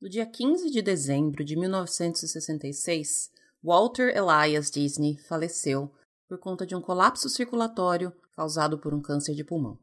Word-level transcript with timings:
No 0.00 0.08
dia 0.08 0.24
15 0.24 0.70
de 0.70 0.80
dezembro 0.80 1.44
de 1.44 1.56
1966, 1.56 3.32
Walter 3.60 4.16
Elias 4.16 4.70
Disney 4.70 5.16
faleceu 5.16 5.92
por 6.28 6.38
conta 6.38 6.64
de 6.64 6.76
um 6.76 6.80
colapso 6.80 7.28
circulatório 7.28 8.12
causado 8.36 8.78
por 8.78 8.94
um 8.94 9.02
câncer 9.02 9.34
de 9.34 9.42
pulmão. 9.42 9.76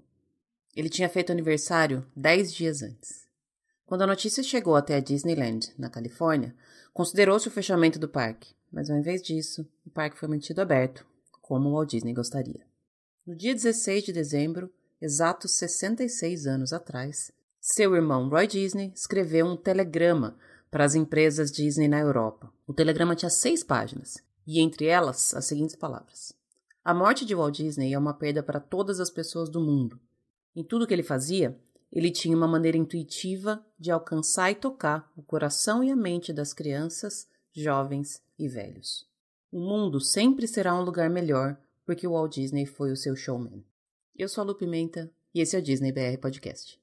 Ele 0.73 0.87
tinha 0.87 1.09
feito 1.09 1.33
aniversário 1.33 2.09
dez 2.15 2.53
dias 2.53 2.81
antes. 2.81 3.27
Quando 3.85 4.03
a 4.03 4.07
notícia 4.07 4.41
chegou 4.41 4.77
até 4.77 4.95
a 4.95 5.01
Disneyland, 5.01 5.73
na 5.77 5.89
Califórnia, 5.89 6.55
considerou-se 6.93 7.49
o 7.49 7.51
fechamento 7.51 7.99
do 7.99 8.07
parque, 8.07 8.55
mas 8.71 8.89
ao 8.89 8.97
invés 8.97 9.21
disso, 9.21 9.67
o 9.85 9.89
parque 9.89 10.17
foi 10.17 10.29
mantido 10.29 10.61
aberto, 10.61 11.05
como 11.41 11.67
o 11.67 11.73
Walt 11.73 11.89
Disney 11.89 12.13
gostaria. 12.13 12.65
No 13.27 13.35
dia 13.35 13.53
16 13.53 14.05
de 14.05 14.13
dezembro, 14.13 14.73
exatos 15.01 15.51
66 15.57 16.47
anos 16.47 16.71
atrás, 16.71 17.33
seu 17.67 17.95
irmão 17.95 18.29
Roy 18.29 18.45
Disney 18.45 18.91
escreveu 18.93 19.43
um 19.47 19.57
telegrama 19.57 20.37
para 20.69 20.85
as 20.85 20.93
empresas 20.93 21.51
Disney 21.51 21.87
na 21.87 21.99
Europa. 21.99 22.53
O 22.67 22.73
telegrama 22.73 23.15
tinha 23.15 23.29
seis 23.29 23.63
páginas, 23.63 24.23
e 24.45 24.59
entre 24.59 24.85
elas 24.85 25.33
as 25.33 25.45
seguintes 25.45 25.75
palavras: 25.75 26.31
A 26.83 26.93
morte 26.93 27.25
de 27.25 27.33
Walt 27.33 27.55
Disney 27.55 27.91
é 27.91 27.97
uma 27.97 28.13
perda 28.13 28.43
para 28.43 28.59
todas 28.59 28.99
as 28.99 29.09
pessoas 29.09 29.49
do 29.49 29.59
mundo. 29.59 29.99
Em 30.55 30.63
tudo 30.63 30.85
que 30.85 30.93
ele 30.93 31.01
fazia, 31.01 31.59
ele 31.91 32.11
tinha 32.11 32.37
uma 32.37 32.47
maneira 32.47 32.77
intuitiva 32.77 33.65
de 33.79 33.89
alcançar 33.89 34.51
e 34.51 34.55
tocar 34.55 35.11
o 35.17 35.23
coração 35.23 35.83
e 35.83 35.89
a 35.89 35.95
mente 35.95 36.31
das 36.31 36.53
crianças, 36.53 37.27
jovens 37.51 38.21
e 38.37 38.47
velhos. 38.47 39.07
O 39.51 39.59
mundo 39.59 39.99
sempre 39.99 40.47
será 40.47 40.75
um 40.75 40.83
lugar 40.83 41.09
melhor 41.09 41.57
porque 41.83 42.05
o 42.05 42.11
Walt 42.11 42.35
Disney 42.35 42.67
foi 42.67 42.91
o 42.91 42.95
seu 42.95 43.15
showman. 43.15 43.65
Eu 44.15 44.29
sou 44.29 44.43
a 44.43 44.45
Lu 44.45 44.53
Pimenta 44.53 45.11
e 45.33 45.41
esse 45.41 45.55
é 45.55 45.59
o 45.59 45.63
Disney 45.63 45.91
BR 45.91 46.19
Podcast. 46.21 46.79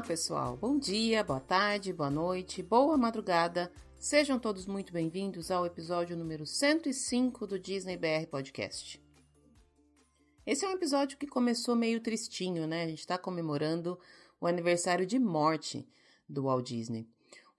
Olá, 0.00 0.06
pessoal. 0.08 0.56
Bom 0.56 0.78
dia, 0.78 1.22
boa 1.22 1.40
tarde, 1.40 1.92
boa 1.92 2.08
noite, 2.08 2.62
boa 2.62 2.96
madrugada. 2.96 3.70
Sejam 3.98 4.38
todos 4.38 4.64
muito 4.64 4.94
bem-vindos 4.94 5.50
ao 5.50 5.66
episódio 5.66 6.16
número 6.16 6.46
105 6.46 7.46
do 7.46 7.58
Disney 7.58 7.98
BR 7.98 8.26
Podcast. 8.30 8.98
Esse 10.46 10.64
é 10.64 10.68
um 10.68 10.72
episódio 10.72 11.18
que 11.18 11.26
começou 11.26 11.76
meio 11.76 12.00
tristinho, 12.00 12.66
né? 12.66 12.84
A 12.84 12.88
gente 12.88 13.00
está 13.00 13.18
comemorando 13.18 14.00
o 14.40 14.46
aniversário 14.46 15.04
de 15.04 15.18
morte 15.18 15.86
do 16.26 16.44
Walt 16.44 16.66
Disney. 16.66 17.06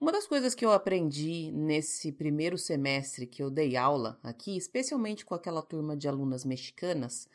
Uma 0.00 0.10
das 0.10 0.26
coisas 0.26 0.52
que 0.52 0.64
eu 0.64 0.72
aprendi 0.72 1.52
nesse 1.52 2.10
primeiro 2.10 2.58
semestre 2.58 3.24
que 3.24 3.40
eu 3.40 3.52
dei 3.52 3.76
aula 3.76 4.18
aqui, 4.20 4.56
especialmente 4.56 5.24
com 5.24 5.36
aquela 5.36 5.62
turma 5.62 5.96
de 5.96 6.08
alunas 6.08 6.44
mexicanas, 6.44 7.28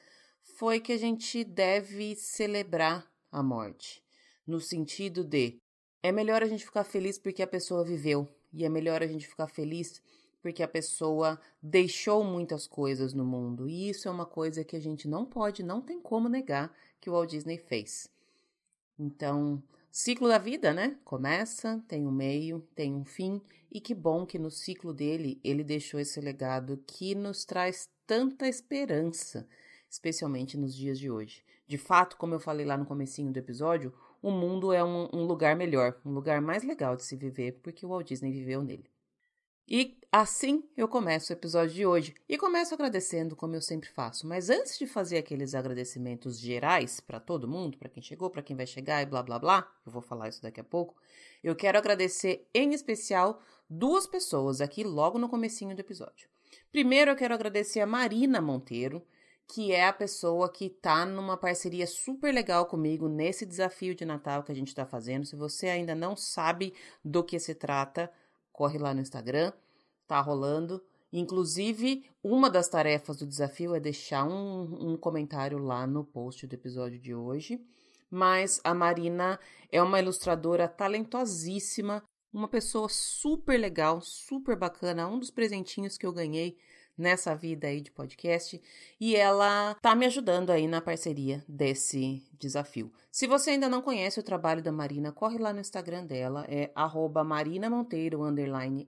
foi 0.58 0.82
que 0.82 0.92
a 0.92 0.98
gente 0.98 1.46
deve 1.46 2.14
celebrar 2.18 3.10
a 3.32 3.42
morte, 3.42 4.06
no 4.48 4.60
sentido 4.60 5.24
de 5.24 5.60
é 6.02 6.12
melhor 6.12 6.42
a 6.42 6.48
gente 6.48 6.66
ficar 6.66 6.84
feliz 6.84 7.20
porque 7.20 7.44
a 7.44 7.48
pessoa 7.48 7.84
viveu, 7.84 8.28
e 8.54 8.64
é 8.64 8.70
melhor 8.70 9.04
a 9.04 9.08
gente 9.08 9.28
ficar 9.28 9.48
feliz 9.48 10.02
porque 10.42 10.64
a 10.64 10.68
pessoa 10.68 11.40
deixou 11.62 12.24
muitas 12.24 12.66
coisas 12.66 13.14
no 13.14 13.26
mundo. 13.26 13.68
E 13.68 13.90
isso 13.90 14.08
é 14.08 14.12
uma 14.12 14.26
coisa 14.26 14.64
que 14.64 14.76
a 14.76 14.80
gente 14.80 15.08
não 15.08 15.26
pode, 15.26 15.62
não 15.64 15.82
tem 15.82 16.00
como 16.00 16.30
negar 16.30 16.74
que 17.02 17.10
o 17.10 17.14
Walt 17.14 17.32
Disney 17.32 17.58
fez. 17.58 18.08
Então, 18.98 19.62
ciclo 19.92 20.28
da 20.28 20.38
vida, 20.38 20.74
né? 20.74 20.98
Começa, 21.04 21.84
tem 21.88 22.08
um 22.08 22.12
meio, 22.12 22.66
tem 22.74 22.94
um 22.94 23.04
fim, 23.04 23.42
e 23.70 23.82
que 23.82 23.94
bom 23.94 24.26
que 24.26 24.40
no 24.40 24.50
ciclo 24.50 24.94
dele 24.94 25.40
ele 25.44 25.64
deixou 25.64 26.00
esse 26.00 26.22
legado 26.22 26.82
que 26.88 27.14
nos 27.14 27.44
traz 27.44 27.90
tanta 28.06 28.48
esperança, 28.48 29.48
especialmente 29.90 30.58
nos 30.58 30.74
dias 30.76 30.98
de 30.98 31.12
hoje. 31.12 31.44
De 31.68 31.78
fato, 31.78 32.16
como 32.16 32.34
eu 32.34 32.40
falei 32.40 32.66
lá 32.66 32.78
no 32.78 32.86
comecinho 32.86 33.32
do 33.32 33.38
episódio, 33.38 33.94
o 34.22 34.32
mundo 34.32 34.74
é 34.74 34.84
um, 34.84 35.10
um 35.14 35.24
lugar 35.24 35.56
melhor, 35.56 36.00
um 36.06 36.12
lugar 36.12 36.42
mais 36.42 36.64
legal 36.64 36.96
de 36.96 37.04
se 37.04 37.16
viver, 37.16 37.60
porque 37.62 37.86
o 37.86 37.90
Walt 37.90 38.08
Disney 38.08 38.32
viveu 38.32 38.64
nele. 38.64 38.90
E 39.70 40.00
assim 40.10 40.64
eu 40.78 40.88
começo 40.88 41.32
o 41.32 41.36
episódio 41.36 41.76
de 41.76 41.86
hoje. 41.86 42.16
E 42.28 42.38
começo 42.38 42.74
agradecendo, 42.74 43.36
como 43.36 43.54
eu 43.54 43.62
sempre 43.62 43.90
faço. 43.90 44.26
Mas 44.26 44.50
antes 44.50 44.80
de 44.80 44.88
fazer 44.88 45.18
aqueles 45.18 45.54
agradecimentos 45.54 46.40
gerais 46.40 47.02
para 47.02 47.20
todo 47.20 47.50
mundo, 47.50 47.78
para 47.78 47.90
quem 47.90 48.02
chegou, 48.02 48.30
para 48.30 48.42
quem 48.42 48.56
vai 48.56 48.66
chegar 48.66 49.02
e 49.02 49.06
blá 49.06 49.22
blá 49.22 49.38
blá, 49.38 49.70
eu 49.86 49.92
vou 49.92 50.02
falar 50.02 50.30
isso 50.30 50.42
daqui 50.42 50.62
a 50.62 50.64
pouco. 50.64 50.96
Eu 51.44 51.54
quero 51.54 51.78
agradecer 51.78 52.48
em 52.54 52.74
especial 52.74 53.42
duas 53.70 54.08
pessoas 54.08 54.62
aqui 54.62 54.86
logo 54.86 55.20
no 55.20 55.28
comecinho 55.28 55.76
do 55.76 55.82
episódio. 55.82 56.30
Primeiro 56.72 57.12
eu 57.12 57.16
quero 57.18 57.34
agradecer 57.34 57.82
a 57.82 57.86
Marina 57.86 58.40
Monteiro, 58.40 59.06
que 59.48 59.72
é 59.72 59.88
a 59.88 59.94
pessoa 59.94 60.52
que 60.52 60.70
tá 60.70 61.06
numa 61.06 61.38
parceria 61.38 61.88
super 61.88 62.34
legal 62.34 62.66
comigo 62.66 63.08
nesse 63.08 63.46
desafio 63.46 63.96
de 63.96 64.06
Natal 64.06 64.44
que 64.44 64.52
a 64.52 64.56
gente 64.56 64.68
está 64.68 64.86
fazendo. 64.86 65.26
Se 65.26 65.36
você 65.36 65.68
ainda 65.68 65.96
não 65.96 66.16
sabe 66.16 66.74
do 67.04 67.24
que 67.24 67.40
se 67.40 67.56
trata, 67.56 68.12
corre 68.52 68.78
lá 68.78 68.94
no 68.94 69.02
Instagram, 69.02 69.54
tá 70.06 70.20
rolando. 70.20 70.84
Inclusive, 71.14 72.06
uma 72.22 72.50
das 72.50 72.68
tarefas 72.68 73.18
do 73.18 73.26
desafio 73.26 73.74
é 73.74 73.80
deixar 73.80 74.26
um, 74.26 74.92
um 74.92 74.98
comentário 74.98 75.58
lá 75.58 75.88
no 75.88 76.04
post 76.04 76.46
do 76.46 76.54
episódio 76.54 77.00
de 77.00 77.16
hoje. 77.16 77.64
Mas 78.10 78.60
a 78.64 78.74
Marina 78.74 79.40
é 79.72 79.82
uma 79.82 80.00
ilustradora 80.00 80.68
talentosíssima, 80.68 82.04
uma 82.34 82.50
pessoa 82.50 82.90
super 82.90 83.58
legal, 83.58 84.02
super 84.02 84.58
bacana. 84.58 85.08
Um 85.08 85.20
dos 85.20 85.32
presentinhos 85.32 85.98
que 85.98 86.06
eu 86.06 86.12
ganhei 86.12 86.58
nessa 86.98 87.36
vida 87.36 87.68
aí 87.68 87.82
de 87.82 87.92
podcast 87.92 88.62
e 89.00 89.16
ela 89.16 89.76
tá 89.76 89.96
me 89.96 90.06
ajudando 90.06 90.50
aí 90.50 90.68
na 90.68 90.82
parceria 90.82 91.44
desse 91.48 92.24
desafio. 92.34 92.92
Se 93.12 93.28
você 93.28 93.52
ainda 93.52 93.70
não 93.70 93.82
conhece 93.82 94.20
o 94.20 94.24
trabalho 94.24 94.64
da 94.64 94.72
Marina, 94.72 95.12
corre 95.12 95.38
lá 95.38 95.54
no 95.54 95.60
Instagram 95.60 96.06
dela, 96.06 96.46
é 96.48 96.72
@marinamonteiro 97.26 98.22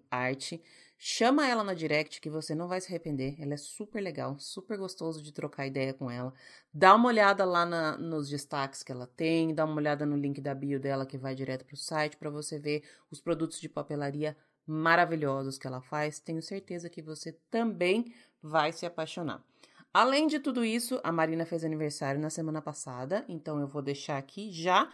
arte. 0.09 0.61
Chama 1.01 1.47
ela 1.47 1.63
na 1.63 1.73
direct 1.73 2.19
que 2.19 2.29
você 2.29 2.53
não 2.53 2.67
vai 2.67 2.81
se 2.81 2.89
arrepender. 2.89 3.41
Ela 3.41 3.53
é 3.53 3.57
super 3.57 4.01
legal, 4.01 4.37
super 4.37 4.77
gostoso 4.77 5.23
de 5.23 5.31
trocar 5.31 5.65
ideia 5.65 5.93
com 5.93 6.11
ela. 6.11 6.33
Dá 6.73 6.93
uma 6.93 7.07
olhada 7.07 7.45
lá 7.45 7.65
na, 7.65 7.97
nos 7.97 8.27
destaques 8.27 8.83
que 8.83 8.91
ela 8.91 9.07
tem, 9.07 9.55
dá 9.55 9.63
uma 9.63 9.77
olhada 9.77 10.05
no 10.05 10.17
link 10.17 10.41
da 10.41 10.53
bio 10.53 10.77
dela 10.77 11.05
que 11.05 11.17
vai 11.17 11.33
direto 11.33 11.63
para 11.63 11.73
o 11.73 11.77
site 11.77 12.17
para 12.17 12.29
você 12.29 12.59
ver 12.59 12.83
os 13.09 13.21
produtos 13.21 13.61
de 13.61 13.69
papelaria 13.69 14.35
maravilhosos 14.69 15.57
que 15.57 15.67
ela 15.67 15.81
faz, 15.81 16.19
tenho 16.19 16.41
certeza 16.41 16.89
que 16.89 17.01
você 17.01 17.33
também 17.49 18.13
vai 18.41 18.71
se 18.71 18.85
apaixonar. 18.85 19.43
Além 19.91 20.27
de 20.27 20.39
tudo 20.39 20.63
isso, 20.63 20.99
a 21.03 21.11
Marina 21.11 21.45
fez 21.45 21.63
aniversário 21.63 22.21
na 22.21 22.29
semana 22.29 22.61
passada, 22.61 23.25
então 23.27 23.59
eu 23.59 23.67
vou 23.67 23.81
deixar 23.81 24.17
aqui 24.17 24.51
já 24.51 24.91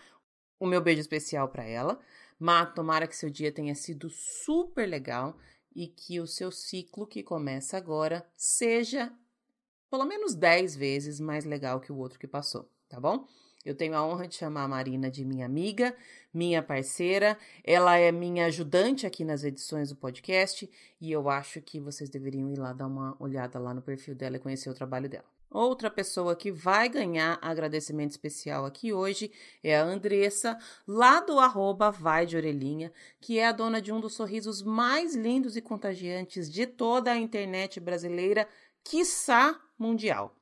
o 0.58 0.66
meu 0.66 0.81
beijo 0.81 1.02
especial 1.02 1.50
para 1.50 1.66
ela. 1.66 2.00
Mas 2.40 2.74
tomara 2.74 3.08
que 3.08 3.16
seu 3.16 3.30
dia 3.30 3.52
tenha 3.52 3.75
sido 3.75 4.09
super 4.09 4.88
legal 4.88 5.38
e 5.75 5.88
que 5.88 6.19
o 6.19 6.28
seu 6.28 6.52
ciclo 6.52 7.06
que 7.06 7.22
começa 7.22 7.78
agora 7.78 8.25
seja 8.36 9.12
pelo 9.90 10.06
menos 10.06 10.34
10 10.34 10.75
vezes 10.75 11.19
mais 11.19 11.46
legal 11.46 11.80
que 11.80 11.92
o 11.92 11.97
outro 11.97 12.19
que 12.19 12.28
passou, 12.28 12.69
tá 12.90 13.00
bom? 13.00 13.28
Eu 13.66 13.74
tenho 13.74 13.96
a 13.96 14.06
honra 14.06 14.28
de 14.28 14.36
chamar 14.36 14.64
a 14.64 14.68
Marina 14.68 15.09
de 15.09 15.26
minha 15.26 15.48
amiga, 15.48 15.96
minha 16.31 16.62
parceira. 16.62 17.36
Ela 17.64 17.98
é 17.98 18.12
minha 18.12 18.46
ajudante 18.46 19.08
aqui 19.08 19.26
nas 19.26 19.44
edições 19.44 19.90
do 19.90 19.96
podcast 19.96 20.70
e 21.02 21.12
eu 21.12 21.28
acho 21.28 21.59
que 21.62 21.80
vocês 21.80 22.08
deveriam 22.08 22.52
ir 22.52 22.59
lá 22.59 22.72
dar 22.74 22.86
uma 22.86 23.16
olhada 23.20 23.58
lá 23.58 23.74
no 23.74 23.81
perfil 23.81 24.14
dela 24.14 24.36
e 24.36 24.40
conhecer 24.40 24.70
o 24.70 24.74
trabalho 24.75 25.09
dela. 25.09 25.25
Outra 25.50 25.90
pessoa 25.90 26.36
que 26.36 26.52
vai 26.52 26.90
ganhar 26.90 27.40
agradecimento 27.42 28.12
especial 28.12 28.66
aqui 28.66 28.92
hoje 28.92 29.31
é 29.64 29.78
a 29.78 29.84
Andressa, 29.84 30.58
lá 30.86 31.22
do 31.22 31.40
arroba 31.40 31.90
Vai 31.90 32.25
de 32.25 32.36
Orelhinha, 32.36 32.92
que 33.22 33.40
é 33.40 33.48
a 33.48 33.52
dona 33.52 33.81
de 33.81 33.92
um 33.92 34.02
dos 34.02 34.14
sorrisos 34.14 34.62
mais 34.62 35.16
lindos 35.16 35.56
e 35.56 35.62
contagiantes 35.62 36.51
de 36.51 36.68
toda 36.68 37.12
a 37.12 37.18
internet 37.18 37.80
brasileira, 37.80 38.48
quiçá 38.84 39.57
mundial. 39.80 40.35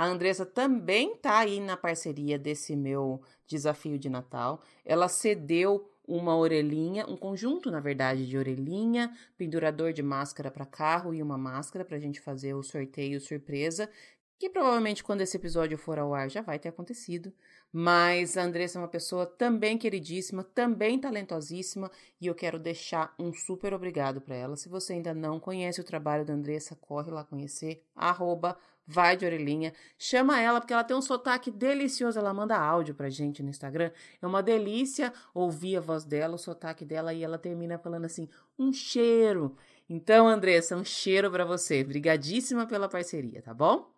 A 0.00 0.06
Andressa 0.06 0.46
também 0.46 1.14
tá 1.14 1.40
aí 1.40 1.60
na 1.60 1.76
parceria 1.76 2.38
desse 2.38 2.74
meu 2.74 3.20
desafio 3.46 3.98
de 3.98 4.08
Natal. 4.08 4.62
Ela 4.82 5.08
cedeu 5.08 5.90
uma 6.08 6.34
orelhinha, 6.34 7.04
um 7.06 7.18
conjunto, 7.18 7.70
na 7.70 7.80
verdade, 7.80 8.26
de 8.26 8.38
orelhinha, 8.38 9.14
pendurador 9.36 9.92
de 9.92 10.02
máscara 10.02 10.50
para 10.50 10.64
carro 10.64 11.12
e 11.12 11.22
uma 11.22 11.36
máscara 11.36 11.84
para 11.84 11.98
a 11.98 12.00
gente 12.00 12.18
fazer 12.18 12.54
o 12.54 12.62
sorteio 12.62 13.20
surpresa, 13.20 13.90
que 14.38 14.48
provavelmente 14.48 15.04
quando 15.04 15.20
esse 15.20 15.36
episódio 15.36 15.76
for 15.76 15.98
ao 15.98 16.14
ar 16.14 16.30
já 16.30 16.40
vai 16.40 16.58
ter 16.58 16.70
acontecido. 16.70 17.30
Mas 17.70 18.38
a 18.38 18.42
Andressa 18.42 18.78
é 18.78 18.80
uma 18.80 18.88
pessoa 18.88 19.26
também 19.26 19.76
queridíssima, 19.76 20.42
também 20.42 20.98
talentosíssima, 20.98 21.90
e 22.18 22.26
eu 22.26 22.34
quero 22.34 22.58
deixar 22.58 23.14
um 23.18 23.34
super 23.34 23.74
obrigado 23.74 24.18
para 24.18 24.34
ela. 24.34 24.56
Se 24.56 24.66
você 24.66 24.94
ainda 24.94 25.12
não 25.12 25.38
conhece 25.38 25.78
o 25.78 25.84
trabalho 25.84 26.24
da 26.24 26.32
Andressa, 26.32 26.74
corre 26.74 27.10
lá 27.10 27.22
conhecer, 27.22 27.84
arroba 27.94 28.56
vai 28.90 29.16
de 29.16 29.24
orelhinha, 29.24 29.72
chama 29.96 30.40
ela 30.40 30.60
porque 30.60 30.72
ela 30.72 30.82
tem 30.82 30.96
um 30.96 31.02
sotaque 31.02 31.50
delicioso, 31.50 32.18
ela 32.18 32.34
manda 32.34 32.56
áudio 32.56 32.94
pra 32.94 33.08
gente 33.08 33.42
no 33.42 33.48
Instagram. 33.48 33.90
É 34.20 34.26
uma 34.26 34.42
delícia 34.42 35.12
ouvir 35.32 35.76
a 35.76 35.80
voz 35.80 36.04
dela, 36.04 36.34
o 36.34 36.38
sotaque 36.38 36.84
dela 36.84 37.14
e 37.14 37.22
ela 37.22 37.38
termina 37.38 37.78
falando 37.78 38.04
assim: 38.04 38.28
"Um 38.58 38.72
cheiro". 38.72 39.56
Então, 39.88 40.28
Andressa, 40.28 40.76
um 40.76 40.84
cheiro 40.84 41.30
para 41.30 41.44
você. 41.44 41.82
Brigadíssima 41.84 42.66
pela 42.66 42.88
parceria, 42.88 43.42
tá 43.42 43.54
bom? 43.54 43.90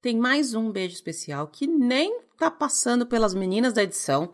Tem 0.00 0.16
mais 0.16 0.54
um 0.54 0.70
beijo 0.70 0.94
especial 0.94 1.48
que 1.48 1.66
nem 1.66 2.20
tá 2.36 2.50
passando 2.50 3.06
pelas 3.06 3.34
meninas 3.34 3.72
da 3.72 3.82
edição, 3.82 4.32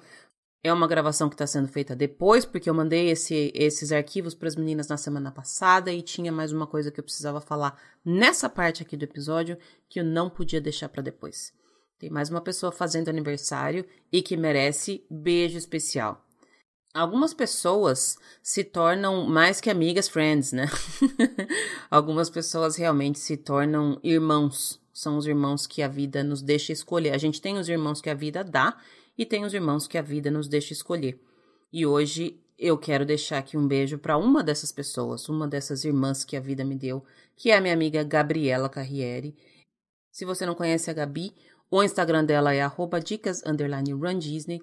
é 0.64 0.73
uma 0.73 0.87
gravação 0.87 1.29
que 1.29 1.35
está 1.35 1.47
sendo 1.47 1.67
feita 1.67 1.97
depois, 1.97 2.44
porque 2.44 2.70
eu 2.70 2.75
mandei 2.75 3.11
esse, 3.11 3.50
esses 3.55 3.91
arquivos 3.91 4.35
para 4.35 4.47
as 4.47 4.55
meninas 4.55 4.87
na 4.87 4.97
semana 4.97 5.32
passada 5.32 5.93
e 5.93 6.00
tinha 6.00 6.31
mais 6.31 6.53
uma 6.53 6.69
coisa 6.69 6.91
que 6.91 7.00
eu 7.00 7.05
precisava 7.05 7.41
falar 7.41 7.76
nessa 8.05 8.49
parte 8.49 8.82
aqui 8.82 8.97
do 8.97 9.05
episódio 9.05 9.59
que 9.88 9.99
eu 9.99 10.05
não 10.05 10.31
podia 10.31 10.61
deixar 10.61 10.88
para 10.88 11.03
depois. 11.03 11.53
Tem 11.99 12.11
mais 12.11 12.31
uma 12.31 12.41
pessoa 12.41 12.70
fazendo 12.70 13.09
aniversário 13.09 13.85
e 14.12 14.23
que 14.23 14.37
merece 14.37 15.05
beijo 15.11 15.59
especial. 15.59 16.25
Algumas 16.94 17.32
pessoas 17.32 18.19
se 18.43 18.62
tornam 18.62 19.26
mais 19.26 19.61
que 19.61 19.70
amigas, 19.70 20.08
friends, 20.08 20.53
né? 20.53 20.67
Algumas 21.91 22.29
pessoas 22.29 22.76
realmente 22.76 23.19
se 23.19 23.37
tornam 23.37 23.99
irmãos. 24.03 24.81
São 24.93 25.17
os 25.17 25.26
irmãos 25.26 25.67
que 25.67 25.82
a 25.82 25.88
vida 25.88 26.23
nos 26.23 26.43
deixa 26.43 26.70
escolher. 26.70 27.15
A 27.15 27.19
gente 27.19 27.41
tem 27.41 27.56
os 27.56 27.69
irmãos 27.69 28.00
que 28.00 28.11
a 28.11 28.15
vida 28.15 28.44
dá 28.44 28.76
e 29.17 29.26
tem 29.26 29.44
os 29.44 29.55
irmãos 29.55 29.87
que 29.87 29.99
a 29.99 30.03
vida 30.03 30.31
nos 30.31 30.49
deixa 30.49 30.73
escolher. 30.73 31.20
E 31.73 31.87
hoje 31.87 32.41
eu 32.59 32.79
quero 32.79 33.05
deixar 33.05 33.38
aqui 33.38 33.56
um 33.56 33.67
beijo 33.67 33.99
para 33.99 34.17
uma 34.17 34.43
dessas 34.43 34.70
pessoas, 34.70 35.29
uma 35.29 35.49
dessas 35.49 35.85
irmãs 35.85 36.25
que 36.25 36.37
a 36.37 36.41
vida 36.41 36.64
me 36.64 36.76
deu, 36.76 37.05
que 37.37 37.50
é 37.50 37.56
a 37.56 37.61
minha 37.61 37.75
amiga 37.75 38.05
Gabriela 38.05 38.69
Carriere. 38.69 39.37
Se 40.11 40.25
você 40.25 40.47
não 40.47 40.55
conhece 40.55 40.91
a 40.91 40.94
Gabi, 40.94 41.35
o 41.70 41.82
Instagram 41.82 42.25
dela 42.25 42.55
é 42.55 42.62
dicas 43.03 43.43
Disney. 44.19 44.61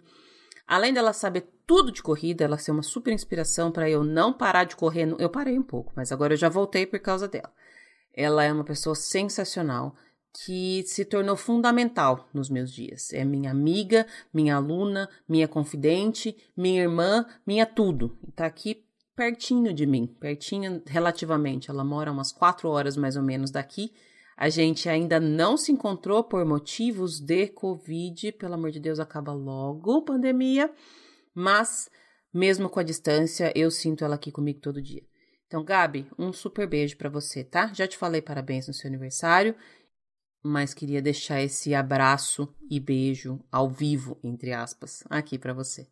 Além 0.67 0.93
dela 0.93 1.11
saber 1.11 1.49
tudo 1.65 1.91
de 1.91 2.03
corrida, 2.03 2.43
ela 2.43 2.57
ser 2.57 2.71
uma 2.71 2.83
super 2.83 3.11
inspiração 3.11 3.71
para 3.71 3.89
eu 3.89 4.03
não 4.03 4.31
parar 4.31 4.63
de 4.63 4.75
correr. 4.75 5.13
Eu 5.17 5.29
parei 5.29 5.57
um 5.57 5.63
pouco, 5.63 5.91
mas 5.95 6.11
agora 6.11 6.33
eu 6.33 6.37
já 6.37 6.47
voltei 6.47 6.85
por 6.85 6.99
causa 6.99 7.27
dela. 7.27 7.51
Ela 8.13 8.43
é 8.43 8.53
uma 8.53 8.63
pessoa 8.63 8.95
sensacional 8.95 9.95
que 10.33 10.83
se 10.85 11.05
tornou 11.05 11.35
fundamental 11.35 12.29
nos 12.33 12.49
meus 12.49 12.71
dias. 12.71 13.11
É 13.13 13.25
minha 13.25 13.51
amiga, 13.51 14.05
minha 14.33 14.55
aluna, 14.55 15.09
minha 15.27 15.47
confidente, 15.47 16.35
minha 16.55 16.81
irmã, 16.81 17.25
minha 17.45 17.65
tudo. 17.65 18.17
Está 18.27 18.45
aqui 18.45 18.85
pertinho 19.15 19.73
de 19.73 19.85
mim, 19.85 20.07
pertinho 20.07 20.81
relativamente. 20.85 21.69
Ela 21.69 21.83
mora 21.83 22.11
umas 22.11 22.31
quatro 22.31 22.69
horas 22.69 22.95
mais 22.95 23.15
ou 23.15 23.23
menos 23.23 23.51
daqui. 23.51 23.91
A 24.37 24.47
gente 24.47 24.87
ainda 24.87 25.19
não 25.19 25.57
se 25.57 25.71
encontrou 25.71 26.23
por 26.23 26.45
motivos 26.45 27.19
de 27.19 27.47
Covid. 27.47 28.31
Pelo 28.33 28.53
amor 28.53 28.71
de 28.71 28.79
Deus, 28.79 28.99
acaba 28.99 29.33
logo 29.33 30.05
pandemia. 30.05 30.71
Mas, 31.33 31.89
mesmo 32.33 32.69
com 32.69 32.79
a 32.79 32.83
distância, 32.83 33.51
eu 33.53 33.69
sinto 33.69 34.05
ela 34.05 34.15
aqui 34.15 34.31
comigo 34.31 34.61
todo 34.61 34.81
dia. 34.81 35.03
Então, 35.45 35.65
Gabi, 35.65 36.07
um 36.17 36.31
super 36.31 36.67
beijo 36.67 36.95
para 36.95 37.09
você, 37.09 37.43
tá? 37.43 37.73
Já 37.73 37.87
te 37.87 37.97
falei 37.97 38.21
parabéns 38.21 38.67
no 38.67 38.73
seu 38.73 38.87
aniversário 38.87 39.55
mas 40.43 40.73
queria 40.73 41.01
deixar 41.01 41.41
esse 41.41 41.73
abraço 41.73 42.53
e 42.69 42.79
beijo 42.79 43.39
ao 43.51 43.69
vivo, 43.69 44.17
entre 44.23 44.53
aspas, 44.53 45.03
aqui 45.09 45.37
para 45.37 45.53
você. 45.53 45.87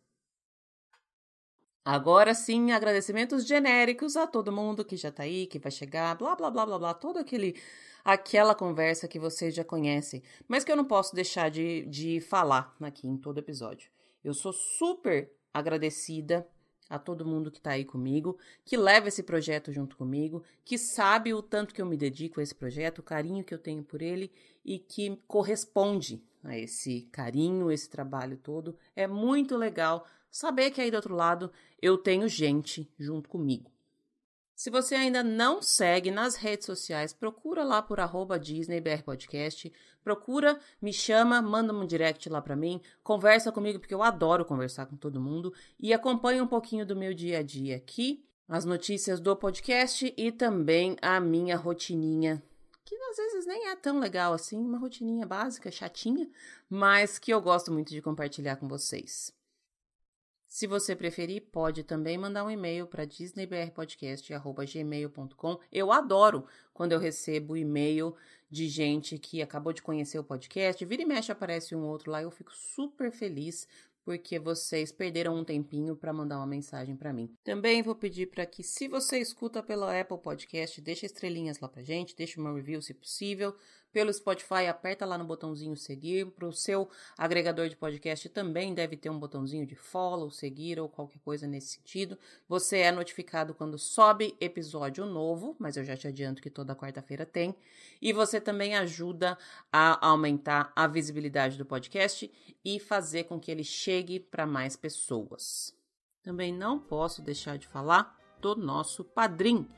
Agora 1.84 2.34
sim, 2.34 2.70
agradecimentos 2.72 3.46
genéricos 3.46 4.16
a 4.16 4.26
todo 4.26 4.52
mundo 4.52 4.84
que 4.84 4.96
já 4.96 5.10
tá 5.10 5.22
aí, 5.22 5.46
que 5.46 5.58
vai 5.58 5.72
chegar, 5.72 6.14
blá 6.16 6.36
blá 6.36 6.50
blá 6.50 6.66
blá 6.66 6.78
blá, 6.78 6.94
todo 6.94 7.18
aquele 7.18 7.58
aquela 8.04 8.54
conversa 8.54 9.08
que 9.08 9.18
vocês 9.18 9.54
já 9.54 9.64
conhecem, 9.64 10.22
mas 10.46 10.64
que 10.64 10.72
eu 10.72 10.76
não 10.76 10.84
posso 10.84 11.14
deixar 11.14 11.50
de, 11.50 11.86
de 11.86 12.20
falar 12.20 12.76
aqui 12.80 13.06
em 13.06 13.16
todo 13.16 13.38
episódio. 13.38 13.90
Eu 14.22 14.34
sou 14.34 14.52
super 14.52 15.32
agradecida 15.52 16.46
a 16.88 16.98
todo 16.98 17.26
mundo 17.26 17.50
que 17.50 17.58
está 17.58 17.72
aí 17.72 17.84
comigo, 17.84 18.38
que 18.64 18.76
leva 18.76 19.08
esse 19.08 19.22
projeto 19.22 19.72
junto 19.72 19.96
comigo, 19.96 20.42
que 20.64 20.78
sabe 20.78 21.34
o 21.34 21.42
tanto 21.42 21.74
que 21.74 21.82
eu 21.82 21.86
me 21.86 21.96
dedico 21.96 22.40
a 22.40 22.42
esse 22.42 22.54
projeto, 22.54 23.00
o 23.00 23.02
carinho 23.02 23.44
que 23.44 23.54
eu 23.54 23.58
tenho 23.58 23.82
por 23.82 24.00
ele 24.00 24.30
e 24.64 24.78
que 24.78 25.20
corresponde 25.26 26.22
a 26.42 26.56
esse 26.56 27.02
carinho, 27.12 27.70
esse 27.70 27.88
trabalho 27.88 28.36
todo. 28.36 28.76
É 28.94 29.06
muito 29.06 29.56
legal 29.56 30.06
saber 30.30 30.70
que 30.70 30.80
aí 30.80 30.90
do 30.90 30.96
outro 30.96 31.14
lado 31.14 31.50
eu 31.80 31.98
tenho 31.98 32.28
gente 32.28 32.90
junto 32.98 33.28
comigo. 33.28 33.70
Se 34.58 34.70
você 34.70 34.96
ainda 34.96 35.22
não 35.22 35.62
segue 35.62 36.10
nas 36.10 36.34
redes 36.34 36.66
sociais, 36.66 37.12
procura 37.12 37.62
lá 37.62 37.80
por 37.80 38.00
arroba 38.00 38.40
procura, 40.02 40.58
me 40.82 40.92
chama, 40.92 41.40
manda 41.40 41.72
um 41.72 41.86
direct 41.86 42.28
lá 42.28 42.42
para 42.42 42.56
mim, 42.56 42.80
conversa 43.04 43.52
comigo, 43.52 43.78
porque 43.78 43.94
eu 43.94 44.02
adoro 44.02 44.44
conversar 44.44 44.86
com 44.86 44.96
todo 44.96 45.20
mundo, 45.20 45.54
e 45.78 45.94
acompanha 45.94 46.42
um 46.42 46.46
pouquinho 46.48 46.84
do 46.84 46.96
meu 46.96 47.14
dia 47.14 47.38
a 47.38 47.42
dia 47.42 47.76
aqui, 47.76 48.26
as 48.48 48.64
notícias 48.64 49.20
do 49.20 49.36
podcast 49.36 50.12
e 50.16 50.32
também 50.32 50.96
a 51.00 51.20
minha 51.20 51.56
rotininha, 51.56 52.42
que 52.84 52.96
às 52.96 53.16
vezes 53.16 53.46
nem 53.46 53.68
é 53.68 53.76
tão 53.76 54.00
legal 54.00 54.32
assim, 54.32 54.58
uma 54.58 54.78
rotininha 54.78 55.24
básica, 55.24 55.70
chatinha, 55.70 56.28
mas 56.68 57.16
que 57.16 57.32
eu 57.32 57.40
gosto 57.40 57.72
muito 57.72 57.90
de 57.90 58.02
compartilhar 58.02 58.56
com 58.56 58.66
vocês. 58.66 59.37
Se 60.48 60.66
você 60.66 60.96
preferir, 60.96 61.42
pode 61.52 61.84
também 61.84 62.16
mandar 62.16 62.42
um 62.42 62.50
e-mail 62.50 62.86
para 62.86 63.04
disneybrpodcast.gmail.com. 63.04 65.58
Eu 65.70 65.92
adoro 65.92 66.46
quando 66.72 66.92
eu 66.92 66.98
recebo 66.98 67.54
e-mail 67.54 68.16
de 68.50 68.66
gente 68.66 69.18
que 69.18 69.42
acabou 69.42 69.74
de 69.74 69.82
conhecer 69.82 70.18
o 70.18 70.24
podcast. 70.24 70.82
Vira 70.86 71.02
e 71.02 71.04
mexe 71.04 71.30
aparece 71.30 71.76
um 71.76 71.84
outro 71.84 72.10
lá, 72.10 72.22
eu 72.22 72.30
fico 72.30 72.54
super 72.54 73.12
feliz 73.12 73.68
porque 74.08 74.38
vocês 74.38 74.90
perderam 74.90 75.36
um 75.36 75.44
tempinho 75.44 75.94
para 75.94 76.14
mandar 76.14 76.38
uma 76.38 76.46
mensagem 76.46 76.96
para 76.96 77.12
mim. 77.12 77.30
Também 77.44 77.82
vou 77.82 77.94
pedir 77.94 78.30
para 78.30 78.46
que, 78.46 78.62
se 78.62 78.88
você 78.88 79.18
escuta 79.18 79.62
pela 79.62 80.00
Apple 80.00 80.16
Podcast, 80.16 80.80
deixe 80.80 81.04
estrelinhas 81.04 81.60
lá 81.60 81.68
para 81.68 81.82
gente, 81.82 82.16
deixe 82.16 82.40
uma 82.40 82.54
review 82.54 82.80
se 82.80 82.94
possível 82.94 83.54
pelo 83.92 84.12
Spotify, 84.12 84.66
aperta 84.68 85.06
lá 85.06 85.16
no 85.16 85.24
botãozinho 85.24 85.76
seguir. 85.76 86.26
Para 86.26 86.46
o 86.46 86.52
seu 86.52 86.88
agregador 87.16 87.68
de 87.68 87.76
podcast 87.76 88.28
também 88.28 88.74
deve 88.74 88.96
ter 88.96 89.10
um 89.10 89.18
botãozinho 89.18 89.66
de 89.66 89.74
follow, 89.74 90.30
seguir 90.30 90.78
ou 90.78 90.88
qualquer 90.88 91.18
coisa 91.20 91.46
nesse 91.46 91.76
sentido. 91.76 92.18
Você 92.48 92.78
é 92.78 92.92
notificado 92.92 93.54
quando 93.54 93.78
sobe 93.78 94.36
episódio 94.40 95.06
novo, 95.06 95.56
mas 95.58 95.76
eu 95.76 95.84
já 95.84 95.96
te 95.96 96.06
adianto 96.06 96.42
que 96.42 96.50
toda 96.50 96.76
quarta-feira 96.76 97.24
tem. 97.24 97.54
E 98.00 98.12
você 98.12 98.40
também 98.40 98.76
ajuda 98.76 99.36
a 99.72 100.06
aumentar 100.06 100.72
a 100.76 100.86
visibilidade 100.86 101.56
do 101.56 101.64
podcast 101.64 102.30
e 102.64 102.78
fazer 102.78 103.24
com 103.24 103.40
que 103.40 103.50
ele 103.50 103.64
chegue 103.64 104.20
para 104.20 104.46
mais 104.46 104.76
pessoas. 104.76 105.74
Também 106.22 106.52
não 106.52 106.78
posso 106.78 107.22
deixar 107.22 107.56
de 107.56 107.66
falar 107.66 108.16
do 108.40 108.54
nosso 108.54 109.02
padrinho 109.02 109.68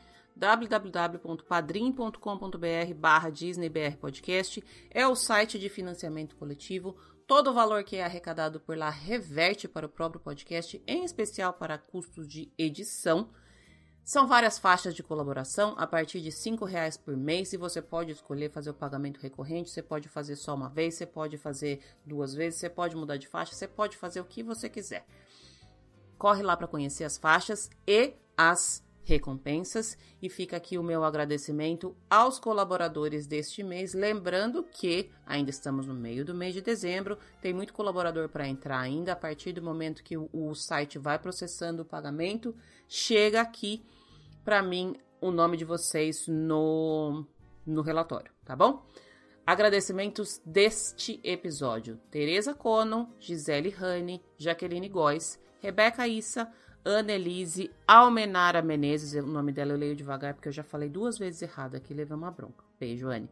www.padrim.com.br 0.40 2.94
barra 2.96 3.28
DisneyBR 3.28 3.98
Podcast 3.98 4.64
é 4.90 5.06
o 5.06 5.14
site 5.14 5.58
de 5.58 5.68
financiamento 5.68 6.34
coletivo. 6.34 6.96
Todo 7.26 7.50
o 7.50 7.52
valor 7.52 7.84
que 7.84 7.96
é 7.96 8.04
arrecadado 8.04 8.58
por 8.58 8.74
lá 8.74 8.88
reverte 8.88 9.68
para 9.68 9.84
o 9.84 9.90
próprio 9.90 10.18
podcast, 10.18 10.82
em 10.86 11.04
especial 11.04 11.52
para 11.52 11.76
custos 11.76 12.26
de 12.26 12.50
edição. 12.56 13.28
São 14.02 14.26
várias 14.26 14.58
faixas 14.58 14.94
de 14.94 15.02
colaboração 15.02 15.74
a 15.76 15.86
partir 15.86 16.22
de 16.22 16.30
R$ 16.30 16.66
reais 16.66 16.96
por 16.96 17.14
mês 17.14 17.52
e 17.52 17.58
você 17.58 17.82
pode 17.82 18.12
escolher 18.12 18.50
fazer 18.50 18.70
o 18.70 18.74
pagamento 18.74 19.20
recorrente, 19.20 19.68
você 19.68 19.82
pode 19.82 20.08
fazer 20.08 20.36
só 20.36 20.54
uma 20.54 20.70
vez, 20.70 20.94
você 20.94 21.04
pode 21.04 21.36
fazer 21.36 21.82
duas 22.06 22.32
vezes, 22.32 22.60
você 22.60 22.70
pode 22.70 22.96
mudar 22.96 23.18
de 23.18 23.28
faixa, 23.28 23.54
você 23.54 23.68
pode 23.68 23.98
fazer 23.98 24.22
o 24.22 24.24
que 24.24 24.42
você 24.42 24.70
quiser. 24.70 25.04
Corre 26.16 26.42
lá 26.42 26.56
para 26.56 26.66
conhecer 26.66 27.04
as 27.04 27.18
faixas 27.18 27.68
e 27.86 28.14
as 28.34 28.82
recompensas. 29.04 29.96
E 30.20 30.28
fica 30.28 30.56
aqui 30.56 30.78
o 30.78 30.82
meu 30.82 31.04
agradecimento 31.04 31.96
aos 32.08 32.38
colaboradores 32.38 33.26
deste 33.26 33.62
mês, 33.62 33.94
lembrando 33.94 34.62
que 34.62 35.10
ainda 35.26 35.50
estamos 35.50 35.86
no 35.86 35.94
meio 35.94 36.24
do 36.24 36.34
mês 36.34 36.54
de 36.54 36.60
dezembro, 36.60 37.18
tem 37.40 37.52
muito 37.52 37.72
colaborador 37.72 38.28
para 38.28 38.48
entrar 38.48 38.78
ainda, 38.78 39.12
a 39.12 39.16
partir 39.16 39.52
do 39.52 39.62
momento 39.62 40.02
que 40.02 40.16
o, 40.16 40.54
site 40.54 40.98
vai 40.98 41.18
processando 41.18 41.82
o 41.82 41.86
pagamento, 41.86 42.54
chega 42.88 43.40
aqui 43.40 43.82
para 44.44 44.62
mim 44.62 44.96
o 45.20 45.30
nome 45.30 45.56
de 45.56 45.64
vocês 45.64 46.26
no, 46.26 47.24
no 47.66 47.82
relatório, 47.82 48.32
tá 48.44 48.56
bom? 48.56 48.84
Agradecimentos 49.46 50.40
deste 50.44 51.20
episódio: 51.24 51.98
Tereza 52.10 52.54
Conon, 52.54 53.06
Gisele 53.18 53.70
Rani, 53.70 54.22
Jaqueline 54.38 54.88
Góes, 54.88 55.40
Rebeca 55.60 56.06
Issa, 56.06 56.52
Annelise 56.84 57.70
Almenara 57.86 58.62
Menezes, 58.62 59.12
o 59.22 59.26
nome 59.26 59.52
dela 59.52 59.72
eu 59.72 59.78
leio 59.78 59.96
devagar 59.96 60.34
porque 60.34 60.48
eu 60.48 60.52
já 60.52 60.62
falei 60.62 60.88
duas 60.88 61.18
vezes 61.18 61.42
errado 61.42 61.74
aqui, 61.74 61.92
levei 61.92 62.16
uma 62.16 62.30
bronca. 62.30 62.64
Beijo, 62.78 63.08
Anne. 63.08 63.28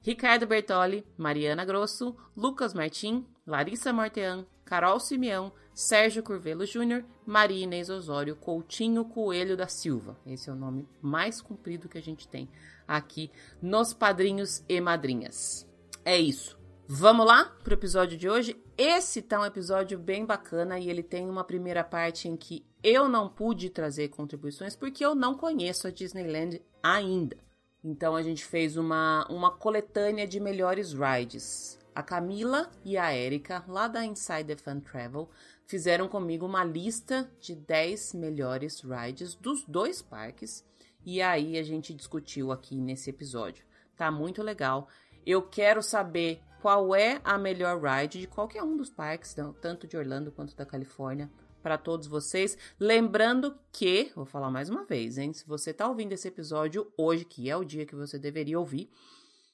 Ricardo 0.00 0.46
Bertoli, 0.46 1.04
Mariana 1.16 1.64
Grosso, 1.64 2.14
Lucas 2.36 2.74
Martim, 2.74 3.26
Larissa 3.46 3.92
Mortean, 3.92 4.46
Carol 4.64 5.00
Simeão, 5.00 5.52
Sérgio 5.74 6.22
Curvelo 6.22 6.64
Júnior, 6.64 7.04
Maria 7.26 7.64
Inês 7.64 7.90
Osório, 7.90 8.36
Coutinho 8.36 9.04
Coelho 9.04 9.56
da 9.56 9.66
Silva. 9.66 10.16
Esse 10.26 10.48
é 10.48 10.52
o 10.52 10.56
nome 10.56 10.88
mais 11.00 11.40
comprido 11.40 11.88
que 11.88 11.98
a 11.98 12.02
gente 12.02 12.28
tem 12.28 12.48
aqui 12.86 13.30
nos 13.60 13.92
padrinhos 13.92 14.62
e 14.68 14.80
madrinhas. 14.80 15.66
É 16.04 16.18
isso. 16.18 16.58
Vamos 16.86 17.26
lá 17.26 17.46
pro 17.64 17.74
episódio 17.74 18.18
de 18.18 18.28
hoje? 18.28 18.56
Esse 18.76 19.22
tá 19.22 19.40
um 19.40 19.44
episódio 19.44 19.96
bem 19.96 20.26
bacana 20.26 20.80
e 20.80 20.90
ele 20.90 21.02
tem 21.02 21.30
uma 21.30 21.44
primeira 21.44 21.84
parte 21.84 22.26
em 22.26 22.36
que 22.36 22.66
eu 22.82 23.08
não 23.08 23.28
pude 23.28 23.70
trazer 23.70 24.08
contribuições 24.08 24.74
porque 24.74 25.04
eu 25.04 25.14
não 25.14 25.36
conheço 25.36 25.86
a 25.86 25.92
Disneyland 25.92 26.60
ainda. 26.82 27.36
Então 27.84 28.16
a 28.16 28.22
gente 28.22 28.44
fez 28.44 28.76
uma, 28.76 29.24
uma 29.30 29.52
coletânea 29.52 30.26
de 30.26 30.40
melhores 30.40 30.92
rides. 30.92 31.78
A 31.94 32.02
Camila 32.02 32.68
e 32.84 32.98
a 32.98 33.16
Erika, 33.16 33.64
lá 33.68 33.86
da 33.86 34.04
Inside 34.04 34.42
the 34.42 34.56
Fun 34.56 34.80
Travel, 34.80 35.30
fizeram 35.64 36.08
comigo 36.08 36.44
uma 36.44 36.64
lista 36.64 37.30
de 37.40 37.54
10 37.54 38.14
melhores 38.14 38.80
rides 38.80 39.36
dos 39.36 39.64
dois 39.64 40.02
parques 40.02 40.64
e 41.06 41.22
aí 41.22 41.56
a 41.56 41.62
gente 41.62 41.94
discutiu 41.94 42.50
aqui 42.50 42.80
nesse 42.80 43.10
episódio. 43.10 43.64
Tá 43.96 44.10
muito 44.10 44.42
legal. 44.42 44.88
Eu 45.24 45.42
quero 45.42 45.80
saber 45.80 46.42
qual 46.64 46.96
é 46.96 47.20
a 47.22 47.36
melhor 47.36 47.78
ride 47.78 48.20
de 48.20 48.26
qualquer 48.26 48.62
um 48.62 48.74
dos 48.74 48.88
parques, 48.88 49.36
tanto 49.60 49.86
de 49.86 49.98
Orlando 49.98 50.32
quanto 50.32 50.56
da 50.56 50.64
Califórnia, 50.64 51.30
para 51.62 51.76
todos 51.76 52.06
vocês. 52.06 52.56
Lembrando 52.80 53.54
que, 53.70 54.10
vou 54.16 54.24
falar 54.24 54.50
mais 54.50 54.70
uma 54.70 54.82
vez, 54.82 55.18
hein? 55.18 55.34
Se 55.34 55.46
você 55.46 55.72
está 55.72 55.86
ouvindo 55.86 56.12
esse 56.12 56.26
episódio 56.26 56.90
hoje, 56.96 57.26
que 57.26 57.50
é 57.50 57.56
o 57.56 57.64
dia 57.64 57.84
que 57.84 57.94
você 57.94 58.18
deveria 58.18 58.58
ouvir, 58.58 58.88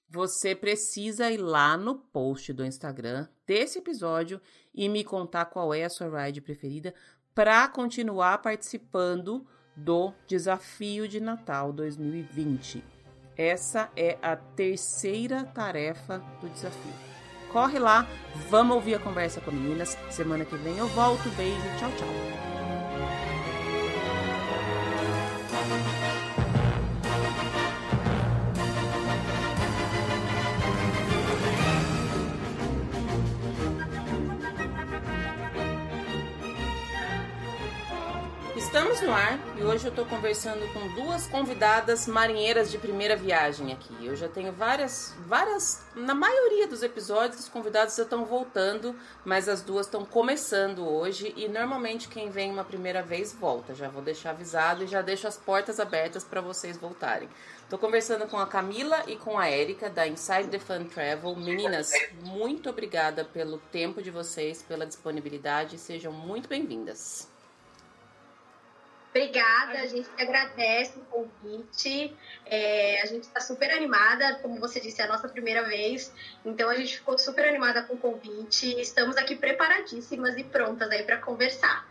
você 0.08 0.54
precisa 0.54 1.28
ir 1.32 1.38
lá 1.38 1.76
no 1.76 1.96
post 1.96 2.52
do 2.52 2.64
Instagram 2.64 3.26
desse 3.44 3.80
episódio 3.80 4.40
e 4.72 4.88
me 4.88 5.02
contar 5.02 5.46
qual 5.46 5.74
é 5.74 5.82
a 5.82 5.90
sua 5.90 6.24
ride 6.24 6.40
preferida 6.40 6.94
para 7.34 7.66
continuar 7.66 8.38
participando 8.38 9.44
do 9.74 10.12
desafio 10.28 11.08
de 11.08 11.18
Natal 11.18 11.72
2020. 11.72 12.99
Essa 13.36 13.90
é 13.96 14.18
a 14.22 14.36
terceira 14.36 15.44
tarefa 15.44 16.22
do 16.40 16.48
desafio. 16.48 16.92
Corre 17.52 17.78
lá, 17.78 18.06
vamos 18.48 18.76
ouvir 18.76 18.94
a 18.94 18.98
conversa 18.98 19.40
com 19.40 19.50
meninas. 19.50 19.98
Semana 20.10 20.44
que 20.44 20.56
vem 20.56 20.78
eu 20.78 20.86
volto. 20.88 21.28
Beijo, 21.30 21.60
tchau, 21.78 21.90
tchau. 21.96 22.59
Estamos 38.70 39.00
no 39.00 39.12
ar 39.12 39.36
e 39.58 39.64
hoje 39.64 39.86
eu 39.86 39.90
estou 39.90 40.06
conversando 40.06 40.64
com 40.72 40.86
duas 40.94 41.26
convidadas 41.26 42.06
marinheiras 42.06 42.70
de 42.70 42.78
primeira 42.78 43.16
viagem 43.16 43.72
aqui. 43.72 43.92
Eu 44.00 44.14
já 44.14 44.28
tenho 44.28 44.52
várias, 44.52 45.12
várias, 45.26 45.82
na 45.92 46.14
maioria 46.14 46.68
dos 46.68 46.80
episódios 46.80 47.40
os 47.40 47.48
convidados 47.48 47.96
já 47.96 48.04
estão 48.04 48.24
voltando, 48.24 48.94
mas 49.24 49.48
as 49.48 49.60
duas 49.60 49.86
estão 49.86 50.04
começando 50.04 50.88
hoje 50.88 51.34
e 51.36 51.48
normalmente 51.48 52.08
quem 52.08 52.30
vem 52.30 52.48
uma 52.48 52.62
primeira 52.62 53.02
vez 53.02 53.32
volta. 53.32 53.74
Já 53.74 53.88
vou 53.88 54.02
deixar 54.02 54.30
avisado 54.30 54.84
e 54.84 54.86
já 54.86 55.02
deixo 55.02 55.26
as 55.26 55.36
portas 55.36 55.80
abertas 55.80 56.22
para 56.22 56.40
vocês 56.40 56.76
voltarem. 56.76 57.28
Estou 57.64 57.76
conversando 57.76 58.28
com 58.28 58.38
a 58.38 58.46
Camila 58.46 59.02
e 59.08 59.16
com 59.16 59.36
a 59.36 59.48
Érica 59.48 59.90
da 59.90 60.06
Inside 60.06 60.46
the 60.46 60.60
Fun 60.60 60.84
Travel. 60.84 61.34
Meninas, 61.34 61.90
muito 62.22 62.70
obrigada 62.70 63.24
pelo 63.24 63.58
tempo 63.72 64.00
de 64.00 64.12
vocês, 64.12 64.62
pela 64.62 64.86
disponibilidade. 64.86 65.76
Sejam 65.76 66.12
muito 66.12 66.48
bem-vindas. 66.48 67.29
Obrigada, 69.10 69.80
a 69.80 69.86
gente 69.86 70.08
agradece 70.16 70.98
o 70.98 71.04
convite. 71.06 72.16
É, 72.46 73.02
a 73.02 73.06
gente 73.06 73.24
está 73.24 73.40
super 73.40 73.68
animada, 73.70 74.36
como 74.36 74.60
você 74.60 74.80
disse, 74.80 75.02
é 75.02 75.04
a 75.04 75.08
nossa 75.08 75.28
primeira 75.28 75.64
vez. 75.64 76.12
Então 76.44 76.68
a 76.68 76.76
gente 76.76 76.98
ficou 76.98 77.18
super 77.18 77.48
animada 77.48 77.82
com 77.82 77.94
o 77.94 77.98
convite. 77.98 78.80
Estamos 78.80 79.16
aqui 79.16 79.34
preparadíssimas 79.34 80.36
e 80.36 80.44
prontas 80.44 80.88
aí 80.90 81.02
para 81.02 81.18
conversar. 81.18 81.88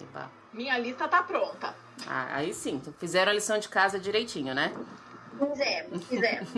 Eba. 0.00 0.30
Minha 0.50 0.78
lista 0.78 1.06
tá 1.06 1.22
pronta. 1.22 1.74
Ah, 2.06 2.36
aí 2.36 2.54
sim, 2.54 2.80
fizeram 2.98 3.32
a 3.32 3.34
lição 3.34 3.58
de 3.58 3.68
casa 3.68 4.00
direitinho, 4.00 4.54
né? 4.54 4.72
Fizemos, 5.38 6.04
fizemos. 6.06 6.48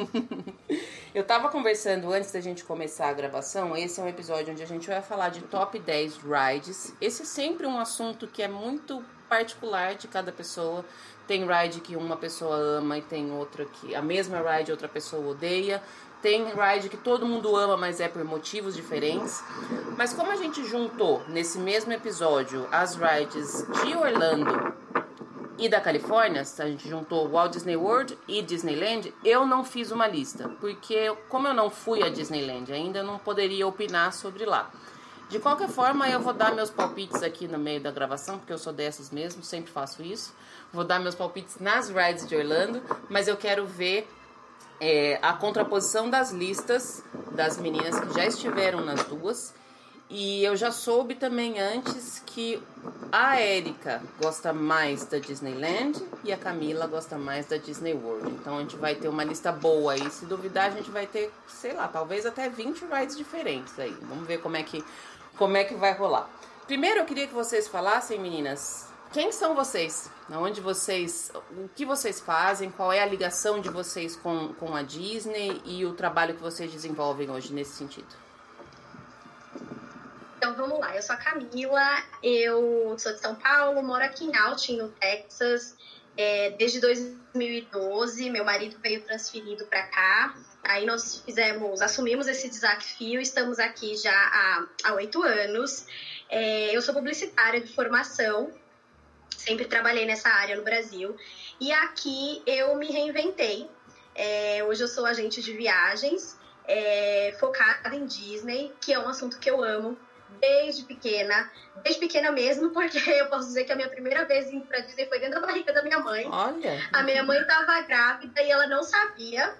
Eu 1.15 1.25
tava 1.25 1.49
conversando 1.49 2.13
antes 2.13 2.33
da 2.33 2.41
gente 2.41 2.65
começar 2.65 3.09
a 3.09 3.13
gravação. 3.13 3.77
Esse 3.77 4.01
é 4.01 4.03
um 4.03 4.09
episódio 4.09 4.53
onde 4.53 4.63
a 4.63 4.67
gente 4.67 4.87
vai 4.89 5.01
falar 5.01 5.29
de 5.29 5.43
top 5.43 5.79
10 5.79 6.19
rides. 6.19 6.93
Esse 7.01 7.23
é 7.23 7.25
sempre 7.25 7.67
um 7.67 7.79
assunto 7.79 8.27
que 8.27 8.43
é 8.43 8.49
muito 8.49 9.05
particular 9.29 9.95
de 9.95 10.09
cada 10.09 10.33
pessoa. 10.33 10.85
Tem 11.27 11.47
ride 11.47 11.81
que 11.81 11.97
uma 11.97 12.17
pessoa 12.17 12.57
ama 12.57 12.99
e 12.99 13.03
tem 13.03 13.33
outra 13.33 13.65
que 13.65 13.95
a 13.95 14.03
mesma 14.03 14.39
ride 14.39 14.71
outra 14.71 14.89
pessoa 14.89 15.31
odeia. 15.31 15.83
Tem 16.21 16.45
ride 16.45 16.89
que 16.89 16.97
todo 16.97 17.27
mundo 17.27 17.55
ama, 17.55 17.77
mas 17.77 18.01
é 18.01 18.09
por 18.09 18.25
motivos 18.25 18.75
diferentes. 18.75 19.43
Mas 19.97 20.13
como 20.13 20.31
a 20.31 20.37
gente 20.37 20.65
juntou 20.65 21.23
nesse 21.29 21.59
mesmo 21.59 21.93
episódio 21.93 22.67
as 22.71 22.97
rides 22.97 23.67
de 23.83 23.95
Orlando 23.95 24.75
e 25.59 25.69
da 25.69 25.81
Califórnia, 25.81 26.43
a 26.43 26.67
gente 26.67 26.89
juntou 26.89 27.29
Walt 27.29 27.53
Disney 27.53 27.77
World 27.77 28.19
e 28.27 28.43
Disneyland, 28.43 29.15
eu 29.25 29.47
não 29.47 29.65
fiz 29.65 29.91
uma 29.91 30.07
lista, 30.07 30.49
porque 30.61 31.15
como 31.29 31.47
eu 31.47 31.55
não 31.55 31.71
fui 31.71 32.03
a 32.03 32.09
Disneyland 32.09 32.73
ainda, 32.73 32.99
eu 32.99 33.05
não 33.05 33.19
poderia 33.19 33.67
opinar 33.67 34.13
sobre 34.13 34.45
lá. 34.45 34.71
De 35.29 35.39
qualquer 35.39 35.69
forma, 35.69 36.09
eu 36.09 36.21
vou 36.21 36.33
dar 36.33 36.55
meus 36.55 36.71
palpites 36.71 37.23
aqui 37.23 37.49
no 37.49 37.59
meio 37.59 37.81
da 37.81 37.91
gravação, 37.91 38.39
porque 38.39 38.53
eu 38.53 38.59
sou 38.59 38.73
dessas 38.73 39.11
mesmo, 39.11 39.43
sempre 39.43 39.71
faço 39.71 40.03
isso. 40.03 40.35
Vou 40.73 40.85
dar 40.85 41.01
meus 41.01 41.15
palpites 41.15 41.59
nas 41.59 41.89
rides 41.89 42.27
de 42.27 42.37
Orlando, 42.37 42.83
mas 43.09 43.27
eu 43.27 43.37
quero 43.37 43.67
ver 43.67 44.09
é, 44.81 45.19
a 45.23 45.33
contraposição 45.33 46.11
das 46.11 46.31
listas 46.31 47.03
das 47.33 47.59
meninas 47.59 47.99
que 47.99 48.15
já 48.15 48.27
estiveram 48.27 48.85
nas 48.85 49.03
duas. 49.05 49.55
E 50.11 50.45
eu 50.45 50.55
já 50.55 50.71
soube 50.71 51.15
também 51.15 51.59
antes 51.59 52.23
que 52.27 52.63
a 53.11 53.41
Érica 53.41 54.03
gosta 54.21 54.53
mais 54.53 55.07
da 55.07 55.19
Disneyland 55.19 56.01
e 56.23 56.33
a 56.33 56.37
Camila 56.37 56.87
gosta 56.87 57.17
mais 57.17 57.47
da 57.47 57.57
Disney 57.57 57.95
World. 57.95 58.31
Então 58.31 58.59
a 58.59 58.61
gente 58.61 58.77
vai 58.77 58.95
ter 58.95 59.09
uma 59.09 59.25
lista 59.25 59.51
boa 59.51 59.95
aí. 59.95 60.11
Se 60.11 60.27
duvidar, 60.27 60.67
a 60.67 60.71
gente 60.71 60.91
vai 60.91 61.07
ter, 61.07 61.33
sei 61.49 61.73
lá, 61.73 61.89
talvez 61.89 62.27
até 62.27 62.49
20 62.51 62.85
rides 62.85 63.17
diferentes 63.17 63.79
aí. 63.79 63.97
Vamos 64.03 64.27
ver 64.27 64.39
como 64.39 64.57
é 64.57 64.63
que 64.63 64.85
como 65.37 65.57
é 65.57 65.65
que 65.65 65.75
vai 65.75 65.93
rolar. 65.93 66.29
Primeiro 66.67 67.01
eu 67.01 67.05
queria 67.05 67.27
que 67.27 67.35
vocês 67.35 67.69
falassem, 67.69 68.19
meninas, 68.19 68.89
quem 69.13 69.31
são 69.31 69.55
vocês? 69.55 70.11
Onde 70.31 70.61
vocês, 70.61 71.31
o 71.51 71.69
que 71.69 71.85
vocês 71.85 72.21
fazem? 72.21 72.71
Qual 72.71 72.93
é 72.93 73.03
a 73.03 73.07
ligação 73.07 73.61
de 73.61 73.69
vocês 73.69 74.17
com, 74.17 74.55
com 74.55 74.75
a 74.75 74.83
Disney 74.83 75.61
e 75.65 75.85
o 75.85 75.93
trabalho 75.95 76.35
que 76.35 76.43
vocês 76.43 76.73
desenvolvem 76.73 77.31
hoje 77.31 77.53
nesse 77.53 77.73
sentido? 77.73 78.09
Então 80.37 80.55
vamos 80.57 80.79
lá, 80.79 80.97
eu 80.97 81.03
sou 81.03 81.15
a 81.15 81.19
Camila, 81.19 82.03
eu 82.23 82.95
sou 82.99 83.13
de 83.13 83.21
São 83.21 83.35
Paulo, 83.35 83.83
moro 83.83 84.05
aqui 84.05 84.25
em 84.25 84.37
Austin, 84.37 84.79
no 84.79 84.89
Texas, 84.89 85.77
é, 86.17 86.51
desde 86.51 86.81
2012. 86.81 88.31
Meu 88.31 88.45
marido 88.45 88.77
veio 88.83 89.03
transferido 89.03 89.65
para 89.67 89.83
cá 89.85 90.35
Aí 90.65 90.87
nós 90.87 91.23
fizemos, 91.25 91.83
assumimos 91.83 92.27
esse 92.27 92.49
desafio, 92.49 93.21
estamos 93.21 93.59
aqui 93.59 93.97
já 93.97 94.67
há 94.83 94.95
oito 94.95 95.23
anos. 95.23 95.87
É, 96.29 96.75
eu 96.75 96.81
sou 96.81 96.95
publicitária 96.95 97.61
de 97.61 97.73
formação, 97.75 98.51
sempre 99.37 99.67
trabalhei 99.67 100.07
nessa 100.07 100.29
área 100.31 100.57
no 100.57 100.63
Brasil. 100.63 101.17
E 101.61 101.71
aqui 101.71 102.43
eu 102.47 102.75
me 102.77 102.91
reinventei. 102.91 103.69
É, 104.15 104.65
hoje 104.65 104.83
eu 104.83 104.89
sou 104.89 105.05
agente 105.05 105.43
de 105.43 105.53
viagens, 105.53 106.39
é, 106.67 107.37
focada 107.39 107.95
em 107.95 108.07
Disney, 108.07 108.73
que 108.81 108.93
é 108.93 108.99
um 108.99 109.09
assunto 109.09 109.39
que 109.39 109.51
eu 109.51 109.63
amo 109.63 109.99
desde 110.41 110.85
pequena. 110.85 111.51
Desde 111.83 112.01
pequena 112.01 112.33
mesmo, 112.33 112.71
porque 112.75 112.99
eu 113.11 113.27
posso 113.27 113.49
dizer 113.49 113.65
que 113.65 113.73
a 113.73 113.77
minha 113.77 113.89
primeira 113.89 114.25
vez 114.25 114.51
indo 114.51 114.65
pra 114.65 114.81
Disney 114.81 115.07
foi 115.07 115.19
dentro 115.19 115.41
da 115.41 115.47
barriga 115.47 115.73
da 115.73 115.83
minha 115.83 115.99
mãe. 115.99 116.27
Olha! 116.27 116.89
A 116.93 117.03
minha 117.03 117.23
mãe 117.23 117.39
estava 117.39 117.81
grávida 117.83 118.41
e 118.41 118.51
ela 118.51 118.67
não 118.67 118.83
sabia 118.83 119.55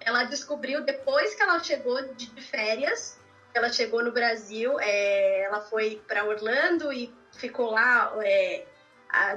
ela 0.00 0.24
descobriu 0.24 0.82
depois 0.84 1.34
que 1.34 1.42
ela 1.42 1.58
chegou 1.62 2.02
de 2.14 2.28
férias, 2.40 3.18
ela 3.52 3.72
chegou 3.72 4.02
no 4.02 4.12
Brasil, 4.12 4.78
é, 4.80 5.42
ela 5.42 5.60
foi 5.60 6.00
para 6.06 6.24
Orlando 6.24 6.92
e 6.92 7.12
ficou 7.36 7.70
lá 7.70 8.12
é, 8.22 8.64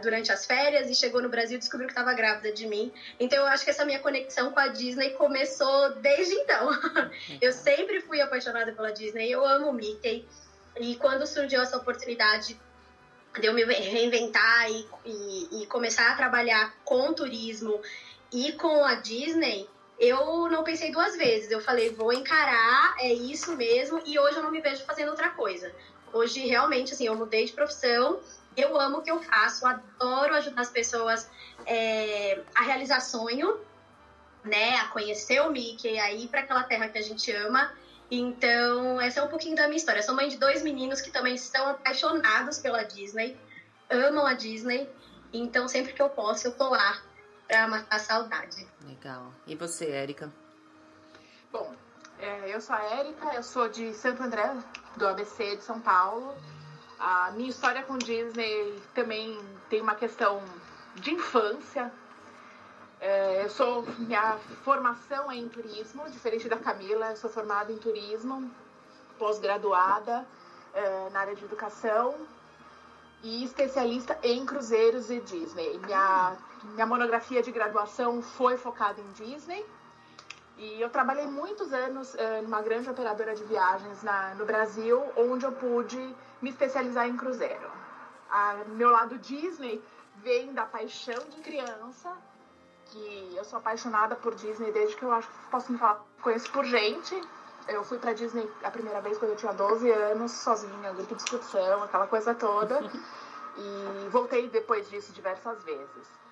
durante 0.01 0.31
as 0.31 0.45
férias 0.45 0.89
e 0.89 0.95
chegou 0.95 1.21
no 1.21 1.29
Brasil 1.29 1.55
e 1.55 1.59
descobriu 1.59 1.87
que 1.87 1.93
estava 1.93 2.13
grávida 2.13 2.51
de 2.51 2.67
mim. 2.67 2.93
Então 3.19 3.39
eu 3.39 3.47
acho 3.47 3.63
que 3.63 3.71
essa 3.71 3.83
minha 3.83 3.99
conexão 3.99 4.51
com 4.51 4.59
a 4.59 4.67
Disney 4.67 5.11
começou 5.11 5.95
desde 5.95 6.33
então. 6.35 6.69
eu 7.41 7.51
sempre 7.51 8.01
fui 8.01 8.21
apaixonada 8.21 8.71
pela 8.71 8.91
Disney, 8.91 9.31
eu 9.31 9.43
amo 9.43 9.69
o 9.69 9.73
Mickey. 9.73 10.25
E 10.79 10.95
quando 10.95 11.25
surgiu 11.25 11.61
essa 11.61 11.77
oportunidade 11.77 12.59
de 13.39 13.47
eu 13.47 13.53
me 13.53 13.63
reinventar 13.63 14.69
e, 14.69 14.87
e, 15.05 15.63
e 15.63 15.67
começar 15.67 16.11
a 16.11 16.15
trabalhar 16.15 16.75
com 16.83 17.13
turismo 17.13 17.81
e 18.31 18.51
com 18.53 18.83
a 18.83 18.95
Disney, 18.95 19.67
eu 19.99 20.49
não 20.49 20.63
pensei 20.63 20.91
duas 20.91 21.15
vezes. 21.15 21.51
Eu 21.51 21.61
falei, 21.61 21.89
vou 21.89 22.11
encarar, 22.11 22.95
é 22.99 23.13
isso 23.13 23.55
mesmo, 23.55 24.01
e 24.05 24.17
hoje 24.19 24.37
eu 24.37 24.43
não 24.43 24.51
me 24.51 24.61
vejo 24.61 24.83
fazendo 24.85 25.09
outra 25.09 25.29
coisa. 25.29 25.73
Hoje, 26.11 26.45
realmente, 26.45 26.93
assim, 26.93 27.07
eu 27.07 27.15
mudei 27.15 27.45
de 27.45 27.53
profissão, 27.53 28.19
eu 28.55 28.79
amo 28.79 28.99
o 28.99 29.01
que 29.01 29.09
eu 29.09 29.21
faço, 29.21 29.65
adoro 29.65 30.35
ajudar 30.35 30.61
as 30.61 30.69
pessoas 30.69 31.29
é, 31.65 32.39
a 32.53 32.61
realizar 32.61 32.99
sonho, 32.99 33.59
né, 34.43 34.75
a 34.75 34.87
conhecer 34.89 35.41
o 35.41 35.49
Mickey, 35.49 35.97
a 35.99 36.11
ir 36.11 36.27
para 36.27 36.41
aquela 36.41 36.63
terra 36.63 36.89
que 36.89 36.97
a 36.97 37.01
gente 37.01 37.31
ama. 37.31 37.71
Então, 38.11 39.01
essa 39.01 39.21
é 39.21 39.23
um 39.23 39.27
pouquinho 39.27 39.55
da 39.55 39.63
minha 39.63 39.77
história. 39.77 39.99
Eu 39.99 40.03
sou 40.03 40.13
mãe 40.13 40.27
de 40.27 40.37
dois 40.37 40.61
meninos 40.61 41.01
que 41.01 41.09
também 41.09 41.33
estão 41.33 41.67
apaixonados 41.69 42.59
pela 42.59 42.83
Disney, 42.83 43.37
amam 43.89 44.25
a 44.25 44.33
Disney. 44.33 44.87
Então, 45.31 45.67
sempre 45.67 45.93
que 45.93 46.01
eu 46.01 46.09
posso, 46.09 46.47
eu 46.47 46.51
tô 46.51 46.69
lá 46.69 47.01
pra 47.53 47.67
matar 47.67 47.95
a 47.97 47.99
saudade. 47.99 48.67
Legal. 48.83 49.31
E 49.45 49.55
você, 49.55 49.85
Érica? 49.85 50.31
Bom, 51.51 51.71
é, 52.19 52.55
eu 52.55 52.59
sou 52.59 52.75
a 52.75 52.81
Érica, 52.81 53.35
eu 53.35 53.43
sou 53.43 53.69
de 53.69 53.93
Santo 53.93 54.23
André, 54.23 54.51
do 54.97 55.07
ABC 55.07 55.57
de 55.57 55.63
São 55.63 55.79
Paulo. 55.79 56.35
A 56.99 57.31
minha 57.31 57.49
história 57.49 57.83
com 57.83 57.95
Disney 57.99 58.81
também 58.95 59.39
tem 59.69 59.81
uma 59.81 59.93
questão 59.93 60.41
de 60.95 61.13
infância. 61.13 61.91
É, 62.99 63.43
eu 63.43 63.49
sou 63.49 63.83
minha 63.99 64.39
formação 64.63 65.31
é 65.31 65.35
em 65.35 65.47
turismo, 65.47 66.09
diferente 66.09 66.49
da 66.49 66.57
Camila, 66.57 67.11
eu 67.11 67.17
sou 67.17 67.29
formada 67.29 67.71
em 67.71 67.77
turismo, 67.77 68.49
pós-graduada 69.19 70.25
é, 70.73 71.09
na 71.11 71.19
área 71.19 71.35
de 71.35 71.43
educação 71.43 72.15
e 73.21 73.43
especialista 73.43 74.17
em 74.23 74.43
cruzeiros 74.43 75.11
e 75.11 75.19
Disney. 75.19 75.77
Minha, 75.79 76.37
minha 76.63 76.85
monografia 76.85 77.41
de 77.41 77.51
graduação 77.51 78.21
foi 78.21 78.57
focada 78.57 78.99
em 79.01 79.11
Disney. 79.11 79.65
E 80.57 80.79
eu 80.79 80.89
trabalhei 80.89 81.25
muitos 81.25 81.73
anos 81.73 82.15
é, 82.15 82.41
numa 82.41 82.61
grande 82.61 82.89
operadora 82.89 83.35
de 83.35 83.43
viagens 83.43 84.03
na, 84.03 84.35
no 84.35 84.45
Brasil, 84.45 85.01
onde 85.17 85.45
eu 85.45 85.51
pude 85.51 86.15
me 86.41 86.49
especializar 86.49 87.07
em 87.07 87.17
cruzeiro. 87.17 87.71
A, 88.29 88.55
meu 88.67 88.89
lado 88.89 89.17
Disney 89.17 89.83
vem 90.17 90.53
da 90.53 90.65
paixão 90.65 91.21
de 91.29 91.41
criança 91.41 92.15
que 92.85 93.33
eu 93.35 93.43
sou 93.43 93.57
apaixonada 93.57 94.15
por 94.15 94.35
Disney 94.35 94.71
desde 94.71 94.95
que 94.95 95.03
eu 95.03 95.11
acho 95.11 95.27
que 95.27 95.37
posso 95.49 95.71
me 95.71 95.77
falar, 95.77 96.03
conheço 96.21 96.51
por 96.51 96.63
gente. 96.63 97.19
Eu 97.67 97.83
fui 97.83 97.97
pra 97.97 98.13
Disney 98.13 98.49
a 98.63 98.69
primeira 98.69 99.01
vez 99.01 99.17
quando 99.17 99.31
eu 99.31 99.37
tinha 99.37 99.53
12 99.53 99.89
anos, 99.89 100.31
sozinha, 100.31 100.93
grupo 100.93 101.15
de 101.15 101.23
excursão, 101.23 101.83
aquela 101.83 102.07
coisa 102.07 102.35
toda. 102.35 102.79
e 103.57 104.09
voltei 104.09 104.47
depois 104.49 104.89
disso 104.89 105.11
diversas 105.13 105.63
vezes. 105.63 106.22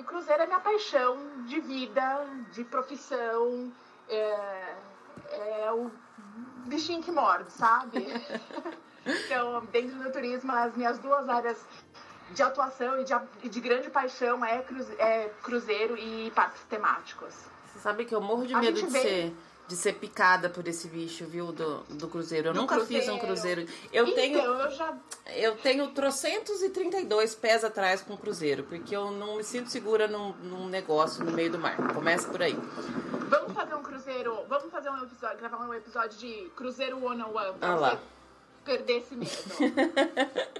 E 0.00 0.02
cruzeiro 0.02 0.42
é 0.42 0.46
minha 0.46 0.60
paixão 0.60 1.44
de 1.44 1.60
vida, 1.60 2.26
de 2.52 2.64
profissão. 2.64 3.70
É, 4.08 4.74
é 5.30 5.72
o 5.72 5.90
bichinho 6.66 7.02
que 7.02 7.12
morde, 7.12 7.52
sabe? 7.52 8.06
então, 9.04 9.62
dentro 9.66 10.02
do 10.02 10.10
turismo, 10.10 10.52
as 10.52 10.74
minhas 10.74 10.98
duas 11.00 11.28
áreas 11.28 11.62
de 12.30 12.42
atuação 12.42 12.98
e 12.98 13.04
de, 13.04 13.48
de 13.50 13.60
grande 13.60 13.90
paixão 13.90 14.42
é, 14.42 14.64
é 14.98 15.30
cruzeiro 15.42 15.98
e 15.98 16.30
parques 16.30 16.62
temáticos. 16.62 17.34
Você 17.66 17.78
sabe 17.80 18.06
que 18.06 18.14
eu 18.14 18.22
morro 18.22 18.46
de 18.46 18.56
medo 18.56 18.80
de 18.80 18.86
vem... 18.86 19.02
ser 19.02 19.36
de 19.70 19.76
ser 19.76 19.92
picada 19.92 20.50
por 20.50 20.66
esse 20.66 20.88
bicho, 20.88 21.24
viu, 21.26 21.52
do, 21.52 21.84
do 21.90 22.08
cruzeiro. 22.08 22.48
Eu 22.48 22.54
nunca 22.54 22.74
cruzeiro. 22.74 23.04
fiz 23.04 23.14
um 23.14 23.18
cruzeiro. 23.20 23.66
Eu 23.92 24.02
então, 24.02 24.14
tenho 24.16 24.38
eu 24.40 24.70
já 24.72 24.98
eu 25.36 25.56
tenho 25.58 25.86
trocentos 25.92 26.60
e 26.60 26.70
trinta 26.70 26.98
e 26.98 27.04
dois 27.04 27.36
pés 27.36 27.62
atrás 27.62 28.02
com 28.02 28.16
cruzeiro, 28.16 28.64
porque 28.64 28.96
eu 28.96 29.12
não 29.12 29.36
me 29.36 29.44
sinto 29.44 29.70
segura 29.70 30.08
num, 30.08 30.32
num 30.42 30.68
negócio 30.68 31.24
no 31.24 31.30
meio 31.30 31.52
do 31.52 31.58
mar. 31.58 31.76
Começa 31.94 32.28
por 32.28 32.42
aí. 32.42 32.58
Vamos 33.28 33.52
fazer 33.52 33.74
um 33.76 33.82
cruzeiro, 33.82 34.36
vamos 34.48 34.72
fazer 34.72 34.90
um 34.90 35.04
episódio, 35.04 35.38
gravar 35.38 35.58
um 35.64 35.72
episódio 35.72 36.18
de 36.18 36.50
Cruzeiro 36.56 37.04
One 37.04 37.22
on 37.22 37.28
One. 37.28 37.56
Ah 37.60 37.76
lá 37.76 38.00
perder 38.64 38.98
esse 38.98 39.14
medo. 39.14 39.30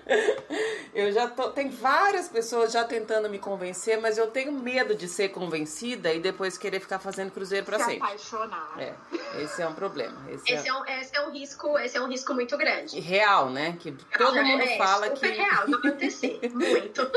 eu 0.94 1.12
já 1.12 1.28
tô. 1.28 1.50
Tem 1.50 1.68
várias 1.68 2.28
pessoas 2.28 2.72
já 2.72 2.84
tentando 2.84 3.28
me 3.28 3.38
convencer, 3.38 4.00
mas 4.00 4.18
eu 4.18 4.28
tenho 4.28 4.52
medo 4.52 4.94
de 4.94 5.08
ser 5.08 5.30
convencida 5.30 6.12
e 6.12 6.20
depois 6.20 6.58
querer 6.58 6.80
ficar 6.80 6.98
fazendo 6.98 7.30
cruzeiro 7.30 7.64
para 7.64 7.78
sempre. 7.78 7.96
apaixonar. 7.96 8.74
É, 8.78 8.94
esse 9.42 9.62
é 9.62 9.68
um 9.68 9.74
problema. 9.74 10.18
Esse, 10.30 10.52
esse 10.52 10.68
é... 10.68 10.70
é... 10.70 10.74
um, 10.74 10.86
esse 10.86 11.16
é 11.16 11.26
um 11.26 11.30
risco, 11.30 11.78
esse 11.78 11.96
é 11.96 12.00
um 12.00 12.08
risco 12.08 12.34
muito 12.34 12.56
grande. 12.56 13.00
Real, 13.00 13.50
né? 13.50 13.76
Que 13.78 13.92
todo 13.92 14.38
é, 14.38 14.42
mundo 14.42 14.62
é, 14.62 14.76
fala 14.76 15.06
é 15.06 15.10
que. 15.10 15.26
É 15.26 15.30
real, 15.30 15.68
não 15.68 15.78
acontecer. 15.78 16.40
muito. 16.52 17.10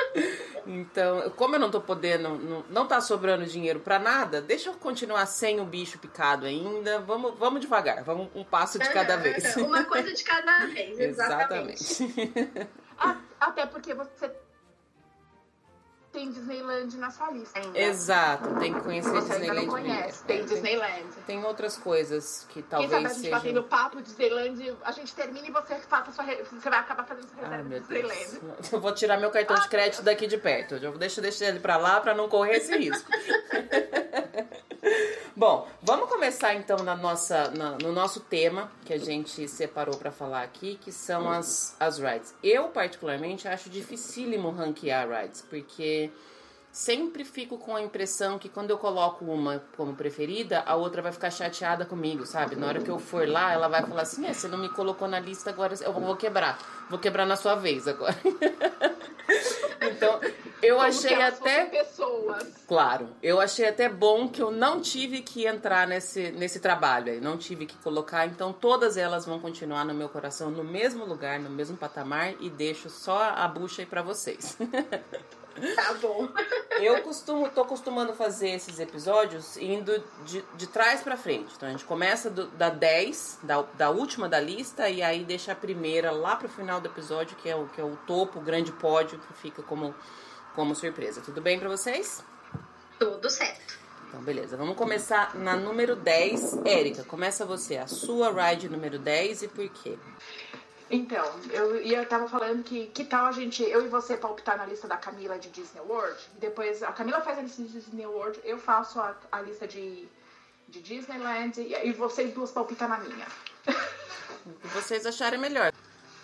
Então, 0.65 1.29
como 1.31 1.55
eu 1.55 1.59
não 1.59 1.69
tô 1.69 1.81
podendo, 1.81 2.29
não, 2.29 2.63
não 2.69 2.87
tá 2.87 3.01
sobrando 3.01 3.45
dinheiro 3.45 3.79
para 3.79 3.99
nada, 3.99 4.41
deixa 4.41 4.69
eu 4.69 4.73
continuar 4.75 5.25
sem 5.25 5.59
o 5.59 5.65
bicho 5.65 5.97
picado 5.97 6.45
ainda. 6.45 6.99
Vamos, 6.99 7.33
vamos 7.37 7.59
devagar, 7.59 8.03
vamos 8.03 8.29
um 8.33 8.43
passo 8.43 8.79
de 8.79 8.89
cada 8.89 9.17
vez. 9.17 9.55
Uma 9.57 9.83
coisa 9.83 10.13
de 10.13 10.23
cada 10.23 10.67
exatamente. 10.79 12.03
exatamente. 12.03 12.69
Até 13.39 13.65
porque 13.65 13.93
você 13.93 14.29
tem 16.13 16.29
Disneyland 16.29 16.95
na 16.97 17.09
sua 17.09 17.31
lista 17.31 17.59
ainda. 17.59 17.77
Exato, 17.77 18.55
tem 18.59 18.71
que 18.71 18.79
conhecer 18.81 19.09
Você 19.09 19.21
Disneyland. 19.21 19.59
Ainda 19.59 19.61
não 19.61 19.67
conhece, 19.67 20.23
tem, 20.23 20.37
tem 20.37 20.45
Disneyland. 20.45 21.07
Tem 21.25 21.43
outras 21.43 21.75
coisas 21.75 22.45
que 22.49 22.61
talvez 22.61 22.91
Quem 22.91 23.01
sabe 23.01 23.05
a 23.05 23.09
gente 23.09 23.21
sejam... 23.23 23.39
batendo 23.39 23.63
papo 23.63 24.01
Disneyland, 24.01 24.77
a 24.83 24.91
gente 24.91 25.15
termina 25.15 25.47
e 25.47 25.51
você 25.51 25.75
faça 25.75 26.11
sua 26.11 26.23
você 26.23 26.69
vai 26.69 26.79
acabar 26.79 27.03
fazendo 27.03 27.27
sua 27.27 27.41
reserva 27.41 27.69
de 27.69 27.79
Disneyland. 27.79 28.39
Deus. 28.39 28.71
Eu 28.71 28.79
vou 28.79 28.93
tirar 28.93 29.17
meu 29.17 29.31
cartão 29.31 29.59
de 29.59 29.67
crédito 29.67 30.03
daqui 30.03 30.27
de 30.27 30.37
perto. 30.37 30.75
Eu 30.75 30.97
deixo 30.97 31.19
deixar 31.19 31.47
ele 31.47 31.59
para 31.59 31.77
lá 31.77 31.99
para 31.99 32.13
não 32.13 32.29
correr 32.29 32.57
esse 32.57 32.77
risco. 32.77 33.09
Bom, 35.35 35.67
vamos 35.81 36.09
começar 36.09 36.53
então 36.53 36.77
na 36.83 36.95
nossa, 36.95 37.49
na, 37.51 37.77
no 37.81 37.91
nosso 37.91 38.19
tema 38.19 38.71
que 38.85 38.93
a 38.93 38.99
gente 38.99 39.47
separou 39.47 39.97
para 39.97 40.11
falar 40.11 40.43
aqui, 40.43 40.77
que 40.79 40.91
são 40.91 41.29
as, 41.29 41.75
as 41.79 41.97
rides. 41.97 42.35
Eu, 42.43 42.65
particularmente, 42.65 43.47
acho 43.47 43.69
dificílimo 43.69 44.51
ranquear 44.51 45.09
rides, 45.09 45.41
porque 45.49 46.02
sempre 46.73 47.23
fico 47.23 47.59
com 47.59 47.75
a 47.75 47.81
impressão 47.83 48.39
que 48.39 48.49
quando 48.49 48.71
eu 48.71 48.79
coloco 48.79 49.23
uma 49.23 49.63
como 49.77 49.95
preferida, 49.95 50.63
a 50.65 50.75
outra 50.75 51.03
vai 51.03 51.11
ficar 51.11 51.29
chateada 51.29 51.85
comigo, 51.85 52.25
sabe? 52.25 52.55
Na 52.55 52.65
hora 52.65 52.81
que 52.81 52.89
eu 52.89 52.97
for 52.97 53.29
lá, 53.29 53.53
ela 53.53 53.67
vai 53.67 53.83
falar 53.85 54.01
assim: 54.01 54.25
é, 54.25 54.33
você 54.33 54.47
não 54.47 54.57
me 54.57 54.69
colocou 54.69 55.07
na 55.07 55.19
lista, 55.19 55.51
agora 55.51 55.75
eu 55.79 55.93
vou 55.93 56.15
quebrar. 56.15 56.57
Vou 56.89 56.97
quebrar 56.97 57.27
na 57.27 57.35
sua 57.35 57.53
vez 57.55 57.87
agora. 57.87 58.17
então, 59.81 60.19
eu 60.63 60.77
Como 60.77 60.87
achei 60.87 61.21
até. 61.21 61.65
Pessoas. 61.65 62.65
Claro, 62.67 63.09
eu 63.21 63.39
achei 63.39 63.67
até 63.67 63.87
bom 63.87 64.27
que 64.27 64.41
eu 64.41 64.49
não 64.49 64.81
tive 64.81 65.21
que 65.21 65.45
entrar 65.45 65.87
nesse, 65.87 66.31
nesse 66.31 66.59
trabalho 66.59 67.11
aí, 67.11 67.21
não 67.21 67.37
tive 67.37 67.67
que 67.67 67.77
colocar, 67.77 68.25
então 68.25 68.51
todas 68.51 68.97
elas 68.97 69.27
vão 69.27 69.39
continuar 69.39 69.85
no 69.85 69.93
meu 69.93 70.09
coração 70.09 70.49
no 70.49 70.63
mesmo 70.63 71.05
lugar, 71.05 71.39
no 71.39 71.51
mesmo 71.51 71.77
patamar 71.77 72.33
e 72.39 72.49
deixo 72.49 72.89
só 72.89 73.31
a 73.35 73.47
bucha 73.47 73.83
aí 73.83 73.85
pra 73.85 74.01
vocês. 74.01 74.57
Tá 75.75 75.93
bom. 76.01 76.29
Eu 76.79 77.01
costumo, 77.01 77.49
tô 77.49 77.65
costumando 77.65 78.13
fazer 78.13 78.49
esses 78.49 78.79
episódios 78.79 79.55
indo 79.57 80.03
de, 80.25 80.43
de 80.55 80.67
trás 80.67 81.01
para 81.01 81.15
frente. 81.15 81.53
Então 81.55 81.69
a 81.69 81.71
gente 81.71 81.85
começa 81.85 82.29
do, 82.29 82.47
da 82.47 82.69
10, 82.69 83.39
da, 83.43 83.61
da 83.77 83.89
última 83.89 84.27
da 84.27 84.39
lista, 84.39 84.89
e 84.89 85.01
aí 85.01 85.23
deixa 85.23 85.51
a 85.51 85.55
primeira 85.55 86.11
lá 86.11 86.35
pro 86.35 86.49
final 86.49 86.81
do 86.81 86.87
episódio, 86.87 87.37
que 87.37 87.49
é 87.49 87.55
o, 87.55 87.67
que 87.67 87.79
é 87.79 87.83
o 87.83 87.95
topo, 88.07 88.39
o 88.39 88.41
grande 88.41 88.71
pódio, 88.71 89.19
que 89.19 89.33
fica 89.33 89.61
como 89.61 89.93
como 90.55 90.75
surpresa. 90.75 91.21
Tudo 91.21 91.41
bem 91.41 91.59
para 91.59 91.69
vocês? 91.69 92.23
Tudo 92.99 93.29
certo. 93.29 93.79
Então, 94.07 94.21
beleza. 94.21 94.55
Vamos 94.55 94.77
começar 94.77 95.35
na 95.35 95.55
número 95.55 95.95
10. 95.95 96.65
Érica, 96.65 97.03
começa 97.03 97.45
você. 97.45 97.77
A 97.77 97.87
sua 97.87 98.31
ride 98.31 98.69
número 98.69 98.99
10 98.99 99.43
e 99.43 99.47
por 99.47 99.67
quê? 99.69 99.97
Então, 100.89 101.25
eu, 101.49 101.77
eu 101.77 102.05
tava 102.05 102.27
falando 102.27 102.63
que 102.63 102.87
que 102.87 103.05
tal 103.05 103.25
a 103.25 103.31
gente, 103.31 103.63
eu 103.63 103.85
e 103.85 103.87
você, 103.87 104.17
palpitar 104.17 104.57
na 104.57 104.65
lista 104.65 104.87
da 104.87 104.97
Camila 104.97 105.37
de 105.39 105.49
Disney 105.49 105.81
World? 105.81 106.19
Depois 106.39 106.83
a 106.83 106.91
Camila 106.91 107.21
faz 107.21 107.39
a 107.39 107.41
lista 107.41 107.63
de 107.63 107.69
Disney 107.69 108.05
World, 108.05 108.39
eu 108.43 108.57
faço 108.57 108.99
a, 108.99 109.15
a 109.31 109.41
lista 109.41 109.67
de, 109.67 110.07
de 110.67 110.81
Disneyland 110.81 111.59
e, 111.59 111.73
e 111.87 111.93
vocês 111.93 112.33
duas 112.33 112.51
palpitam 112.51 112.87
na 112.87 112.97
minha. 112.99 113.27
Vocês 114.73 115.05
acharem 115.05 115.39
melhor 115.39 115.71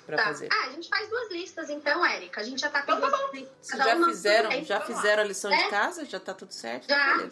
para 0.09 0.17
tá. 0.17 0.23
fazer. 0.23 0.49
Ah, 0.51 0.65
a 0.65 0.71
gente 0.71 0.89
faz 0.89 1.07
duas 1.07 1.31
listas 1.31 1.69
então, 1.69 2.03
Érica. 2.03 2.41
A 2.41 2.43
gente 2.43 2.59
já 2.59 2.69
tá 2.69 2.81
com 2.81 2.93
então, 2.93 3.09
duas 3.09 3.31
listas. 3.31 3.77
Já 3.77 4.05
fizeram, 4.05 4.63
já 4.63 4.81
fizeram 4.81 5.23
a 5.23 5.25
lição 5.25 5.53
é? 5.53 5.63
de 5.63 5.69
casa? 5.69 6.05
Já 6.05 6.19
tá 6.19 6.33
tudo 6.33 6.51
certo? 6.51 6.87
Já. 6.87 7.17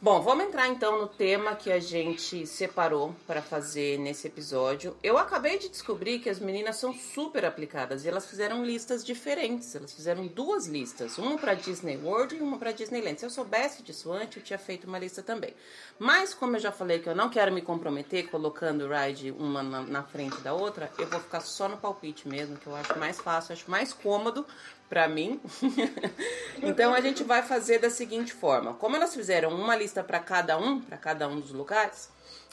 Bom, 0.00 0.22
vamos 0.22 0.44
entrar 0.44 0.68
então 0.68 1.00
no 1.00 1.08
tema 1.08 1.56
que 1.56 1.72
a 1.72 1.80
gente 1.80 2.46
separou 2.46 3.14
para 3.26 3.42
fazer 3.42 3.98
nesse 3.98 4.28
episódio. 4.28 4.96
Eu 5.02 5.18
acabei 5.18 5.58
de 5.58 5.68
descobrir 5.68 6.20
que 6.20 6.30
as 6.30 6.38
meninas 6.38 6.76
são 6.76 6.94
super 6.94 7.44
aplicadas 7.44 8.04
e 8.04 8.08
elas 8.08 8.24
fizeram 8.24 8.64
listas 8.64 9.04
diferentes. 9.04 9.74
Elas 9.74 9.92
fizeram 9.92 10.26
duas 10.28 10.66
listas, 10.66 11.18
uma 11.18 11.36
para 11.36 11.54
Disney 11.54 11.96
World 11.96 12.36
e 12.36 12.40
uma 12.40 12.58
para 12.58 12.70
Disneyland. 12.72 13.18
Se 13.18 13.26
eu 13.26 13.30
soubesse 13.30 13.82
disso 13.82 14.12
antes, 14.12 14.36
eu 14.36 14.42
tinha 14.42 14.58
feito 14.58 14.86
uma 14.86 14.98
lista 14.98 15.22
também. 15.22 15.52
Mas 15.98 16.32
como 16.32 16.56
eu 16.56 16.60
já 16.60 16.70
falei 16.70 17.00
que 17.00 17.08
eu 17.08 17.16
não 17.16 17.28
quero 17.28 17.52
me 17.52 17.60
comprometer 17.60 18.30
colocando 18.30 18.88
ride 18.88 19.32
uma 19.32 19.62
na, 19.64 19.82
na 19.82 20.02
frente 20.04 20.40
da 20.40 20.54
outra, 20.54 20.90
eu 20.96 21.08
vou 21.08 21.17
vou 21.18 21.24
ficar 21.24 21.40
só 21.40 21.68
no 21.68 21.76
palpite 21.76 22.26
mesmo, 22.28 22.56
que 22.56 22.66
eu 22.66 22.74
acho 22.74 22.98
mais 22.98 23.18
fácil, 23.20 23.52
acho 23.52 23.70
mais 23.70 23.92
cômodo 23.92 24.46
para 24.88 25.08
mim. 25.08 25.40
então 26.62 26.94
a 26.94 27.00
gente 27.00 27.22
vai 27.24 27.42
fazer 27.42 27.78
da 27.78 27.90
seguinte 27.90 28.32
forma: 28.32 28.74
como 28.74 28.96
elas 28.96 29.14
fizeram 29.14 29.50
uma 29.50 29.76
lista 29.76 30.02
para 30.02 30.20
cada 30.20 30.56
um, 30.56 30.80
para 30.80 30.96
cada 30.96 31.28
um 31.28 31.40
dos 31.40 31.50
lugares, 31.50 32.08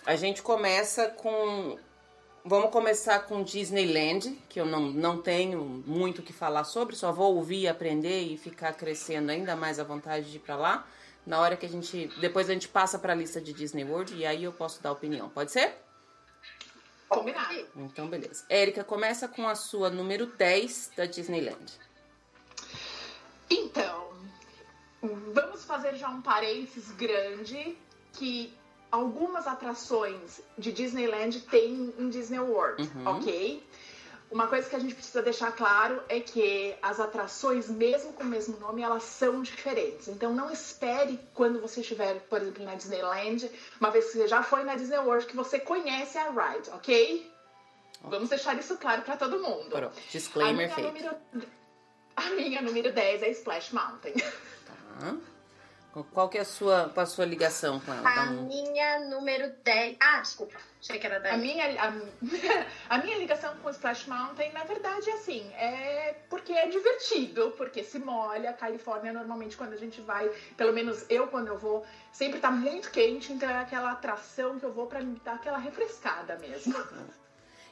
a 0.05 0.15
gente 0.15 0.41
começa 0.41 1.07
com 1.07 1.77
Vamos 2.47 2.69
começar 2.69 3.17
com 3.21 3.41
Disneyland, 3.41 4.37
que 4.47 4.61
eu 4.61 4.67
não, 4.67 4.81
não 4.81 5.19
tenho 5.19 5.83
muito 5.83 6.19
o 6.19 6.21
que 6.21 6.31
falar 6.31 6.63
sobre, 6.63 6.95
só 6.95 7.11
vou 7.11 7.35
ouvir, 7.35 7.67
aprender 7.67 8.21
e 8.21 8.37
ficar 8.37 8.71
crescendo 8.73 9.31
ainda 9.31 9.55
mais 9.55 9.79
a 9.79 9.83
vontade 9.83 10.29
de 10.29 10.37
ir 10.37 10.41
para 10.41 10.55
lá. 10.55 10.87
Na 11.25 11.39
hora 11.39 11.57
que 11.57 11.65
a 11.65 11.69
gente. 11.69 12.07
Depois 12.21 12.47
a 12.47 12.53
gente 12.53 12.67
passa 12.67 12.99
pra 12.99 13.15
lista 13.15 13.41
de 13.41 13.51
Disney 13.51 13.83
World 13.83 14.13
e 14.13 14.27
aí 14.27 14.43
eu 14.43 14.53
posso 14.53 14.79
dar 14.83 14.91
opinião. 14.91 15.27
Pode 15.27 15.51
ser? 15.51 15.73
Combinado. 17.09 17.67
Então, 17.75 18.07
beleza. 18.07 18.45
Érica, 18.49 18.83
começa 18.83 19.27
com 19.27 19.47
a 19.47 19.55
sua 19.55 19.89
número 19.89 20.25
10 20.25 20.91
da 20.97 21.05
Disneyland. 21.05 21.73
Então, 23.49 24.09
vamos 25.01 25.63
fazer 25.65 25.95
já 25.95 26.09
um 26.09 26.21
parênteses 26.21 26.91
grande 26.91 27.77
que 28.13 28.53
algumas 28.91 29.45
atrações 29.45 30.41
de 30.57 30.71
Disneyland 30.71 31.41
tem 31.41 31.93
em 31.97 32.09
Disney 32.09 32.39
World, 32.39 32.81
Uhum. 32.95 33.07
ok? 33.07 33.63
Uma 34.35 34.47
coisa 34.47 34.69
que 34.69 34.75
a 34.75 34.79
gente 34.79 34.93
precisa 34.93 35.21
deixar 35.21 35.53
claro 35.53 36.03
é 36.09 36.19
que 36.19 36.75
as 36.81 36.99
atrações, 36.99 37.69
mesmo 37.69 38.11
com 38.11 38.23
o 38.23 38.25
mesmo 38.25 38.59
nome, 38.59 38.81
elas 38.81 39.03
são 39.03 39.41
diferentes. 39.41 40.09
Então 40.09 40.33
não 40.33 40.51
espere 40.51 41.17
quando 41.33 41.61
você 41.61 41.79
estiver, 41.79 42.19
por 42.27 42.41
exemplo, 42.41 42.65
na 42.65 42.75
Disneyland, 42.75 43.49
uma 43.79 43.89
vez 43.91 44.07
que 44.07 44.17
você 44.17 44.27
já 44.27 44.43
foi 44.43 44.65
na 44.65 44.75
Disney 44.75 44.97
World, 44.97 45.25
que 45.25 45.37
você 45.37 45.57
conhece 45.57 46.17
a 46.17 46.31
ride, 46.31 46.69
ok? 46.71 47.31
Vamos 48.01 48.27
deixar 48.27 48.59
isso 48.59 48.75
claro 48.75 49.03
para 49.03 49.15
todo 49.15 49.39
mundo. 49.39 49.73
A 49.77 49.89
disclaimer 50.11 50.65
minha, 50.65 50.75
feito. 50.75 50.87
número, 50.87 51.15
a 52.17 52.29
minha 52.31 52.61
número 52.61 52.91
10 52.91 53.23
é 53.23 53.29
Splash 53.29 53.71
Mountain. 53.71 54.15
Tá. 54.65 55.15
Qual 56.03 56.27
que 56.29 56.37
é 56.37 56.41
a 56.41 56.45
sua, 56.45 56.89
qual 56.93 57.03
a 57.03 57.07
sua 57.07 57.25
ligação 57.25 57.79
com 57.79 57.93
ela? 57.93 58.09
A 58.09 58.23
um- 58.31 58.47
minha 58.47 58.99
número 59.09 59.51
10. 59.63 59.95
Ah, 59.99 60.19
desculpa. 60.19 60.55
Achei 60.81 60.99
que 60.99 61.05
era 61.07 61.17
A 61.17 61.19
10. 61.19 61.39
minha, 61.41 61.65
a, 61.81 61.93
a 62.95 62.97
minha 62.99 63.17
ligação 63.17 63.55
com 63.63 63.67
o 63.67 63.71
Splash 63.71 64.07
Mountain, 64.07 64.51
na 64.51 64.63
verdade, 64.65 65.09
é 65.09 65.13
assim, 65.13 65.49
é 65.53 66.15
porque 66.29 66.53
é 66.53 66.67
divertido, 66.67 67.53
porque 67.57 67.83
se 67.83 67.97
molha. 67.99 68.49
A 68.51 68.53
Califórnia, 68.53 69.13
normalmente, 69.13 69.55
quando 69.57 69.73
a 69.73 69.77
gente 69.77 70.01
vai, 70.01 70.29
pelo 70.57 70.73
menos 70.73 71.05
eu, 71.09 71.27
quando 71.27 71.47
eu 71.47 71.57
vou, 71.57 71.85
sempre 72.11 72.39
tá 72.39 72.51
muito 72.51 72.91
quente, 72.91 73.31
então 73.33 73.49
é 73.49 73.57
aquela 73.59 73.91
atração 73.91 74.59
que 74.59 74.65
eu 74.65 74.73
vou 74.73 74.87
pra 74.87 75.01
me 75.01 75.19
dar 75.23 75.35
aquela 75.35 75.57
refrescada 75.57 76.37
mesmo. 76.37 76.75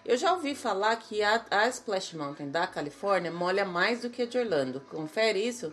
Eu 0.06 0.18
já 0.18 0.34
ouvi 0.34 0.54
falar 0.54 0.94
que 0.98 1.24
a, 1.24 1.46
a 1.50 1.66
Splash 1.70 2.12
Mountain 2.16 2.52
da 2.52 2.68
Califórnia 2.68 3.32
molha 3.32 3.64
mais 3.64 4.02
do 4.02 4.10
que 4.10 4.24
a 4.24 4.26
de 4.26 4.38
Orlando. 4.38 4.82
Confere 4.82 5.40
isso? 5.40 5.72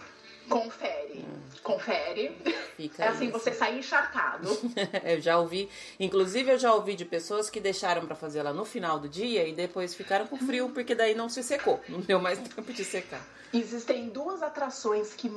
Confere, 0.50 1.24
confere. 1.62 2.36
Fica 2.76 3.04
É 3.04 3.08
assim, 3.08 3.30
você 3.30 3.52
sai 3.52 3.78
encharcado. 3.78 4.48
eu 5.04 5.20
já 5.20 5.38
ouvi, 5.38 5.70
inclusive 5.98 6.50
eu 6.50 6.58
já 6.58 6.74
ouvi 6.74 6.96
de 6.96 7.04
pessoas 7.04 7.48
que 7.48 7.60
deixaram 7.60 8.04
pra 8.04 8.16
fazer 8.16 8.40
ela 8.40 8.52
no 8.52 8.64
final 8.64 8.98
do 8.98 9.08
dia 9.08 9.46
e 9.46 9.54
depois 9.54 9.94
ficaram 9.94 10.26
com 10.26 10.36
frio 10.36 10.70
porque 10.70 10.94
daí 10.94 11.14
não 11.14 11.28
se 11.28 11.42
secou, 11.42 11.80
não 11.88 12.00
deu 12.00 12.20
mais 12.20 12.38
tempo 12.38 12.72
de 12.72 12.84
secar. 12.84 13.24
Existem 13.52 14.08
duas 14.08 14.42
atrações 14.42 15.14
que, 15.14 15.30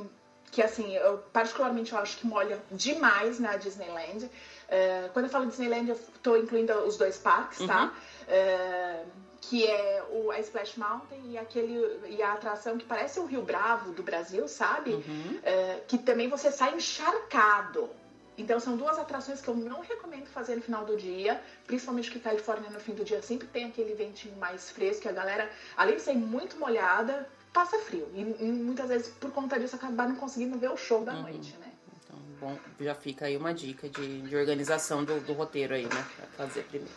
que 0.50 0.60
assim, 0.60 0.94
eu 0.96 1.18
particularmente 1.32 1.92
eu 1.92 1.98
acho 1.98 2.16
que 2.18 2.26
molham 2.26 2.58
demais 2.72 3.38
na 3.38 3.56
Disneyland. 3.56 4.28
É, 4.68 5.08
quando 5.12 5.26
eu 5.26 5.30
falo 5.30 5.46
Disneyland, 5.46 5.90
eu 5.90 6.00
tô 6.22 6.36
incluindo 6.36 6.72
os 6.80 6.96
dois 6.96 7.18
parques, 7.18 7.64
tá? 7.66 7.92
É, 8.26 9.02
que 9.48 9.66
é 9.66 10.02
o, 10.10 10.30
a 10.30 10.38
Splash 10.40 10.76
Mountain 10.76 11.32
e, 11.32 11.38
aquele, 11.38 12.00
e 12.08 12.22
a 12.22 12.32
atração 12.32 12.78
que 12.78 12.84
parece 12.84 13.20
o 13.20 13.26
Rio 13.26 13.42
Bravo 13.42 13.92
do 13.92 14.02
Brasil, 14.02 14.46
sabe? 14.48 14.90
Uhum. 14.94 15.38
É, 15.42 15.80
que 15.86 15.98
também 15.98 16.28
você 16.28 16.50
sai 16.50 16.74
encharcado. 16.74 17.90
Então 18.36 18.58
são 18.58 18.76
duas 18.76 18.98
atrações 18.98 19.40
que 19.40 19.48
eu 19.48 19.54
não 19.54 19.80
recomendo 19.80 20.26
fazer 20.26 20.56
no 20.56 20.62
final 20.62 20.84
do 20.84 20.96
dia, 20.96 21.40
principalmente 21.66 22.10
que 22.10 22.18
Califórnia 22.18 22.68
no 22.70 22.80
fim 22.80 22.92
do 22.92 23.04
dia 23.04 23.22
sempre 23.22 23.46
tem 23.46 23.66
aquele 23.66 23.94
ventinho 23.94 24.36
mais 24.36 24.70
fresco, 24.70 25.06
e 25.06 25.08
a 25.08 25.12
galera, 25.12 25.48
além 25.76 25.96
de 25.96 26.02
ser 26.02 26.14
muito 26.14 26.56
molhada, 26.56 27.28
passa 27.52 27.78
frio. 27.78 28.08
E, 28.12 28.20
e 28.20 28.44
muitas 28.44 28.88
vezes, 28.88 29.08
por 29.08 29.30
conta 29.30 29.58
disso, 29.60 29.76
acabar 29.76 30.08
não 30.08 30.16
conseguindo 30.16 30.58
ver 30.58 30.70
o 30.70 30.76
show 30.76 31.04
da 31.04 31.12
Uhum. 31.12 31.22
noite, 31.22 31.56
né? 31.58 31.70
Então, 32.02 32.18
bom, 32.40 32.58
já 32.80 32.94
fica 32.94 33.26
aí 33.26 33.36
uma 33.36 33.54
dica 33.54 33.88
de, 33.88 34.22
de 34.22 34.36
organização 34.36 35.04
do, 35.04 35.20
do 35.20 35.32
roteiro 35.32 35.74
aí, 35.74 35.84
né? 35.84 36.04
Pra 36.16 36.26
fazer 36.46 36.64
primeiro. 36.64 36.92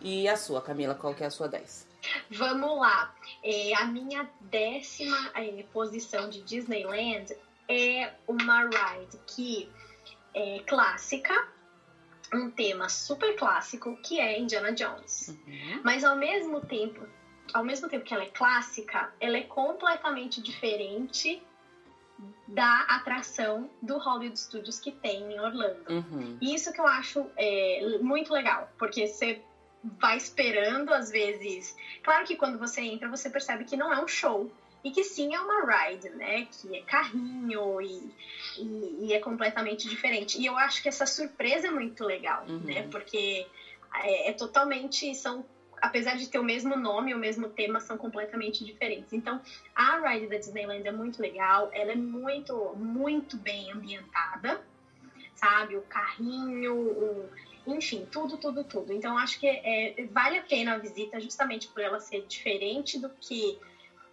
E 0.00 0.28
a 0.28 0.36
sua, 0.36 0.62
Camila, 0.62 0.94
qual 0.94 1.14
que 1.14 1.22
é 1.22 1.26
a 1.26 1.30
sua 1.30 1.48
10? 1.48 1.88
Vamos 2.30 2.78
lá. 2.78 3.14
É, 3.42 3.74
a 3.74 3.84
minha 3.86 4.28
décima 4.40 5.30
é, 5.34 5.62
posição 5.72 6.28
de 6.28 6.42
Disneyland 6.42 7.36
é 7.68 8.12
uma 8.26 8.62
ride 8.62 9.18
que 9.26 9.70
é 10.34 10.60
clássica, 10.66 11.48
um 12.32 12.50
tema 12.50 12.88
super 12.88 13.36
clássico, 13.36 13.96
que 14.02 14.20
é 14.20 14.38
Indiana 14.38 14.72
Jones. 14.72 15.28
Uhum. 15.28 15.80
Mas 15.84 16.04
ao 16.04 16.16
mesmo 16.16 16.60
tempo, 16.60 17.06
ao 17.52 17.64
mesmo 17.64 17.88
tempo 17.88 18.04
que 18.04 18.14
ela 18.14 18.24
é 18.24 18.30
clássica, 18.30 19.12
ela 19.20 19.36
é 19.36 19.42
completamente 19.42 20.40
diferente 20.40 21.42
da 22.46 22.80
atração 22.82 23.70
do 23.80 23.98
Hollywood 23.98 24.38
Studios 24.38 24.78
que 24.78 24.92
tem 24.92 25.32
em 25.32 25.40
Orlando. 25.40 25.84
Uhum. 25.88 26.38
E 26.40 26.54
Isso 26.54 26.72
que 26.72 26.80
eu 26.80 26.86
acho 26.86 27.26
é, 27.36 27.98
muito 28.00 28.32
legal, 28.32 28.70
porque 28.78 29.06
você 29.06 29.42
vai 29.82 30.16
esperando 30.16 30.92
às 30.92 31.10
vezes. 31.10 31.74
Claro 32.02 32.24
que 32.24 32.36
quando 32.36 32.58
você 32.58 32.80
entra, 32.82 33.08
você 33.08 33.28
percebe 33.30 33.64
que 33.64 33.76
não 33.76 33.92
é 33.92 34.02
um 34.02 34.06
show. 34.08 34.50
E 34.82 34.90
que 34.90 35.04
sim 35.04 35.34
é 35.34 35.40
uma 35.40 35.60
ride, 35.66 36.08
né? 36.08 36.46
Que 36.50 36.76
é 36.78 36.80
carrinho 36.82 37.82
e, 37.82 38.10
e, 38.56 38.96
e 39.08 39.12
é 39.12 39.18
completamente 39.18 39.86
diferente. 39.86 40.38
E 40.40 40.46
eu 40.46 40.56
acho 40.56 40.80
que 40.82 40.88
essa 40.88 41.04
surpresa 41.04 41.66
é 41.66 41.70
muito 41.70 42.02
legal, 42.02 42.44
Uhum. 42.48 42.60
né? 42.60 42.88
Porque 42.90 43.46
é, 43.96 44.30
é 44.30 44.32
totalmente. 44.32 45.14
São, 45.14 45.44
apesar 45.82 46.16
de 46.16 46.26
ter 46.30 46.38
o 46.38 46.42
mesmo 46.42 46.76
nome, 46.76 47.12
o 47.12 47.18
mesmo 47.18 47.46
tema, 47.50 47.78
são 47.78 47.98
completamente 47.98 48.64
diferentes. 48.64 49.12
Então, 49.12 49.38
a 49.74 49.98
ride 50.08 50.28
da 50.28 50.38
Disneyland 50.38 50.86
é 50.88 50.92
muito 50.92 51.20
legal, 51.20 51.68
ela 51.74 51.92
é 51.92 51.96
muito, 51.96 52.72
muito 52.74 53.36
bem 53.36 53.70
ambientada, 53.70 54.62
sabe? 55.34 55.76
O 55.76 55.82
carrinho, 55.82 56.74
o, 56.74 57.28
enfim, 57.66 58.06
tudo, 58.10 58.36
tudo, 58.36 58.62
tudo. 58.64 58.92
Então, 58.92 59.16
acho 59.16 59.38
que 59.38 59.46
é, 59.46 59.92
vale 60.10 60.36
a 60.36 60.40
pena 60.42 60.72
a 60.72 60.76
visita 60.76 61.18
justamente 61.20 61.68
por 61.68 61.80
ela 61.82 61.98
ser 61.98 62.20
diferente 62.22 62.98
do 62.98 63.10
que. 63.20 63.56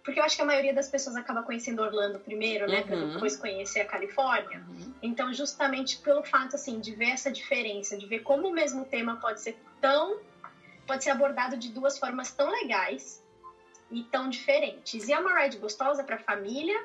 Porque 0.04 0.18
eu 0.20 0.24
acho 0.24 0.36
que 0.36 0.42
a 0.42 0.44
maioria 0.44 0.72
das 0.72 0.88
pessoas 0.88 1.16
acaba 1.16 1.42
conhecendo 1.42 1.82
Orlando 1.82 2.18
primeiro, 2.18 2.66
né? 2.66 2.80
Pra 2.82 2.96
Uhum. 2.96 3.12
depois 3.12 3.36
conhecer 3.36 3.80
a 3.80 3.84
Califórnia. 3.84 4.58
Uhum. 4.66 4.92
Então, 5.02 5.32
justamente 5.32 5.98
pelo 5.98 6.22
fato, 6.22 6.54
assim, 6.56 6.80
de 6.80 6.92
ver 6.92 7.08
essa 7.08 7.30
diferença, 7.30 7.96
de 7.96 8.06
ver 8.06 8.20
como 8.20 8.48
o 8.48 8.50
mesmo 8.50 8.84
tema 8.84 9.16
pode 9.16 9.40
ser 9.40 9.54
tão. 9.80 10.16
pode 10.86 11.02
ser 11.04 11.10
abordado 11.10 11.54
de 11.58 11.68
duas 11.68 11.98
formas 11.98 12.30
tão 12.32 12.48
legais 12.48 13.22
e 13.90 14.02
tão 14.04 14.26
diferentes. 14.26 15.06
E 15.06 15.12
é 15.12 15.18
uma 15.18 15.38
ride 15.38 15.58
gostosa 15.58 16.02
para 16.02 16.16
família. 16.16 16.82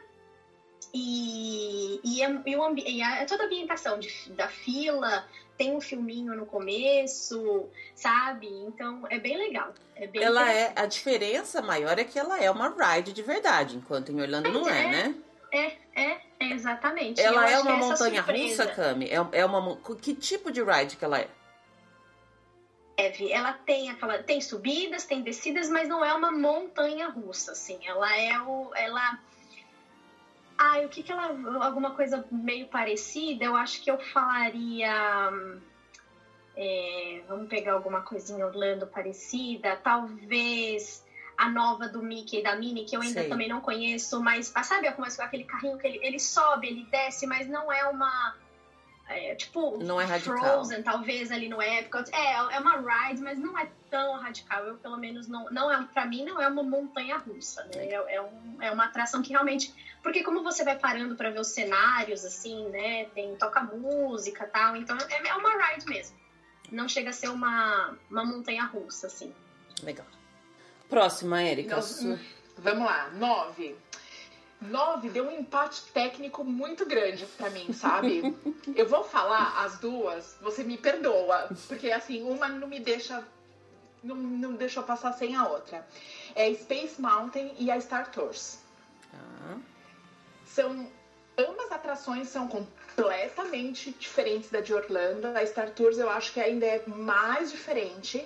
E, 0.93 1.99
e, 2.03 2.21
é- 2.21 2.41
e 2.45 2.55
o 2.55 2.75
e 2.85 3.01
a- 3.01 3.25
toda 3.25 3.43
a 3.43 3.45
ambientação 3.45 3.97
de, 3.97 4.09
da 4.31 4.47
fila, 4.47 5.23
tem 5.57 5.75
um 5.75 5.81
filminho 5.81 6.35
no 6.35 6.45
começo, 6.45 7.69
sabe? 7.95 8.47
Então 8.47 9.05
é 9.09 9.19
bem 9.19 9.37
legal. 9.37 9.73
É 9.95 10.07
bem 10.07 10.23
Ela 10.23 10.51
é. 10.51 10.73
A 10.75 10.85
diferença 10.85 11.61
maior 11.61 11.97
é 11.99 12.03
que 12.03 12.17
ela 12.17 12.41
é 12.41 12.49
uma 12.49 12.69
ride 12.69 13.13
de 13.13 13.21
verdade, 13.21 13.77
enquanto 13.77 14.11
em 14.11 14.21
Orlando 14.21 14.51
não 14.51 14.67
é, 14.67 14.83
É. 14.83 14.91
né? 14.91 15.15
É, 15.51 15.77
é, 15.95 16.21
é 16.39 16.51
exatamente. 16.51 17.21
Ela 17.21 17.47
é 17.47 17.59
uma 17.59 17.77
montanha 17.77 18.21
russa, 18.21 18.65
Cami? 18.65 19.07
É, 19.07 19.39
é 19.39 19.45
uma. 19.45 19.77
Que 20.01 20.15
tipo 20.15 20.51
de 20.51 20.63
ride 20.63 20.97
que 20.97 21.05
ela 21.05 21.19
é? 21.19 21.27
Ela 22.97 23.53
tem 23.53 23.89
aquela 23.89 24.21
tem 24.21 24.39
subidas, 24.39 25.05
tem 25.05 25.21
descidas, 25.21 25.69
mas 25.69 25.87
não 25.87 26.03
é 26.03 26.13
uma 26.13 26.31
montanha 26.31 27.09
russa, 27.09 27.51
assim. 27.51 27.79
Ela 27.85 28.15
é 28.17 28.39
o 28.41 28.71
ela 28.75 29.19
Ah, 30.57 30.79
o 30.79 30.89
que 30.89 31.03
que 31.03 31.11
ela 31.11 31.27
alguma 31.65 31.91
coisa 31.91 32.25
meio 32.31 32.67
parecida? 32.67 33.45
Eu 33.45 33.55
acho 33.55 33.81
que 33.81 33.89
eu 33.89 33.97
falaria 33.97 35.31
é, 36.55 37.23
vamos 37.27 37.47
pegar 37.47 37.73
alguma 37.73 38.01
coisinha 38.01 38.45
Orlando 38.45 38.85
parecida, 38.87 39.75
talvez 39.77 41.03
a 41.37 41.49
nova 41.49 41.87
do 41.87 42.01
Mickey 42.01 42.39
e 42.39 42.43
da 42.43 42.55
Minnie, 42.55 42.85
que 42.85 42.95
eu 42.95 43.01
ainda 43.01 43.21
Sei. 43.21 43.29
também 43.29 43.47
não 43.47 43.59
conheço, 43.59 44.21
mas 44.21 44.51
ah, 44.53 44.63
sabe 44.63 44.91
como 44.91 45.07
é 45.07 45.09
aquele 45.23 45.43
carrinho 45.45 45.77
que 45.77 45.87
ele, 45.87 45.99
ele 46.03 46.19
sobe, 46.19 46.67
ele 46.67 46.85
desce, 46.91 47.25
mas 47.25 47.47
não 47.47 47.71
é 47.71 47.83
uma 47.85 48.35
é, 49.07 49.35
tipo 49.35 49.77
Não 49.83 49.99
é 49.99 50.05
radical. 50.05 50.37
Frozen, 50.37 50.83
talvez 50.83 51.31
ali 51.31 51.49
no 51.49 51.61
Epcot. 51.61 52.09
É, 52.13 52.33
é 52.55 52.59
uma 52.59 52.77
ride, 52.77 53.21
mas 53.21 53.37
não 53.37 53.57
é 53.57 53.69
tão 53.89 54.17
radical. 54.17 54.63
Eu, 54.65 54.77
pelo 54.77 54.97
menos, 54.97 55.27
não, 55.27 55.45
não 55.49 55.71
é, 55.71 55.83
pra 55.93 56.05
mim, 56.05 56.23
não 56.23 56.39
é 56.39 56.47
uma 56.47 56.63
montanha 56.63 57.17
russa, 57.17 57.63
né? 57.65 57.87
É, 57.89 58.15
é, 58.15 58.21
um- 58.21 58.57
é 58.61 58.71
uma 58.71 58.85
atração 58.85 59.21
que 59.21 59.31
realmente. 59.31 59.73
Porque 60.03 60.21
como 60.21 60.43
você 60.43 60.63
vai 60.65 60.77
parando 60.77 61.15
pra 61.15 61.29
ver 61.31 61.39
os 61.39 61.47
cenários, 61.47 62.23
assim, 62.25 62.67
né? 62.69 63.05
Tem 63.15 63.35
toca 63.37 63.61
música 63.63 64.43
e 64.43 64.47
tal, 64.47 64.75
então 64.75 64.97
é, 65.09 65.27
é 65.29 65.33
uma 65.35 65.49
ride 65.65 65.85
mesmo. 65.87 66.15
Não 66.71 66.87
chega 66.89 67.09
a 67.11 67.13
ser 67.13 67.29
uma, 67.29 67.97
uma 68.11 68.25
montanha 68.25 68.65
russa, 68.65 69.07
assim. 69.07 69.33
Legal. 69.81 70.05
Próxima, 70.89 71.41
Érica. 71.41 71.75
Nós- 71.77 71.85
Su- 71.85 72.19
Vamos 72.57 72.85
lá, 72.85 73.09
nove. 73.11 73.75
Nove 74.61 75.09
deu 75.09 75.27
um 75.27 75.31
empate 75.39 75.81
técnico 75.93 76.43
muito 76.43 76.85
grande 76.85 77.25
pra 77.37 77.49
mim, 77.49 77.73
sabe? 77.73 78.21
eu 78.75 78.87
vou 78.87 79.03
falar 79.03 79.63
as 79.65 79.79
duas, 79.79 80.37
você 80.41 80.63
me 80.63 80.77
perdoa, 80.77 81.49
porque 81.67 81.91
assim, 81.91 82.23
uma 82.23 82.47
não 82.47 82.67
me 82.67 82.79
deixa. 82.79 83.23
Não, 84.03 84.15
não 84.15 84.53
deixou 84.53 84.83
passar 84.83 85.13
sem 85.13 85.35
a 85.35 85.47
outra. 85.47 85.85
É 86.35 86.53
Space 86.53 86.99
Mountain 87.01 87.53
e 87.57 87.71
a 87.71 87.79
Star 87.81 88.11
Tours. 88.11 88.59
Tá. 89.11 89.57
São 90.53 90.87
ambas 91.35 91.71
atrações 91.71 92.29
são 92.29 92.47
completamente 92.47 93.91
diferentes 93.91 94.51
da 94.51 94.61
de 94.61 94.71
Orlando. 94.71 95.27
A 95.35 95.43
Star 95.45 95.71
Tours 95.71 95.97
eu 95.97 96.09
acho 96.09 96.31
que 96.31 96.39
ainda 96.39 96.65
é 96.65 96.83
mais 96.85 97.51
diferente 97.51 98.23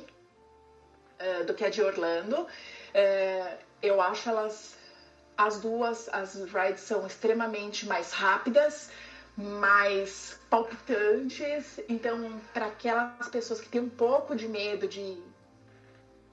uh, 1.22 1.46
do 1.46 1.54
que 1.54 1.64
a 1.64 1.70
de 1.70 1.82
Orlando. 1.82 2.42
Uh, 2.42 3.58
eu 3.82 4.02
acho 4.02 4.28
elas 4.30 4.76
as 5.38 5.62
duas, 5.62 6.10
as 6.12 6.36
rides 6.36 6.82
são 6.82 7.06
extremamente 7.06 7.86
mais 7.86 8.12
rápidas, 8.12 8.90
mais 9.38 10.38
palpitantes. 10.50 11.80
Então, 11.88 12.42
para 12.54 12.66
aquelas 12.66 13.30
pessoas 13.30 13.62
que 13.62 13.70
têm 13.70 13.82
um 13.82 13.90
pouco 13.90 14.36
de 14.36 14.50
medo 14.50 14.86
de, 14.88 15.22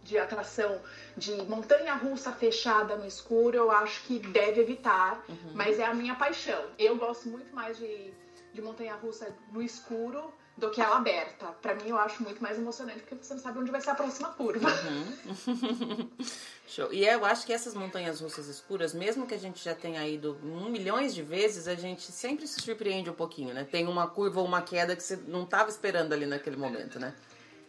de 0.05 0.19
atração 0.19 0.81
de 1.17 1.33
montanha 1.43 1.95
russa 1.95 2.31
fechada 2.31 2.97
no 2.97 3.07
escuro, 3.07 3.57
eu 3.57 3.71
acho 3.71 4.03
que 4.05 4.19
deve 4.19 4.61
evitar. 4.61 5.25
Uhum. 5.29 5.53
Mas 5.55 5.79
é 5.79 5.85
a 5.85 5.95
minha 5.95 6.15
paixão. 6.15 6.63
Eu 6.79 6.97
gosto 6.97 7.29
muito 7.29 7.55
mais 7.55 7.77
de, 7.79 8.13
de 8.53 8.63
montanha 8.63 8.95
russa 8.95 9.35
no 9.51 9.63
escuro 9.63 10.33
do 10.57 10.71
que 10.71 10.81
ela 10.81 10.97
aberta. 10.97 11.47
Para 11.61 11.75
mim, 11.75 11.89
eu 11.89 11.99
acho 11.99 12.23
muito 12.23 12.41
mais 12.41 12.59
emocionante, 12.59 13.01
porque 13.01 13.17
você 13.17 13.35
não 13.35 13.41
sabe 13.41 13.59
onde 13.59 13.71
vai 13.71 13.81
ser 13.81 13.91
a 13.91 13.95
próxima 13.95 14.29
curva. 14.29 14.69
Uhum. 14.69 16.09
Show. 16.67 16.93
E 16.93 17.05
eu 17.05 17.25
acho 17.25 17.45
que 17.45 17.53
essas 17.53 17.75
montanhas 17.75 18.21
russas 18.21 18.47
escuras, 18.47 18.95
mesmo 18.95 19.27
que 19.27 19.35
a 19.35 19.39
gente 19.39 19.63
já 19.63 19.75
tenha 19.75 20.07
ido 20.07 20.39
um 20.45 20.69
milhões 20.71 21.15
de 21.15 21.23
vezes, 21.23 21.67
a 21.67 21.75
gente 21.75 22.11
sempre 22.13 22.47
se 22.47 22.61
surpreende 22.61 23.11
um 23.11 23.15
pouquinho, 23.15 23.53
né? 23.53 23.65
Tem 23.65 23.87
uma 23.87 24.07
curva 24.07 24.41
ou 24.41 24.47
uma 24.47 24.63
queda 24.63 24.95
que 24.95 25.03
você 25.03 25.17
não 25.27 25.43
estava 25.43 25.69
esperando 25.71 26.13
ali 26.13 26.25
naquele 26.25 26.57
momento, 26.57 26.99
né? 27.01 27.15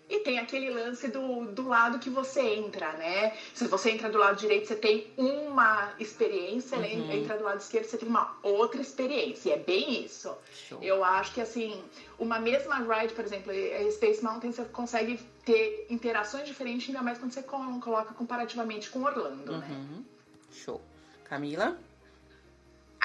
E 0.08 0.20
tem 0.20 0.38
aquele 0.38 0.70
lance 0.70 1.08
do, 1.08 1.46
do 1.46 1.68
lado 1.68 1.98
que 1.98 2.12
você 2.12 2.42
entra, 2.42 2.94
né? 2.94 3.36
Se 3.56 3.68
você 3.68 3.90
entra 3.90 4.08
do 4.08 4.20
lado 4.20 4.38
direito, 4.38 4.68
você 4.68 4.76
tem 4.76 5.12
uma 5.18 5.94
experiência, 6.00 6.78
né? 6.78 6.94
uhum. 6.94 7.12
entra 7.12 7.38
do 7.38 7.44
lado 7.44 7.60
esquerdo, 7.60 7.86
você 7.86 7.98
tem 7.98 8.08
uma 8.08 8.38
outra 8.44 8.80
experiência. 8.80 9.50
E 9.50 9.52
é 9.54 9.58
bem 9.58 10.06
isso. 10.06 10.32
Show. 10.54 10.84
Eu 10.84 11.04
acho 11.04 11.34
que, 11.34 11.42
assim, 11.42 11.84
uma 12.20 12.38
mesma 12.40 12.76
ride, 12.76 13.14
por 13.16 13.26
exemplo, 13.26 13.52
a 13.52 13.92
Space 13.92 14.24
Mountain, 14.24 14.52
você 14.52 14.66
consegue 14.66 15.20
ter 15.44 15.88
interações 15.90 16.48
diferentes, 16.48 16.88
ainda 16.90 17.02
mais 17.02 17.18
quando 17.18 17.32
você 17.32 17.42
coloca 17.42 18.14
comparativamente 18.14 18.92
com 18.92 19.04
Orlando, 19.04 19.58
né? 19.58 19.68
uhum. 19.70 19.98
né? 19.98 20.04
Show. 20.52 20.82
Camila? 21.24 21.78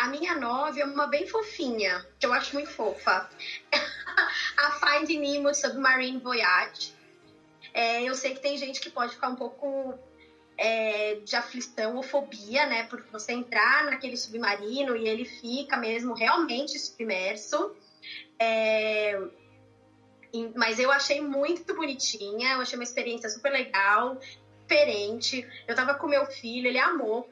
A 0.01 0.09
minha 0.09 0.35
nove 0.35 0.81
é 0.81 0.85
uma 0.87 1.07
bem 1.07 1.27
fofinha, 1.27 2.07
que 2.19 2.25
eu 2.25 2.33
acho 2.33 2.55
muito 2.55 2.71
fofa. 2.71 3.29
a 4.57 4.71
Finding 4.71 5.19
Nemo 5.19 5.55
Submarine 5.55 6.19
Voyage. 6.19 6.95
É, 7.75 8.03
eu 8.03 8.15
sei 8.15 8.35
que 8.35 8.41
tem 8.41 8.57
gente 8.57 8.81
que 8.81 8.89
pode 8.89 9.13
ficar 9.13 9.29
um 9.29 9.37
pouco 9.37 9.93
é, 10.57 11.17
de 11.17 11.37
aflição 11.37 11.97
ou 11.97 12.03
fobia, 12.03 12.65
né? 12.65 12.85
Porque 12.85 13.11
você 13.13 13.33
entrar 13.33 13.85
naquele 13.85 14.17
submarino 14.17 14.97
e 14.97 15.07
ele 15.07 15.27
fica 15.27 15.77
mesmo 15.77 16.15
realmente 16.15 16.79
submerso. 16.79 17.77
É, 18.39 19.21
mas 20.57 20.79
eu 20.79 20.91
achei 20.91 21.21
muito 21.21 21.75
bonitinha, 21.75 22.55
eu 22.55 22.63
achei 22.63 22.79
uma 22.79 22.85
experiência 22.85 23.29
super 23.29 23.53
legal, 23.53 24.19
diferente. 24.63 25.47
Eu 25.69 25.75
tava 25.75 25.93
com 25.93 26.07
meu 26.07 26.25
filho, 26.25 26.69
ele 26.69 26.79
amou 26.79 27.29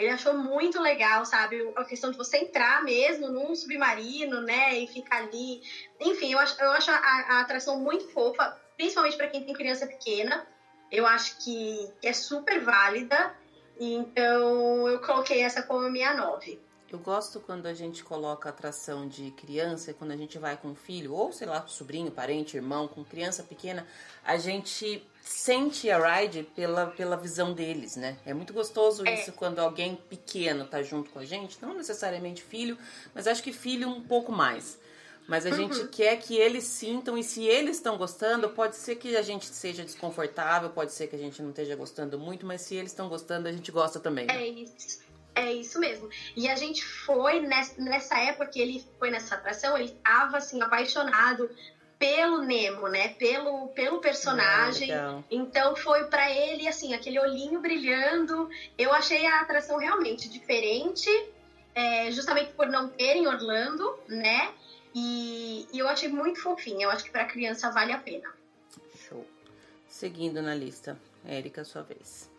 ele 0.00 0.08
achou 0.08 0.32
muito 0.32 0.80
legal, 0.80 1.26
sabe? 1.26 1.60
A 1.76 1.84
questão 1.84 2.10
de 2.10 2.16
você 2.16 2.38
entrar 2.38 2.82
mesmo 2.82 3.28
num 3.28 3.54
submarino, 3.54 4.40
né? 4.40 4.78
E 4.78 4.86
ficar 4.86 5.18
ali. 5.18 5.60
Enfim, 6.00 6.32
eu 6.32 6.38
acho, 6.38 6.58
eu 6.58 6.70
acho 6.70 6.90
a, 6.90 6.94
a 6.94 7.40
atração 7.42 7.78
muito 7.78 8.08
fofa, 8.08 8.58
principalmente 8.78 9.18
para 9.18 9.28
quem 9.28 9.44
tem 9.44 9.52
criança 9.52 9.86
pequena. 9.86 10.46
Eu 10.90 11.06
acho 11.06 11.36
que 11.44 11.92
é 12.02 12.14
super 12.14 12.64
válida. 12.64 13.36
Então, 13.78 14.88
eu 14.88 15.00
coloquei 15.00 15.42
essa 15.42 15.62
como 15.62 15.90
minha 15.90 16.14
nove. 16.14 16.58
Eu 16.90 16.98
gosto 16.98 17.38
quando 17.38 17.66
a 17.66 17.74
gente 17.74 18.02
coloca 18.02 18.48
atração 18.48 19.06
de 19.06 19.30
criança, 19.32 19.92
quando 19.92 20.12
a 20.12 20.16
gente 20.16 20.38
vai 20.38 20.56
com 20.56 20.74
filho, 20.74 21.12
ou 21.12 21.30
sei 21.30 21.46
lá, 21.46 21.64
sobrinho, 21.66 22.10
parente, 22.10 22.56
irmão, 22.56 22.88
com 22.88 23.04
criança 23.04 23.42
pequena, 23.42 23.86
a 24.24 24.38
gente 24.38 25.06
sente 25.22 25.90
a 25.90 25.98
ride 25.98 26.42
pela, 26.54 26.86
pela 26.88 27.16
visão 27.16 27.52
deles, 27.52 27.96
né? 27.96 28.16
É 28.24 28.34
muito 28.34 28.52
gostoso 28.52 29.06
é. 29.06 29.14
isso 29.14 29.32
quando 29.32 29.58
alguém 29.58 29.96
pequeno 30.08 30.66
tá 30.66 30.82
junto 30.82 31.10
com 31.10 31.18
a 31.18 31.24
gente, 31.24 31.58
não 31.60 31.74
necessariamente 31.74 32.42
filho, 32.42 32.76
mas 33.14 33.26
acho 33.26 33.42
que 33.42 33.52
filho 33.52 33.88
um 33.88 34.02
pouco 34.02 34.32
mais. 34.32 34.78
Mas 35.28 35.46
a 35.46 35.50
uhum. 35.50 35.56
gente 35.56 35.86
quer 35.88 36.16
que 36.16 36.36
eles 36.36 36.64
sintam 36.64 37.16
e 37.16 37.22
se 37.22 37.44
eles 37.44 37.76
estão 37.76 37.96
gostando, 37.96 38.48
pode 38.50 38.74
ser 38.74 38.96
que 38.96 39.16
a 39.16 39.22
gente 39.22 39.46
seja 39.46 39.84
desconfortável, 39.84 40.70
pode 40.70 40.92
ser 40.92 41.06
que 41.06 41.14
a 41.14 41.18
gente 41.18 41.40
não 41.40 41.50
esteja 41.50 41.76
gostando 41.76 42.18
muito, 42.18 42.44
mas 42.44 42.62
se 42.62 42.74
eles 42.74 42.90
estão 42.90 43.08
gostando, 43.08 43.46
a 43.46 43.52
gente 43.52 43.70
gosta 43.70 44.00
também. 44.00 44.26
Né? 44.26 44.42
É 44.42 44.48
isso. 44.48 45.00
É 45.32 45.52
isso 45.52 45.78
mesmo. 45.78 46.08
E 46.36 46.48
a 46.48 46.56
gente 46.56 46.84
foi 46.84 47.40
nessa, 47.40 47.80
nessa 47.80 48.18
época 48.18 48.46
que 48.46 48.60
ele 48.60 48.84
foi 48.98 49.10
nessa 49.10 49.36
atração, 49.36 49.78
ele 49.78 49.90
tava 50.02 50.38
assim 50.38 50.60
apaixonado 50.60 51.48
pelo 52.00 52.40
Nemo, 52.40 52.88
né? 52.88 53.10
Pelo, 53.10 53.68
pelo 53.68 54.00
personagem. 54.00 54.90
Ah, 54.90 55.22
então 55.30 55.76
foi 55.76 56.04
para 56.04 56.30
ele 56.32 56.66
assim 56.66 56.94
aquele 56.94 57.20
olhinho 57.20 57.60
brilhando. 57.60 58.48
Eu 58.78 58.90
achei 58.90 59.26
a 59.26 59.42
atração 59.42 59.76
realmente 59.76 60.26
diferente, 60.26 61.10
é, 61.74 62.10
justamente 62.10 62.52
por 62.52 62.66
não 62.68 62.88
ter 62.88 63.16
em 63.16 63.26
Orlando, 63.26 63.98
né? 64.08 64.50
E, 64.94 65.68
e 65.70 65.78
eu 65.78 65.86
achei 65.86 66.08
muito 66.08 66.40
fofinha. 66.40 66.86
Eu 66.86 66.90
acho 66.90 67.04
que 67.04 67.10
para 67.10 67.26
criança 67.26 67.70
vale 67.70 67.92
a 67.92 67.98
pena. 67.98 68.32
Show. 69.06 69.26
Seguindo 69.86 70.40
na 70.40 70.54
lista, 70.54 70.98
Érica, 71.26 71.64
sua 71.64 71.82
vez. 71.82 72.30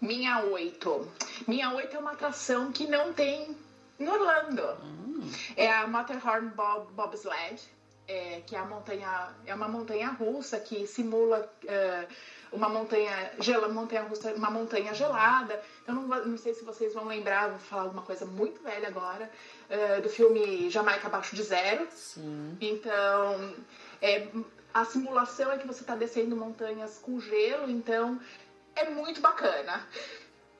Minha 0.00 0.42
8. 0.42 1.12
Minha 1.46 1.70
8 1.74 1.94
é 1.94 1.98
uma 1.98 2.12
atração 2.12 2.72
que 2.72 2.86
não 2.86 3.12
tem 3.12 3.54
em 4.00 4.08
Orlando. 4.08 4.62
Hum. 4.82 5.30
É 5.54 5.70
a 5.70 5.86
Matterhorn 5.86 6.48
Bob, 6.48 6.90
Bobsled, 6.92 7.62
é, 8.06 8.42
que 8.46 8.54
é, 8.54 8.58
a 8.58 8.64
montanha, 8.64 9.34
é 9.46 9.54
uma 9.54 9.68
montanha 9.68 10.08
russa 10.10 10.60
que 10.60 10.86
simula 10.86 11.50
é, 11.66 12.06
uma 12.54 12.68
montanha, 12.68 13.32
gela, 13.40 13.68
montanha 13.68 14.02
russa, 14.02 14.32
uma 14.34 14.50
montanha 14.50 14.94
gelada. 14.94 15.60
Eu 15.86 15.94
não, 15.94 16.02
não 16.02 16.38
sei 16.38 16.54
se 16.54 16.64
vocês 16.64 16.94
vão 16.94 17.04
lembrar, 17.04 17.48
vou 17.48 17.58
falar 17.58 17.82
alguma 17.82 18.02
coisa 18.02 18.24
muito 18.24 18.62
velha 18.62 18.88
agora, 18.88 19.30
é, 19.68 20.00
do 20.00 20.08
filme 20.08 20.70
Jamaica 20.70 21.08
Abaixo 21.08 21.34
de 21.34 21.42
Zero. 21.42 21.86
Sim. 21.90 22.56
Então, 22.60 23.54
é, 24.00 24.28
a 24.72 24.84
simulação 24.84 25.52
é 25.52 25.58
que 25.58 25.66
você 25.66 25.80
está 25.80 25.96
descendo 25.96 26.36
montanhas 26.36 26.98
com 26.98 27.20
gelo, 27.20 27.70
então 27.70 28.20
é 28.76 28.88
muito 28.88 29.20
bacana. 29.20 29.86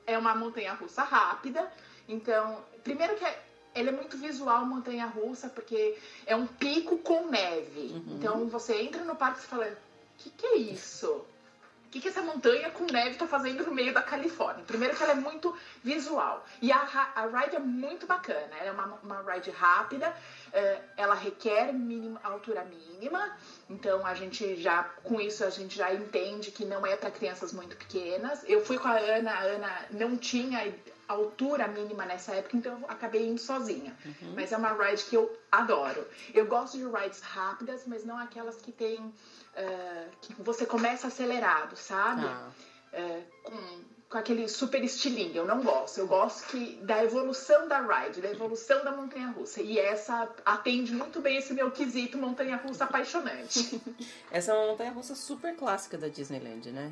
É 0.05 0.17
uma 0.17 0.35
montanha 0.35 0.73
russa 0.73 1.03
rápida. 1.03 1.71
Então, 2.07 2.63
primeiro 2.83 3.15
que 3.15 3.25
é, 3.25 3.43
ela 3.75 3.89
é 3.89 3.91
muito 3.91 4.17
visual 4.17 4.65
montanha 4.65 5.05
russa, 5.05 5.49
porque 5.49 5.97
é 6.25 6.35
um 6.35 6.47
pico 6.47 6.97
com 6.99 7.27
neve. 7.29 7.91
Uhum. 7.93 8.17
Então 8.17 8.47
você 8.47 8.81
entra 8.81 9.03
no 9.03 9.15
parque 9.15 9.41
e 9.41 9.47
fala: 9.47 9.67
o 9.67 9.77
que, 10.17 10.29
que 10.29 10.45
é 10.47 10.55
isso? 10.55 11.11
O 11.11 11.89
que, 11.95 12.01
que 12.01 12.07
essa 12.09 12.21
montanha 12.21 12.71
com 12.71 12.83
neve 12.85 13.11
está 13.11 13.25
fazendo 13.25 13.65
no 13.65 13.73
meio 13.73 13.93
da 13.93 14.01
Califórnia? 14.01 14.65
Primeiro 14.65 14.97
que 14.97 15.03
ela 15.03 15.13
é 15.13 15.15
muito 15.15 15.55
visual. 15.81 16.45
E 16.61 16.69
a, 16.69 16.77
a 17.15 17.25
ride 17.27 17.55
é 17.55 17.59
muito 17.59 18.05
bacana. 18.05 18.49
Ela 18.59 18.67
é 18.67 18.71
uma, 18.71 18.99
uma 19.01 19.33
ride 19.33 19.49
rápida, 19.51 20.13
é, 20.51 20.81
ela 20.97 21.15
requer 21.15 21.71
mínima, 21.71 22.19
altura 22.21 22.65
mínima. 22.65 23.37
Então 23.69 24.05
a 24.05 24.13
gente 24.13 24.61
já, 24.61 24.83
com 25.03 25.21
isso, 25.21 25.45
a 25.45 25.49
gente 25.49 25.77
já 25.77 25.93
entende 25.93 26.51
que 26.51 26.65
não 26.65 26.85
é 26.85 26.97
para 26.97 27.11
crianças 27.11 27.53
muito 27.53 27.77
pequenas. 27.77 28.43
Eu 28.45 28.65
fui 28.65 28.77
com 28.77 28.89
a 28.89 28.97
Ana, 28.97 29.31
a 29.31 29.41
Ana 29.43 29.85
não 29.91 30.17
tinha 30.17 30.65
altura 31.07 31.67
mínima 31.67 32.05
nessa 32.05 32.33
época, 32.33 32.57
então 32.57 32.79
eu 32.79 32.89
acabei 32.89 33.27
indo 33.27 33.39
sozinha. 33.39 33.95
Uhum. 34.05 34.33
Mas 34.35 34.51
é 34.51 34.57
uma 34.57 34.73
ride 34.73 35.03
que 35.03 35.15
eu 35.15 35.37
adoro. 35.51 36.05
Eu 36.33 36.45
gosto 36.45 36.77
de 36.77 36.85
rides 36.85 37.21
rápidas, 37.21 37.83
mas 37.85 38.05
não 38.05 38.17
aquelas 38.17 38.57
que 38.57 38.71
tem. 38.71 38.97
Uh, 38.97 40.09
que 40.21 40.33
você 40.41 40.65
começa 40.65 41.07
acelerado, 41.07 41.75
sabe? 41.75 42.25
Ah. 42.25 42.49
Uh, 42.93 43.23
com 43.43 43.95
com 44.09 44.19
aquele 44.19 44.47
super 44.47 44.83
estilinho. 44.83 45.35
Eu 45.35 45.45
não 45.45 45.61
gosto. 45.61 45.99
Eu 45.99 46.07
gosto 46.07 46.47
que 46.47 46.77
da 46.77 47.03
evolução 47.03 47.67
da 47.67 47.81
ride, 47.81 48.21
da 48.21 48.31
evolução 48.31 48.83
da 48.83 48.91
montanha 48.91 49.29
russa. 49.31 49.61
E 49.61 49.79
essa 49.79 50.29
atende 50.45 50.93
muito 50.93 51.21
bem 51.21 51.37
esse 51.37 51.53
meu 51.53 51.71
quesito 51.71 52.17
montanha 52.17 52.57
russa 52.57 52.85
apaixonante. 52.85 53.81
essa 54.31 54.51
é 54.51 54.55
uma 54.55 54.67
montanha 54.67 54.91
russa 54.91 55.15
super 55.15 55.55
clássica 55.55 55.97
da 55.97 56.07
Disneyland, 56.07 56.71
né? 56.71 56.91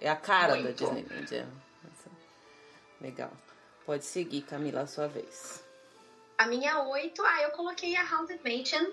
É, 0.00 0.06
é 0.06 0.10
a 0.10 0.16
cara 0.16 0.54
muito. 0.56 0.64
da 0.64 0.72
Disneyland. 0.72 1.34
É. 1.34 1.46
Legal. 3.00 3.30
Pode 3.86 4.04
seguir, 4.04 4.42
Camila, 4.42 4.82
a 4.82 4.86
sua 4.86 5.06
vez. 5.06 5.62
A 6.38 6.46
minha 6.46 6.82
oito, 6.84 7.22
ah, 7.24 7.42
eu 7.42 7.50
coloquei 7.50 7.94
a 7.96 8.02
Haunted 8.02 8.40
Mansion. 8.42 8.86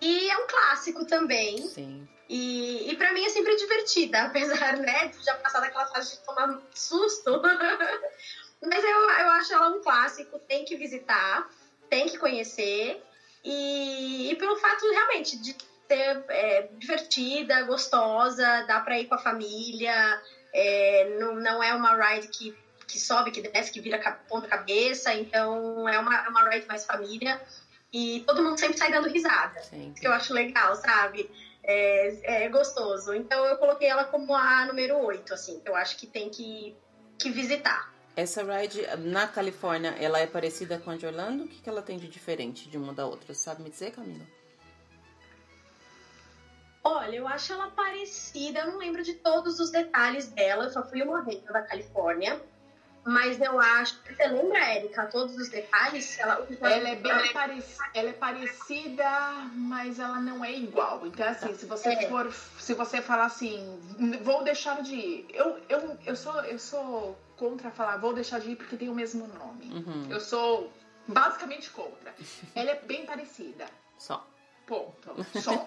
E 0.00 0.30
é 0.30 0.38
um 0.38 0.46
clássico 0.46 1.04
também. 1.04 1.58
Sim. 1.58 2.08
E, 2.28 2.90
e 2.90 2.96
para 2.96 3.12
mim 3.12 3.24
é 3.24 3.28
sempre 3.28 3.56
divertida, 3.56 4.22
apesar 4.26 4.76
né, 4.76 5.08
de 5.08 5.24
já 5.24 5.34
passar 5.36 5.60
daquela 5.60 5.86
fase 5.86 6.16
de 6.16 6.24
tomar 6.24 6.60
susto. 6.74 7.40
Mas 8.62 8.84
eu, 8.84 8.90
eu 8.90 9.30
acho 9.30 9.54
ela 9.54 9.68
um 9.68 9.82
clássico, 9.82 10.38
tem 10.40 10.64
que 10.64 10.76
visitar, 10.76 11.48
tem 11.88 12.08
que 12.08 12.18
conhecer. 12.18 13.02
E, 13.42 14.30
e 14.30 14.36
pelo 14.36 14.56
fato 14.56 14.90
realmente 14.90 15.38
de 15.38 15.56
ser 15.88 16.24
é, 16.28 16.68
divertida, 16.76 17.62
gostosa, 17.62 18.64
dá 18.66 18.80
para 18.80 18.98
ir 18.98 19.06
com 19.06 19.14
a 19.14 19.18
família. 19.18 20.22
É, 20.52 21.16
não, 21.18 21.34
não 21.36 21.62
é 21.62 21.72
uma 21.74 21.96
ride 21.96 22.28
que 22.28 22.56
que 22.90 22.98
sobe, 22.98 23.30
que 23.30 23.40
desce, 23.40 23.70
que 23.72 23.80
vira 23.80 23.98
ponta 24.28 24.46
cabeça. 24.46 25.12
Então 25.14 25.88
é 25.88 25.98
uma, 25.98 26.14
é 26.24 26.28
uma 26.28 26.48
ride 26.48 26.66
mais 26.66 26.84
família. 26.84 27.40
E 27.92 28.22
todo 28.26 28.42
mundo 28.42 28.58
sempre 28.58 28.78
sai 28.78 28.90
dando 28.90 29.08
risada. 29.08 29.60
Sim. 29.62 29.92
Que 29.98 30.06
eu 30.06 30.12
acho 30.12 30.32
legal, 30.32 30.76
sabe? 30.76 31.30
É, 31.62 32.44
é 32.44 32.48
gostoso. 32.48 33.14
Então 33.14 33.44
eu 33.46 33.56
coloquei 33.56 33.88
ela 33.88 34.04
como 34.04 34.34
a 34.34 34.64
número 34.66 34.98
8, 34.98 35.34
assim, 35.34 35.60
que 35.60 35.68
eu 35.68 35.74
acho 35.74 35.96
que 35.96 36.06
tem 36.06 36.28
que, 36.28 36.74
que 37.18 37.30
visitar. 37.30 37.92
Essa 38.16 38.42
ride 38.42 38.86
na 38.98 39.26
Califórnia, 39.26 39.94
ela 39.98 40.18
é 40.18 40.26
parecida 40.26 40.78
com 40.78 40.90
a 40.90 40.96
de 40.96 41.06
Orlando? 41.06 41.44
O 41.44 41.48
que, 41.48 41.60
que 41.60 41.68
ela 41.68 41.82
tem 41.82 41.96
de 41.98 42.08
diferente 42.08 42.68
de 42.68 42.76
uma 42.76 42.92
da 42.92 43.06
outra? 43.06 43.34
Sabe 43.34 43.62
me 43.62 43.70
dizer, 43.70 43.92
Camila? 43.92 44.26
Olha, 46.82 47.16
eu 47.16 47.28
acho 47.28 47.52
ela 47.52 47.70
parecida, 47.70 48.60
eu 48.60 48.66
não 48.68 48.78
lembro 48.78 49.02
de 49.02 49.14
todos 49.14 49.60
os 49.60 49.70
detalhes 49.70 50.28
dela, 50.28 50.64
eu 50.64 50.70
só 50.70 50.82
fui 50.82 51.02
uma 51.02 51.22
vez 51.22 51.42
da 51.44 51.62
Califórnia. 51.62 52.40
Mas 53.04 53.40
eu 53.40 53.58
acho. 53.58 53.98
Você 54.04 54.26
lembra, 54.26 54.58
Érica, 54.58 55.06
todos 55.06 55.34
os 55.36 55.48
detalhes? 55.48 56.18
Ela, 56.18 56.46
ela 56.60 56.88
é 56.88 56.96
bem 56.96 57.10
ela... 57.10 57.32
parecida, 57.32 57.84
ela 57.94 58.10
é 58.10 58.12
parecida, 58.12 59.10
mas 59.54 59.98
ela 59.98 60.20
não 60.20 60.44
é 60.44 60.52
igual. 60.52 61.06
Então, 61.06 61.26
assim, 61.26 61.54
se 61.54 61.66
você 61.66 61.90
é. 61.90 62.08
for. 62.08 62.32
Se 62.58 62.74
você 62.74 63.00
falar 63.00 63.24
assim, 63.24 63.80
vou 64.22 64.44
deixar 64.44 64.82
de 64.82 64.94
ir. 64.94 65.26
Eu, 65.32 65.58
eu, 65.68 65.98
eu, 66.04 66.16
sou, 66.16 66.40
eu 66.42 66.58
sou 66.58 67.18
contra 67.36 67.70
falar 67.70 67.96
vou 67.96 68.12
deixar 68.12 68.38
de 68.38 68.50
ir 68.50 68.56
porque 68.56 68.76
tem 68.76 68.90
o 68.90 68.94
mesmo 68.94 69.26
nome. 69.26 69.72
Uhum. 69.72 70.06
Eu 70.10 70.20
sou 70.20 70.70
basicamente 71.08 71.70
contra. 71.70 72.14
Ela 72.54 72.72
é 72.72 72.80
bem 72.80 73.06
parecida. 73.06 73.66
Só. 73.96 74.26
Ponto. 74.70 75.26
Só. 75.42 75.66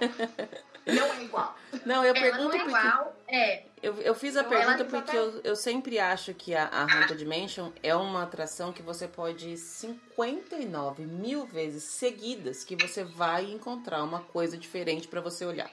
não 0.85 1.13
é 1.13 1.23
igual. 1.25 1.57
Não, 1.85 2.05
eu 2.05 2.15
ela 2.15 2.21
pergunto 2.21 2.43
não 2.43 2.55
é 2.55 2.59
porque... 2.59 2.69
igual, 2.69 3.15
é. 3.27 3.63
Eu, 3.81 3.95
eu 3.99 4.15
fiz 4.15 4.37
a 4.37 4.39
então, 4.39 4.49
pergunta 4.49 4.85
porque 4.85 5.17
eu, 5.17 5.41
eu 5.43 5.57
sempre 5.57 5.99
acho 5.99 6.33
que 6.33 6.55
a, 6.55 6.67
a 6.67 6.83
Haunted 6.83 7.17
Dimension 7.17 7.69
é 7.83 7.93
uma 7.93 8.23
atração 8.23 8.71
que 8.71 8.81
você 8.81 9.05
pode 9.05 9.49
ir 9.49 9.57
59 9.57 11.03
mil 11.03 11.45
vezes 11.45 11.83
seguidas 11.83 12.63
que 12.63 12.77
você 12.77 13.03
vai 13.03 13.51
encontrar 13.51 14.01
uma 14.01 14.21
coisa 14.21 14.57
diferente 14.57 15.05
para 15.09 15.19
você 15.19 15.45
olhar. 15.45 15.69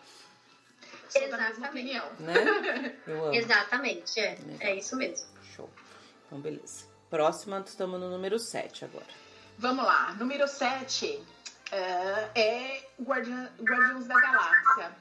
Exatamente. 1.15 2.03
Né? 2.19 2.97
Exatamente, 3.33 4.19
é. 4.19 4.39
É 4.59 4.75
isso 4.75 4.97
mesmo. 4.97 5.29
Show. 5.55 5.71
Então, 6.27 6.41
beleza. 6.41 6.85
Próxima, 7.09 7.63
estamos 7.65 8.01
no 8.01 8.11
número 8.11 8.41
7 8.41 8.87
agora. 8.87 9.07
Vamos 9.57 9.85
lá. 9.85 10.15
Número 10.15 10.49
7 10.49 11.23
uh, 11.73 12.31
é 12.35 12.83
Guardiã, 13.01 13.51
Guardiões 13.61 14.07
da 14.07 14.15
Galáxia. 14.15 14.97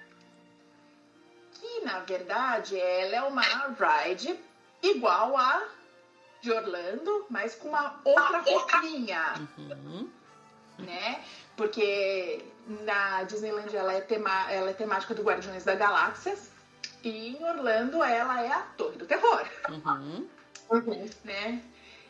Que 1.54 1.82
na 1.82 2.00
verdade 2.00 2.80
ela 2.80 3.16
é 3.16 3.22
uma 3.24 3.42
ride 3.42 4.40
igual 4.82 5.36
a 5.38 5.68
de 6.42 6.52
Orlando, 6.52 7.26
mas 7.30 7.56
com 7.56 7.70
uma 7.70 8.00
outra 8.04 8.40
roupinha. 8.40 9.34
Uhum. 9.58 10.10
Né? 10.78 11.22
Porque 11.58 12.46
na 12.86 13.24
Disneyland 13.24 13.76
ela 13.76 13.94
é, 13.94 14.02
tema, 14.02 14.52
ela 14.52 14.70
é 14.70 14.74
temática 14.74 15.14
do 15.14 15.24
Guardiões 15.24 15.66
da 15.66 15.76
Galáxia. 15.76 16.38
E 17.04 17.30
em 17.30 17.44
Orlando 17.44 18.04
ela 18.04 18.42
é 18.42 18.52
a 18.52 18.62
Torre 18.78 18.98
do 18.98 19.06
Terror. 19.06 19.46
Uhum. 19.70 20.28
Uhum. 20.70 21.10
Né? 21.26 21.62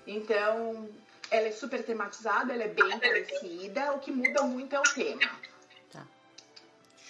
Então, 0.06 0.90
ela 1.32 1.48
é 1.48 1.52
super 1.52 1.84
tematizada, 1.84 2.54
ela 2.54 2.64
é 2.64 2.68
bem 2.68 3.00
parecida, 3.00 3.94
o 3.94 4.00
que 4.00 4.12
muda 4.12 4.44
muito 4.44 4.76
é 4.76 4.80
o 4.80 4.84
tema. 4.84 5.32
Tá. 5.92 6.06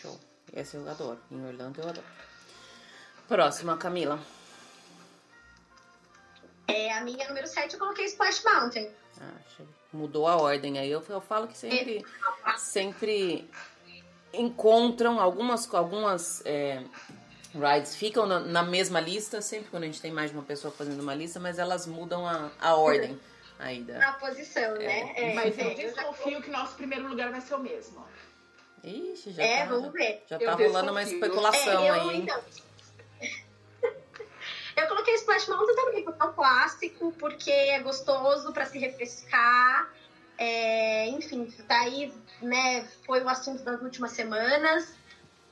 Show. 0.01 0.19
Essa 0.53 0.77
eu 0.77 0.89
adoro. 0.89 1.19
Em 1.31 1.45
Orlando 1.45 1.81
eu 1.81 1.89
adoro. 1.89 2.07
Próxima, 3.27 3.77
Camila. 3.77 4.19
É, 6.67 6.93
a 6.93 7.01
minha 7.01 7.27
número 7.27 7.47
7 7.47 7.73
eu 7.73 7.79
coloquei 7.79 8.05
Splash 8.05 8.43
Mountain. 8.43 8.91
Ah, 9.21 9.63
mudou 9.93 10.27
a 10.27 10.35
ordem 10.35 10.77
aí. 10.77 10.91
Eu, 10.91 11.03
eu 11.07 11.21
falo 11.21 11.47
que 11.47 11.57
sempre, 11.57 12.05
é. 12.45 12.57
sempre 12.57 13.49
encontram 14.33 15.19
algumas, 15.19 15.73
algumas 15.73 16.45
é, 16.45 16.83
rides 17.53 17.95
ficam 17.95 18.25
na, 18.25 18.39
na, 18.39 18.63
mesma 18.63 18.99
lista, 18.99 19.41
sempre 19.41 19.69
quando 19.71 19.83
a 19.83 19.85
gente 19.87 20.01
tem 20.01 20.11
mais 20.11 20.29
de 20.29 20.37
uma 20.37 20.45
pessoa 20.45 20.71
fazendo 20.71 20.99
uma 21.01 21.15
lista, 21.15 21.39
mas 21.39 21.57
elas 21.57 21.87
mudam 21.87 22.27
a, 22.27 22.51
a 22.59 22.75
ordem 22.75 23.19
aí 23.59 23.83
da... 23.83 24.13
posição, 24.13 24.75
é. 24.77 24.79
né? 24.79 25.13
É, 25.15 25.33
mas 25.33 25.57
eu 25.59 25.75
desconfio 25.75 26.41
que 26.41 26.49
nosso 26.49 26.75
primeiro 26.75 27.07
lugar 27.07 27.29
vai 27.29 27.41
ser 27.41 27.55
o 27.55 27.59
mesmo. 27.59 28.03
Ixi, 28.83 29.31
já 29.31 29.43
é, 29.43 29.59
tá, 29.59 29.65
vamos 29.65 29.91
ver. 29.91 30.23
Já 30.27 30.39
tá 30.39 30.53
rolando 30.53 30.91
uma 30.91 31.03
especulação 31.03 31.83
é, 31.83 31.89
eu, 31.89 31.93
aí, 31.93 32.15
hein? 32.15 32.21
Então, 32.23 32.41
eu 34.77 34.87
coloquei 34.87 35.13
Splash 35.15 35.49
Mountain 35.49 35.75
também, 35.75 36.03
porque 36.05 36.23
é 36.23 36.25
um 36.25 36.33
clássico, 36.33 37.11
porque 37.19 37.51
é 37.51 37.79
gostoso 37.81 38.53
para 38.53 38.65
se 38.65 38.79
refrescar. 38.79 39.93
É, 40.37 41.07
enfim, 41.07 41.53
daí, 41.67 42.13
né, 42.41 42.87
foi 43.05 43.21
o 43.21 43.27
assunto 43.27 43.61
das 43.63 43.81
últimas 43.81 44.11
semanas. 44.11 44.95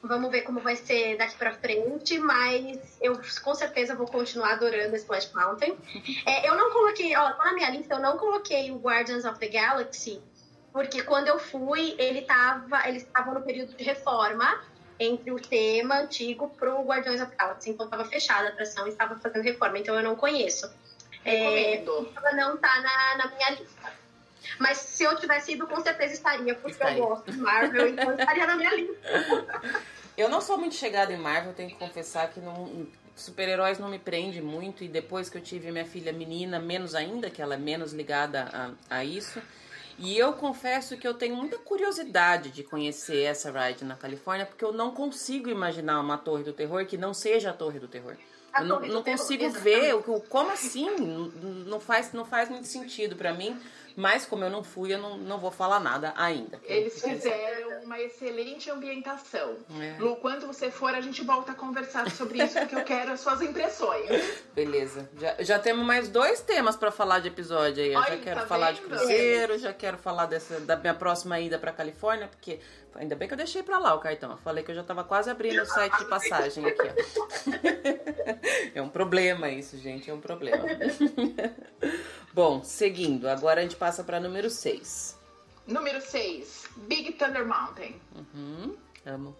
Vamos 0.01 0.29
ver 0.31 0.43
como 0.43 0.60
vai 0.60 0.75
ser 0.75 1.17
daqui 1.17 1.36
para 1.38 1.53
frente, 1.53 2.17
mas 2.19 2.97
eu 3.01 3.19
com 3.43 3.55
certeza 3.55 3.95
vou 3.95 4.05
continuar 4.05 4.53
adorando 4.53 4.95
Splash 4.95 5.33
Mountain. 5.33 5.77
É, 6.25 6.47
eu 6.47 6.55
não 6.55 6.71
coloquei, 6.71 7.15
ó, 7.15 7.31
tá 7.33 7.45
na 7.45 7.53
minha 7.53 7.69
lista, 7.69 7.95
eu 7.95 7.99
não 7.99 8.17
coloquei 8.17 8.71
o 8.71 8.77
Guardians 8.77 9.25
of 9.25 9.39
the 9.39 9.47
Galaxy, 9.47 10.21
porque 10.71 11.01
quando 11.03 11.27
eu 11.27 11.39
fui, 11.39 11.95
ele 11.97 12.21
tava, 12.21 12.88
eles 12.88 13.03
estavam 13.03 13.33
no 13.33 13.41
período 13.41 13.75
de 13.75 13.83
reforma 13.83 14.62
entre 14.99 15.31
o 15.31 15.39
tema 15.39 15.99
antigo 15.99 16.49
pro 16.49 16.83
Guardiões 16.83 17.21
of 17.21 17.31
the 17.31 17.38
Galaxy, 17.38 17.69
então 17.69 17.86
estava 17.86 18.05
fechada 18.05 18.47
a 18.47 18.51
atração 18.51 18.86
e 18.88 18.89
estava 18.89 19.15
fazendo 19.15 19.43
reforma, 19.43 19.79
então 19.79 19.95
eu 19.95 20.03
não 20.03 20.15
conheço. 20.15 20.69
É, 21.23 21.83
não 22.36 22.57
tá 22.57 22.81
na, 22.81 23.17
na 23.17 23.36
minha 23.36 23.49
lista. 23.51 23.91
Mas 24.60 24.78
se 24.78 25.04
eu 25.04 25.15
tivesse 25.15 25.54
ido, 25.54 25.67
com 25.67 25.82
certeza 25.82 26.13
estaria, 26.13 26.56
porque 26.56 26.72
estaria. 26.72 27.00
eu 27.00 27.08
gosto 27.08 27.32
de 27.32 27.38
Marvel, 27.38 27.89
então 27.89 28.12
estaria 28.12 28.48
na 28.48 28.56
minha 28.56 28.74
lista. 28.76 29.82
Eu 30.17 30.30
não 30.30 30.41
sou 30.41 30.58
muito 30.58 30.74
chegada 30.74 31.13
em 31.13 31.17
Marvel, 31.17 31.54
tenho 31.54 31.70
que 31.70 31.76
confessar 31.76 32.32
que 32.32 32.39
não, 32.39 32.88
super-heróis 33.15 33.78
não 33.78 33.88
me 33.88 34.00
prende 34.00 34.41
muito. 34.41 34.84
E 34.84 34.88
depois 34.88 35.30
que 35.30 35.38
eu 35.38 35.41
tive 35.41 35.72
minha 35.72 35.86
filha 35.86 36.12
menina, 36.12 36.60
menos 36.60 36.96
ainda, 36.96 37.30
que 37.30 37.39
ela 37.39 37.54
é 37.54 37.58
menos 37.58 37.93
ligada 37.93 38.76
a, 38.89 38.98
a 38.98 39.06
isso. 39.06 39.39
E 40.00 40.17
eu 40.17 40.34
confesso 40.34 40.98
que 40.98 41.08
eu 41.08 41.13
tenho 41.13 41.36
muita 41.36 41.58
curiosidade 41.58 42.52
de 42.52 42.63
conhecer 42.63 43.24
essa 43.24 43.52
ride 43.52 43.84
na 43.84 43.96
Califórnia, 43.96 44.46
porque 44.46 44.63
eu 44.63 44.72
não 44.72 44.91
consigo 44.91 45.50
imaginar 45.50 46.00
uma 46.00 46.17
torre 46.17 46.43
do 46.43 46.54
terror 46.54 46.86
que 46.86 46.98
não 46.98 47.13
seja 47.13 47.50
a 47.50 47.54
torre 47.54 47.80
do 47.80 47.88
terror. 47.88 48.15
Eu 48.60 48.65
não, 48.65 48.80
não 48.82 49.04
consigo 49.04 49.50
ver 49.50 49.93
o 49.96 50.22
como 50.22 50.52
assim, 50.52 50.88
não 51.65 51.80
faz, 51.80 52.13
não 52.13 52.26
faz 52.26 52.50
muito 52.50 52.67
sentido 52.67 53.15
para 53.15 53.34
mim. 53.34 53.60
Mas 53.98 54.28
como 54.28 54.43
eu 54.43 54.50
não 54.52 54.63
fui, 54.63 54.93
eu 54.93 55.00
não, 55.00 55.17
não 55.17 55.39
vou 55.39 55.50
falar 55.50 55.80
nada 55.80 56.13
ainda. 56.15 56.62
Eles 56.65 57.02
fizeram 57.02 57.82
uma 57.82 58.00
excelente 58.00 58.70
ambientação. 58.70 59.56
É. 59.82 59.96
Lu, 60.00 60.17
quando 60.17 60.46
você 60.46 60.70
for, 60.70 60.93
a 60.93 61.02
gente 61.02 61.24
volta 61.24 61.54
a 61.54 61.56
conversar 61.56 62.08
sobre 62.12 62.43
isso, 62.43 62.60
porque 62.60 62.76
eu 62.76 62.84
quero 62.84 63.13
as 63.13 63.22
suas 63.22 63.41
impressões. 63.41 64.08
Beleza. 64.54 65.10
Já, 65.20 65.36
já 65.39 65.58
temos 65.58 65.84
mais 65.84 66.10
dois 66.10 66.41
temas 66.41 66.76
para 66.76 66.91
falar 66.91 67.22
de 67.22 67.30
episódio 67.30 67.84
aí. 67.84 67.91
Eu 67.91 68.00
Olha, 68.00 68.17
já 68.17 68.24
quero 68.24 68.39
tá 68.41 68.46
falar 68.46 68.67
vendo? 68.67 68.82
de 68.82 68.82
cruzeiro, 68.84 69.58
já 69.58 69.74
quero 69.74 69.98
falar 69.98 70.28
dessa, 70.28 70.60
da 70.60 70.76
minha 70.76 70.93
próxima 70.93 71.39
ida 71.39 71.58
pra 71.58 71.72
Califórnia, 71.72 72.28
porque 72.28 72.60
ainda 72.97 73.15
bem 73.15 73.27
que 73.27 73.33
eu 73.33 73.38
deixei 73.38 73.63
pra 73.63 73.77
lá 73.79 73.93
o 73.93 73.99
cartão. 73.99 74.31
Eu 74.31 74.38
falei 74.38 74.63
que 74.63 74.71
eu 74.71 74.75
já 74.75 74.83
tava 74.83 75.03
quase 75.03 75.29
abrindo 75.29 75.62
o 75.62 75.65
site 75.65 75.97
de 75.97 76.05
passagem 76.05 76.65
aqui, 76.65 76.81
ó. 76.81 76.93
É 78.75 78.81
um 78.81 78.89
problema 78.89 79.49
isso, 79.49 79.77
gente, 79.77 80.10
é 80.10 80.13
um 80.13 80.19
problema. 80.19 80.63
Bom, 82.33 82.63
seguindo, 82.63 83.27
agora 83.27 83.62
a 83.62 83.63
gente 83.63 83.75
passa 83.75 84.03
para 84.03 84.19
número 84.19 84.49
6. 84.49 85.17
Número 85.65 85.99
6, 86.01 86.67
Big 86.77 87.13
Thunder 87.13 87.45
Mountain. 87.45 87.99
Uhum, 88.15 88.77
amo. 89.05 89.36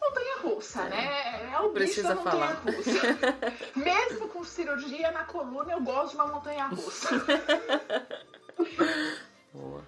Montanha 0.00 0.36
russa, 0.42 0.82
é. 0.82 0.90
né? 0.90 1.52
É 1.54 1.60
o 1.60 1.70
Precisa 1.70 2.14
bicho 2.14 2.24
da 2.24 2.30
montanha 2.30 2.56
falar. 2.56 2.76
russa. 2.76 3.72
Mesmo 3.74 4.28
com 4.28 4.44
cirurgia 4.44 5.10
na 5.10 5.24
coluna, 5.24 5.72
eu 5.72 5.80
gosto 5.80 6.10
de 6.10 6.16
uma 6.16 6.26
montanha 6.26 6.66
russa. 6.66 7.08
Boa. 9.52 9.82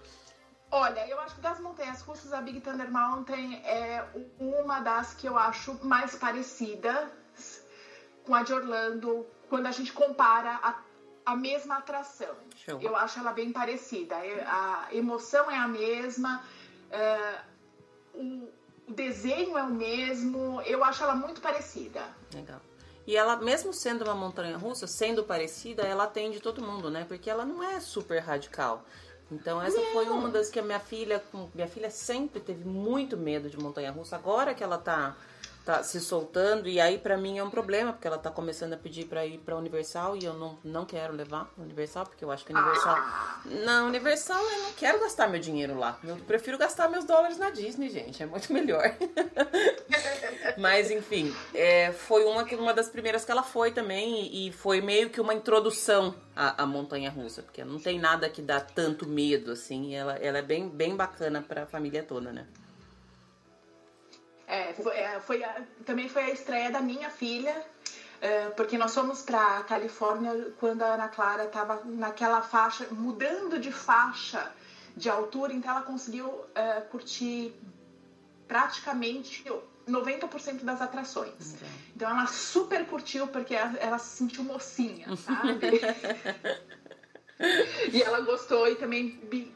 Olha, 0.71 1.07
eu 1.09 1.19
acho 1.21 1.37
que 1.37 1.41
das 1.41 1.61
montanhas 1.61 2.01
russas, 2.03 2.33
a 2.33 2.41
Big 2.41 2.61
Thunder 2.61 2.91
Mountain 2.91 3.57
é 3.65 4.05
uma 4.39 4.81
das 4.81 5.15
que 5.15 5.27
eu 5.27 5.39
acho 5.39 5.79
mais 5.85 6.17
parecidas 6.17 7.09
com 8.25 8.35
a 8.35 8.43
de 8.43 8.53
Orlando, 8.53 9.25
quando 9.49 9.67
a 9.67 9.71
gente 9.71 9.93
compara 9.93 10.59
a 10.63 10.81
a 11.27 11.35
mesma 11.35 11.79
atração. 11.79 12.35
Show. 12.55 12.81
Eu 12.81 12.95
acho 12.95 13.19
ela 13.19 13.33
bem 13.33 13.53
parecida. 13.53 14.15
É, 14.15 14.45
a 14.47 14.89
emoção 14.93 15.51
é 15.51 15.57
a 15.57 15.67
mesma, 15.67 16.41
é, 16.89 17.41
o 18.15 18.49
desenho 18.89 19.59
é 19.59 19.63
o 19.65 19.71
mesmo. 19.71 20.63
Eu 20.63 20.85
acho 20.85 21.03
ela 21.03 21.17
muito 21.17 21.41
parecida. 21.41 22.01
Legal. 22.33 22.61
E 23.05 23.17
ela, 23.17 23.37
mesmo 23.37 23.73
sendo 23.73 24.05
uma 24.05 24.15
montanha 24.15 24.57
russa, 24.57 24.87
sendo 24.87 25.25
parecida, 25.25 25.83
ela 25.83 26.05
atende 26.05 26.41
todo 26.41 26.63
mundo, 26.63 26.91
né? 26.91 27.05
Porque 27.07 27.29
ela 27.29 27.45
não 27.45 27.63
é 27.63 27.81
super 27.81 28.21
radical. 28.21 28.85
Então 29.31 29.61
essa 29.61 29.81
não. 29.81 29.93
foi 29.93 30.09
uma 30.09 30.29
das 30.29 30.49
que 30.51 30.59
a 30.59 30.63
minha 30.63 30.79
filha, 30.79 31.23
minha 31.55 31.67
filha 31.67 31.91
sempre 31.91 32.41
teve 32.41 32.65
muito 32.65 33.17
medo 33.17 33.51
de 33.51 33.59
montanha 33.59 33.91
russa. 33.91 34.17
Agora 34.17 34.55
que 34.55 34.63
ela 34.63 34.79
tá 34.79 35.17
tá 35.67 35.83
se 35.83 36.01
soltando 36.01 36.69
e 36.69 36.81
aí 36.81 36.97
para 36.97 37.17
mim 37.17 37.39
é 37.39 37.43
um 37.43 37.51
problema 37.51 37.93
porque 37.93 38.07
ela 38.07 38.17
tá 38.17 38.31
começando 38.31 38.75
a 38.75 38.77
pedir 38.77 39.07
para 39.07 39.27
ir 39.27 39.39
para 39.39 39.57
Universal 39.57 40.17
e 40.17 40.25
eu 40.25 40.33
não, 40.33 40.57
não 40.63 40.85
quero 40.85 41.13
levar 41.13 41.53
Universal 41.59 42.07
porque 42.07 42.25
eu 42.25 42.31
acho 42.31 42.45
que 42.45 42.53
Universal 42.53 42.97
não 43.65 43.89
Universal 43.89 44.41
eu 44.41 44.63
não 44.63 44.73
quero 44.75 45.01
gastar 45.01 45.29
meu 45.29 45.41
dinheiro 45.41 45.77
lá. 45.77 45.99
Eu 46.05 46.17
prefiro 46.19 46.57
gastar 46.57 46.89
meus 46.89 47.05
dólares 47.05 47.37
na 47.37 47.51
Disney 47.51 47.91
gente 47.91 48.23
é 48.23 48.27
muito 48.27 48.53
melhor. 48.53 48.95
Mas 50.57 50.89
enfim 50.89 51.35
é, 51.53 51.91
foi 51.91 52.25
uma 52.25 52.45
uma 52.45 52.73
das 52.73 52.89
primeiras 52.89 53.25
que 53.25 53.33
ela 53.33 53.43
foi 53.43 53.73
também 53.73 54.47
e, 54.47 54.53
foi 54.53 54.81
meio 54.81 55.11
que 55.11 55.21
uma 55.21 55.35
introdução 55.35 56.15
à, 56.37 56.63
à 56.63 56.67
montanha 56.67 57.11
russa 57.11 57.43
porque 57.43 57.65
não 57.65 57.81
tem 57.81 57.99
nada 57.99 58.31
que 58.31 58.41
dá 58.41 58.61
tanto 58.61 59.09
medo 59.09 59.51
assim 59.51 59.97
ela, 59.97 60.15
ela 60.15 60.39
é 60.39 60.43
bem 60.43 60.69
bem 60.69 60.95
bacana 60.95 61.43
para 61.43 61.65
a 61.65 61.67
família 61.67 62.05
toda 62.05 62.33
né 62.33 62.47
é, 64.47 64.73
foi, 64.75 64.97
é, 64.97 65.21
foi 65.21 65.45
a, 65.45 65.63
também 65.85 66.09
foi 66.09 66.23
a 66.23 66.31
estreia 66.31 66.71
da 66.71 66.81
minha 66.81 67.11
filha, 67.11 67.65
é, 68.21 68.49
porque 68.51 68.79
nós 68.79 68.95
fomos 68.95 69.23
para 69.23 69.63
Califórnia 69.65 70.53
quando 70.59 70.83
a 70.83 70.95
Ana 70.95 71.09
Clara 71.09 71.45
estava 71.45 71.83
naquela 71.85 72.41
faixa, 72.43 72.87
mudando 72.91 73.59
de 73.59 73.73
faixa 73.73 74.53
de 74.97 75.11
altura, 75.11 75.53
então 75.53 75.71
ela 75.73 75.83
conseguiu 75.83 76.45
é, 76.55 76.81
curtir 76.83 77.55
praticamente 78.49 79.45
90% 79.87 80.63
das 80.63 80.81
atrações. 80.81 81.53
Uhum. 81.53 81.69
Então 81.95 82.11
ela 82.11 82.27
super 82.27 82.87
curtiu 82.87 83.27
porque 83.29 83.55
ela, 83.55 83.77
ela 83.79 83.99
se 83.99 84.17
sentiu 84.17 84.45
mocinha, 84.45 85.15
sabe? 85.17 85.81
e 87.93 88.03
ela 88.03 88.21
gostou 88.21 88.67
e 88.69 88.77
também 88.77 89.11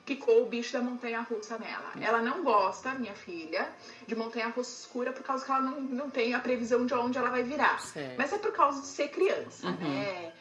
picou 0.04 0.42
o 0.42 0.46
bicho 0.46 0.72
da 0.72 0.82
montanha 0.82 1.20
russa 1.22 1.58
nela. 1.58 1.92
Ela 2.00 2.20
não 2.20 2.42
gosta, 2.44 2.94
minha 2.94 3.14
filha, 3.14 3.68
de 4.06 4.14
montanha 4.14 4.48
russa 4.48 4.82
escura 4.82 5.12
por 5.12 5.22
causa 5.22 5.44
que 5.44 5.50
ela 5.50 5.62
não, 5.62 5.80
não 5.80 6.10
tem 6.10 6.34
a 6.34 6.40
previsão 6.40 6.84
de 6.84 6.94
onde 6.94 7.16
ela 7.16 7.30
vai 7.30 7.42
virar. 7.42 7.80
Certo. 7.80 8.16
Mas 8.18 8.32
é 8.32 8.38
por 8.38 8.52
causa 8.52 8.82
de 8.82 8.86
ser 8.86 9.08
criança, 9.08 9.66
uhum. 9.66 9.76
né? 9.76 10.32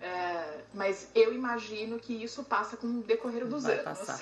É, 0.00 0.60
mas 0.74 1.08
eu 1.14 1.32
imagino 1.32 1.98
que 1.98 2.12
isso 2.12 2.44
passa 2.44 2.76
com 2.76 2.86
o 2.86 3.02
decorrer 3.02 3.46
dos 3.46 3.64
vai 3.64 3.78
anos. 3.78 3.84
Passar. 3.84 4.20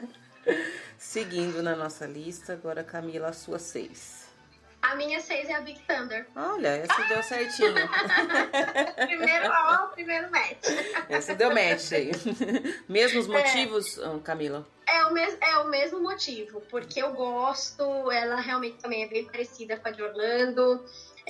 Seguindo 0.98 1.62
na 1.62 1.76
nossa 1.76 2.06
lista, 2.06 2.54
agora 2.54 2.82
Camila, 2.82 3.28
a 3.28 3.32
sua 3.32 3.58
seis. 3.58 4.23
A 4.84 4.96
minha 4.96 5.18
6 5.18 5.48
é 5.48 5.54
a 5.54 5.60
Big 5.62 5.80
Thunder. 5.88 6.26
Olha, 6.36 6.68
essa 6.68 7.02
deu 7.08 7.22
certinho. 7.22 7.72
primeiro, 9.06 9.50
ó, 9.50 9.86
primeiro 9.86 10.30
match. 10.30 10.62
Essa 11.08 11.34
deu 11.34 11.48
match 11.48 11.92
aí. 11.92 12.10
Mesmos 12.86 13.26
é. 13.26 13.28
motivos, 13.28 13.98
é, 13.98 14.18
Camila? 14.22 14.68
É 14.86 15.06
o, 15.06 15.12
mes 15.12 15.38
é 15.40 15.56
o 15.56 15.68
mesmo 15.68 16.02
motivo, 16.02 16.60
porque 16.70 17.02
eu 17.02 17.14
gosto, 17.14 18.10
ela 18.10 18.36
realmente 18.36 18.76
também 18.76 19.04
é 19.04 19.08
bem 19.08 19.24
parecida 19.24 19.78
com 19.78 19.88
a 19.88 19.90
de 19.90 20.02
Orlando. 20.02 20.84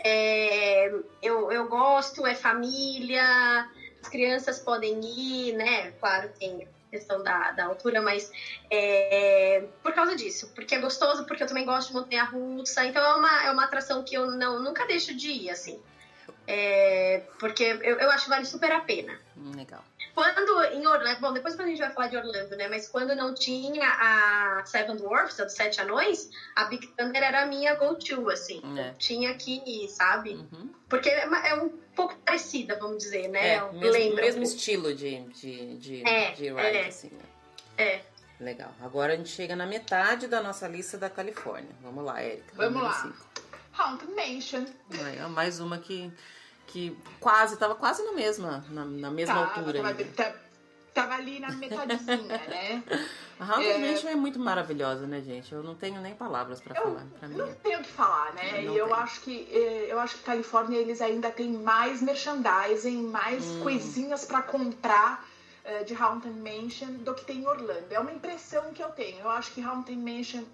É, 0.04 0.92
eu, 1.22 1.52
eu 1.52 1.68
gosto, 1.68 2.26
é 2.26 2.34
família, 2.34 3.70
as 4.02 4.08
crianças 4.08 4.58
podem 4.58 5.00
ir, 5.00 5.52
né? 5.52 5.92
Claro, 5.92 6.28
tem 6.40 6.66
questão 6.94 7.22
da, 7.22 7.50
da 7.50 7.64
altura, 7.64 8.00
mas 8.00 8.30
é, 8.70 9.64
por 9.82 9.92
causa 9.92 10.14
disso, 10.14 10.52
porque 10.54 10.76
é 10.76 10.78
gostoso, 10.78 11.26
porque 11.26 11.42
eu 11.42 11.46
também 11.46 11.64
gosto 11.64 11.88
de 11.88 11.94
montanha 11.94 12.24
russa, 12.24 12.84
então 12.84 13.02
é 13.02 13.14
uma, 13.14 13.44
é 13.46 13.50
uma 13.50 13.64
atração 13.64 14.04
que 14.04 14.14
eu 14.14 14.30
não, 14.30 14.62
nunca 14.62 14.86
deixo 14.86 15.14
de 15.14 15.28
ir, 15.28 15.50
assim. 15.50 15.80
É, 16.46 17.22
porque 17.38 17.64
eu, 17.64 17.98
eu 17.98 18.10
acho 18.10 18.24
que 18.24 18.30
vale 18.30 18.44
super 18.44 18.70
a 18.70 18.80
pena. 18.80 19.18
Hum, 19.36 19.52
legal. 19.56 19.84
Quando 20.14 20.62
em 20.66 20.86
Orlando, 20.86 21.20
bom, 21.20 21.32
depois 21.32 21.58
a 21.58 21.66
gente 21.66 21.80
vai 21.80 21.92
falar 21.92 22.06
de 22.06 22.16
Orlando, 22.16 22.56
né? 22.56 22.68
Mas 22.68 22.88
quando 22.88 23.16
não 23.16 23.34
tinha 23.34 23.88
a 23.88 24.64
Seven 24.64 24.96
Dwarfs, 24.96 25.40
a 25.40 25.44
dos 25.44 25.54
Sete 25.54 25.80
Anões, 25.80 26.30
a 26.54 26.66
Big 26.66 26.86
Thunder 26.88 27.20
era 27.20 27.42
a 27.42 27.46
minha 27.46 27.74
go-to, 27.74 28.30
assim. 28.30 28.62
É. 28.78 28.94
Tinha 28.96 29.34
que 29.34 29.60
ir, 29.66 29.88
sabe? 29.88 30.34
Uhum. 30.34 30.70
Porque 30.88 31.08
é, 31.08 31.24
é 31.24 31.54
um 31.56 31.68
pouco 31.96 32.14
parecida, 32.18 32.78
vamos 32.78 32.98
dizer, 32.98 33.26
né? 33.28 33.56
É, 33.56 33.72
mesmo, 33.72 33.90
Lembra 33.90 34.22
mesmo 34.22 34.40
um 34.42 34.44
estilo 34.44 34.94
de, 34.94 35.20
de, 35.20 35.76
de, 35.78 36.08
é, 36.08 36.30
de 36.30 36.48
ride, 36.48 36.60
é. 36.60 36.86
assim, 36.86 37.10
né? 37.10 37.24
É. 37.76 38.00
Legal. 38.38 38.72
Agora 38.80 39.14
a 39.14 39.16
gente 39.16 39.30
chega 39.30 39.56
na 39.56 39.66
metade 39.66 40.28
da 40.28 40.40
nossa 40.40 40.68
lista 40.68 40.96
da 40.96 41.10
Califórnia. 41.10 41.70
Vamos 41.80 42.04
lá, 42.04 42.22
Erika. 42.22 42.52
Vamos 42.54 42.82
lá. 42.82 42.92
Cinco. 42.92 43.33
Haunted 43.78 44.12
Mansion. 44.14 44.64
Aí, 44.90 45.28
mais 45.28 45.60
uma 45.60 45.78
que 45.78 46.12
que 46.66 46.96
quase, 47.20 47.56
tava 47.56 47.74
quase 47.74 48.02
na 48.02 48.12
mesma, 48.12 48.64
na, 48.70 48.84
na 48.84 49.10
mesma 49.10 49.34
tava, 49.34 49.60
altura. 49.60 49.82
Tava, 49.82 50.04
tava, 50.04 50.36
tava, 50.92 51.14
ali 51.14 51.38
na 51.38 51.50
metadezinha, 51.52 52.18
né? 52.48 52.82
A 53.38 53.44
Haunted 53.44 53.70
é... 53.70 53.78
Mansion 53.78 54.08
é 54.08 54.14
muito 54.14 54.38
maravilhosa, 54.38 55.06
né, 55.06 55.20
gente? 55.20 55.52
Eu 55.52 55.62
não 55.62 55.74
tenho 55.74 56.00
nem 56.00 56.14
palavras 56.14 56.60
para 56.60 56.74
falar. 56.74 57.06
Pra 57.18 57.28
mim. 57.28 57.36
Não 57.36 57.52
tenho 57.54 57.80
o 57.80 57.82
que 57.82 57.90
falar, 57.90 58.32
né? 58.34 58.64
e 58.64 58.76
eu 58.76 58.92
acho 58.94 59.20
que 59.20 59.48
é, 59.52 59.92
eu 59.92 60.00
acho 60.00 60.16
que 60.16 60.24
Califórnia 60.24 60.78
eles 60.78 61.00
ainda 61.00 61.30
têm 61.30 61.52
mais 61.52 62.02
merchandising, 62.02 63.02
mais 63.08 63.44
hum. 63.44 63.62
coisinhas 63.62 64.24
para 64.24 64.42
comprar 64.42 65.24
é, 65.64 65.84
de 65.84 65.94
Haunted 65.94 66.38
Mansion 66.38 66.92
do 67.04 67.14
que 67.14 67.24
tem 67.24 67.38
em 67.38 67.46
Orlando. 67.46 67.86
É 67.90 67.98
uma 68.00 68.12
impressão 68.12 68.72
que 68.72 68.82
eu 68.82 68.88
tenho. 68.90 69.20
Eu 69.20 69.30
acho 69.30 69.52
que 69.52 69.62
Haunted 69.62 69.96
Mansion 69.96 70.42
é, 70.42 70.44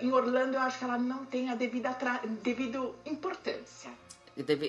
em 0.00 0.12
Orlando 0.12 0.54
eu 0.54 0.60
acho 0.60 0.78
que 0.78 0.84
ela 0.84 0.98
não 0.98 1.24
tem 1.24 1.50
a 1.50 1.54
devida, 1.54 1.96
devida 2.42 2.80
importância. 3.06 3.90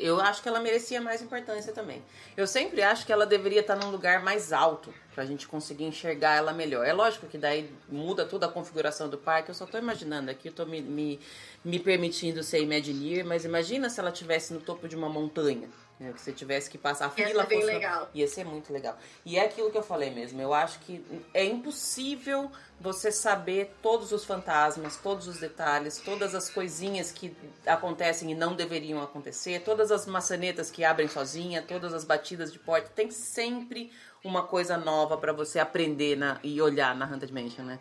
Eu 0.02 0.20
acho 0.20 0.42
que 0.42 0.50
ela 0.50 0.60
merecia 0.60 1.00
mais 1.00 1.22
importância 1.22 1.72
também. 1.72 2.02
Eu 2.36 2.48
sempre 2.48 2.82
acho 2.82 3.06
que 3.06 3.14
ela 3.14 3.26
deveria 3.26 3.60
estar 3.60 3.76
num 3.76 3.92
lugar 3.92 4.24
mais 4.24 4.52
alto 4.52 4.92
pra 5.14 5.26
gente 5.26 5.48
conseguir 5.48 5.84
enxergar 5.84 6.38
ela 6.38 6.52
melhor. 6.52 6.86
É 6.86 6.94
lógico 6.94 7.28
que 7.28 7.38
daí 7.38 7.70
muda 7.88 8.26
toda 8.26 8.48
a 8.48 8.50
configuração 8.50 9.08
do 9.08 9.18
parque. 9.18 9.50
Eu 9.50 9.56
só 9.56 9.68
tô 9.68 9.78
imaginando 9.78 10.32
aqui, 10.32 10.48
eu 10.48 10.54
tô 10.54 10.66
me, 10.66 10.82
me, 10.82 11.20
me 11.64 11.78
permitindo 11.78 12.42
ser 12.42 12.62
Imagineer, 12.64 13.24
mas 13.24 13.46
imagina 13.46 13.92
se 13.92 14.00
ela 14.00 14.12
tivesse 14.12 14.54
no 14.54 14.60
topo 14.60 14.88
de 14.88 14.96
uma 14.96 15.08
montanha. 15.08 15.70
Né, 16.00 16.14
que 16.14 16.22
você 16.22 16.32
tivesse 16.32 16.70
que 16.70 16.78
passar 16.78 17.08
a 17.08 17.10
fila. 17.10 17.28
Ia 17.28 17.36
ser 17.36 17.48
bem 17.48 17.64
legal. 17.66 18.10
Ia 18.14 18.28
ser 18.28 18.46
muito 18.46 18.72
legal. 18.72 18.98
E 19.26 19.38
é 19.38 19.44
aquilo 19.44 19.70
que 19.70 19.78
eu 19.78 19.84
falei 19.84 20.10
mesmo. 20.10 20.42
Eu 20.42 20.54
acho 20.54 20.80
que 20.80 21.04
é 21.34 21.44
impossível 21.44 22.50
você 22.80 23.12
saber 23.12 23.76
todos 23.82 24.14
os 24.14 24.24
fantasmas, 24.24 24.96
todos 24.96 25.28
os 25.28 25.40
detalhes, 25.40 25.98
todas 25.98 26.34
as 26.34 26.50
coisinhas 26.50 27.12
que 27.12 27.36
acontecem 27.66 28.32
e 28.32 28.36
não 28.36 28.56
deveriam 28.56 29.04
acontecer, 29.04 29.60
todas 29.60 29.92
as 29.92 30.06
maçanetas 30.06 30.72
que 30.72 30.86
abrem 30.86 31.10
sozinha, 31.10 31.62
todas 31.62 31.94
as 31.94 32.06
batidas 32.06 32.54
de 32.54 32.60
porta. 32.60 32.90
Tem 32.96 33.12
sempre 33.12 33.92
uma 34.24 34.44
coisa 34.44 34.78
nova 34.78 35.18
para 35.18 35.34
você 35.34 35.60
aprender 35.60 36.16
na, 36.16 36.40
e 36.42 36.62
olhar 36.62 36.96
na 36.96 37.06
Haunted 37.06 37.34
Mansion, 37.34 37.66
né? 37.66 37.78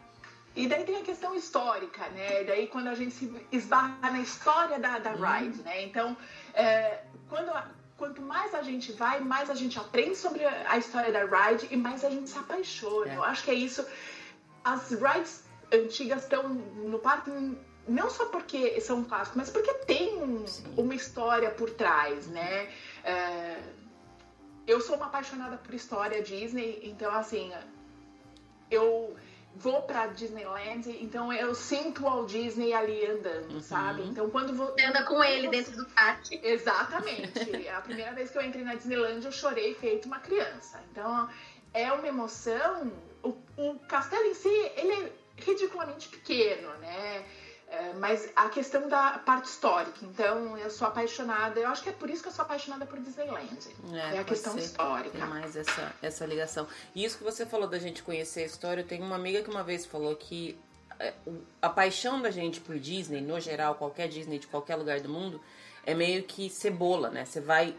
E 0.56 0.66
daí 0.66 0.82
tem 0.82 0.96
a 0.96 1.02
questão 1.02 1.36
histórica, 1.36 2.08
né? 2.08 2.42
Daí 2.42 2.66
quando 2.66 2.88
a 2.88 2.94
gente 2.94 3.12
se 3.12 3.32
esbarra 3.52 4.10
na 4.10 4.18
história 4.18 4.76
da, 4.76 4.98
da 4.98 5.12
uhum. 5.12 5.24
ride, 5.24 5.62
né? 5.62 5.84
Então, 5.84 6.16
é, 6.52 7.04
quando 7.28 7.52
quanto 7.98 8.22
mais 8.22 8.54
a 8.54 8.62
gente 8.62 8.92
vai, 8.92 9.20
mais 9.20 9.50
a 9.50 9.54
gente 9.54 9.78
aprende 9.78 10.16
sobre 10.16 10.44
a 10.44 10.78
história 10.78 11.12
da 11.12 11.24
ride 11.24 11.66
e 11.70 11.76
mais 11.76 12.04
a 12.04 12.10
gente 12.10 12.30
se 12.30 12.38
apaixona. 12.38 13.12
É. 13.12 13.16
Eu 13.16 13.24
acho 13.24 13.44
que 13.44 13.50
é 13.50 13.54
isso. 13.54 13.84
As 14.64 14.92
rides 14.92 15.44
antigas 15.72 16.22
estão 16.22 16.48
no 16.48 16.98
parque 17.00 17.30
não 17.88 18.08
só 18.08 18.26
porque 18.26 18.80
são 18.80 19.02
clássicos, 19.02 19.36
mas 19.36 19.50
porque 19.50 19.72
tem 19.74 20.44
uma 20.76 20.94
história 20.94 21.50
por 21.50 21.70
trás, 21.70 22.28
né? 22.28 22.70
É, 23.02 23.60
eu 24.66 24.80
sou 24.80 24.96
uma 24.96 25.06
apaixonada 25.06 25.56
por 25.56 25.74
história 25.74 26.22
Disney, 26.22 26.80
então 26.84 27.12
assim, 27.12 27.50
eu 28.70 29.16
vou 29.58 29.82
pra 29.82 30.06
Disneyland, 30.06 30.88
então 31.00 31.32
eu 31.32 31.54
sinto 31.54 32.00
o 32.00 32.04
Walt 32.04 32.30
Disney 32.30 32.72
ali 32.72 33.04
andando, 33.06 33.54
uhum. 33.54 33.60
sabe? 33.60 34.02
Então 34.02 34.30
quando 34.30 34.54
vou. 34.54 34.68
Você 34.68 34.84
anda 34.84 35.02
com 35.04 35.22
ele 35.22 35.48
dentro 35.48 35.76
do 35.76 35.84
parque. 35.86 36.40
Exatamente. 36.42 37.68
a 37.68 37.80
primeira 37.80 38.12
vez 38.12 38.30
que 38.30 38.38
eu 38.38 38.42
entrei 38.42 38.64
na 38.64 38.74
Disneyland, 38.74 39.24
eu 39.24 39.32
chorei 39.32 39.74
feito 39.74 40.06
uma 40.06 40.20
criança. 40.20 40.80
Então 40.90 41.28
é 41.74 41.92
uma 41.92 42.06
emoção. 42.06 42.92
O, 43.22 43.36
o 43.56 43.78
castelo 43.88 44.24
em 44.26 44.34
si, 44.34 44.48
ele 44.76 44.92
é 44.92 45.12
ridiculamente 45.36 46.08
pequeno, 46.08 46.72
né? 46.78 47.24
É, 47.70 47.92
mas 47.94 48.30
a 48.34 48.48
questão 48.48 48.88
da 48.88 49.18
parte 49.18 49.46
histórica. 49.46 49.98
Então, 50.02 50.56
eu 50.56 50.70
sou 50.70 50.88
apaixonada. 50.88 51.60
Eu 51.60 51.68
acho 51.68 51.82
que 51.82 51.90
é 51.90 51.92
por 51.92 52.08
isso 52.08 52.22
que 52.22 52.28
eu 52.28 52.32
sou 52.32 52.42
apaixonada 52.42 52.86
por 52.86 52.98
Disneyland. 52.98 53.58
É, 53.92 54.16
é 54.16 54.18
a 54.20 54.24
questão 54.24 54.56
histórica. 54.56 55.18
Tem 55.18 55.28
mais 55.28 55.54
essa, 55.54 55.92
essa 56.00 56.24
ligação. 56.24 56.66
E 56.94 57.04
isso 57.04 57.18
que 57.18 57.24
você 57.24 57.44
falou 57.44 57.68
da 57.68 57.78
gente 57.78 58.02
conhecer 58.02 58.40
a 58.40 58.46
história, 58.46 58.80
eu 58.80 58.86
tenho 58.86 59.04
uma 59.04 59.16
amiga 59.16 59.42
que 59.42 59.50
uma 59.50 59.62
vez 59.62 59.84
falou 59.84 60.16
que 60.16 60.58
é, 60.98 61.12
a 61.60 61.68
paixão 61.68 62.22
da 62.22 62.30
gente 62.30 62.58
por 62.60 62.78
Disney, 62.78 63.20
no 63.20 63.38
geral, 63.38 63.74
qualquer 63.74 64.08
Disney 64.08 64.38
de 64.38 64.46
qualquer 64.46 64.76
lugar 64.76 65.00
do 65.00 65.08
mundo, 65.08 65.40
é 65.84 65.94
meio 65.94 66.22
que 66.22 66.48
cebola, 66.48 67.10
né? 67.10 67.26
Você 67.26 67.40
vai 67.40 67.76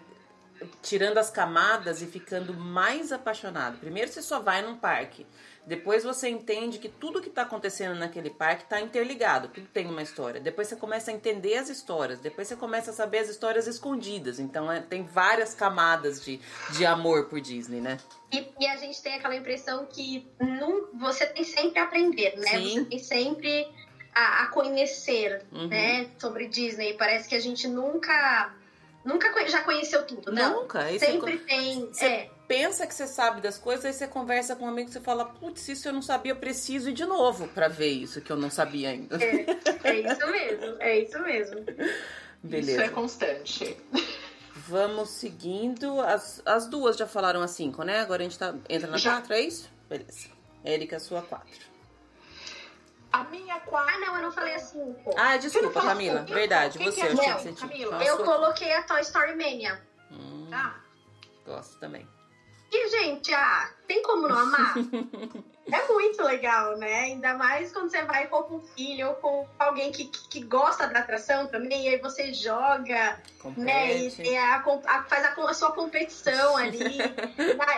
tirando 0.82 1.18
as 1.18 1.30
camadas 1.30 2.02
e 2.02 2.06
ficando 2.06 2.54
mais 2.54 3.12
apaixonado. 3.12 3.78
Primeiro 3.80 4.12
você 4.12 4.22
só 4.22 4.40
vai 4.40 4.62
num 4.62 4.78
parque. 4.78 5.26
Depois 5.70 6.04
você 6.04 6.28
entende 6.28 6.80
que 6.80 6.90
tudo 6.90 7.22
que 7.22 7.30
está 7.30 7.44
acontecendo 7.44 7.96
naquele 7.96 8.32
parque 8.32 8.64
está 8.64 8.82
interligado, 8.82 9.50
tudo 9.50 9.68
tem 9.68 9.86
uma 9.86 10.02
história. 10.02 10.42
Depois 10.42 10.68
você 10.68 10.76
começa 10.76 11.12
a 11.12 11.14
entender 11.14 11.58
as 11.58 11.70
histórias, 11.70 12.20
depois 12.20 12.48
você 12.48 12.56
começa 12.56 12.90
a 12.90 12.94
saber 12.94 13.20
as 13.20 13.30
histórias 13.30 13.68
escondidas. 13.68 14.40
Então 14.40 14.72
é, 14.72 14.82
tem 14.82 15.04
várias 15.04 15.54
camadas 15.54 16.26
de, 16.26 16.40
de 16.72 16.88
amor 16.88 17.26
por 17.26 17.40
Disney, 17.40 17.80
né? 17.82 18.00
E, 18.32 18.48
e, 18.60 18.66
a 18.66 18.78
gente 18.78 19.00
tem 19.00 19.14
aquela 19.14 19.36
impressão 19.36 19.86
que 19.86 20.28
não, 20.40 20.88
você 20.96 21.28
tem 21.28 21.44
sempre 21.44 21.78
a 21.78 21.84
aprender, 21.84 22.36
né? 22.38 22.48
Sim. 22.48 22.80
Você 22.80 22.86
tem 22.86 23.00
sempre 23.00 23.68
a, 24.12 24.46
a 24.46 24.48
conhecer, 24.48 25.46
uhum. 25.52 25.68
né, 25.68 26.10
sobre 26.18 26.48
Disney. 26.48 26.96
Parece 26.96 27.30
que 27.30 27.36
a 27.36 27.40
gente 27.40 27.68
nunca 27.68 28.56
nunca 29.06 29.48
já 29.48 29.62
conheceu 29.62 30.04
tudo, 30.08 30.32
não. 30.32 30.62
Nunca. 30.62 30.82
Sempre 30.98 31.38
você, 31.38 31.44
tem. 31.46 31.86
Você 31.86 32.06
é. 32.06 32.39
Pensa 32.50 32.88
que 32.88 32.96
você 32.96 33.06
sabe 33.06 33.42
das 33.42 33.60
coisas, 33.60 33.86
aí 33.86 33.94
você 33.94 34.08
conversa 34.08 34.56
com 34.56 34.66
um 34.66 34.70
amigo 34.70 34.90
e 34.90 34.92
você 34.92 35.00
fala, 35.00 35.24
putz, 35.24 35.68
isso 35.70 35.88
eu 35.88 35.94
não 35.94 36.02
sabia, 36.02 36.32
eu 36.32 36.36
preciso 36.36 36.90
ir 36.90 36.94
de 36.94 37.06
novo 37.06 37.48
para 37.50 37.68
ver 37.68 37.90
isso 37.90 38.20
que 38.22 38.32
eu 38.32 38.36
não 38.36 38.50
sabia 38.50 38.90
ainda. 38.90 39.24
É, 39.24 39.46
é 39.84 40.00
isso 40.00 40.28
mesmo, 40.28 40.76
é 40.80 41.00
isso 41.00 41.20
mesmo. 41.20 41.66
Beleza. 42.42 42.72
Isso 42.72 42.82
é 42.82 42.90
constante. 42.90 43.78
Vamos 44.68 45.10
seguindo. 45.10 46.02
As, 46.02 46.42
as 46.44 46.68
duas 46.68 46.98
já 46.98 47.06
falaram 47.06 47.42
a 47.42 47.48
cinco, 47.48 47.84
né? 47.84 48.00
Agora 48.00 48.24
a 48.24 48.24
gente 48.24 48.40
tá, 48.40 48.56
entra 48.68 48.90
na 48.90 48.98
já. 48.98 49.14
quatro, 49.14 49.34
é 49.34 49.42
isso? 49.42 49.70
Beleza. 49.88 50.30
Érica, 50.64 51.00
sua 51.00 51.22
quatro. 51.22 51.70
A 53.12 53.24
minha 53.26 53.60
quatro. 53.60 53.94
Ah, 53.94 54.00
não, 54.00 54.16
eu 54.16 54.24
não 54.24 54.32
falei 54.32 54.56
a 54.56 54.60
cinco. 54.60 55.14
Ah, 55.16 55.38
desculpa, 55.38 55.82
Camila. 55.82 56.22
Cinco? 56.22 56.34
Verdade, 56.34 56.78
Quem 56.80 56.88
você. 56.88 57.02
Que 57.02 57.08
é? 57.08 57.10
eu 57.12 57.16
não, 57.16 57.24
tinha 57.24 57.36
que 57.36 57.44
você 57.44 57.54
Camila, 57.54 58.04
eu 58.04 58.18
coloquei 58.24 58.74
a 58.74 58.84
Toy 58.84 59.02
Story 59.02 59.36
Mania. 59.36 59.80
Hum, 60.12 60.50
ah. 60.52 60.76
Gosto 61.46 61.80
também. 61.80 62.08
E, 62.72 62.90
gente, 62.90 63.34
ah, 63.34 63.72
tem 63.88 64.04
como 64.04 64.28
não 64.28 64.38
amar? 64.38 64.76
é 65.72 65.88
muito 65.88 66.22
legal, 66.24 66.78
né? 66.78 67.02
Ainda 67.02 67.34
mais 67.34 67.72
quando 67.72 67.90
você 67.90 68.04
vai 68.04 68.28
com 68.28 68.56
um 68.56 68.60
filho 68.60 69.08
ou 69.08 69.16
com 69.16 69.48
alguém 69.58 69.92
que, 69.92 70.06
que, 70.06 70.44
gosta 70.44 70.88
da 70.88 71.00
atração 71.00 71.48
também, 71.48 71.86
e 71.86 71.90
aí 71.90 71.98
você 71.98 72.34
joga, 72.34 73.20
Compete. 73.40 73.62
né? 73.62 73.98
E, 73.98 74.22
e 74.22 74.38
a, 74.38 74.64
a, 74.86 75.04
faz 75.04 75.26
a, 75.26 75.34
a, 75.34 75.54
sua 75.54 75.72
competição 75.72 76.58
ali. 76.58 76.98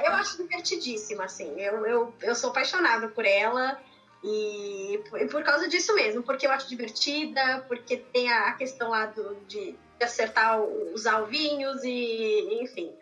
Eu 0.06 0.14
acho 0.14 0.38
divertidíssima, 0.38 1.26
assim. 1.26 1.60
Eu, 1.60 1.86
eu, 1.86 2.14
eu 2.22 2.36
sou 2.36 2.50
apaixonada 2.50 3.08
por 3.08 3.26
ela. 3.26 3.80
E, 4.24 5.02
e 5.16 5.26
por 5.28 5.44
causa 5.44 5.68
disso 5.68 5.96
mesmo, 5.96 6.22
porque 6.22 6.46
eu 6.46 6.52
acho 6.52 6.70
divertida, 6.70 7.66
porque 7.68 7.98
tem 7.98 8.32
a 8.32 8.52
questão 8.52 8.90
lá 8.90 9.08
do, 9.08 9.36
de, 9.48 9.72
de 9.72 10.06
acertar 10.06 10.62
os 10.62 11.08
alvinhos 11.08 11.84
e, 11.84 12.60
enfim. 12.62 12.94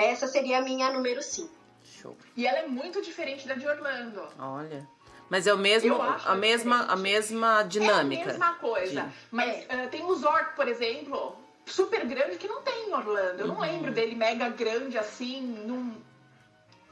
Essa 0.00 0.26
seria 0.26 0.58
a 0.58 0.62
minha 0.62 0.90
número 0.90 1.22
5. 1.22 1.50
Show. 1.84 2.16
E 2.34 2.46
ela 2.46 2.60
é 2.60 2.66
muito 2.66 3.02
diferente 3.02 3.46
da 3.46 3.54
de 3.54 3.68
Orlando. 3.68 4.26
Olha. 4.38 4.88
Mas 5.28 5.46
é 5.46 5.52
o 5.52 5.58
mesmo, 5.58 6.00
a 6.00 6.34
mesma, 6.34 6.86
a 6.86 6.96
mesma 6.96 7.62
dinâmica. 7.62 8.22
É 8.22 8.24
a 8.24 8.28
mesma 8.28 8.54
coisa. 8.54 9.02
De... 9.02 9.12
Mas 9.30 9.66
é. 9.68 9.84
uh, 9.84 9.88
tem 9.90 10.02
o 10.02 10.14
Zork, 10.14 10.56
por 10.56 10.66
exemplo, 10.66 11.36
super 11.66 12.04
grande 12.06 12.38
que 12.38 12.48
não 12.48 12.62
tem 12.62 12.88
em 12.88 12.94
Orlando. 12.94 13.40
Eu 13.40 13.46
uhum. 13.46 13.54
não 13.54 13.60
lembro 13.60 13.92
dele 13.92 14.14
mega 14.14 14.48
grande 14.48 14.96
assim, 14.96 15.42
num, 15.42 15.94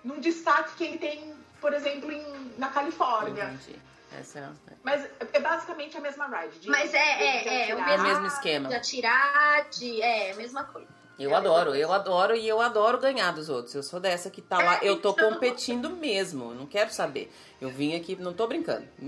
num 0.04 0.20
destaque 0.20 0.76
que 0.76 0.84
ele 0.84 0.98
tem, 0.98 1.34
por 1.62 1.72
exemplo, 1.72 2.12
em, 2.12 2.52
na 2.58 2.68
Califórnia. 2.68 3.44
Entendi. 3.44 3.76
Essa 4.20 4.38
é... 4.38 4.74
Mas 4.82 5.08
é 5.32 5.40
basicamente 5.40 5.96
a 5.96 6.00
mesma 6.00 6.26
ride. 6.26 6.60
De, 6.60 6.68
Mas 6.68 6.94
é, 6.94 6.98
é, 6.98 7.70
é, 7.70 7.74
o 7.74 7.84
mesmo, 7.84 8.06
mesmo 8.06 8.26
esquema. 8.26 8.68
De 8.68 8.74
atirar, 8.74 9.68
de, 9.70 10.00
é, 10.00 10.32
a 10.32 10.36
mesma 10.36 10.64
coisa. 10.64 10.97
Eu 11.18 11.34
adoro, 11.34 11.74
eu 11.74 11.92
adoro 11.92 12.36
e 12.36 12.46
eu 12.46 12.60
adoro 12.60 12.98
ganhar 12.98 13.32
dos 13.32 13.48
outros. 13.48 13.74
Eu 13.74 13.82
sou 13.82 13.98
dessa 13.98 14.30
que 14.30 14.40
tá 14.40 14.58
lá, 14.58 14.78
eu 14.84 15.00
tô 15.00 15.10
então. 15.10 15.32
competindo 15.32 15.90
mesmo, 15.90 16.54
não 16.54 16.64
quero 16.64 16.92
saber. 16.92 17.32
Eu 17.60 17.70
vim 17.70 17.96
aqui, 17.96 18.14
não 18.14 18.32
tô 18.32 18.46
brincando. 18.46 18.86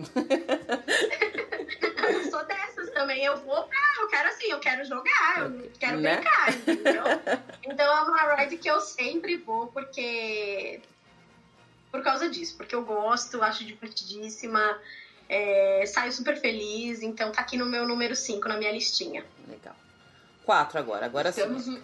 eu 2.09 2.31
sou 2.31 2.45
dessas 2.45 2.91
também, 2.91 3.25
eu 3.25 3.37
vou 3.37 3.63
pra, 3.63 3.79
eu 4.01 4.09
quero 4.09 4.29
assim, 4.29 4.51
eu 4.51 4.59
quero 4.59 4.85
jogar, 4.85 5.39
eu 5.39 5.71
quero 5.79 6.01
né? 6.01 6.17
brincar, 6.17 6.53
entendeu? 6.53 7.05
Então 7.63 7.87
é 7.87 8.03
uma 8.03 8.35
ride 8.35 8.57
que 8.57 8.69
eu 8.69 8.81
sempre 8.81 9.37
vou, 9.37 9.69
porque. 9.69 10.81
Por 11.93 12.03
causa 12.03 12.29
disso, 12.29 12.57
porque 12.57 12.75
eu 12.75 12.85
gosto, 12.85 13.43
acho 13.43 13.65
divertidíssima, 13.65 14.79
é, 15.29 15.85
saio 15.87 16.11
super 16.13 16.41
feliz, 16.41 17.03
então 17.03 17.31
tá 17.31 17.41
aqui 17.41 17.57
no 17.57 17.67
meu 17.67 17.87
número 17.87 18.17
5 18.17 18.49
na 18.49 18.57
minha 18.57 18.73
listinha. 18.73 19.25
Legal. 19.47 19.77
Quatro 20.45 20.79
agora, 20.79 21.07
agora 21.07 21.29
Estamos... 21.29 21.65
sim 21.65 21.83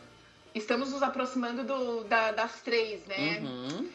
estamos 0.57 0.91
nos 0.91 1.03
aproximando 1.03 1.65
do, 1.65 2.05
da, 2.05 2.33
das 2.33 2.61
três, 2.63 3.05
né? 3.07 3.41
Uhum. 3.41 3.91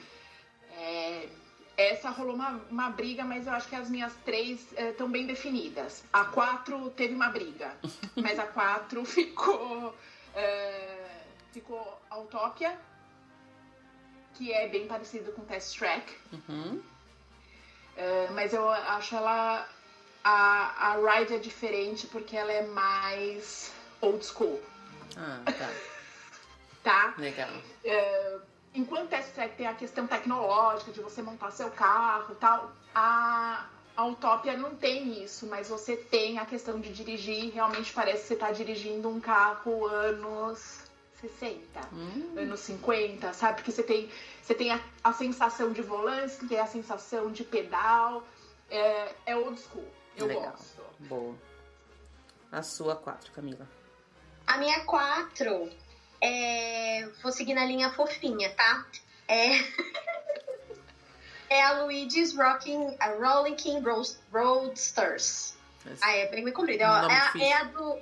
É, 0.77 1.27
essa 1.75 2.09
rolou 2.09 2.35
uma, 2.35 2.61
uma 2.69 2.89
briga, 2.89 3.23
mas 3.23 3.47
eu 3.47 3.53
acho 3.53 3.67
que 3.67 3.75
as 3.75 3.89
minhas 3.89 4.13
três 4.23 4.71
estão 4.77 5.07
é, 5.07 5.09
bem 5.09 5.25
definidas. 5.25 6.03
A 6.13 6.25
quatro 6.25 6.91
teve 6.91 7.15
uma 7.15 7.29
briga, 7.29 7.75
mas 8.15 8.37
a 8.37 8.45
quatro 8.45 9.03
ficou. 9.03 9.95
É, 10.35 11.09
ficou 11.51 11.99
Autópia, 12.09 12.77
que 14.35 14.53
é 14.53 14.67
bem 14.67 14.87
parecido 14.87 15.31
com 15.31 15.43
Test 15.43 15.77
Track. 15.77 16.13
Uhum. 16.31 16.81
É, 17.97 18.29
mas 18.31 18.53
eu 18.53 18.69
acho 18.69 19.15
ela. 19.15 19.67
A, 20.23 20.91
a 20.91 21.17
ride 21.17 21.33
é 21.33 21.39
diferente 21.39 22.05
porque 22.05 22.37
ela 22.37 22.51
é 22.51 22.67
mais 22.67 23.73
old 24.01 24.23
school. 24.23 24.61
Ah, 25.17 25.41
tá 25.45 25.69
tá? 26.83 27.13
Legal. 27.17 27.49
É, 27.83 28.37
enquanto 28.73 29.09
Test 29.09 29.33
Track 29.33 29.55
tem 29.55 29.67
a 29.67 29.73
questão 29.73 30.07
tecnológica 30.07 30.91
de 30.91 31.01
você 31.01 31.21
montar 31.21 31.51
seu 31.51 31.69
carro 31.71 32.33
e 32.33 32.35
tal, 32.35 32.71
a, 32.93 33.67
a 33.95 34.05
Utopia 34.05 34.57
não 34.57 34.75
tem 34.75 35.23
isso, 35.23 35.47
mas 35.47 35.69
você 35.69 35.95
tem 35.95 36.39
a 36.39 36.45
questão 36.45 36.79
de 36.79 36.91
dirigir, 36.91 37.53
realmente 37.53 37.93
parece 37.93 38.21
que 38.21 38.27
você 38.29 38.33
está 38.33 38.51
dirigindo 38.51 39.09
um 39.09 39.19
carro 39.19 39.85
anos 39.87 40.91
60, 41.21 41.63
hum. 41.93 42.33
anos 42.37 42.59
50, 42.61 43.33
sabe? 43.33 43.57
Porque 43.57 43.71
você 43.71 43.83
tem, 43.83 44.09
você 44.41 44.55
tem 44.55 44.71
a, 44.71 44.81
a 45.03 45.13
sensação 45.13 45.71
de 45.71 45.81
volante, 45.81 46.47
tem 46.47 46.59
a 46.59 46.65
sensação 46.65 47.31
de 47.31 47.43
pedal, 47.43 48.23
é, 48.69 49.13
é 49.25 49.35
old 49.35 49.59
school. 49.59 49.87
Eu 50.17 50.25
Legal. 50.25 50.51
gosto. 50.51 50.81
Boa. 50.99 51.35
A 52.51 52.63
sua 52.63 52.95
quatro, 52.95 53.31
Camila. 53.31 53.67
A 54.45 54.57
minha 54.57 54.83
quatro 54.85 55.69
é, 56.21 57.09
vou 57.23 57.31
seguir 57.31 57.55
na 57.55 57.65
linha 57.65 57.91
fofinha, 57.91 58.53
tá? 58.53 58.85
É, 59.27 59.57
é 61.49 61.63
a 61.63 61.81
Luigi's 61.81 62.35
Rocking, 62.35 62.95
a 62.99 63.09
Rolling 63.09 63.55
King 63.55 63.83
Roadsters. 64.31 65.55
Ah, 65.99 66.11
é 66.11 66.27
bem 66.27 66.51
comprido. 66.51 66.83
É, 66.83 66.87
é, 67.39 67.47
é, 67.47 67.53
a 67.53 67.63
do. 67.63 67.99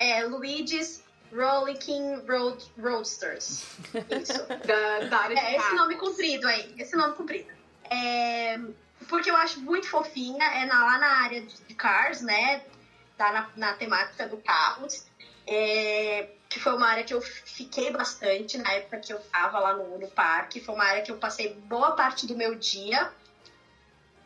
É 0.00 0.24
Luigi's 0.24 1.04
Rolling 1.32 1.76
King 1.76 2.22
Road, 2.28 2.64
Roadsters. 2.76 3.64
Isso. 4.10 4.46
da, 4.46 5.08
da 5.08 5.18
área 5.18 5.38
é, 5.38 5.56
esse 5.56 5.74
nome 5.74 5.94
comprido 5.96 6.48
aí. 6.48 6.74
Esse 6.76 6.96
nome 6.96 7.14
comprido. 7.14 7.52
É, 7.88 8.58
porque 9.08 9.30
eu 9.30 9.36
acho 9.36 9.60
muito 9.60 9.88
fofinha. 9.88 10.44
É 10.44 10.66
na, 10.66 10.84
lá 10.84 10.98
na 10.98 11.22
área 11.22 11.42
de 11.42 11.74
cars, 11.74 12.20
né? 12.20 12.62
Tá 13.16 13.32
na, 13.32 13.50
na 13.56 13.72
temática 13.74 14.26
do 14.26 14.38
carros. 14.38 15.06
É, 15.46 16.28
que 16.48 16.58
foi 16.58 16.74
uma 16.74 16.86
área 16.86 17.04
que 17.04 17.12
eu 17.12 17.20
fiquei 17.20 17.90
bastante 17.90 18.56
na 18.56 18.72
época 18.72 18.98
que 18.98 19.12
eu 19.12 19.20
tava 19.20 19.58
lá 19.58 19.74
no, 19.74 19.98
no 19.98 20.08
parque. 20.08 20.60
Foi 20.60 20.74
uma 20.74 20.84
área 20.84 21.02
que 21.02 21.10
eu 21.10 21.16
passei 21.16 21.52
boa 21.52 21.92
parte 21.92 22.26
do 22.26 22.34
meu 22.34 22.54
dia 22.54 23.12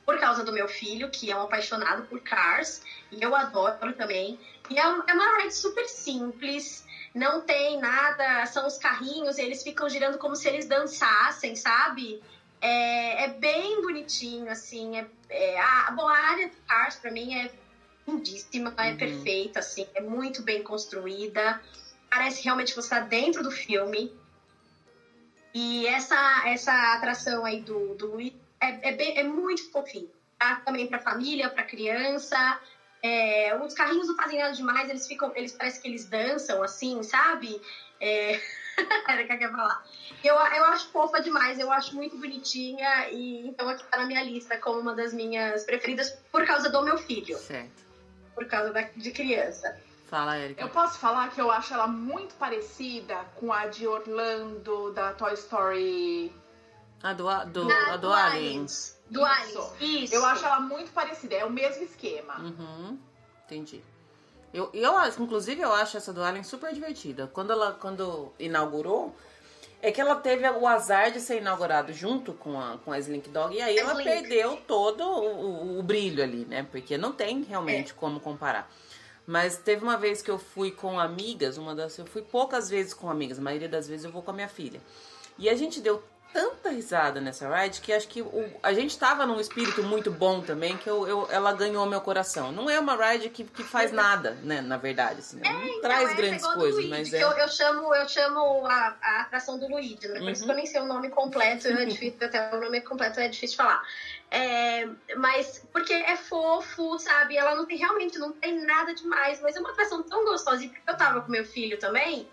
por 0.04 0.18
causa 0.18 0.42
do 0.44 0.52
meu 0.52 0.68
filho, 0.68 1.10
que 1.10 1.30
é 1.30 1.36
um 1.36 1.42
apaixonado 1.42 2.02
por 2.04 2.20
cars, 2.20 2.82
e 3.10 3.22
eu 3.22 3.34
adoro 3.34 3.92
também. 3.92 4.38
E 4.68 4.78
é, 4.78 4.82
é 4.82 5.14
uma 5.14 5.38
ride 5.38 5.54
super 5.54 5.88
simples, 5.88 6.84
não 7.14 7.40
tem 7.40 7.78
nada, 7.78 8.44
são 8.46 8.66
os 8.66 8.76
carrinhos, 8.78 9.38
eles 9.38 9.62
ficam 9.62 9.88
girando 9.88 10.18
como 10.18 10.34
se 10.34 10.48
eles 10.48 10.66
dançassem, 10.66 11.54
sabe? 11.54 12.20
É, 12.60 13.24
é 13.24 13.28
bem 13.28 13.80
bonitinho, 13.80 14.50
assim. 14.50 14.98
É, 14.98 15.06
é, 15.30 15.60
a, 15.60 15.90
bom, 15.92 16.08
a 16.08 16.16
área 16.16 16.48
de 16.48 16.56
cars, 16.68 16.96
pra 16.96 17.10
mim, 17.10 17.34
é 17.34 17.50
lindíssima, 18.06 18.74
é 18.78 18.90
uhum. 18.90 18.96
perfeita, 18.96 19.60
assim, 19.60 19.86
é 19.94 20.00
muito 20.00 20.42
bem 20.42 20.62
construída 20.62 21.60
parece 22.12 22.42
realmente 22.44 22.74
que 22.74 22.76
você 22.76 22.94
está 22.94 23.00
dentro 23.00 23.42
do 23.42 23.50
filme. 23.50 24.12
E 25.54 25.86
essa, 25.86 26.42
essa 26.46 26.94
atração 26.94 27.44
aí 27.44 27.62
do, 27.62 27.94
do 27.94 28.20
é, 28.20 28.32
é, 28.60 28.92
bem, 28.92 29.18
é 29.18 29.24
muito 29.24 29.70
fofinho. 29.70 30.10
Tá? 30.38 30.56
Também 30.56 30.86
para 30.86 30.98
família, 30.98 31.48
para 31.48 31.62
criança. 31.62 32.60
É, 33.02 33.56
os 33.56 33.72
carrinhos 33.72 34.06
não 34.06 34.14
fazem 34.14 34.38
nada 34.38 34.52
demais, 34.52 34.88
eles 34.88 35.08
ficam, 35.08 35.32
eles 35.34 35.52
parecem 35.52 35.80
que 35.80 35.88
eles 35.88 36.04
dançam 36.04 36.62
assim, 36.62 37.02
sabe? 37.02 37.60
É... 37.98 38.38
Era 39.08 39.24
que 39.24 39.32
eu 39.32 39.38
quer 39.38 39.50
falar. 39.50 39.84
Eu, 40.22 40.34
eu 40.34 40.64
acho 40.66 40.88
fofa 40.90 41.20
demais, 41.20 41.58
eu 41.58 41.72
acho 41.72 41.94
muito 41.94 42.16
bonitinha 42.16 43.10
e 43.10 43.48
então 43.48 43.68
aqui 43.68 43.84
tá 43.84 43.98
na 43.98 44.06
minha 44.06 44.22
lista 44.22 44.56
como 44.58 44.80
uma 44.80 44.94
das 44.94 45.12
minhas 45.12 45.64
preferidas 45.64 46.10
por 46.30 46.46
causa 46.46 46.70
do 46.70 46.82
meu 46.82 46.96
filho. 46.96 47.36
Certo. 47.38 47.82
Por 48.34 48.46
causa 48.46 48.72
da, 48.72 48.82
de 48.82 49.10
criança. 49.10 49.76
Fala, 50.12 50.38
Erika. 50.38 50.60
Eu 50.60 50.68
posso 50.68 50.98
falar 50.98 51.30
que 51.30 51.40
eu 51.40 51.50
acho 51.50 51.72
ela 51.72 51.86
muito 51.86 52.34
parecida 52.34 53.16
com 53.36 53.50
a 53.50 53.66
de 53.68 53.86
Orlando 53.86 54.92
da 54.92 55.14
Toy 55.14 55.32
Story. 55.32 56.30
A 57.02 57.14
do, 57.14 57.24
do, 57.46 57.72
a 57.72 57.96
do, 57.96 57.98
do 58.08 58.12
Aliens. 58.12 59.00
Do 59.08 59.24
Aliens, 59.24 59.72
isso. 59.80 60.14
Eu 60.14 60.22
acho 60.26 60.44
ela 60.44 60.60
muito 60.60 60.92
parecida, 60.92 61.34
é 61.36 61.46
o 61.46 61.50
mesmo 61.50 61.82
esquema. 61.82 62.38
Uhum, 62.40 62.98
entendi. 63.46 63.82
Eu, 64.52 64.68
eu, 64.74 64.92
inclusive, 65.18 65.62
eu 65.62 65.72
acho 65.72 65.96
essa 65.96 66.12
do 66.12 66.22
Alien 66.22 66.44
super 66.44 66.74
divertida. 66.74 67.26
Quando 67.32 67.50
ela 67.54 67.72
quando 67.72 68.30
inaugurou, 68.38 69.16
É 69.80 69.90
que 69.90 70.00
ela 70.00 70.14
teve 70.14 70.46
o 70.48 70.64
azar 70.68 71.10
de 71.10 71.18
ser 71.20 71.38
inaugurado 71.38 71.92
junto 71.92 72.34
com 72.34 72.60
a, 72.60 72.78
com 72.84 72.92
a 72.92 72.98
Slink 73.00 73.28
Dog 73.30 73.52
e 73.56 73.60
aí 73.60 73.76
ela 73.78 73.94
Slink. 73.94 74.08
perdeu 74.08 74.56
todo 74.68 75.02
o, 75.02 75.74
o- 75.74 75.78
o 75.80 75.82
brilho 75.82 76.22
ali, 76.22 76.44
né? 76.44 76.62
Porque 76.70 76.96
não 76.96 77.10
tem 77.12 77.42
realmente 77.42 77.90
É. 77.90 77.94
como 77.94 78.20
comparar. 78.20 78.70
Mas 79.26 79.56
teve 79.56 79.82
uma 79.82 79.96
vez 79.96 80.20
que 80.20 80.30
eu 80.30 80.38
fui 80.38 80.70
com 80.70 80.98
amigas, 80.98 81.56
uma 81.56 81.74
das. 81.74 81.96
Eu 81.96 82.06
fui 82.06 82.22
poucas 82.22 82.68
vezes 82.68 82.92
com 82.92 83.08
amigas, 83.08 83.38
a 83.38 83.42
maioria 83.42 83.68
das 83.68 83.86
vezes 83.86 84.04
eu 84.04 84.12
vou 84.12 84.22
com 84.22 84.30
a 84.30 84.34
minha 84.34 84.48
filha. 84.48 84.80
E 85.38 85.48
a 85.48 85.54
gente 85.54 85.80
deu 85.80 86.02
tanta 86.33 86.70
risada 86.70 87.20
nessa 87.20 87.49
ride 87.55 87.80
que 87.80 87.93
acho 87.93 88.09
que 88.09 88.22
o- 88.22 88.51
a 88.62 88.72
gente 88.72 88.99
tava 88.99 89.26
num 89.26 89.39
espírito 89.41 89.83
muito 89.83 90.11
bom 90.11 90.41
também, 90.41 90.76
que 90.78 90.89
eu, 90.89 91.07
eu- 91.07 91.28
ela 91.30 91.53
ganhou 91.53 91.85
meu 91.87 92.01
coração. 92.01 92.51
Não 92.51 92.70
é 92.70 92.78
uma 92.80 92.97
ride 92.97 93.28
que, 93.30 93.45
que 93.45 93.62
faz 93.62 93.93
nada, 93.93 94.33
né? 94.43 94.61
Na 94.61 94.76
verdade, 94.76 95.20
assim, 95.20 95.37
né? 95.39 95.53
não 95.53 95.80
traz 95.80 96.03
Então, 96.05 96.16
grandes 96.16 96.43
essa 96.43 96.49
é 96.49 96.55
do 96.55 96.59
coisas, 96.59 96.74
Luigi, 96.85 96.91
mas 96.91 97.12
é. 97.12 97.22
eu, 97.22 97.30
eu 97.33 97.49
chamo, 97.49 97.95
eu 97.95 98.09
chamo 98.09 98.66
a, 98.66 98.97
a 99.03 99.20
atração 99.22 99.59
do 99.59 99.68
Luigi, 99.68 99.99
né? 100.09 100.20
Por 100.20 100.30
isso 100.30 100.43
Uhum. 100.43 100.47
que 100.47 100.53
eu 100.53 100.57
nem 100.57 100.66
sei 100.66 100.80
o 100.80 100.87
nome 100.87 101.11
completo, 101.11 101.68
é 101.68 101.85
difícil, 101.87 102.18
até 102.26 102.55
o 102.55 102.61
nome 102.61 102.80
completo 102.80 103.20
é 103.20 103.28
difícil 103.28 103.57
de 103.57 103.62
falar. 103.62 103.83
É, 104.30 104.89
mas 105.16 105.62
porque 105.72 105.93
é 105.93 106.16
fofo, 106.16 106.99
sabe? 106.99 107.37
Ela 107.37 107.55
não 107.55 107.66
tem 107.66 107.76
realmente 107.76 108.18
não 108.18 108.33
tem 108.33 108.64
nada 108.64 108.95
demais, 108.95 109.41
mas 109.43 109.55
é 109.57 109.61
uma 109.61 109.70
atração 109.70 110.03
tão 110.03 110.24
gostosa. 110.24 110.64
E 110.64 110.68
porque 110.68 110.91
eu 110.91 110.97
tava 110.97 111.20
com 111.20 111.30
meu 111.30 111.45
filho 111.45 111.78
também, 111.78 112.26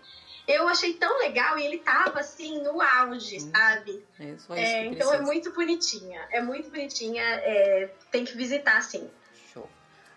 eu 0.46 0.66
achei 0.68 0.94
tão 0.94 1.18
legal 1.18 1.58
e 1.58 1.64
ele 1.64 1.78
tava 1.78 2.20
assim 2.20 2.62
no 2.62 2.80
auge, 2.80 3.36
Hum, 3.36 3.50
sabe? 3.54 4.04
É 4.18 4.36
só 4.38 4.54
isso 4.54 4.62
É, 4.64 4.86
então 4.86 5.12
é 5.14 5.20
muito 5.20 5.52
bonitinha. 5.52 6.26
É 6.30 6.40
muito 6.40 6.70
bonitinha. 6.70 7.22
é, 7.22 7.90
tem 8.10 8.24
que 8.24 8.36
visitar, 8.36 8.80
sim. 8.82 9.08
Show. 9.52 9.68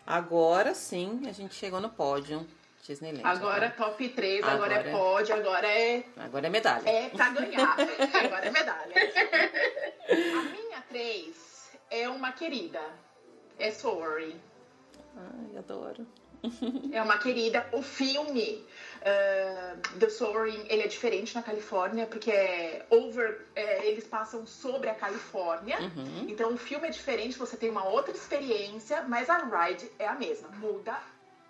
Agora 0.05 0.73
sim, 0.73 1.21
a 1.27 1.31
gente 1.31 1.53
chegou 1.55 1.79
no 1.81 1.89
pódio. 1.89 2.45
Disneyland. 2.85 3.25
Agora 3.25 3.69
top 3.69 4.09
3, 4.09 4.43
agora, 4.43 4.55
Agora 4.55 4.73
é 4.75 4.89
é- 4.89 4.91
pódio, 4.91 5.35
agora 5.35 5.67
é, 5.71 6.03
Agora 6.17 6.47
é 6.47 6.49
medalha. 6.49 6.89
é 6.89 7.07
pra 7.09 7.29
ganhar. 7.29 7.77
agora 7.79 8.45
é 8.45 8.51
medalha. 8.51 8.93
A 10.09 10.41
minha 10.51 10.81
3 10.89 11.71
é 11.89 12.09
uma 12.09 12.33
querida. 12.33 12.81
É 13.57 13.71
Sorry. 13.71 14.35
Ai, 15.15 15.57
adoro. 15.57 16.05
É 16.91 17.01
uma 17.01 17.17
querida. 17.17 17.65
O 17.71 17.81
filme 17.81 18.65
uh, 19.03 19.99
The 19.99 20.09
Soaring, 20.09 20.65
ele 20.69 20.83
é 20.83 20.87
diferente 20.87 21.35
na 21.35 21.43
Califórnia, 21.43 22.05
porque 22.05 22.31
é 22.31 22.85
over, 22.89 23.45
é, 23.55 23.85
eles 23.87 24.05
passam 24.05 24.45
sobre 24.47 24.89
a 24.89 24.95
Califórnia. 24.95 25.79
Uhum. 25.79 26.25
Então 26.27 26.53
o 26.53 26.57
filme 26.57 26.87
é 26.87 26.91
diferente, 26.91 27.37
você 27.37 27.57
tem 27.57 27.69
uma 27.69 27.87
outra 27.87 28.11
experiência, 28.13 29.03
mas 29.03 29.29
a 29.29 29.37
ride 29.37 29.89
é 29.99 30.07
a 30.07 30.13
mesma. 30.13 30.47
Muda 30.49 30.97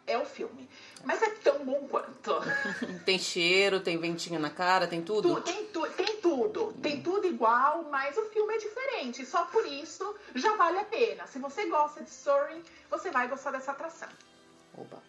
é 0.05 0.17
o 0.17 0.25
filme. 0.25 0.69
Mas 1.05 1.21
é 1.21 1.29
tão 1.29 1.63
bom 1.65 1.87
quanto. 1.89 2.33
Tem 3.05 3.17
cheiro, 3.19 3.79
tem 3.79 3.97
ventinho 3.97 4.37
na 4.39 4.49
cara, 4.49 4.85
tem 4.87 5.01
tudo. 5.01 5.35
Tu- 5.35 5.41
tem, 5.41 5.65
tu- 5.67 5.89
tem 5.91 6.17
tudo. 6.21 6.73
Tem 6.81 7.01
tudo 7.01 7.25
igual, 7.27 7.83
mas 7.89 8.17
o 8.17 8.23
filme 8.25 8.53
é 8.53 8.57
diferente. 8.57 9.25
Só 9.25 9.45
por 9.45 9.65
isso 9.65 10.15
já 10.35 10.55
vale 10.55 10.79
a 10.79 10.85
pena. 10.85 11.25
Se 11.27 11.39
você 11.39 11.65
gosta 11.67 12.01
de 12.03 12.09
Soaring, 12.09 12.61
você 12.89 13.11
vai 13.11 13.27
gostar 13.29 13.51
dessa 13.51 13.71
atração. 13.71 14.09
Oba. 14.77 15.01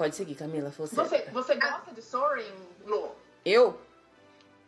Pode 0.00 0.16
seguir, 0.16 0.34
Camila. 0.34 0.70
Você. 0.70 0.96
Você, 0.96 1.18
você 1.30 1.54
gosta 1.56 1.92
de 1.92 2.00
Soaring, 2.00 2.54
Lu? 2.86 3.14
Eu? 3.44 3.78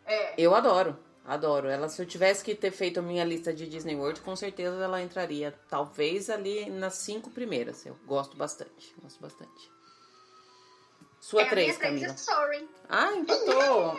É. 0.05 0.35
Eu 0.37 0.53
adoro. 0.53 0.95
Adoro. 1.25 1.67
Ela, 1.67 1.89
se 1.89 1.99
eu 1.99 2.05
tivesse 2.05 2.43
que 2.43 2.53
ter 2.53 2.69
feito 2.69 2.99
a 2.99 3.01
minha 3.01 3.25
lista 3.25 3.51
de 3.51 3.67
Disney 3.67 3.95
World, 3.95 4.21
com 4.21 4.35
certeza 4.35 4.75
ela 4.83 5.01
entraria, 5.01 5.51
talvez, 5.67 6.29
ali 6.29 6.69
nas 6.69 6.93
cinco 6.97 7.31
primeiras. 7.31 7.83
Eu 7.83 7.97
gosto 8.05 8.37
bastante. 8.37 8.93
Gosto 9.01 9.19
bastante. 9.19 9.71
Sua 11.23 11.43
é 11.43 11.45
a 11.45 11.49
três, 11.49 11.67
minha 11.67 11.79
três 11.79 11.93
Camila. 12.01 12.13
é 12.13 12.17
Sorry. 12.17 12.69
Ah, 12.89 13.13
empatou! 13.13 13.97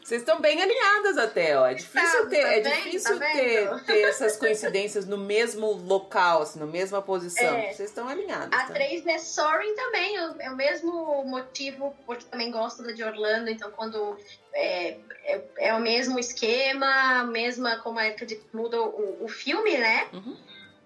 Vocês 0.00 0.22
estão 0.22 0.40
bem 0.40 0.62
alinhadas 0.62 1.18
até, 1.18 1.58
ó. 1.58 1.66
É 1.66 1.74
difícil 1.74 2.00
Estamos, 2.00 2.30
ter, 2.30 2.42
tá 2.42 2.52
é 2.52 2.60
difícil 2.60 3.18
Tá 3.18 3.26
ter, 3.32 3.84
ter 3.86 4.02
essas 4.02 4.36
coincidências 4.36 5.04
no 5.04 5.18
mesmo 5.18 5.72
local, 5.72 6.42
assim, 6.42 6.60
na 6.60 6.66
mesma 6.66 7.02
posição. 7.02 7.56
É. 7.56 7.72
Vocês 7.72 7.88
estão 7.88 8.08
alinhadas. 8.08 8.52
A 8.52 8.66
tá? 8.66 8.72
3 8.72 9.04
é 9.08 9.18
Soaring 9.18 9.74
também, 9.74 10.16
é 10.16 10.48
o 10.48 10.54
mesmo 10.54 11.24
motivo, 11.24 11.92
porque 12.06 12.26
também 12.26 12.52
gosto 12.52 12.84
da 12.84 12.92
de 12.92 13.02
Orlando, 13.02 13.50
então 13.50 13.72
quando 13.72 14.16
é, 14.54 14.96
é, 15.24 15.40
é 15.58 15.74
o 15.74 15.80
mesmo 15.80 16.20
esquema, 16.20 17.24
mesma 17.24 17.78
como 17.78 17.98
é 17.98 18.12
que 18.12 18.40
muda 18.54 18.80
o, 18.80 19.24
o 19.24 19.28
filme, 19.28 19.76
né? 19.76 20.06
Uhum. 20.12 20.36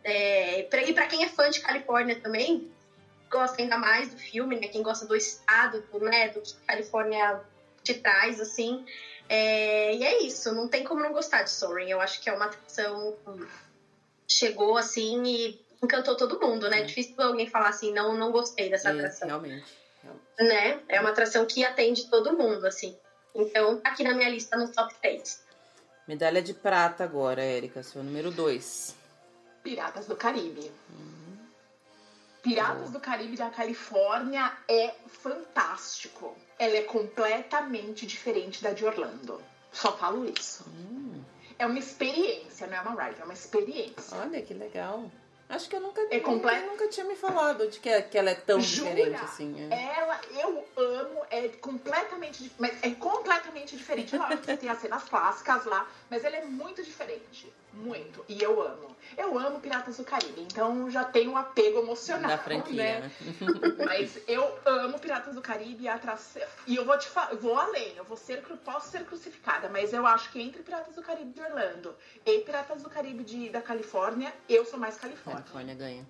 É, 0.03 0.63
pra, 0.71 0.83
e 0.83 0.95
pra 0.95 1.07
quem 1.07 1.25
é 1.25 1.29
fã 1.29 1.51
de 1.51 1.61
Califórnia 1.61 2.19
também, 2.19 2.73
gosta 3.33 3.61
ainda 3.61 3.79
mais 3.79 4.11
do 4.11 4.19
filme, 4.19 4.61
né? 4.61 4.69
Quem 4.69 4.83
gosta 4.83 5.07
do 5.07 5.17
estado, 5.17 5.83
do, 5.91 5.99
né? 5.99 6.29
Do 6.29 6.41
que 6.41 6.55
Califórnia 6.67 7.41
te 7.83 7.95
traz, 7.95 8.39
assim. 8.41 8.85
É, 9.29 9.95
e 9.97 10.05
é 10.05 10.23
isso, 10.23 10.53
não 10.53 10.69
tem 10.69 10.85
como 10.85 11.01
não 11.01 11.13
gostar 11.13 11.43
de 11.43 11.51
Soaring. 11.51 11.91
Eu 11.91 12.01
acho 12.01 12.21
que 12.21 12.29
é 12.29 12.33
uma 12.33 12.45
atração 12.45 13.17
chegou 14.29 14.77
assim 14.77 15.23
e 15.25 15.61
encantou 15.83 16.17
todo 16.17 16.41
mundo, 16.41 16.69
né? 16.69 16.81
É. 16.81 16.85
Difícil 16.85 17.15
alguém 17.19 17.47
falar 17.49 17.69
assim, 17.71 17.93
não, 17.93 18.15
não 18.17 18.31
gostei 18.31 18.71
dessa 18.71 18.91
É, 18.91 18.93
atração, 18.93 19.29
realmente. 19.29 19.65
realmente. 20.03 20.25
né? 20.39 20.81
É 20.89 21.01
uma 21.01 21.11
atração 21.11 21.45
que 21.47 21.65
atende 21.65 22.09
todo 22.09 22.37
mundo, 22.37 22.67
assim. 22.67 22.97
Então, 23.35 23.79
tá 23.81 23.91
aqui 23.91 24.05
na 24.05 24.15
minha 24.15 24.29
lista 24.29 24.57
no 24.57 24.71
top 24.71 24.95
3. 25.01 25.43
Medalha 26.07 26.43
de 26.43 26.53
prata 26.55 27.05
agora, 27.05 27.43
Érica, 27.43 27.83
seu 27.83 28.03
número 28.03 28.31
2. 28.31 28.95
Piratas 29.63 30.07
do 30.07 30.17
Caribe. 30.17 30.71
Piratas 32.43 32.91
do 32.91 32.99
Caribe 32.99 33.37
da 33.37 33.51
Califórnia 33.51 34.53
é 34.69 34.93
fantástico. 35.07 36.37
Ela 36.59 36.77
é 36.79 36.83
completamente 36.83 38.05
diferente 38.07 38.63
da 38.63 38.73
de 38.73 38.85
Orlando. 38.85 39.41
Só 39.73 39.97
falo 39.97 40.29
isso. 40.29 40.65
Hum, 40.69 41.23
É 41.59 41.67
uma 41.67 41.79
experiência, 41.79 42.67
não 42.67 42.77
é 42.77 42.81
uma 42.81 43.05
ride, 43.05 43.21
é 43.21 43.25
uma 43.25 43.33
experiência. 43.33 44.19
olha 44.19 44.43
que 44.43 44.53
legal. 44.53 45.11
Acho 45.53 45.69
que 45.69 45.77
eu 45.77 45.81
nunca, 45.81 46.01
É 46.11 46.19
comple- 46.19 46.51
nunca, 46.51 46.67
nunca 46.73 46.89
tinha 46.89 47.05
me 47.05 47.15
falado 47.15 47.69
de 47.69 47.79
que, 47.79 48.03
que 48.03 48.17
ela 48.17 48.31
é 48.31 48.35
tão 48.35 48.59
Jura? 48.59 48.91
diferente 48.91 49.23
assim. 49.23 49.69
é. 49.71 49.99
Ela, 49.99 50.19
eu 50.41 50.67
amo, 50.77 51.21
é 51.31 51.49
completamente, 51.49 52.51
mas 52.59 52.83
é 52.83 52.91
completamente 52.93 53.77
diferente. 53.77 54.17
Lógico 54.17 54.43
que 54.43 54.57
tem 54.57 54.71
as 54.71 54.79
cenas 54.81 55.05
clássicas 55.05 55.67
lá, 55.67 55.87
mas 56.09 56.25
ela 56.25 56.37
é 56.37 56.45
muito 56.47 56.83
diferente. 56.83 57.53
Muito. 57.75 58.25
E 58.29 58.43
eu 58.43 58.61
amo. 58.63 58.97
Eu 59.17 59.39
amo 59.39 59.61
Piratas 59.61 59.99
do 59.99 60.05
Caribe, 60.05 60.41
então 60.41 60.91
já 60.91 61.05
tenho 61.05 61.33
um 61.33 61.37
apego 61.37 61.81
emocional. 61.81 62.29
Da 62.31 62.39
franquia, 62.39 63.01
né? 63.01 63.01
né? 63.01 63.11
Mas 63.85 64.19
eu 64.27 64.59
amo 64.65 64.99
Piratas 64.99 65.35
do 65.35 65.43
Caribe 65.43 65.85
e 65.85 65.89
atração. 65.89 66.43
E 66.67 66.77
eu 66.77 66.85
vou 66.85 66.97
te 66.99 67.09
falar, 67.09 67.35
vou 67.37 67.59
além, 67.59 67.95
eu 67.97 68.05
vou 68.05 68.17
ser, 68.17 68.43
posso 68.65 68.91
ser 68.91 69.05
crucificada, 69.05 69.69
mas 69.69 69.93
eu 69.93 70.07
acho 70.07 70.31
que 70.31 70.41
entre 70.41 70.63
Piratas 70.63 70.95
do 70.95 71.03
Caribe 71.03 71.33
de 71.33 71.41
Orlando 71.43 71.95
e 72.25 72.39
Piratas 72.41 72.83
do 72.83 72.89
Caribe 72.89 73.23
de, 73.25 73.49
da 73.51 73.61
Califórnia, 73.61 74.33
eu 74.49 74.65
sou 74.65 74.79
mais 74.79 74.97
Califórnia. 74.97 75.42
Califórnia 75.43 75.75
ganha. 75.75 76.07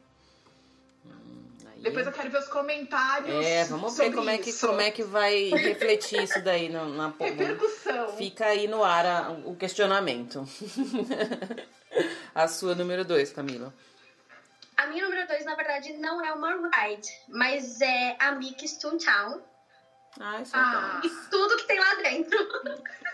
Hum, 1.07 1.45
aí- 1.67 1.81
Depois 1.83 2.07
eu 2.07 2.13
quero 2.13 2.31
ver 2.31 2.39
os 2.39 2.49
comentários. 2.49 3.45
É, 3.45 3.65
vamos 3.65 3.97
ver 3.97 4.13
como 4.15 4.29
é, 4.31 4.39
que, 4.39 4.51
isso. 4.51 4.67
como 4.67 4.81
é 4.81 4.91
que 4.91 5.03
vai 5.03 5.49
refletir 5.51 6.23
isso 6.23 6.41
daí 6.43 6.69
na, 6.69 6.85
na 6.85 7.13
Repercussão. 7.19 8.17
Fica 8.17 8.47
aí 8.47 8.69
no 8.69 8.85
ar 8.85 9.05
a- 9.07 9.31
o 9.45 9.57
questionamento. 9.57 10.45
a 12.35 12.49
sua 12.49 12.75
número 12.75 13.05
2, 13.05 13.33
Camila. 13.33 13.73
A 14.77 14.87
minha 14.87 15.05
número 15.05 15.27
2, 15.29 15.45
na 15.45 15.55
verdade, 15.55 15.93
não 15.95 16.25
é 16.25 16.33
uma 16.33 16.69
ride, 16.75 17.09
mas 17.29 17.81
é 17.81 18.17
a 18.19 18.33
Mickey's 18.33 18.77
Toontown. 18.79 19.41
Ai, 20.21 20.43
Ah. 20.43 20.45
saudade. 20.45 21.07
E 21.07 21.11
tudo 21.31 21.57
que 21.57 21.65
tem 21.67 21.79
lá 21.79 21.95
dentro. 21.97 22.39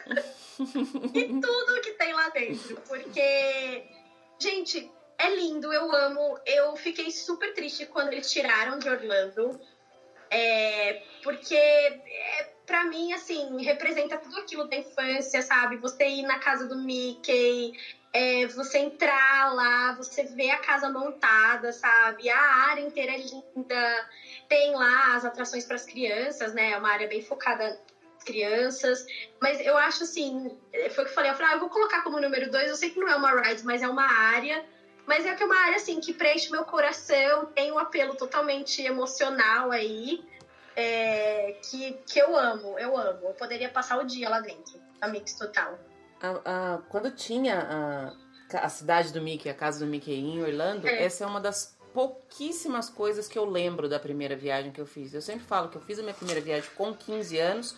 e 1.15 1.41
tudo 1.41 1.81
que 1.81 1.93
tem 1.93 2.13
lá 2.13 2.29
dentro. 2.31 2.77
Porque, 2.89 3.85
gente, 4.39 4.91
é 5.19 5.35
lindo, 5.35 5.73
eu 5.73 5.93
amo. 5.93 6.39
Eu 6.47 6.77
fiquei 6.77 7.11
super 7.11 7.53
triste 7.53 7.85
quando 7.85 8.13
eles 8.13 8.31
tiraram 8.31 8.79
de 8.79 8.89
Orlando. 8.89 9.59
É, 10.31 11.01
porque, 11.23 11.55
é, 11.55 12.47
pra 12.65 12.85
mim, 12.85 13.13
assim, 13.13 13.63
representa 13.63 14.17
tudo 14.17 14.39
aquilo 14.39 14.65
da 14.65 14.77
infância, 14.77 15.43
sabe? 15.43 15.77
Você 15.77 16.07
ir 16.07 16.23
na 16.23 16.39
casa 16.39 16.67
do 16.67 16.77
Mickey, 16.77 17.73
é, 18.13 18.47
você 18.47 18.79
entrar 18.79 19.53
lá, 19.53 19.93
você 19.93 20.25
ver 20.25 20.51
a 20.51 20.59
casa 20.59 20.89
montada, 20.89 21.73
sabe? 21.73 22.29
A 22.29 22.39
área 22.39 22.81
inteira 22.81 23.13
é 23.13 23.17
linda. 23.17 24.07
Tem 24.49 24.71
lá 24.73 25.15
as 25.15 25.25
atrações 25.25 25.65
para 25.65 25.77
as 25.77 25.85
crianças, 25.85 26.53
né? 26.53 26.71
É 26.71 26.77
uma 26.77 26.91
área 26.91 27.07
bem 27.07 27.21
focada 27.21 27.77
crianças. 28.25 29.05
Mas 29.41 29.59
eu 29.61 29.77
acho 29.77 30.03
assim, 30.03 30.55
foi 30.91 31.05
o 31.05 31.07
que 31.07 31.11
eu 31.11 31.15
falei, 31.15 31.31
eu 31.31 31.35
falei, 31.35 31.53
ah, 31.53 31.55
eu 31.55 31.61
vou 31.61 31.69
colocar 31.69 32.03
como 32.03 32.21
número 32.21 32.51
dois, 32.51 32.69
eu 32.69 32.77
sei 32.77 32.91
que 32.91 33.01
não 33.01 33.09
é 33.09 33.17
uma 33.17 33.41
ride, 33.41 33.65
mas 33.65 33.81
é 33.81 33.89
uma 33.89 34.05
área. 34.05 34.63
Mas 35.09 35.25
é 35.25 35.35
que 35.35 35.43
é 35.43 35.47
uma 35.47 35.59
área 35.59 35.77
assim 35.77 35.99
que 36.01 36.13
preenche 36.13 36.51
meu 36.51 36.65
coração, 36.65 37.47
tem 37.47 37.73
um 37.73 37.79
apelo 37.79 38.15
totalmente 38.15 38.83
emocional 38.83 39.71
aí. 39.71 40.23
é, 40.77 41.57
que, 41.69 41.95
que 42.07 42.19
eu 42.21 42.37
amo, 42.37 42.79
eu 42.79 42.97
amo. 42.97 43.21
Eu 43.29 43.35
poderia 43.35 43.69
passar 43.69 43.99
o 43.99 44.05
dia 44.05 44.29
lá 44.29 44.39
dentro, 44.41 44.79
a 45.01 45.09
Mix 45.09 45.33
Total. 45.35 45.77
Quando 46.89 47.11
tinha 47.11 48.15
a, 48.53 48.59
a 48.65 48.69
cidade 48.69 49.13
do 49.13 49.21
Mickey, 49.21 49.49
a 49.49 49.55
casa 49.55 49.85
do 49.85 49.91
Mickey 49.91 50.15
em 50.15 50.43
Orlando, 50.43 50.87
É. 50.87 51.03
essa 51.03 51.25
é 51.25 51.27
uma 51.27 51.41
das 51.41 51.77
pouquíssimas 51.93 52.89
coisas 52.89 53.27
que 53.27 53.37
eu 53.39 53.45
lembro 53.45 53.89
da 53.89 53.99
primeira 53.99 54.37
viagem 54.37 54.71
que 54.71 54.81
eu 54.81 54.87
fiz. 54.87 55.13
Eu 55.15 55.23
sempre 55.23 55.45
falo 55.47 55.69
que 55.69 55.77
eu 55.77 55.81
fiz 55.81 55.99
a 55.99 56.03
minha 56.03 56.15
primeira 56.15 56.41
viagem 56.41 56.69
com 56.77 56.95
15 56.95 57.39
anos, 57.39 57.75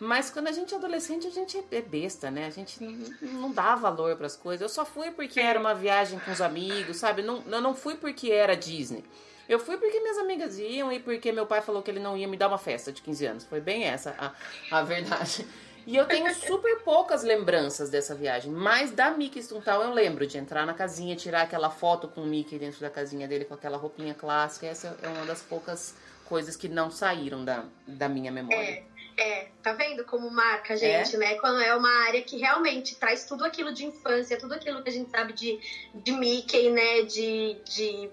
mas 0.00 0.30
quando 0.30 0.48
a 0.48 0.52
gente 0.52 0.74
é 0.74 0.76
adolescente, 0.76 1.26
a 1.26 1.30
gente 1.30 1.62
é 1.70 1.80
besta, 1.80 2.30
né? 2.30 2.46
A 2.46 2.50
gente 2.50 2.82
não, 3.22 3.50
dá 3.52 3.74
valor 3.76 4.16
para 4.16 4.26
as 4.26 4.36
coisas. 4.36 4.60
Eu 4.60 4.68
só 4.68 4.84
fui 4.84 5.10
porque 5.10 5.40
era 5.40 5.58
uma 5.58 5.74
viagem 5.74 6.18
com 6.18 6.32
os 6.32 6.40
amigos, 6.40 6.96
sabe? 6.96 7.22
Não, 7.22 7.42
eu 7.46 7.60
não 7.60 7.74
fui 7.74 7.94
porque 7.94 8.30
era 8.30 8.56
Disney. 8.56 9.04
Eu 9.48 9.58
fui 9.58 9.76
porque 9.76 10.00
minhas 10.00 10.18
amigas 10.18 10.58
iam 10.58 10.90
e 10.90 10.98
porque 10.98 11.30
meu 11.30 11.46
pai 11.46 11.60
falou 11.60 11.82
que 11.82 11.90
ele 11.90 12.00
não 12.00 12.16
ia 12.16 12.26
me 12.26 12.36
dar 12.36 12.48
uma 12.48 12.58
festa 12.58 12.90
de 12.90 13.02
15 13.02 13.26
anos. 13.26 13.44
Foi 13.44 13.60
bem 13.60 13.84
essa 13.84 14.14
a, 14.18 14.78
a 14.78 14.82
verdade. 14.82 15.46
E 15.86 15.96
eu 15.96 16.06
tenho 16.06 16.34
super 16.34 16.80
poucas 16.80 17.22
lembranças 17.22 17.90
dessa 17.90 18.14
viagem, 18.14 18.50
mas 18.50 18.90
da 18.90 19.10
Mickey 19.10 19.42
Stuntal 19.42 19.82
eu 19.82 19.92
lembro 19.92 20.26
de 20.26 20.38
entrar 20.38 20.64
na 20.64 20.72
casinha, 20.72 21.14
tirar 21.14 21.42
aquela 21.42 21.68
foto 21.68 22.08
com 22.08 22.22
o 22.22 22.26
Mickey 22.26 22.58
dentro 22.58 22.80
da 22.80 22.88
casinha 22.88 23.28
dele 23.28 23.44
com 23.44 23.52
aquela 23.52 23.76
roupinha 23.76 24.14
clássica. 24.14 24.66
Essa 24.66 24.96
é 25.02 25.08
uma 25.08 25.26
das 25.26 25.42
poucas 25.42 25.94
coisas 26.24 26.56
que 26.56 26.68
não 26.68 26.90
saíram 26.90 27.44
da, 27.44 27.64
da 27.86 28.08
minha 28.08 28.32
memória. 28.32 28.56
É, 28.56 28.82
é, 29.16 29.48
tá 29.62 29.72
vendo 29.72 30.04
como 30.04 30.30
marca, 30.30 30.76
gente, 30.76 31.14
é? 31.14 31.18
né? 31.18 31.34
Quando 31.36 31.60
é 31.60 31.74
uma 31.74 31.90
área 32.06 32.22
que 32.22 32.36
realmente 32.36 32.94
traz 32.96 33.24
tudo 33.24 33.44
aquilo 33.44 33.72
de 33.72 33.84
infância, 33.84 34.38
tudo 34.38 34.54
aquilo 34.54 34.82
que 34.82 34.88
a 34.88 34.92
gente 34.92 35.10
sabe 35.10 35.32
de, 35.32 35.58
de 35.94 36.12
Mickey, 36.12 36.70
né? 36.70 37.02
De, 37.02 37.56
de 37.64 38.10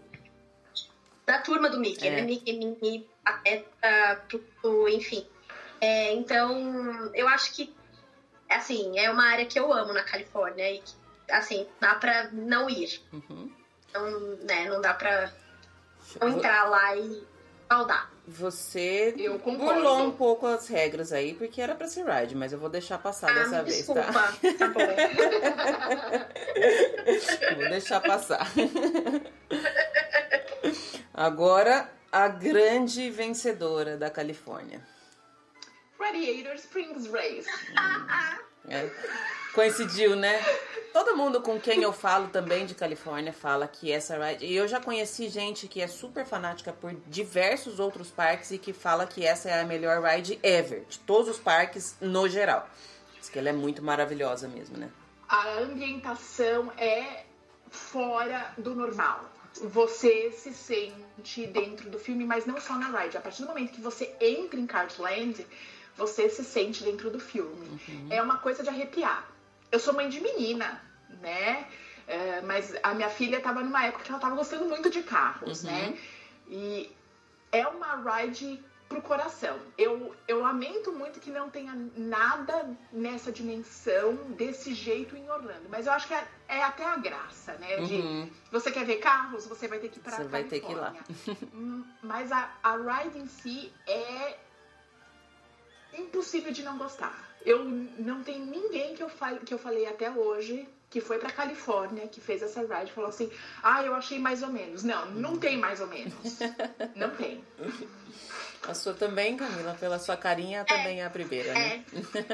da 1.26 1.40
turma 1.40 1.70
do 1.70 1.80
Mickey, 1.80 2.08
é. 2.08 2.12
né? 2.12 2.22
Mickey, 2.22 2.54
Minnie, 2.54 3.08
Pateta, 3.24 4.22
tudo, 4.28 4.88
enfim. 4.90 5.26
É, 5.80 6.14
então, 6.14 7.10
eu 7.16 7.28
acho 7.28 7.54
que, 7.54 7.74
assim, 8.50 9.00
é 9.00 9.10
uma 9.10 9.26
área 9.26 9.46
que 9.46 9.60
eu 9.60 9.72
amo 9.74 9.94
na 9.94 10.04
Califórnia 10.04 10.72
e 10.72 10.80
que, 10.80 10.94
assim, 11.32 11.68
dá 11.80 11.96
pra 11.96 12.30
não 12.32 12.70
ir. 12.70 13.02
Uhum. 13.12 13.52
Então, 13.90 14.10
né, 14.48 14.70
não 14.70 14.80
dá 14.80 14.94
pra 14.94 15.32
não 16.20 16.30
entrar 16.30 16.66
lá 16.66 16.96
e 16.96 17.24
baldar. 17.68 18.11
Você 18.28 19.16
burlou 19.58 20.04
um 20.04 20.12
pouco 20.12 20.46
as 20.46 20.68
regras 20.68 21.12
aí, 21.12 21.34
porque 21.34 21.60
era 21.60 21.74
pra 21.74 21.88
ser 21.88 22.06
ride, 22.06 22.36
mas 22.36 22.54
eu 22.54 22.60
vou 22.60 22.70
deixar 22.70 23.00
passar 23.00 23.32
ah, 23.32 23.34
dessa 23.34 23.64
vez, 23.64 23.78
desculpa. 23.78 24.04
tá? 24.04 24.32
Tá 24.58 24.68
bom. 24.68 24.80
vou 27.56 27.70
deixar 27.70 28.00
passar. 28.00 28.48
Agora, 31.14 31.90
a 32.12 32.28
grande 32.28 33.10
vencedora 33.10 33.98
da 33.98 34.10
Califórnia. 34.10 34.86
Radiator 36.00 36.56
Springs 36.56 37.08
Race. 37.08 37.48
É. 38.68 38.90
Coincidiu, 39.54 40.16
né? 40.16 40.40
Todo 40.94 41.16
mundo 41.16 41.42
com 41.42 41.60
quem 41.60 41.84
eu 41.84 41.94
falo 41.94 42.28
também 42.28 42.66
de 42.66 42.76
Califórnia 42.76 43.32
fala 43.32 43.68
que 43.68 43.92
essa 43.92 44.18
ride. 44.18 44.46
E 44.46 44.56
eu 44.56 44.68
já 44.68 44.80
conheci 44.80 45.30
gente 45.30 45.68
que 45.68 45.82
é 45.82 45.88
super 45.88 46.26
fanática 46.26 46.74
por 46.74 46.94
diversos 47.08 47.80
outros 47.80 48.10
parques 48.10 48.52
e 48.52 48.58
que 48.58 48.74
fala 48.74 49.08
que 49.08 49.26
essa 49.26 49.50
é 49.50 49.62
a 49.62 49.66
melhor 49.66 50.04
ride 50.04 50.38
ever, 50.44 50.84
de 50.90 51.00
todos 51.00 51.30
os 51.30 51.38
parques 51.38 51.96
no 52.02 52.28
geral. 52.28 52.70
Diz 53.18 53.30
que 53.30 53.40
ela 53.40 53.50
é 53.50 53.54
muito 53.54 53.82
maravilhosa 53.82 54.48
mesmo, 54.48 54.78
né? 54.78 54.90
A 55.30 55.60
ambientação 55.60 56.72
é 56.78 57.24
fora 57.70 58.54
do 58.58 58.76
normal. 58.76 59.30
Você 59.64 60.32
se 60.32 60.54
sente 60.54 61.48
dentro 61.48 61.90
do 61.90 62.00
filme, 62.00 62.26
mas 62.26 62.46
não 62.46 62.60
só 62.60 62.74
na 62.74 62.88
ride. 63.00 63.18
A 63.18 63.22
partir 63.22 63.44
do 63.44 63.48
momento 63.48 63.72
que 63.72 63.82
você 63.82 64.14
entra 64.20 64.60
em 64.60 64.68
Cardland, 64.68 65.46
você 66.02 66.28
se 66.30 66.44
sente 66.44 66.84
dentro 66.84 67.12
do 67.12 67.20
filme. 67.20 67.68
Uhum. 67.88 68.08
É 68.10 68.22
uma 68.22 68.38
coisa 68.40 68.64
de 68.64 68.70
arrepiar. 68.70 69.24
Eu 69.72 69.80
sou 69.80 69.94
mãe 69.94 70.10
de 70.10 70.20
menina, 70.20 70.82
né? 71.22 71.68
É, 72.08 72.42
mas 72.42 72.76
a 72.82 72.94
minha 72.96 73.10
filha 73.10 73.38
estava 73.38 73.62
numa 73.62 73.86
época 73.86 74.04
que 74.04 74.10
ela 74.10 74.18
estava 74.18 74.36
gostando 74.36 74.66
muito 74.66 74.90
de 74.90 75.04
carros, 75.04 75.64
uhum. 75.64 75.72
né? 75.72 75.98
E 76.48 76.92
é 77.52 77.68
uma 77.68 77.96
ride 77.96 78.60
pro 78.90 79.02
coração. 79.02 79.58
Eu, 79.78 80.14
eu 80.28 80.42
lamento 80.42 80.92
muito 80.92 81.20
que 81.20 81.30
não 81.30 81.50
tenha 81.50 81.74
nada 81.96 82.76
nessa 82.92 83.32
dimensão, 83.32 84.16
desse 84.36 84.74
jeito 84.74 85.16
em 85.16 85.30
Orlando. 85.30 85.70
Mas 85.70 85.86
eu 85.86 85.94
acho 85.94 86.08
que 86.08 86.14
é, 86.16 86.28
é 86.48 86.64
até 86.64 86.84
a 86.84 86.98
graça, 86.98 87.54
né? 87.54 87.78
De 87.78 87.94
uhum. 87.94 88.30
você 88.52 88.72
quer 88.72 88.86
ver 88.86 88.98
carros, 88.98 89.46
você 89.46 89.68
vai 89.68 89.80
ter 89.80 89.90
que 89.90 90.00
ir 90.00 90.02
pra 90.02 90.18
Você 90.18 90.24
vai 90.24 90.44
ter 90.44 90.60
que 90.60 90.72
ir 90.72 90.76
lá. 90.76 90.94
Hum, 91.54 91.86
mas 92.02 92.32
a, 92.32 92.52
a 92.64 92.76
ride 92.76 93.20
em 93.20 93.28
si 93.28 93.72
é 93.88 94.38
impossível 95.94 96.52
de 96.52 96.64
não 96.64 96.78
gostar. 96.78 97.30
Eu 97.46 97.66
não 97.66 98.24
tem 98.24 98.40
ninguém 98.40 98.96
que 98.96 99.04
eu, 99.04 99.12
que 99.46 99.54
eu 99.54 99.58
falei 99.58 99.88
até 99.88 100.10
hoje 100.10 100.68
que 100.92 101.00
foi 101.00 101.18
pra 101.18 101.32
Califórnia, 101.32 102.06
que 102.06 102.20
fez 102.20 102.44
essa 102.44 102.60
ride, 102.62 102.92
falou 102.92 103.10
assim: 103.10 103.32
ah, 103.64 103.82
eu 103.82 103.96
achei 103.96 104.20
mais 104.20 104.44
ou 104.44 104.50
menos. 104.50 104.84
Não, 104.84 105.06
não 105.12 105.38
tem 105.38 105.58
mais 105.58 105.80
ou 105.80 105.88
menos. 105.88 106.40
não 106.94 107.10
tem. 107.16 107.42
A 108.68 108.74
sua 108.74 108.94
também, 108.94 109.38
Camila, 109.38 109.74
pela 109.80 109.98
sua 109.98 110.18
carinha, 110.18 110.60
é, 110.60 110.64
também 110.66 111.02
é 111.02 111.06
a 111.06 111.10
primeira, 111.10 111.54
né? 111.54 111.84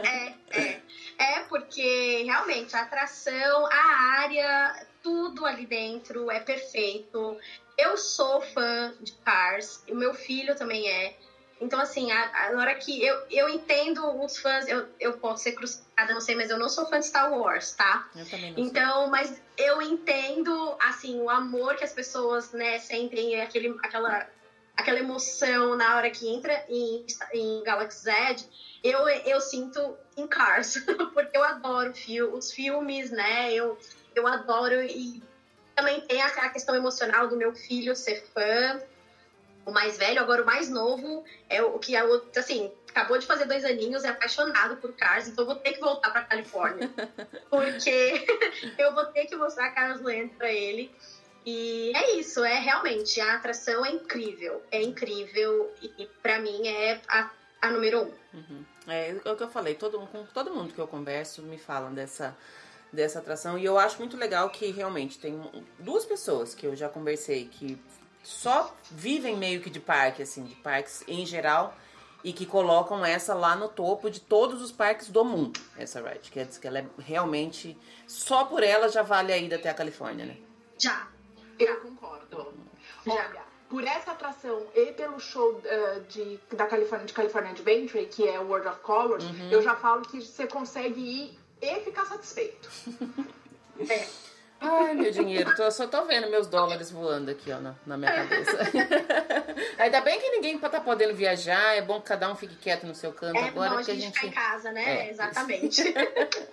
É, 0.02 0.08
é, 0.08 0.60
é. 0.60 0.82
É, 1.20 1.40
porque 1.44 2.24
realmente 2.24 2.76
a 2.76 2.82
atração, 2.82 3.66
a 3.68 4.22
área, 4.22 4.88
tudo 5.02 5.46
ali 5.46 5.66
dentro 5.66 6.30
é 6.30 6.40
perfeito. 6.40 7.38
Eu 7.78 7.96
sou 7.96 8.42
fã 8.42 8.94
de 9.00 9.14
Cars, 9.24 9.84
o 9.88 9.96
meu 9.96 10.14
filho 10.14 10.56
também 10.56 10.90
é. 10.90 11.16
Então, 11.60 11.80
assim, 11.80 12.12
a, 12.12 12.30
a, 12.34 12.52
na 12.52 12.62
hora 12.62 12.76
que 12.76 13.04
eu, 13.04 13.16
eu 13.30 13.50
entendo 13.50 14.24
os 14.24 14.38
fãs, 14.38 14.68
eu, 14.68 14.88
eu 15.00 15.14
posso 15.14 15.44
ser 15.44 15.54
crucificada, 15.54 16.14
não 16.14 16.22
sei, 16.22 16.36
mas 16.36 16.50
eu 16.50 16.58
não 16.58 16.70
sou 16.70 16.86
fã 16.86 17.00
de 17.00 17.06
Star 17.08 17.32
Wars, 17.32 17.72
tá? 17.72 18.08
Eu 18.16 18.30
também 18.30 18.52
não 18.52 18.60
Então, 18.60 19.02
sou. 19.02 19.10
mas 19.10 19.42
eu 19.58 19.82
entendo, 19.82 20.76
assim, 20.80 21.20
o 21.20 21.30
amor 21.30 21.76
que 21.76 21.84
as 21.84 21.94
pessoas, 21.94 22.52
né, 22.52 22.78
sentem, 22.78 23.42
aquele, 23.42 23.76
aquela, 23.84 24.28
aquela 24.76 25.00
emoção 25.00 25.76
na 25.76 25.96
hora 25.96 26.10
que 26.12 26.28
entra 26.30 26.64
em, 26.70 27.04
em 27.34 27.64
Galaxy 27.64 28.04
Z, 28.04 28.36
eu, 28.84 29.08
eu 29.10 29.42
sinto 29.42 29.98
em 30.16 30.28
Cars, 30.28 30.74
porque 31.14 31.36
eu 31.36 31.44
adoro 31.44 31.92
fio, 31.94 32.34
os 32.34 32.52
filmes, 32.52 33.10
né? 33.10 33.52
Eu, 33.52 33.76
eu 34.16 34.28
adoro 34.28 34.84
e 34.84 35.22
também 35.76 36.00
tem 36.02 36.22
a, 36.22 36.28
a 36.28 36.50
questão 36.50 36.76
emocional 36.76 37.28
do 37.28 37.36
meu 37.36 37.54
filho 37.54 37.96
ser 37.96 38.24
fã 38.34 38.80
o 39.68 39.72
mais 39.72 39.98
velho, 39.98 40.22
agora 40.22 40.42
o 40.42 40.46
mais 40.46 40.70
novo 40.70 41.26
é 41.50 41.62
o 41.62 41.78
que 41.78 41.94
é 41.94 42.04
o, 42.04 42.24
assim, 42.38 42.72
acabou 42.90 43.18
de 43.20 43.26
fazer 43.26 43.46
dois 43.46 43.66
aninhos, 43.66 44.06
é 44.06 44.08
apaixonado 44.08 44.78
por 44.78 44.94
Cars, 44.94 45.28
então 45.28 45.44
eu 45.44 45.48
vou 45.48 45.56
ter 45.58 45.74
que 45.74 45.82
voltar 45.82 46.10
para 46.10 46.24
Califórnia. 46.24 46.90
porque 47.52 48.26
eu 48.80 48.94
vou 48.96 49.06
ter 49.08 49.26
que 49.26 49.36
mostrar 49.36 49.72
Cars 49.72 50.02
Land 50.02 50.30
para 50.38 50.52
ele. 50.52 50.90
E 51.46 51.92
é 51.96 52.16
isso, 52.16 52.44
é 52.46 52.60
realmente, 52.60 53.20
a 53.20 53.36
atração 53.36 53.86
é 53.86 53.92
incrível, 53.92 54.62
é 54.72 54.82
incrível 54.82 55.72
e 55.82 56.06
para 56.22 56.40
mim 56.40 56.66
é 56.66 57.02
a, 57.08 57.30
a 57.62 57.70
número 57.70 58.04
um. 58.04 58.38
Uhum. 58.38 58.66
É, 58.88 59.10
é 59.10 59.32
o 59.32 59.36
que 59.36 59.44
eu 59.44 59.50
falei, 59.50 59.76
todo, 59.76 60.00
com 60.08 60.26
todo 60.28 60.54
mundo 60.54 60.74
que 60.74 60.80
eu 60.80 60.88
converso 60.88 61.42
me 61.42 61.58
falam 61.58 61.94
dessa, 61.94 62.36
dessa 62.92 63.20
atração 63.20 63.58
e 63.58 63.66
eu 63.66 63.78
acho 63.78 63.98
muito 64.00 64.18
legal 64.18 64.50
que 64.50 64.72
realmente 64.72 65.20
tem 65.20 65.40
duas 65.80 66.06
pessoas 66.06 66.56
que 66.56 66.66
eu 66.66 66.76
já 66.76 66.90
conversei 66.90 67.46
que 67.46 67.80
só 68.24 68.76
vivem 68.92 69.36
meio 69.38 69.62
que 69.62 69.70
de 69.70 69.80
parque, 69.80 70.22
assim, 70.22 70.44
de 70.44 70.56
parques 70.56 71.04
em 71.08 71.26
geral, 71.26 71.76
e 72.24 72.34
que 72.34 72.46
colocam 72.46 73.06
essa 73.06 73.34
lá 73.34 73.56
no 73.56 73.70
topo 73.70 74.10
de 74.10 74.20
todos 74.20 74.62
os 74.62 74.72
parques 74.72 75.10
do 75.10 75.24
mundo, 75.24 75.60
essa 75.78 76.02
ride. 76.02 76.32
Quer 76.32 76.46
dizer 76.46 76.60
que 76.60 76.68
ela 76.68 76.80
é 76.80 76.86
realmente. 77.00 77.78
Só 78.08 78.46
por 78.46 78.64
ela 78.64 78.90
já 78.90 79.02
vale 79.02 79.32
a 79.32 79.38
ida 79.38 79.56
até 79.56 79.70
a 79.70 79.74
Califórnia, 79.74 80.26
né? 80.26 80.38
Já. 80.78 81.08
Eu 81.58 81.80
concordo. 81.82 82.54
Olha, 83.08 83.42
por 83.70 83.84
essa 83.84 84.12
atração 84.12 84.66
e 84.76 84.92
pelo 84.94 85.20
show 85.20 85.54
uh, 85.54 86.02
de, 86.08 86.40
da 86.54 86.66
California, 86.68 87.06
de 87.06 87.14
California 87.14 87.52
Adventure, 87.52 88.06
que 88.06 88.28
é 88.28 88.40
o 88.40 88.48
World 88.48 88.68
of 88.68 88.80
Colors, 88.82 89.24
uhum. 89.24 89.50
eu 89.52 89.62
já 89.62 89.76
falo 89.76 90.02
que 90.04 90.22
você 90.22 90.48
consegue 90.48 91.00
ir 91.00 91.40
e 91.62 91.80
ficar 91.82 92.06
satisfeito. 92.06 92.70
é. 93.90 94.08
Ai, 94.60 94.96
meu 94.96 95.12
dinheiro, 95.12 95.56
tô, 95.56 95.70
só 95.70 95.88
tô 95.88 96.06
vendo 96.06 96.30
meus 96.30 96.48
dólares 96.48 96.90
voando 96.90 97.30
aqui, 97.30 97.52
ó, 97.52 97.60
na, 97.60 97.76
na 97.86 97.98
minha 97.98 98.12
cabeça. 98.12 98.58
Ainda 99.78 100.02
bem 100.02 100.20
que 100.20 100.30
ninguém 100.32 100.58
tá 100.58 100.82
podendo 100.82 101.14
viajar, 101.14 101.76
é 101.76 101.82
bom 101.82 102.02
que 102.02 102.08
cada 102.08 102.32
um 102.32 102.36
fique 102.36 102.56
quieto 102.56 102.86
no 102.86 102.96
seu 102.96 103.14
canto 103.14 103.38
é 103.38 103.50
agora. 103.50 103.72
Bom, 103.72 103.78
a 103.78 103.84
gente, 103.84 103.92
a 103.92 104.06
gente 104.06 104.20
ficar 104.20 104.28
em 104.28 104.32
casa, 104.32 104.72
né? 104.72 105.08
É, 105.08 105.10
Exatamente. 105.12 105.84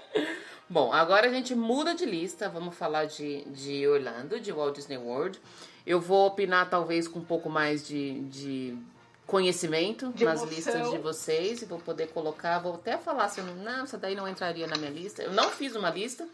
bom, 0.68 0.92
agora 0.92 1.26
a 1.26 1.32
gente 1.32 1.54
muda 1.54 1.94
de 1.94 2.04
lista, 2.04 2.48
vamos 2.48 2.76
falar 2.76 3.06
de, 3.06 3.44
de 3.46 3.86
Orlando, 3.88 4.38
de 4.38 4.52
Walt 4.52 4.76
Disney 4.76 4.98
World. 4.98 5.40
Eu 5.86 6.00
vou 6.00 6.26
opinar 6.26 6.68
talvez 6.68 7.08
com 7.08 7.20
um 7.20 7.24
pouco 7.24 7.48
mais 7.48 7.86
de, 7.86 8.20
de 8.24 8.78
conhecimento 9.26 10.12
de 10.12 10.24
nas 10.24 10.40
emoção. 10.40 10.56
listas 10.56 10.90
de 10.90 10.98
vocês 10.98 11.62
e 11.62 11.64
vou 11.64 11.78
poder 11.78 12.08
colocar, 12.08 12.58
vou 12.58 12.74
até 12.74 12.98
falar 12.98 13.28
se 13.28 13.40
assim, 13.40 13.54
não, 13.62 13.84
essa 13.84 13.96
daí 13.96 14.14
não 14.14 14.28
entraria 14.28 14.66
na 14.66 14.76
minha 14.76 14.90
lista. 14.90 15.22
Eu 15.22 15.32
não 15.32 15.50
fiz 15.50 15.74
uma 15.74 15.90
lista, 15.90 16.26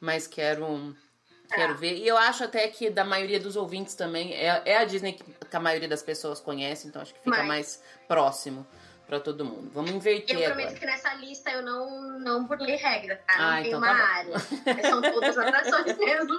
mas 0.00 0.26
quero 0.26 0.94
Quero 1.54 1.74
ver. 1.76 1.96
E 1.96 2.06
eu 2.06 2.16
acho 2.16 2.44
até 2.44 2.66
que 2.68 2.90
da 2.90 3.04
maioria 3.04 3.40
dos 3.40 3.56
ouvintes 3.56 3.94
também 3.94 4.32
é, 4.34 4.62
é 4.64 4.78
a 4.78 4.84
Disney 4.84 5.12
que, 5.12 5.24
que, 5.24 5.56
a 5.56 5.60
maioria 5.60 5.88
das 5.88 6.02
pessoas 6.02 6.40
conhece, 6.40 6.88
então 6.88 7.00
acho 7.00 7.14
que 7.14 7.20
fica 7.20 7.38
Mas... 7.38 7.46
mais 7.46 7.82
próximo 8.08 8.66
para 9.06 9.20
todo 9.20 9.44
mundo. 9.44 9.70
Vamos 9.74 9.90
inverter 9.90 10.36
Eu 10.36 10.44
prometo 10.46 10.66
agora. 10.68 10.80
que 10.80 10.86
nessa 10.86 11.14
lista 11.14 11.50
eu 11.50 11.62
não, 11.62 12.18
não 12.18 12.44
burlei 12.44 12.76
regra, 12.76 13.20
tá? 13.26 13.36
Não 13.38 13.44
Ah, 13.50 13.56
tem 13.56 13.66
então 13.66 13.78
uma 13.78 13.86
tá 13.86 14.02
área. 14.02 14.38
São 14.88 15.02
todas 15.02 15.38
atrações 15.38 15.96
mesmo. 15.98 16.34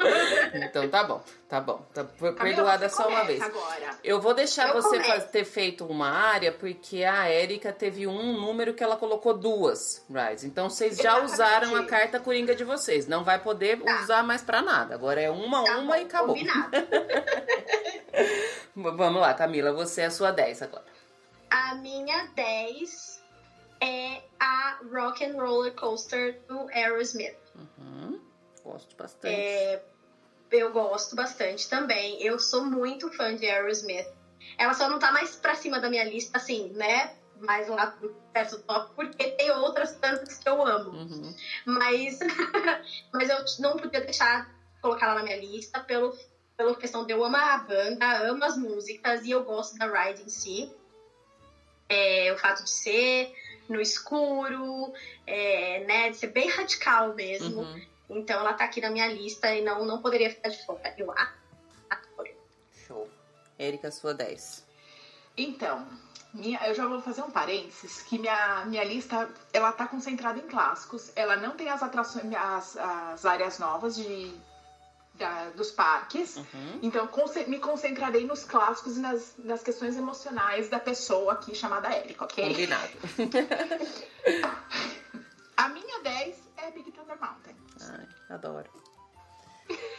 Então 0.55 0.89
tá 0.89 1.03
bom, 1.03 1.23
tá 1.47 1.61
bom. 1.61 1.85
Tá 1.93 2.03
perdoada 2.41 2.89
só 2.89 3.07
uma 3.07 3.23
vez. 3.23 3.41
Agora. 3.41 3.95
Eu 4.03 4.19
vou 4.19 4.33
deixar 4.33 4.69
Eu 4.69 4.73
você 4.81 4.99
começo. 4.99 5.27
ter 5.27 5.45
feito 5.45 5.85
uma 5.85 6.09
área, 6.09 6.51
porque 6.51 7.03
a 7.03 7.27
Érica 7.27 7.71
teve 7.71 8.07
um 8.07 8.33
número 8.39 8.73
que 8.73 8.83
ela 8.83 8.97
colocou 8.97 9.37
duas, 9.37 10.03
Rise. 10.09 10.47
Então 10.47 10.69
vocês 10.69 10.97
já 10.97 11.19
Exatamente. 11.21 11.33
usaram 11.33 11.75
a 11.75 11.83
carta 11.85 12.19
coringa 12.19 12.55
de 12.55 12.63
vocês. 12.63 13.07
Não 13.07 13.23
vai 13.23 13.39
poder 13.39 13.79
Tá. 13.79 14.01
usar 14.01 14.23
mais 14.23 14.41
pra 14.41 14.61
nada. 14.61 14.95
Agora 14.95 15.21
é 15.21 15.29
uma, 15.29 15.63
Tá 15.63 15.77
uma 15.77 15.93
bom, 15.93 16.01
e 16.01 16.03
acabou. 16.03 16.35
Combinado. 16.35 16.71
Vamos 18.75 19.21
lá, 19.21 19.33
Camila, 19.33 19.71
você 19.71 20.01
é 20.01 20.05
a 20.05 20.11
sua 20.11 20.31
10 20.31 20.61
agora. 20.61 20.83
A 21.49 21.75
minha 21.75 22.27
10 22.35 23.23
é 23.81 24.21
a 24.39 24.79
Rock 24.91 25.23
and 25.23 25.33
Roller 25.41 25.73
Coaster 25.73 26.39
do 26.47 26.67
Aerosmith. 26.69 27.35
Uhum, 27.55 28.19
Gosto 28.63 28.95
bastante. 28.95 29.35
É, 29.35 29.81
eu 30.51 30.71
gosto 30.71 31.15
bastante 31.15 31.69
também. 31.69 32.21
Eu 32.21 32.39
sou 32.39 32.65
muito 32.65 33.11
fã 33.13 33.35
de 33.35 33.45
Aerosmith. 33.45 34.07
Ela 34.57 34.73
só 34.73 34.89
não 34.89 34.99
tá 34.99 35.11
mais 35.11 35.35
pra 35.35 35.55
cima 35.55 35.79
da 35.79 35.89
minha 35.89 36.03
lista, 36.03 36.37
assim, 36.37 36.69
né? 36.69 37.13
Mais 37.37 37.67
lá 37.67 37.95
perto 38.31 38.57
do 38.57 38.63
top, 38.63 38.91
porque 38.95 39.31
tem 39.31 39.51
outras 39.51 39.93
tantas 39.95 40.37
que 40.37 40.47
eu 40.47 40.65
amo. 40.65 40.91
Uhum. 40.91 41.35
Mas, 41.65 42.19
mas 43.13 43.29
eu 43.29 43.37
não 43.59 43.77
podia 43.77 44.01
deixar 44.01 44.45
de 44.45 44.81
colocar 44.81 45.07
ela 45.07 45.15
na 45.15 45.23
minha 45.23 45.37
lista 45.37 45.79
pelo, 45.81 46.15
pela 46.55 46.75
questão 46.75 47.05
de 47.05 47.13
eu 47.13 47.23
amar 47.23 47.53
a 47.53 47.57
banda, 47.57 48.29
amo 48.29 48.43
as 48.43 48.57
músicas 48.57 49.23
e 49.25 49.31
eu 49.31 49.43
gosto 49.43 49.77
da 49.77 49.85
ride 49.85 50.23
em 50.23 50.29
si. 50.29 50.71
É, 51.87 52.31
o 52.33 52.37
fato 52.37 52.63
de 52.63 52.69
ser 52.69 53.33
no 53.69 53.81
escuro, 53.81 54.93
é, 55.25 55.83
né, 55.85 56.09
de 56.09 56.17
ser 56.17 56.27
bem 56.27 56.49
radical 56.49 57.13
mesmo. 57.13 57.61
Uhum. 57.61 57.81
Então 58.09 58.39
ela 58.39 58.53
tá 58.53 58.65
aqui 58.65 58.81
na 58.81 58.89
minha 58.89 59.07
lista 59.07 59.53
e 59.53 59.63
não, 59.63 59.85
não 59.85 60.01
poderia 60.01 60.29
ficar 60.29 60.49
de 60.49 60.65
fora. 60.65 60.93
Eu 60.97 61.11
adoro. 61.11 62.29
Show. 62.87 63.09
Érica, 63.57 63.91
sua 63.91 64.13
10. 64.13 64.63
Então, 65.37 65.87
minha, 66.33 66.59
eu 66.67 66.75
já 66.75 66.85
vou 66.87 67.01
fazer 67.01 67.21
um 67.21 67.31
parênteses, 67.31 68.01
que 68.03 68.19
minha, 68.19 68.65
minha 68.65 68.83
lista, 68.83 69.29
ela 69.51 69.71
tá 69.71 69.87
concentrada 69.87 70.37
em 70.39 70.47
clássicos, 70.47 71.11
ela 71.15 71.35
não 71.37 71.51
tem 71.51 71.69
as 71.69 71.81
atrações, 71.81 72.25
as, 72.35 72.77
as 72.77 73.25
áreas 73.25 73.59
novas 73.59 73.95
de, 73.95 74.33
da- 75.17 75.49
dos 75.51 75.71
parques, 75.71 76.35
Uhum. 76.37 76.79
então 76.81 77.07
conce- 77.07 77.45
me 77.45 77.59
concentrarei 77.59 78.25
nos 78.25 78.43
clássicos 78.43 78.97
e 78.97 78.99
nas, 78.99 79.33
nas 79.37 79.61
questões 79.63 79.95
emocionais 79.95 80.67
da 80.69 80.79
pessoa 80.79 81.33
aqui 81.33 81.53
chamada 81.55 81.89
Érica, 81.93 82.25
ok? 82.25 82.47
Combinado. 82.47 82.91
A 85.57 85.69
minha 85.69 86.01
10 86.03 86.35
é 86.57 86.71
Big 86.71 86.91
Thunder 86.91 87.17
Mountain. 87.19 87.55
Ai, 87.81 88.07
adoro. 88.29 88.69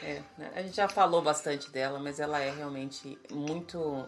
É, 0.02 0.22
né, 0.38 0.52
a 0.54 0.62
gente 0.62 0.76
já 0.76 0.88
falou 0.88 1.22
bastante 1.22 1.70
dela, 1.70 1.98
mas 1.98 2.20
ela 2.20 2.38
é 2.40 2.50
realmente 2.50 3.18
muito. 3.30 4.06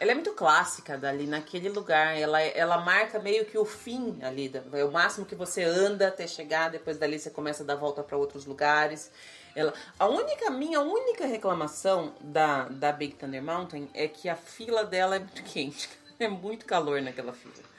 Ela 0.00 0.10
é 0.10 0.14
muito 0.14 0.32
clássica 0.32 0.98
dali, 0.98 1.26
naquele 1.28 1.68
lugar. 1.68 2.18
Ela, 2.18 2.42
ela 2.42 2.78
marca 2.78 3.20
meio 3.20 3.44
que 3.46 3.56
o 3.56 3.64
fim 3.64 4.18
ali. 4.22 4.52
É 4.72 4.84
o 4.84 4.90
máximo 4.90 5.24
que 5.24 5.36
você 5.36 5.62
anda 5.62 6.08
até 6.08 6.26
chegar, 6.26 6.70
depois 6.70 6.98
dali 6.98 7.18
você 7.20 7.30
começa 7.30 7.62
a 7.62 7.66
dar 7.66 7.76
volta 7.76 8.02
para 8.02 8.16
outros 8.16 8.44
lugares. 8.44 9.12
Ela, 9.54 9.72
a 9.98 10.06
única, 10.06 10.50
minha 10.50 10.80
única 10.80 11.26
reclamação 11.26 12.14
da, 12.20 12.68
da 12.68 12.92
Big 12.92 13.14
Thunder 13.14 13.42
Mountain 13.42 13.88
é 13.92 14.08
que 14.08 14.28
a 14.28 14.36
fila 14.36 14.84
dela 14.84 15.16
é 15.16 15.18
muito 15.18 15.42
quente. 15.44 15.88
É 16.18 16.28
muito 16.28 16.66
calor 16.66 17.02
naquela 17.02 17.32
fila. 17.32 17.71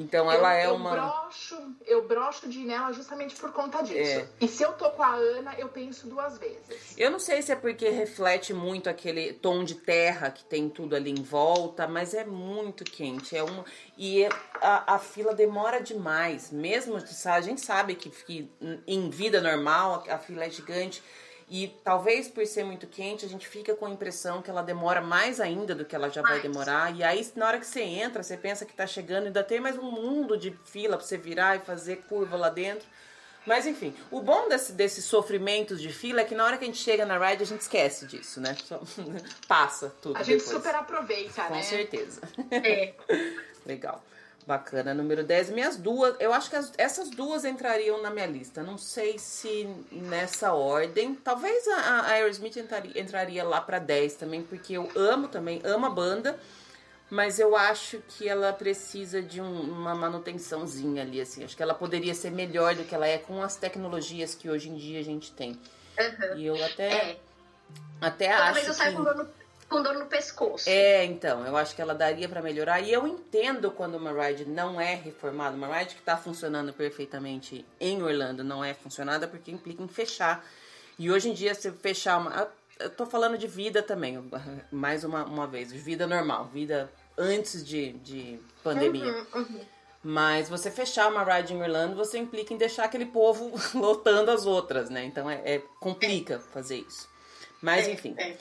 Então 0.00 0.30
ela 0.30 0.54
eu, 0.54 0.58
é 0.58 0.66
eu 0.66 0.74
uma. 0.74 0.90
Broxo, 0.92 1.76
eu 1.86 2.08
broxo 2.08 2.48
de 2.48 2.60
ir 2.60 2.64
nela 2.64 2.90
justamente 2.92 3.36
por 3.36 3.52
conta 3.52 3.82
disso. 3.82 4.20
É. 4.20 4.28
E 4.40 4.48
se 4.48 4.62
eu 4.62 4.72
tô 4.72 4.90
com 4.90 5.02
a 5.02 5.14
Ana, 5.14 5.54
eu 5.58 5.68
penso 5.68 6.06
duas 6.06 6.38
vezes. 6.38 6.94
Eu 6.96 7.10
não 7.10 7.18
sei 7.18 7.42
se 7.42 7.52
é 7.52 7.56
porque 7.56 7.88
reflete 7.90 8.54
muito 8.54 8.88
aquele 8.88 9.34
tom 9.34 9.62
de 9.62 9.74
terra 9.74 10.30
que 10.30 10.42
tem 10.44 10.70
tudo 10.70 10.96
ali 10.96 11.10
em 11.10 11.22
volta, 11.22 11.86
mas 11.86 12.14
é 12.14 12.24
muito 12.24 12.82
quente. 12.82 13.36
É 13.36 13.42
uma 13.42 13.64
e 13.96 14.22
é- 14.22 14.30
a, 14.62 14.94
a 14.94 14.98
fila 14.98 15.34
demora 15.34 15.80
demais. 15.82 16.50
Mesmo 16.50 16.96
a 16.96 17.40
gente 17.40 17.60
sabe 17.60 17.94
que, 17.94 18.08
que 18.08 18.50
em 18.86 19.10
vida 19.10 19.40
normal 19.40 20.04
a, 20.08 20.14
a 20.14 20.18
fila 20.18 20.44
é 20.44 20.50
gigante 20.50 21.02
e 21.50 21.66
talvez 21.82 22.28
por 22.28 22.46
ser 22.46 22.62
muito 22.64 22.86
quente 22.86 23.26
a 23.26 23.28
gente 23.28 23.48
fica 23.48 23.74
com 23.74 23.84
a 23.86 23.90
impressão 23.90 24.40
que 24.40 24.48
ela 24.48 24.62
demora 24.62 25.00
mais 25.00 25.40
ainda 25.40 25.74
do 25.74 25.84
que 25.84 25.96
ela 25.96 26.08
já 26.08 26.22
vai 26.22 26.38
Mais. 26.38 26.42
demorar. 26.42 26.94
E 26.96 27.02
aí 27.02 27.28
na 27.34 27.46
hora 27.48 27.58
que 27.58 27.66
você 27.66 27.82
entra, 27.82 28.22
você 28.22 28.36
pensa 28.36 28.64
que 28.64 28.72
tá 28.72 28.86
chegando 28.86 29.24
e 29.24 29.26
ainda 29.26 29.42
tem 29.42 29.58
mais 29.60 29.76
um 29.76 29.90
mundo 29.90 30.36
de 30.38 30.56
fila 30.64 30.96
pra 30.96 31.04
você 31.04 31.18
virar 31.18 31.56
e 31.56 31.60
fazer 31.60 31.96
curva 32.08 32.36
lá 32.36 32.48
dentro. 32.48 32.86
Mas 33.46 33.66
enfim, 33.66 33.92
o 34.10 34.20
bom 34.20 34.48
desse, 34.48 34.72
desses 34.72 35.04
sofrimentos 35.06 35.80
de 35.80 35.90
fila 35.92 36.20
é 36.20 36.24
que 36.24 36.34
na 36.34 36.44
hora 36.44 36.56
que 36.58 36.62
a 36.64 36.66
gente 36.66 36.78
chega 36.78 37.04
na 37.04 37.18
ride 37.18 37.42
a 37.42 37.46
gente 37.46 37.62
esquece 37.62 38.06
disso, 38.06 38.40
né? 38.40 38.54
Só 38.64 38.80
passa 39.48 39.92
tudo 40.00 40.16
A 40.16 40.22
gente 40.22 40.40
depois. 40.44 40.56
super 40.56 40.74
aproveita, 40.74 41.42
Com 41.44 41.54
né? 41.54 41.62
certeza. 41.62 42.20
É. 42.50 42.94
Legal. 43.66 44.04
Bacana. 44.46 44.92
Número 44.94 45.22
10. 45.22 45.50
Minhas 45.50 45.76
duas, 45.76 46.16
eu 46.18 46.32
acho 46.32 46.50
que 46.50 46.56
as- 46.56 46.72
essas 46.78 47.10
duas 47.10 47.44
entrariam 47.44 48.02
na 48.02 48.10
minha 48.10 48.26
lista. 48.26 48.62
Não 48.62 48.76
sei 48.78 49.18
se 49.18 49.64
nessa 49.92 50.52
ordem. 50.52 51.14
Talvez 51.14 51.68
a, 51.68 51.76
a 51.76 52.06
Aerosmith 52.12 52.56
entraria, 52.56 53.00
entraria 53.00 53.44
lá 53.44 53.60
pra 53.60 53.78
10 53.78 54.14
também, 54.14 54.42
porque 54.42 54.72
eu 54.72 54.90
amo 54.96 55.28
também, 55.28 55.60
amo 55.64 55.86
a 55.86 55.90
banda. 55.90 56.38
Mas 57.12 57.38
eu 57.40 57.56
acho 57.56 58.00
que 58.08 58.28
ela 58.28 58.52
precisa 58.52 59.20
de 59.20 59.40
um- 59.40 59.60
uma 59.62 59.94
manutençãozinha 59.96 61.02
ali, 61.02 61.20
assim. 61.20 61.42
Acho 61.44 61.56
que 61.56 61.62
ela 61.62 61.74
poderia 61.74 62.14
ser 62.14 62.30
melhor 62.30 62.74
do 62.76 62.84
que 62.84 62.94
ela 62.94 63.06
é 63.06 63.18
com 63.18 63.42
as 63.42 63.56
tecnologias 63.56 64.34
que 64.34 64.48
hoje 64.48 64.68
em 64.68 64.76
dia 64.76 65.00
a 65.00 65.02
gente 65.04 65.32
tem. 65.32 65.58
Uhum. 65.98 66.38
E 66.38 66.46
eu 66.46 66.64
até, 66.64 66.88
É. 66.92 67.16
até 68.00 68.28
Talvez 68.36 68.58
acho 68.58 68.68
eu 68.70 68.74
saia 68.74 68.90
que... 68.92 68.96
com 68.96 69.02
dor, 69.04 69.14
no, 69.16 69.28
com 69.70 69.82
dor 69.82 69.94
no 69.94 70.06
pescoço. 70.06 70.68
É, 70.68 71.04
então, 71.04 71.46
eu 71.46 71.56
acho 71.56 71.74
que 71.74 71.80
ela 71.80 71.94
daria 71.94 72.28
pra 72.28 72.42
melhorar. 72.42 72.80
E 72.80 72.92
eu 72.92 73.06
entendo 73.06 73.70
quando 73.70 73.94
uma 73.94 74.12
ride 74.12 74.44
não 74.44 74.80
é 74.80 74.96
reformada, 74.96 75.56
uma 75.56 75.78
ride 75.78 75.94
que 75.94 76.02
tá 76.02 76.16
funcionando 76.16 76.72
perfeitamente 76.72 77.64
em 77.78 78.02
Orlando 78.02 78.42
não 78.42 78.62
é 78.62 78.74
funcionada 78.74 79.28
porque 79.28 79.50
implica 79.50 79.82
em 79.82 79.88
fechar. 79.88 80.44
E 80.98 81.10
hoje 81.10 81.30
em 81.30 81.32
dia, 81.32 81.54
se 81.54 81.70
fechar 81.70 82.18
uma. 82.18 82.48
Eu 82.78 82.90
tô 82.90 83.06
falando 83.06 83.38
de 83.38 83.46
vida 83.46 83.82
também, 83.82 84.22
mais 84.70 85.04
uma, 85.04 85.24
uma 85.24 85.46
vez, 85.46 85.72
vida 85.72 86.06
normal, 86.06 86.46
vida 86.46 86.90
antes 87.16 87.64
de, 87.64 87.92
de 87.92 88.40
pandemia. 88.62 89.04
Uhum, 89.04 89.26
uhum. 89.40 89.60
Mas 90.02 90.48
você 90.48 90.70
fechar 90.70 91.08
uma 91.10 91.22
ride 91.22 91.52
em 91.52 91.62
Orlando, 91.62 91.94
você 91.94 92.16
implica 92.18 92.54
em 92.54 92.56
deixar 92.56 92.84
aquele 92.84 93.06
povo 93.06 93.52
lotando 93.78 94.30
as 94.30 94.46
outras, 94.46 94.90
né? 94.90 95.04
Então 95.04 95.30
é, 95.30 95.40
é- 95.44 95.62
complica 95.78 96.40
fazer 96.40 96.78
isso. 96.78 97.08
Mas 97.60 97.86
É, 97.86 97.92
enfim, 97.92 98.14
é. 98.16 98.36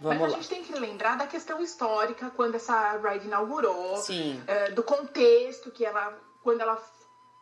Vamos 0.00 0.20
Mas 0.20 0.32
lá. 0.32 0.38
a 0.38 0.40
gente 0.40 0.48
tem 0.48 0.64
que 0.64 0.72
lembrar 0.78 1.16
da 1.16 1.26
questão 1.26 1.60
histórica, 1.62 2.30
quando 2.30 2.54
essa 2.56 2.96
ride 2.98 3.26
inaugurou, 3.26 3.96
Sim. 3.96 4.42
é, 4.46 4.70
do 4.70 4.82
contexto 4.82 5.70
que 5.70 5.84
ela, 5.84 6.18
quando 6.42 6.60
ela, 6.60 6.82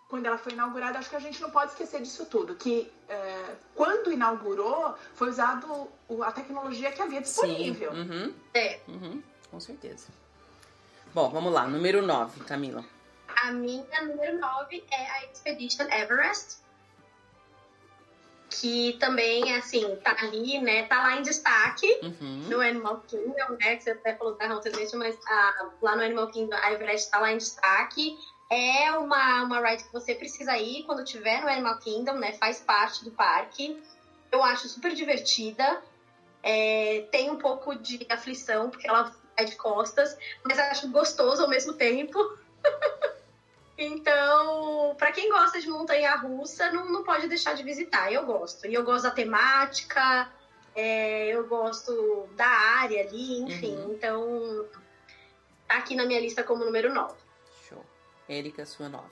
quando 0.09 0.27
ela 0.27 0.39
foi 0.39 0.53
inaugurada, 0.53 0.99
acho 0.99 1.11
que 1.11 1.17
a 1.17 1.21
gente 1.21 1.41
não 1.41 1.51
pode 1.51 1.73
esquecer 1.73 2.01
disso 2.01 2.27
tudo, 2.27 2.55
que 2.55 2.91
é, 3.09 3.55
quando 3.75 4.13
inaugurou, 4.13 4.95
foi 5.15 5.29
usado 5.29 5.89
a 6.23 6.33
tecnologia 6.33 6.93
que 6.93 7.03
havia 7.03 7.21
disponível. 7.21 7.93
Sim. 7.93 8.01
Uhum. 8.01 8.35
É. 8.55 8.81
Uhum, 8.89 9.23
com 9.51 9.61
certeza. 9.61 10.09
Bom, 11.13 11.31
vamos 11.31 11.53
lá. 11.53 11.67
Número 11.67 12.03
9, 12.03 12.41
Camila. 12.41 12.85
A 13.45 13.53
minha 13.53 14.03
número 14.03 14.39
9 14.39 14.85
é 14.91 15.11
a 15.11 15.25
Expedition 15.27 15.87
Everest. 15.91 16.64
Que 18.61 18.97
também, 19.01 19.55
assim, 19.57 19.97
tá 19.97 20.15
ali, 20.21 20.59
né? 20.61 20.85
Tá 20.85 21.03
lá 21.03 21.17
em 21.17 21.23
destaque 21.23 21.87
Uhum. 22.03 22.49
no 22.49 22.61
Animal 22.61 23.03
Kingdom, 23.09 23.57
né? 23.61 23.77
Que 23.77 23.83
você 23.83 23.91
até 23.91 24.15
falou 24.15 24.37
da 24.37 24.47
Haunted 24.47 24.97
mas 24.97 25.17
ah, 25.29 25.71
lá 25.83 25.97
no 25.97 26.03
Animal 26.03 26.29
Kingdom 26.29 26.57
a 26.57 26.73
Everest 26.73 27.11
tá 27.11 27.19
lá 27.19 27.33
em 27.33 27.39
destaque. 27.39 28.17
É 28.51 28.93
uma, 28.93 29.43
uma 29.43 29.61
ride 29.61 29.85
que 29.85 29.93
você 29.93 30.15
precisa 30.15 30.57
ir 30.57 30.85
quando 30.85 31.03
tiver 31.05 31.41
no 31.41 31.49
Animal 31.49 31.79
Kingdom, 31.79 32.15
né? 32.15 32.33
Faz 32.35 32.61
parte 32.61 33.05
do 33.05 33.11
parque. 33.11 33.77
Eu 34.31 34.43
acho 34.45 34.69
super 34.69 34.95
divertida. 34.95 35.83
É, 36.43 37.07
tem 37.11 37.31
um 37.31 37.37
pouco 37.37 37.75
de 37.75 38.07
aflição, 38.09 38.71
porque 38.71 38.89
ela 38.89 39.11
vai 39.37 39.47
de 39.47 39.57
costas, 39.57 40.17
mas 40.45 40.59
acho 40.59 40.91
gostoso 40.91 41.43
ao 41.43 41.49
mesmo 41.49 41.73
tempo. 41.73 42.19
Então, 43.77 44.95
pra 44.97 45.11
quem 45.11 45.29
gosta 45.29 45.61
de 45.61 45.69
montanha 45.69 46.15
russa, 46.17 46.71
não, 46.71 46.91
não 46.93 47.03
pode 47.03 47.29
deixar 47.29 47.55
de 47.55 47.63
visitar. 47.63 48.13
Eu 48.13 48.25
gosto. 48.25 48.67
E 48.67 48.75
eu 48.75 48.85
gosto 48.85 49.05
da 49.05 49.11
temática, 49.11 50.31
é, 50.75 51.29
eu 51.29 51.47
gosto 51.47 52.29
da 52.37 52.47
área 52.47 53.03
ali, 53.03 53.41
enfim. 53.41 53.77
Uhum. 53.77 53.93
Então, 53.93 54.67
tá 55.67 55.77
aqui 55.77 55.97
na 55.97 56.07
minha 56.07 56.21
lista 56.21 56.45
como 56.45 56.65
número 56.65 56.95
9. 56.95 57.15
Show. 57.69 57.85
Érica, 58.29 58.65
sua 58.65 58.89
9. 58.89 59.05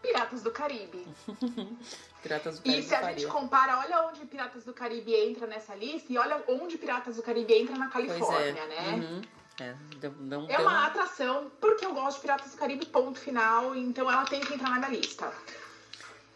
Piratas 0.00 0.42
do 0.42 0.50
Caribe. 0.50 1.06
Piratas 2.22 2.58
do 2.58 2.66
E 2.66 2.70
Caribe 2.70 2.88
se 2.88 2.94
a 2.94 3.12
gente 3.12 3.26
compara, 3.26 3.78
olha 3.78 4.08
onde 4.08 4.24
Piratas 4.24 4.64
do 4.64 4.72
Caribe 4.72 5.14
entra 5.14 5.46
nessa 5.46 5.74
lista 5.74 6.10
e 6.10 6.18
olha 6.18 6.42
onde 6.48 6.78
Piratas 6.78 7.16
do 7.16 7.22
Caribe 7.22 7.54
entra 7.54 7.76
na 7.76 7.88
Pois 7.90 8.06
é. 8.06 8.08
Califórnia, 8.08 8.66
né? 8.66 8.88
Uhum. 8.94 9.22
É, 9.60 9.74
deu, 9.98 10.10
deu, 10.10 10.46
é 10.48 10.58
uma 10.58 10.86
atração 10.86 11.50
porque 11.60 11.84
eu 11.84 11.92
gosto 11.92 12.16
de 12.16 12.22
Piratas 12.22 12.52
do 12.52 12.56
Caribe, 12.56 12.86
ponto 12.86 13.18
final. 13.18 13.76
Então 13.76 14.10
ela 14.10 14.24
tem 14.24 14.40
que 14.40 14.54
entrar 14.54 14.70
na 14.70 14.88
minha 14.88 15.00
lista. 15.00 15.30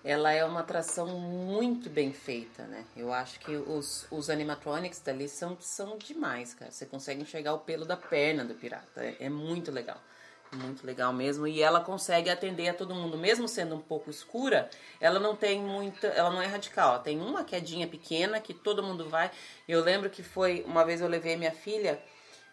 Ela 0.05 0.33
é 0.33 0.45
uma 0.45 0.61
atração 0.61 1.07
muito 1.07 1.89
bem 1.89 2.13
feita, 2.13 2.65
né? 2.65 2.85
Eu 2.95 3.11
acho 3.11 3.41
que 3.41 3.57
os, 3.57 4.07
os 4.11 4.29
animatronics 4.29 5.01
dali 5.01 5.27
são, 5.27 5.57
são 5.59 5.97
demais, 5.97 6.53
cara. 6.53 6.71
Você 6.71 6.85
consegue 6.85 7.23
enxergar 7.23 7.55
o 7.55 7.61
pelo 7.61 7.87
da 7.87 7.97
perna 7.97 8.45
do 8.45 8.55
pirata. 8.55 9.03
É, 9.03 9.17
é 9.21 9.29
muito 9.31 9.73
legal. 9.73 9.99
Muito 10.53 10.87
legal 10.87 11.11
mesmo. 11.11 11.47
E 11.47 11.63
ela 11.63 11.81
consegue 11.81 12.29
atender 12.29 12.69
a 12.69 12.75
todo 12.75 12.95
mundo, 12.95 13.17
mesmo 13.17 13.49
sendo 13.49 13.75
um 13.75 13.81
pouco 13.81 14.11
escura, 14.11 14.69
ela 15.01 15.19
não 15.19 15.35
tem 15.35 15.63
muita. 15.63 16.09
Ela 16.09 16.31
não 16.31 16.43
é 16.43 16.47
radical. 16.47 16.99
tem 16.99 17.19
uma 17.19 17.43
quedinha 17.43 17.89
pequena 17.89 18.39
que 18.39 18.53
todo 18.53 18.83
mundo 18.83 19.09
vai. 19.09 19.31
Eu 19.67 19.83
lembro 19.83 20.11
que 20.11 20.23
foi. 20.23 20.63
Uma 20.67 20.85
vez 20.85 21.01
eu 21.01 21.09
levei 21.09 21.35
minha 21.39 21.51
filha 21.51 21.99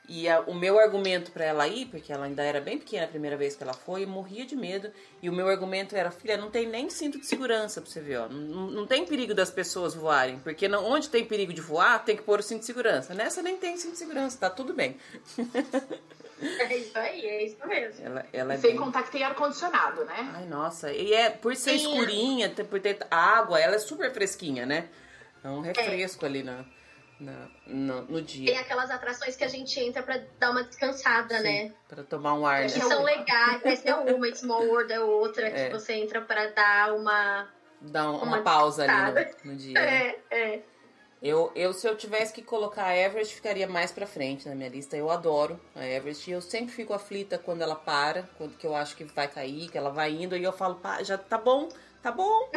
e 0.10 0.28
a, 0.28 0.42
o 0.42 0.54
meu 0.54 0.80
argumento 0.80 1.32
para 1.32 1.46
ela 1.46 1.68
ir, 1.68 1.86
porque 1.86 2.12
ela 2.12 2.26
ainda 2.26 2.44
era 2.44 2.60
bem 2.60 2.78
pequena 2.78 3.06
a 3.06 3.08
primeira 3.08 3.38
vez 3.38 3.56
que 3.56 3.64
ela 3.64 3.74
foi, 3.74 4.06
morria 4.06 4.46
de 4.46 4.56
medo. 4.56 4.92
E 5.22 5.30
o 5.30 5.34
meu 5.34 5.48
argumento 5.48 5.96
era: 5.96 6.12
filha, 6.12 6.38
não 6.38 6.50
tem 6.50 6.68
nem 6.68 6.90
cinto 6.90 7.20
de 7.20 7.26
segurança 7.26 7.82
pra 7.82 7.90
você 7.90 8.02
ver, 8.02 8.18
ó. 8.18 8.28
Não, 8.28 8.72
não 8.72 8.88
tem 8.88 9.06
perigo 9.06 9.34
das 9.34 9.52
pessoas 9.52 9.94
voarem, 9.94 10.40
porque 10.40 10.68
não, 10.68 10.84
onde 10.86 11.10
tem 11.10 11.24
perigo 11.24 11.54
de 11.54 11.62
voar, 11.62 12.04
tem 12.04 12.16
que 12.16 12.24
pôr 12.24 12.40
o 12.40 12.44
cinto 12.44 12.62
de 12.62 12.66
segurança. 12.66 13.14
Nessa 13.14 13.42
nem 13.42 13.58
tem 13.58 13.78
cinto 13.78 13.94
de 13.94 14.00
segurança, 14.00 14.38
tá 14.38 14.50
tudo 14.50 14.74
bem. 14.74 14.98
É 16.42 16.76
isso 16.76 16.98
aí, 16.98 17.24
é 17.24 17.46
isso 17.46 17.68
mesmo. 17.68 18.04
Ela, 18.04 18.26
ela 18.34 18.54
é 18.56 18.58
Sem 18.58 18.72
bem... 18.72 18.80
contar 18.80 19.04
que 19.04 19.12
tem 19.12 19.24
ar-condicionado, 19.24 20.04
né? 20.06 20.32
Ai, 20.34 20.46
nossa. 20.48 20.92
E 20.92 21.14
é, 21.14 21.30
por 21.30 21.56
ser 21.56 21.78
Sim. 21.78 21.92
escurinha, 21.92 22.50
por 22.50 22.80
ter 22.80 22.98
água, 23.12 23.60
ela 23.60 23.76
é 23.76 23.78
super 23.78 24.12
fresquinha, 24.12 24.66
né? 24.66 24.90
É 25.44 25.50
um 25.50 25.62
refresco 25.62 26.26
é. 26.26 26.28
ali 26.28 26.42
na, 26.42 26.66
na, 27.22 27.48
no, 27.68 28.02
no, 28.04 28.22
dia. 28.22 28.48
Tem 28.48 28.58
aquelas 28.58 28.90
atrações 28.90 29.36
que 29.36 29.44
a 29.44 29.48
gente 29.48 29.80
entra 29.80 30.02
pra 30.02 30.20
dar 30.40 30.50
uma 30.50 30.64
descansada, 30.64 31.38
Sim, 31.38 31.44
né? 31.44 31.74
Pra 31.88 32.04
tomar 32.04 32.34
um 32.34 32.46
ar. 32.46 32.66
Que 32.66 32.80
né? 32.80 32.86
são 32.86 33.04
legais. 33.04 33.62
Essa 33.64 33.90
é 33.90 33.96
uma, 33.96 34.36
Small 34.36 34.66
World 34.66 34.92
é 34.92 35.00
outra, 35.00 35.48
é. 35.48 35.68
que 35.68 35.74
você 35.74 35.94
entra 35.94 36.20
pra 36.22 36.48
dar 36.48 36.96
uma... 36.96 37.48
Dar 37.80 38.10
uma, 38.10 38.24
uma 38.24 38.42
pausa 38.42 38.86
descansada. 38.86 39.20
ali 39.20 39.36
no, 39.44 39.52
no 39.52 39.58
dia. 39.58 39.80
É, 39.80 40.20
é. 40.32 40.62
Eu, 41.22 41.52
eu, 41.56 41.72
se 41.72 41.88
eu 41.88 41.96
tivesse 41.96 42.34
que 42.34 42.42
colocar 42.42 42.86
a 42.86 42.98
Everest, 42.98 43.36
ficaria 43.36 43.68
mais 43.68 43.92
pra 43.92 44.08
frente 44.08 44.50
na 44.50 44.56
minha 44.56 44.70
lista. 44.70 44.98
Eu 44.98 45.12
adoro 45.12 45.60
a 45.76 45.86
Everest. 45.86 46.30
Eu 46.32 46.42
sempre 46.42 46.74
fico 46.74 46.94
aflita 46.94 47.38
quando 47.38 47.62
ela 47.62 47.76
para, 47.76 48.28
quando 48.40 48.58
que 48.58 48.66
eu 48.66 48.76
acho 48.76 48.96
que 48.96 49.04
vai 49.04 49.28
cair, 49.28 49.70
que 49.70 49.78
ela 49.78 49.92
vai 49.92 50.12
indo. 50.12 50.36
E 50.36 50.44
eu 50.44 50.52
falo, 50.52 50.76
pá, 50.76 51.04
já 51.04 51.20
tá 51.20 51.38
bom, 51.38 51.70
tá 52.02 52.12
bom. 52.12 52.50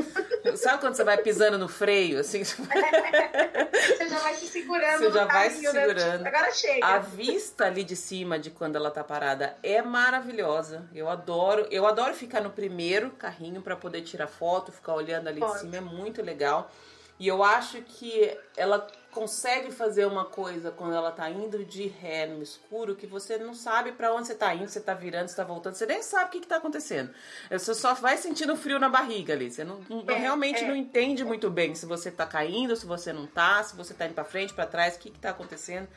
Sabe 0.56 0.80
quando 0.80 0.94
você 0.94 1.04
vai 1.04 1.18
pisando 1.18 1.58
no 1.58 1.68
freio, 1.68 2.20
assim? 2.20 2.42
você 2.44 4.08
já 4.08 4.18
vai 4.18 4.34
se 4.34 4.46
segurando. 4.46 4.98
Você 4.98 5.10
já 5.10 5.24
vai 5.24 5.50
se 5.50 5.62
né? 5.62 5.70
segurando. 5.70 6.22
Né? 6.22 6.28
Agora 6.28 6.52
chega. 6.52 6.86
A 6.86 6.98
vista 6.98 7.66
ali 7.66 7.84
de 7.84 7.96
cima 7.96 8.38
de 8.38 8.50
quando 8.50 8.76
ela 8.76 8.90
tá 8.90 9.04
parada 9.04 9.56
é 9.62 9.82
maravilhosa. 9.82 10.88
Eu 10.94 11.08
adoro. 11.08 11.66
Eu 11.70 11.86
adoro 11.86 12.14
ficar 12.14 12.40
no 12.40 12.50
primeiro 12.50 13.10
carrinho 13.10 13.60
para 13.62 13.76
poder 13.76 14.02
tirar 14.02 14.26
foto, 14.26 14.72
ficar 14.72 14.94
olhando 14.94 15.28
ali 15.28 15.40
Pode. 15.40 15.54
de 15.54 15.60
cima. 15.60 15.76
É 15.76 15.80
muito 15.80 16.22
legal. 16.22 16.70
E 17.18 17.28
eu 17.28 17.44
acho 17.44 17.80
que 17.82 18.36
ela 18.56 18.86
consegue 19.14 19.70
fazer 19.70 20.04
uma 20.06 20.24
coisa 20.24 20.72
quando 20.72 20.94
ela 20.94 21.12
tá 21.12 21.30
indo 21.30 21.64
de 21.64 21.86
ré 21.86 22.26
no 22.26 22.42
escuro 22.42 22.96
que 22.96 23.06
você 23.06 23.38
não 23.38 23.54
sabe 23.54 23.92
para 23.92 24.12
onde 24.12 24.26
você 24.26 24.34
tá 24.34 24.52
indo, 24.54 24.68
você 24.68 24.80
tá 24.80 24.92
virando, 24.92 25.28
você 25.28 25.36
tá 25.36 25.44
voltando, 25.44 25.74
você 25.74 25.86
nem 25.86 26.02
sabe 26.02 26.24
o 26.24 26.28
que, 26.30 26.40
que 26.40 26.46
tá 26.48 26.56
acontecendo. 26.56 27.10
Você 27.50 27.74
só 27.74 27.94
vai 27.94 28.16
sentindo 28.16 28.56
frio 28.56 28.78
na 28.78 28.88
barriga 28.88 29.32
ali. 29.32 29.50
Você 29.50 29.62
não, 29.62 29.80
não 29.88 30.04
é, 30.08 30.14
realmente 30.18 30.64
é. 30.64 30.66
não 30.66 30.74
entende 30.74 31.24
muito 31.24 31.48
bem 31.48 31.74
se 31.74 31.86
você 31.86 32.10
tá 32.10 32.26
caindo, 32.26 32.74
se 32.74 32.84
você 32.84 33.12
não 33.12 33.26
tá, 33.26 33.62
se 33.62 33.76
você 33.76 33.94
tá 33.94 34.06
indo 34.06 34.14
para 34.14 34.24
frente, 34.24 34.52
para 34.52 34.66
trás, 34.66 34.96
o 34.96 34.98
que, 34.98 35.10
que 35.10 35.18
tá 35.18 35.30
acontecendo. 35.30 35.88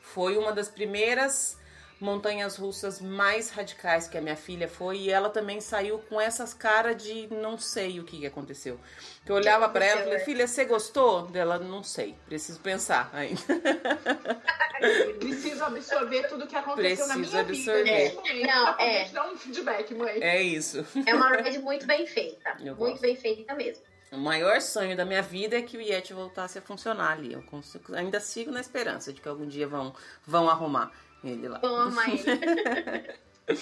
Foi 0.00 0.36
uma 0.36 0.52
das 0.52 0.68
primeiras 0.68 1.57
montanhas 2.00 2.56
russas 2.56 3.00
mais 3.00 3.50
radicais 3.50 4.06
que 4.06 4.16
a 4.16 4.20
minha 4.20 4.36
filha 4.36 4.68
foi 4.68 4.98
e 4.98 5.10
ela 5.10 5.28
também 5.28 5.60
saiu 5.60 5.98
com 5.98 6.20
essas 6.20 6.54
caras 6.54 7.02
de 7.02 7.26
não 7.32 7.58
sei 7.58 7.98
o 7.98 8.04
que 8.04 8.24
aconteceu. 8.26 8.78
Eu 9.26 9.34
olhava 9.34 9.68
para 9.68 9.84
ela 9.84 10.00
e 10.00 10.04
falei, 10.04 10.18
filha, 10.20 10.46
você 10.46 10.64
gostou? 10.64 11.22
Dela, 11.22 11.58
não 11.58 11.82
sei, 11.82 12.14
preciso 12.26 12.60
pensar 12.60 13.10
ainda. 13.12 13.40
preciso 15.18 15.64
absorver 15.64 16.28
tudo 16.28 16.46
que 16.46 16.56
aconteceu 16.56 17.06
preciso 17.06 17.08
na 17.08 17.16
minha 17.16 17.40
absorver. 17.40 18.10
vida. 18.10 18.28
É. 18.28 18.46
Não, 18.46 18.78
é. 18.78 19.08
dar 19.08 19.30
um 19.30 19.36
feedback, 19.36 19.94
mãe. 19.94 20.22
É 20.22 20.40
isso. 20.40 20.86
É 21.06 21.14
uma 21.14 21.36
ride 21.36 21.58
muito 21.58 21.86
bem 21.86 22.06
feita. 22.06 22.56
Eu 22.60 22.76
muito 22.76 22.92
gosto. 22.92 23.02
bem 23.02 23.16
feita 23.16 23.54
mesmo. 23.54 23.82
O 24.10 24.16
maior 24.16 24.62
sonho 24.62 24.96
da 24.96 25.04
minha 25.04 25.20
vida 25.20 25.58
é 25.58 25.62
que 25.62 25.76
o 25.76 25.80
Yeti 25.80 26.14
voltasse 26.14 26.58
a 26.58 26.62
funcionar 26.62 27.12
ali. 27.12 27.34
Eu 27.34 27.42
consigo, 27.42 27.94
ainda 27.94 28.18
sigo 28.20 28.50
na 28.50 28.60
esperança 28.60 29.12
de 29.12 29.20
que 29.20 29.28
algum 29.28 29.46
dia 29.46 29.68
vão, 29.68 29.94
vão 30.26 30.48
arrumar 30.48 30.90
ele 31.22 31.48
lá. 31.48 31.58
Toma 31.58 32.04
ele. 32.08 33.14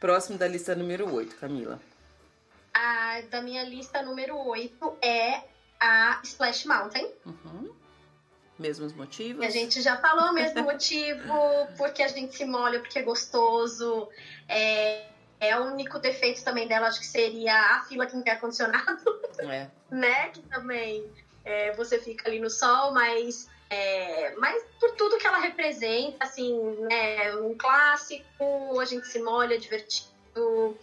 Próximo 0.00 0.36
da 0.36 0.48
lista 0.48 0.74
número 0.74 1.12
8, 1.12 1.36
Camila. 1.36 1.80
A 2.74 3.20
da 3.30 3.42
minha 3.42 3.62
lista 3.64 4.02
número 4.02 4.36
8 4.36 4.98
é 5.02 5.42
a 5.80 6.20
Splash 6.24 6.64
Mountain. 6.64 7.10
Uhum. 7.26 7.72
Mesmos 8.58 8.92
motivos? 8.92 9.44
A 9.44 9.50
gente 9.50 9.82
já 9.82 9.96
falou 9.96 10.30
o 10.30 10.32
mesmo 10.32 10.62
motivo, 10.64 11.34
porque 11.76 12.02
a 12.02 12.08
gente 12.08 12.34
se 12.34 12.44
molha, 12.44 12.80
porque 12.80 12.98
é 12.98 13.02
gostoso. 13.02 14.08
É, 14.48 15.06
é 15.40 15.58
o 15.58 15.64
único 15.64 15.98
defeito 15.98 16.42
também 16.44 16.68
dela, 16.68 16.86
acho 16.86 17.00
que 17.00 17.06
seria 17.06 17.76
a 17.76 17.84
fila 17.84 18.06
que 18.06 18.14
não 18.14 18.22
tem 18.22 18.32
ar-condicionado. 18.32 19.20
É. 19.40 19.68
né? 19.90 20.28
Que 20.28 20.40
também 20.42 21.10
é, 21.44 21.72
você 21.72 21.98
fica 21.98 22.28
ali 22.28 22.38
no 22.38 22.50
sol, 22.50 22.92
mas 22.92 23.48
é, 23.70 24.34
mas 24.36 24.62
por 24.78 24.92
tudo 24.96 25.16
que 25.16 25.26
ela 25.26 25.38
representa, 25.38 26.24
assim, 26.24 26.76
né, 26.80 27.34
um 27.36 27.56
clássico, 27.56 28.78
a 28.78 28.84
gente 28.84 29.06
se 29.06 29.18
molha, 29.20 29.58
divertido, 29.58 30.76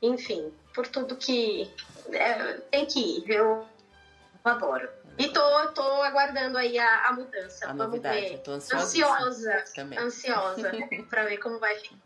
enfim, 0.00 0.52
por 0.72 0.86
tudo 0.86 1.16
que 1.16 1.68
é, 2.12 2.52
tem 2.70 2.86
que 2.86 3.00
ir, 3.00 3.30
eu 3.30 3.66
adoro. 4.44 4.88
E 5.18 5.28
tô, 5.30 5.66
tô 5.72 5.82
aguardando 5.82 6.56
aí 6.56 6.78
a, 6.78 7.08
a 7.08 7.12
mudança. 7.12 7.64
A 7.64 7.68
Vamos 7.68 7.86
novidade, 7.86 8.20
ver. 8.20 8.38
tô 8.38 8.52
ansiosa. 8.52 9.64
Também. 9.74 9.98
Ansiosa 9.98 10.70
pra 11.10 11.24
ver 11.24 11.38
como 11.38 11.58
vai 11.58 11.76
ficar. 11.76 11.96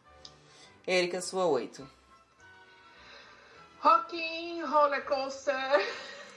Erika, 0.86 1.20
sua 1.20 1.44
oito. 1.44 1.86
Rocking 3.80 4.62
Roller 4.62 5.04
Coaster. 5.04 5.86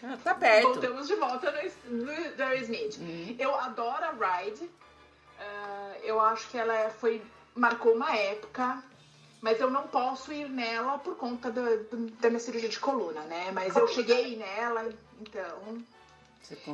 Ah, 0.06 0.18
tá 0.24 0.36
perto. 0.36 0.74
Voltamos 0.74 1.08
de 1.08 1.16
volta 1.16 1.52
no, 1.52 2.06
no 2.06 2.38
Jerry 2.38 2.62
Smith. 2.62 2.98
Uhum. 3.00 3.36
Eu 3.40 3.56
adoro 3.56 4.04
a 4.06 4.12
Ride. 4.12 4.64
Uh, 4.64 5.96
eu 6.04 6.22
acho 6.22 6.50
que 6.50 6.58
ela 6.58 6.74
é, 6.74 6.90
foi 6.90 7.22
marcou 7.56 7.94
uma 7.94 8.16
época, 8.16 8.84
mas 9.42 9.60
eu 9.60 9.70
não 9.70 9.88
posso 9.88 10.32
ir 10.32 10.50
nela 10.50 10.98
por 11.00 11.16
conta 11.16 11.50
do, 11.50 11.84
do, 11.86 12.12
da 12.12 12.30
minha 12.30 12.40
cirurgia 12.40 12.70
de 12.70 12.80
coluna, 12.80 13.22
né? 13.22 13.52
Mas 13.52 13.76
eu 13.76 13.88
cheguei 13.88 14.36
nela, 14.36 14.94
então. 15.20 15.84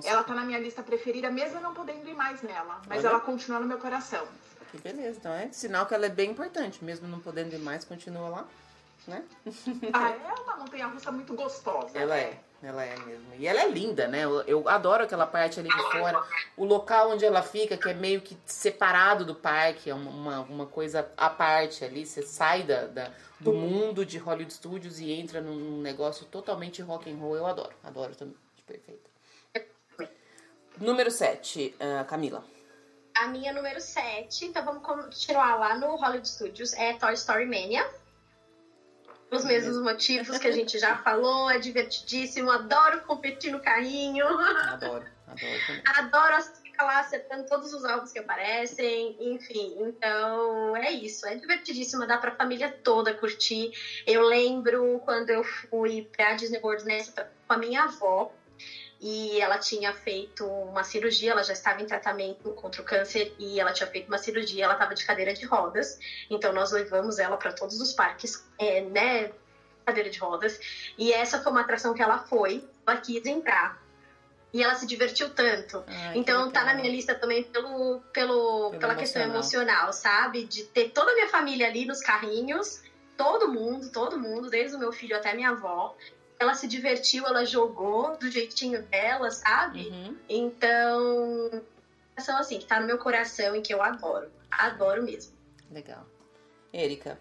Ela 0.03 0.23
tá 0.23 0.33
na 0.33 0.43
minha 0.43 0.59
lista 0.59 0.83
preferida, 0.83 1.31
mesmo 1.31 1.61
não 1.61 1.73
podendo 1.73 2.07
ir 2.09 2.13
mais 2.13 2.41
nela. 2.41 2.81
Mas 2.87 2.99
Olha. 2.99 3.11
ela 3.11 3.19
continua 3.21 3.59
no 3.59 3.65
meu 3.65 3.77
coração. 3.77 4.27
Que 4.69 4.77
beleza, 4.77 5.17
então 5.19 5.33
é 5.33 5.51
sinal 5.51 5.85
que 5.85 5.93
ela 5.93 6.05
é 6.05 6.09
bem 6.09 6.31
importante, 6.31 6.83
mesmo 6.83 7.07
não 7.07 7.19
podendo 7.19 7.53
ir 7.53 7.59
mais, 7.59 7.83
continua 7.83 8.29
lá, 8.29 8.47
né? 9.07 9.23
Ah, 9.93 10.11
é 10.11 10.41
uma 10.41 10.57
montanha 10.57 10.87
russa 10.87 11.11
muito 11.11 11.33
gostosa. 11.33 11.97
Ela 11.97 12.15
né? 12.15 12.21
é. 12.21 12.50
Ela 12.63 12.85
é 12.85 12.95
mesmo. 12.99 13.33
E 13.39 13.47
ela 13.47 13.61
é 13.61 13.67
linda, 13.67 14.07
né? 14.07 14.23
Eu, 14.23 14.41
eu, 14.41 14.69
adoro 14.69 15.03
aquela 15.03 15.25
parte 15.25 15.59
ali 15.59 15.67
de 15.67 15.91
fora. 15.91 16.21
O 16.55 16.63
local 16.63 17.11
onde 17.11 17.25
ela 17.25 17.41
fica, 17.41 17.75
que 17.75 17.89
é 17.89 17.93
meio 17.93 18.21
que 18.21 18.37
separado 18.45 19.25
do 19.25 19.33
parque, 19.33 19.89
é 19.89 19.95
uma, 19.95 20.41
uma 20.41 20.65
coisa 20.67 21.09
à 21.17 21.29
parte 21.29 21.83
ali. 21.83 22.05
Você 22.05 22.21
sai 22.21 22.63
da, 22.63 22.85
da 22.85 23.11
do 23.39 23.51
mundo 23.51 24.05
de 24.05 24.19
Hollywood 24.19 24.53
Studios 24.53 24.99
e 24.99 25.11
entra 25.11 25.41
num 25.41 25.81
negócio 25.81 26.25
totalmente 26.27 26.81
rock 26.83 27.11
and 27.11 27.17
roll. 27.17 27.35
Eu 27.35 27.47
adoro, 27.47 27.73
adoro 27.83 28.15
também. 28.15 28.35
Perfeito. 28.67 29.09
Número 30.77 31.09
7, 31.09 31.75
uh, 31.75 32.05
Camila. 32.05 32.43
A 33.15 33.27
minha 33.27 33.51
número 33.51 33.81
7, 33.81 34.45
então 34.45 34.63
vamos 34.63 34.83
continuar 34.83 35.55
lá 35.55 35.77
no 35.77 35.95
Hollywood 35.95 36.27
Studios, 36.27 36.73
é 36.73 36.93
Toy 36.93 37.13
Story 37.13 37.45
Mania 37.45 37.87
os 39.31 39.45
mesmos 39.45 39.81
motivos 39.81 40.37
que 40.37 40.47
a 40.47 40.51
gente 40.51 40.77
já 40.77 40.97
falou, 41.03 41.49
é 41.49 41.57
divertidíssimo, 41.57 42.51
adoro 42.51 43.01
competir 43.01 43.51
no 43.51 43.59
carrinho. 43.59 44.25
Adoro, 44.27 45.05
adoro 45.27 45.59
também. 45.65 45.83
Adoro 45.85 46.43
ficar 46.61 46.83
lá 46.83 46.99
acertando 46.99 47.45
todos 47.47 47.73
os 47.73 47.85
alvos 47.85 48.11
que 48.11 48.19
aparecem, 48.19 49.15
enfim. 49.19 49.73
Então, 49.77 50.75
é 50.75 50.91
isso, 50.91 51.25
é 51.25 51.35
divertidíssimo, 51.35 52.05
dá 52.05 52.17
pra 52.17 52.31
família 52.31 52.73
toda 52.83 53.13
curtir. 53.13 53.71
Eu 54.05 54.23
lembro 54.23 54.99
quando 55.05 55.29
eu 55.29 55.43
fui 55.43 56.07
pra 56.15 56.33
Disney 56.33 56.59
World 56.61 56.85
nessa 56.85 57.29
com 57.47 57.53
a 57.53 57.57
minha 57.57 57.83
avó, 57.83 58.31
e 59.01 59.41
ela 59.41 59.57
tinha 59.57 59.91
feito 59.91 60.45
uma 60.45 60.83
cirurgia, 60.83 61.31
ela 61.31 61.43
já 61.43 61.53
estava 61.53 61.81
em 61.81 61.85
tratamento 61.87 62.51
contra 62.51 62.83
o 62.83 62.85
câncer 62.85 63.33
e 63.39 63.59
ela 63.59 63.73
tinha 63.73 63.87
feito 63.89 64.07
uma 64.07 64.19
cirurgia, 64.19 64.63
ela 64.63 64.73
estava 64.73 64.93
de 64.93 65.03
cadeira 65.03 65.33
de 65.33 65.43
rodas, 65.43 65.97
então 66.29 66.53
nós 66.53 66.71
levamos 66.71 67.17
ela 67.17 67.35
para 67.35 67.51
todos 67.51 67.81
os 67.81 67.93
parques, 67.93 68.45
é, 68.59 68.81
né, 68.81 69.31
cadeira 69.83 70.07
de 70.07 70.19
rodas, 70.19 70.59
e 70.99 71.11
essa 71.11 71.41
foi 71.41 71.51
uma 71.51 71.61
atração 71.61 71.95
que 71.95 72.01
ela 72.01 72.19
foi, 72.19 72.63
ela 72.85 72.97
quis 72.97 73.25
entrar. 73.25 73.81
E 74.53 74.61
ela 74.61 74.75
se 74.75 74.85
divertiu 74.85 75.29
tanto. 75.29 75.81
Ai, 75.87 76.17
então 76.17 76.51
tá 76.51 76.65
na 76.65 76.73
minha 76.73 76.91
lista 76.91 77.15
também 77.15 77.41
pelo, 77.41 78.01
pelo, 78.11 78.69
Pelo 78.71 78.79
pela 78.81 78.95
questão 78.95 79.21
emocional. 79.21 79.85
emocional, 79.87 79.93
sabe? 79.93 80.43
De 80.43 80.65
ter 80.65 80.89
toda 80.89 81.09
a 81.11 81.15
minha 81.15 81.29
família 81.29 81.67
ali 81.67 81.85
nos 81.85 82.01
carrinhos, 82.01 82.81
todo 83.15 83.47
mundo, 83.47 83.89
todo 83.93 84.19
mundo, 84.19 84.49
desde 84.49 84.75
o 84.75 84.79
meu 84.79 84.91
filho 84.91 85.15
até 85.15 85.31
a 85.31 85.33
minha 85.33 85.51
avó. 85.51 85.95
Ela 86.41 86.55
se 86.55 86.67
divertiu, 86.67 87.27
ela 87.27 87.45
jogou 87.45 88.17
do 88.17 88.31
jeitinho 88.31 88.81
dela, 88.87 89.29
sabe? 89.29 89.89
Uhum. 89.89 90.17
Então, 90.27 91.63
são 92.17 92.35
assim, 92.35 92.57
que 92.57 92.65
tá 92.65 92.79
no 92.79 92.87
meu 92.87 92.97
coração 92.97 93.55
e 93.55 93.61
que 93.61 93.71
eu 93.71 93.79
adoro. 93.79 94.31
Adoro 94.49 95.03
mesmo. 95.03 95.37
Legal. 95.69 96.03
Erika. 96.73 97.19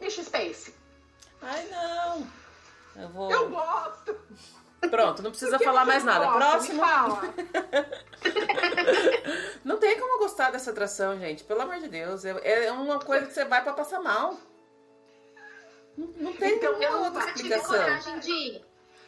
Mission 0.00 0.22
Space. 0.22 0.72
Ai, 1.42 1.66
não. 1.68 2.28
Eu 2.94 3.08
vou. 3.08 3.28
Eu 3.28 3.50
gosto. 3.50 4.16
Pronto, 4.88 5.20
não 5.20 5.30
precisa 5.32 5.58
falar 5.58 5.84
mais 5.84 6.04
nada. 6.04 6.26
gosta? 6.26 6.38
Próximo. 6.38 6.80
Me 6.80 6.88
fala. 6.88 7.22
Não 9.64 9.76
tem 9.76 9.98
como 9.98 10.20
gostar 10.20 10.52
dessa 10.52 10.70
atração, 10.70 11.18
gente. 11.18 11.42
Pelo 11.42 11.62
amor 11.62 11.80
de 11.80 11.88
Deus. 11.88 12.24
É, 12.24 12.66
é 12.66 12.72
uma 12.72 13.00
coisa 13.00 13.26
que 13.26 13.32
você 13.32 13.44
vai 13.44 13.60
pra 13.60 13.72
passar 13.72 14.00
mal. 14.00 14.36
Não, 15.98 16.06
não 16.16 16.32
tem 16.32 16.54
Então, 16.56 16.78
nenhuma 16.78 16.96
Eu 16.98 17.04
outra 17.04 17.20
nunca 17.20 17.32
tive 17.34 17.48
explicação. 17.54 17.84
coragem 17.84 18.18
de 18.20 18.30
ir. 18.30 18.64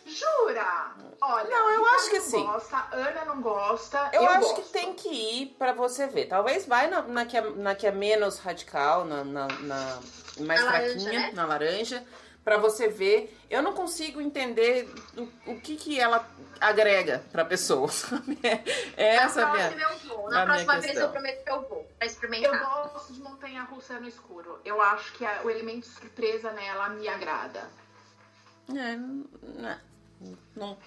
Jura? 0.06 0.94
Olha, 1.20 1.48
Não, 1.50 1.70
eu 1.70 1.86
acho 1.86 2.10
que 2.10 2.18
não 2.18 2.24
sim. 2.24 2.44
Gosta, 2.44 2.86
Ana 2.90 3.24
não 3.26 3.40
gosta. 3.42 4.10
Eu, 4.12 4.22
Eu, 4.22 4.28
acho 4.28 4.40
gosto. 4.40 4.62
que 4.62 4.68
tem 4.70 4.94
que 4.94 5.08
ir 5.08 5.46
pra 5.58 5.72
você 5.72 6.06
ver. 6.06 6.26
Talvez 6.26 6.66
vai 6.66 6.88
na, 6.88 7.02
na, 7.02 7.24
que, 7.26 7.36
é, 7.36 7.40
na 7.50 7.74
que 7.74 7.86
é 7.86 7.92
menos 7.92 8.38
radical, 8.38 9.04
na, 9.04 9.22
na, 9.22 9.46
na 9.46 9.98
mais 10.40 10.60
Na 10.60 10.66
laranja, 10.70 10.92
fraquinha, 10.94 11.20
né? 11.20 11.30
na 11.34 11.44
laranja, 11.44 12.04
pra 12.44 12.56
você 12.58 12.88
ver. 12.88 13.36
Eu 13.48 13.62
não 13.62 13.72
consigo 13.72 14.20
entender 14.20 14.88
o, 15.16 15.52
o 15.52 15.60
que, 15.60 15.76
que 15.76 15.98
ela 16.00 16.28
agrega 16.60 17.24
pra 17.32 17.44
pessoa. 17.44 17.88
sabe? 17.92 18.38
É, 18.96 19.16
essa 19.16 19.42
a 19.42 19.46
na 19.46 19.52
minha. 19.54 19.70
próxima 19.70 19.82
eu 19.92 19.98
vou. 20.16 20.24
Na 20.30 20.30
minha 20.30 20.46
próxima 20.46 20.72
vez 20.74 20.86
questão. 20.86 21.02
eu 21.06 21.12
prometo 21.12 21.44
que 21.44 21.50
eu 21.50 21.68
vou. 21.68 21.84
Pra 21.98 22.06
Eu 22.06 22.10
experimentar. 22.10 22.60
gosto 22.92 23.12
de 23.12 23.20
montanha 23.20 23.62
russa 23.64 23.98
no 24.00 24.08
escuro. 24.08 24.60
Eu 24.64 24.80
acho 24.80 25.12
que 25.14 25.24
a- 25.24 25.40
o 25.44 25.50
elemento 25.50 25.86
surpresa 25.86 26.52
nela 26.52 26.88
me 26.90 27.08
agrada. 27.08 27.68
É, 28.68 28.96
não, 28.96 29.80
não, 30.54 30.78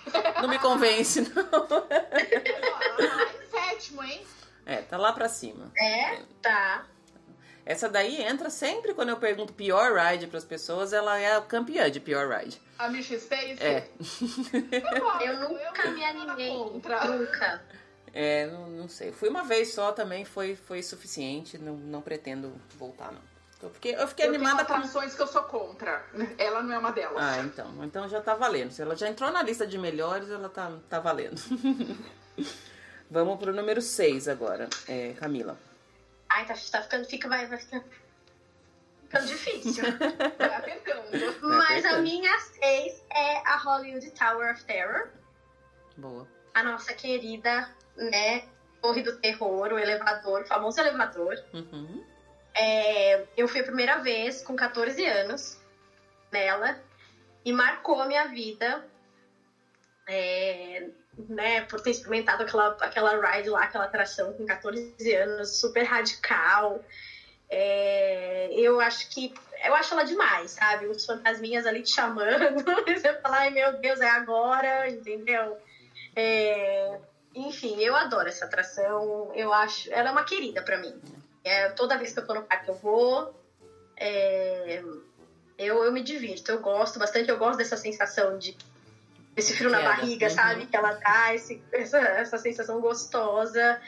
não 0.42 0.48
me 0.48 0.58
convence, 0.60 1.22
não. 1.36 1.44
Ela 1.90 3.26
tá 3.28 3.32
sétimo, 3.52 4.02
hein? 4.04 4.26
É, 4.66 4.78
tá 4.78 4.96
lá 4.98 5.12
pra 5.12 5.28
cima. 5.28 5.70
É? 5.78 6.22
Tá. 6.42 6.86
Essa 7.66 7.88
daí 7.88 8.22
entra 8.22 8.50
sempre 8.50 8.94
quando 8.94 9.10
eu 9.10 9.18
pergunto 9.18 9.54
pior 9.54 9.94
ride 9.94 10.28
pras 10.28 10.44
pessoas, 10.44 10.92
ela 10.92 11.18
é 11.18 11.36
a 11.38 11.42
campeã 11.42 11.90
de 11.90 12.00
pior 12.00 12.28
ride. 12.30 12.62
A 12.78 12.90
Mission 12.90 13.18
Space. 13.18 13.64
É. 13.64 13.88
Eu, 15.22 15.40
nunca 15.50 15.86
não 15.86 15.94
me 15.94 16.04
animei. 16.04 16.50
contra. 16.50 17.06
Nunca. 17.06 17.62
É, 18.14 18.48
não, 18.48 18.68
não 18.70 18.90
sei. 18.90 19.12
Fui 19.12 19.30
uma 19.30 19.44
vez 19.44 19.74
só 19.74 19.92
também, 19.92 20.26
foi, 20.26 20.56
foi 20.56 20.84
suficiente. 20.84 21.58
Não, 21.58 21.76
não 21.76 22.02
pretendo 22.02 22.54
voltar, 22.78 23.12
não. 23.12 23.22
Eu 23.62 23.70
fiquei, 23.70 23.96
eu 23.96 24.08
fiquei 24.10 24.26
Eu 24.26 24.30
animada 24.30 24.66
pra. 24.66 24.76
atrações 24.76 25.16
que 25.16 25.22
eu 25.22 25.28
sou 25.28 25.44
contra. 25.44 26.06
Ela 26.38 26.62
não 26.62 26.74
é 26.74 26.78
uma 26.78 26.92
delas. 26.92 27.16
Ah, 27.18 27.40
então. 27.40 27.74
Então 27.86 28.10
já 28.10 28.20
tá 28.20 28.36
valendo. 28.36 28.72
Se 28.72 28.82
ela 28.82 28.94
já 28.94 29.08
entrou 29.08 29.32
na 29.32 29.42
lista 29.42 29.66
de 29.66 29.78
melhores, 29.78 30.30
ela 30.30 30.50
tá, 30.50 30.70
tá 30.90 31.00
valendo. 31.00 31.40
Vamos 33.10 33.40
pro 33.40 33.54
número 33.54 33.82
6 33.82 34.28
agora, 34.28 34.68
é, 34.86 35.14
Camila. 35.14 35.58
Ai, 36.34 36.46
tá, 36.46 36.56
tá 36.72 36.82
ficando, 36.82 37.06
fica, 37.06 37.30
vai, 37.30 37.46
vai 37.46 37.60
ficando, 37.60 37.86
ficando 39.04 39.28
difícil. 39.28 39.84
Vai 40.40 40.56
apertando. 40.56 41.40
Mas 41.42 41.86
a 41.86 42.00
minha 42.00 42.40
seis 42.40 43.06
é 43.12 43.38
a 43.48 43.58
Hollywood 43.58 44.10
Tower 44.12 44.52
of 44.52 44.64
Terror. 44.66 45.10
Boa. 45.96 46.28
A 46.56 46.64
nossa 46.64 46.92
querida, 46.96 47.70
né, 47.96 48.48
Torre 48.82 49.04
do 49.04 49.16
Terror, 49.20 49.72
o 49.72 49.78
elevador, 49.78 50.42
o 50.42 50.46
famoso 50.48 50.80
elevador. 50.80 51.36
Uhum. 51.54 52.04
É, 52.56 53.28
eu 53.38 53.48
fui 53.48 53.62
a 53.62 53.66
primeira 53.66 53.98
vez 54.00 54.42
com 54.42 54.56
14 54.56 55.06
anos 55.06 55.62
nela 56.32 56.82
e 57.46 57.54
marcou 57.54 58.02
a 58.02 58.08
minha 58.08 58.28
vida. 58.30 58.84
é, 60.08 60.90
né, 61.18 61.62
por 61.62 61.80
ter 61.82 61.92
experimentado 61.92 62.44
aquela, 62.44 62.76
aquela 62.80 63.32
ride 63.32 63.50
lá, 63.50 63.64
aquela 63.64 63.86
atração 63.86 64.34
com 64.34 64.46
14 64.46 65.14
anos, 65.14 65.60
super 65.60 65.84
radical. 65.84 66.84
É, 67.50 68.50
eu 68.54 68.80
acho 68.80 69.10
que. 69.10 69.34
Eu 69.64 69.74
acho 69.76 69.94
ela 69.94 70.04
demais, 70.04 70.52
sabe? 70.52 70.88
Os 70.88 71.06
fantasminhas 71.06 71.66
ali 71.66 71.82
te 71.84 71.94
chamando. 71.94 72.64
Você 72.88 73.14
fala, 73.22 73.38
ai 73.38 73.52
meu 73.52 73.78
Deus, 73.78 74.02
é 74.02 74.10
agora, 74.10 74.90
entendeu? 74.90 75.58
É, 76.16 77.00
enfim, 77.34 77.80
eu 77.80 77.96
adoro 77.96 78.28
essa 78.28 78.46
atração. 78.46 79.32
Eu 79.36 79.54
acho. 79.54 79.92
Ela 79.92 80.10
é 80.10 80.12
uma 80.12 80.24
querida 80.24 80.62
pra 80.62 80.78
mim. 80.78 81.00
É, 81.44 81.70
toda 81.70 81.98
vez 81.98 82.14
que 82.14 82.20
eu 82.20 82.26
tô 82.26 82.34
no 82.34 82.44
parque 82.44 82.70
eu 82.70 82.76
vou. 82.76 83.34
É, 83.96 84.82
eu, 85.58 85.84
eu 85.84 85.92
me 85.92 86.02
divirto, 86.02 86.52
eu 86.52 86.60
gosto 86.60 86.98
bastante, 86.98 87.30
eu 87.30 87.38
gosto 87.38 87.58
dessa 87.58 87.78
sensação 87.78 88.38
de 88.38 88.58
esse 89.36 89.54
frio 89.56 89.70
na 89.70 89.78
Queda. 89.80 89.90
barriga, 89.90 90.28
Uhum. 90.28 90.34
sabe? 90.34 90.66
Que 90.68 90.76
ela 90.76 90.94
dá, 90.94 91.34
esse, 91.34 91.64
essa, 91.72 91.98
essa 92.00 92.38
sensação 92.38 92.80
gostosa. 92.82 93.82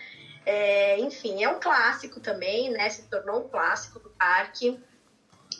É, 0.46 1.00
enfim, 1.00 1.44
é 1.44 1.50
um 1.50 1.60
clássico 1.60 2.20
também, 2.20 2.70
né? 2.72 2.90
Se 2.90 3.04
tornou 3.04 3.46
um 3.46 3.50
clássico 3.50 4.00
do 4.00 4.10
parque. 4.12 4.80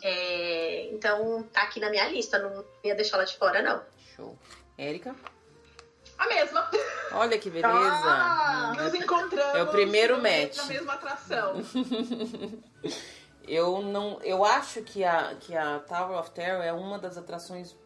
É, 0.02 0.88
então 0.92 1.42
tá 1.52 1.62
aqui 1.62 1.80
na 1.80 1.90
minha 1.90 2.08
lista, 2.08 2.38
não 2.38 2.64
ia 2.84 2.94
deixar 2.94 3.16
ela 3.16 3.24
de 3.26 3.36
fora, 3.36 3.62
não. 3.62 3.82
Show. 4.14 4.38
Érica? 4.76 5.14
A 6.18 6.26
mesma. 6.28 6.70
Olha 7.12 7.38
que 7.38 7.50
beleza. 7.50 7.74
Ah, 7.78 8.72
Nos 8.76 8.94
encontramos. 8.94 9.54
É 9.54 9.62
o 9.62 9.66
primeiro 9.68 10.16
match. 10.20 10.56
Na 10.56 10.64
mesma 10.64 10.94
atração. 10.94 11.54
Eu 13.48 13.80
não, 13.80 14.18
eu 14.24 14.44
acho 14.44 14.82
que 14.82 15.04
a 15.04 15.36
que 15.38 15.56
a 15.56 15.78
Tower 15.78 16.18
of 16.18 16.32
Terror 16.32 16.62
é 16.64 16.72
uma 16.72 16.98
das 16.98 17.16
atrações 17.16 17.76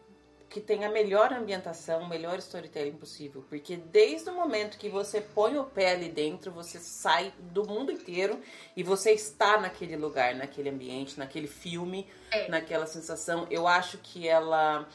que 0.51 0.59
tem 0.59 0.83
a 0.83 0.89
melhor 0.89 1.31
ambientação, 1.31 2.01
o 2.01 2.09
melhor 2.09 2.37
storytelling 2.39 2.97
possível, 2.97 3.41
porque 3.49 3.77
desde 3.77 4.29
o 4.29 4.33
momento 4.35 4.77
que 4.77 4.89
você 4.89 5.21
põe 5.21 5.57
o 5.57 5.63
pé 5.63 5.93
ali 5.93 6.09
dentro, 6.09 6.51
você 6.51 6.77
sai 6.77 7.33
do 7.39 7.65
mundo 7.65 7.89
inteiro 7.89 8.37
e 8.75 8.83
você 8.83 9.11
está 9.11 9.57
naquele 9.57 9.95
lugar, 9.95 10.35
naquele 10.35 10.69
ambiente, 10.69 11.17
naquele 11.17 11.47
filme, 11.47 12.05
É. 12.29 12.49
naquela 12.49 12.85
sensação. 12.85 13.47
Eu 13.49 13.65
acho 13.65 13.97
que 13.99 14.27
ela 14.27 14.85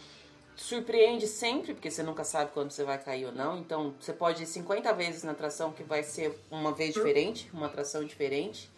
surpreende 0.54 1.26
sempre, 1.26 1.72
porque 1.72 1.90
você 1.90 2.02
nunca 2.02 2.22
sabe 2.22 2.50
quando 2.52 2.70
você 2.70 2.84
vai 2.84 2.98
cair 3.02 3.24
ou 3.24 3.32
não. 3.32 3.58
Então, 3.58 3.94
você 3.98 4.12
pode 4.12 4.42
ir 4.42 4.46
50 4.46 4.92
vezes 4.92 5.22
na 5.22 5.32
atração 5.32 5.72
que 5.72 5.82
vai 5.82 6.02
ser 6.02 6.38
uma 6.50 6.72
vez 6.72 6.92
diferente, 6.92 7.50
uma 7.52 7.66
atração 7.66 8.04
diferente. 8.04 8.70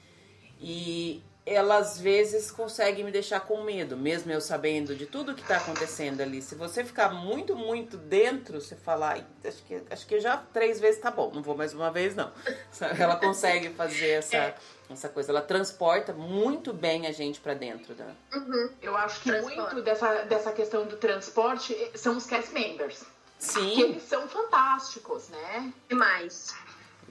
E 0.61 1.22
ela 1.49 1.78
às 1.78 1.99
vezes 1.99 2.51
consegue 2.51 3.03
me 3.03 3.11
deixar 3.11 3.40
com 3.40 3.62
medo, 3.62 3.96
mesmo 3.96 4.30
eu 4.30 4.40
sabendo 4.40 4.94
de 4.94 5.07
tudo 5.07 5.34
que 5.34 5.42
tá 5.42 5.57
acontecendo 5.57 6.20
ali. 6.20 6.42
Se 6.42 6.55
você 6.55 6.84
ficar 6.84 7.11
muito, 7.14 7.57
muito 7.57 7.96
dentro, 7.96 8.61
você 8.61 8.76
falar, 8.76 9.12
"Ai, 9.14 9.26
acho 9.44 9.62
que, 9.64 9.82
acho 9.90 10.07
que 10.07 10.20
já 10.20 10.36
três 10.36 10.78
vezes 10.80 11.01
tá 11.01 11.11
bom, 11.11 11.30
não 11.34 11.42
vou 11.42 11.57
mais 11.57 11.72
uma 11.74 11.90
vez, 11.90 12.14
não. 12.14 12.30
Ela 12.99 13.16
consegue 13.16 13.70
fazer 13.70 14.11
essa, 14.11 14.55
essa 14.90 15.09
coisa, 15.09 15.30
ela 15.32 15.42
transporta 15.42 16.12
muito 16.12 16.72
bem 16.72 17.07
a 17.07 17.12
gente 17.12 17.40
pra 17.40 17.55
dentro 17.55 17.94
da. 17.94 18.07
Uhum. 18.34 18.70
Eu 18.80 18.96
acho 18.96 19.20
que 19.20 19.30
Transporte. 19.30 19.57
muito 19.59 19.82
dessa, 19.82 20.22
dessa 20.24 20.53
questão 20.53 20.86
do 20.86 20.96
transporte 20.96 21.76
são 21.94 22.16
os 22.16 22.26
cast 22.26 22.53
members. 22.53 23.01
Que 23.38 23.44
Sim, 23.44 23.80
eles 23.82 24.03
são 24.03 24.26
fantásticos, 24.28 25.28
né? 25.28 25.72
Demais. 25.88 26.55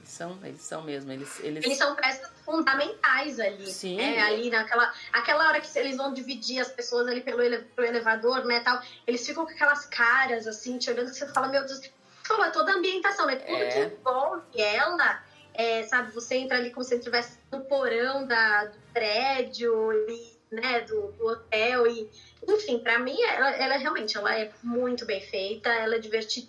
Eles 0.08 0.12
são, 0.12 0.38
eles 0.42 0.62
são 0.62 0.82
mesmo, 0.82 1.12
eles, 1.12 1.40
eles, 1.40 1.64
Eles 1.64 1.76
são 1.76 1.94
peças 1.94 2.30
fundamentais 2.44 3.38
ali. 3.38 3.70
Sim. 3.70 3.96
né? 3.96 4.18
Ali 4.20 4.48
naquela 4.48 4.92
aquela 5.12 5.46
hora 5.48 5.60
que 5.60 5.78
eles 5.78 5.96
vão 5.98 6.14
dividir 6.14 6.60
as 6.60 6.70
pessoas 6.70 7.06
ali 7.06 7.20
pelo, 7.20 7.42
ele, 7.42 7.58
pelo 7.58 7.86
elevador, 7.86 8.44
né, 8.46 8.60
tal. 8.60 8.80
Eles 9.06 9.26
ficam 9.26 9.44
com 9.44 9.52
aquelas 9.52 9.84
caras, 9.86 10.46
assim, 10.46 10.78
te 10.78 10.90
olhando, 10.90 11.10
que 11.10 11.16
você 11.16 11.28
fala, 11.28 11.48
meu 11.48 11.64
Deus, 11.64 11.82
fala 12.26 12.50
toda 12.50 12.72
a 12.72 12.74
ambientação, 12.76 13.26
né? 13.26 13.36
Tudo 13.36 13.54
É. 13.54 13.68
que 13.68 13.94
envolve 13.94 14.60
ela, 14.60 15.22
é, 15.52 15.82
sabe? 15.82 16.10
Você 16.12 16.36
entra 16.36 16.56
ali 16.56 16.70
como 16.70 16.84
se 16.84 16.94
estivesse 16.94 17.38
no 17.52 17.60
porão 17.66 18.26
da, 18.26 18.64
do 18.64 18.78
prédio, 18.94 19.92
e, 20.08 20.38
né, 20.50 20.80
do, 20.82 21.12
do 21.12 21.26
hotel 21.26 21.86
e... 21.86 22.10
Enfim, 22.48 22.78
pra 22.78 22.98
mim, 22.98 23.20
ela, 23.20 23.50
ela 23.50 23.76
realmente 23.76 24.16
ela 24.16 24.34
é 24.34 24.50
muito 24.62 25.04
bem 25.04 25.20
feita, 25.20 25.68
ela 25.68 25.96
é 25.96 25.98
divertida, 25.98 26.48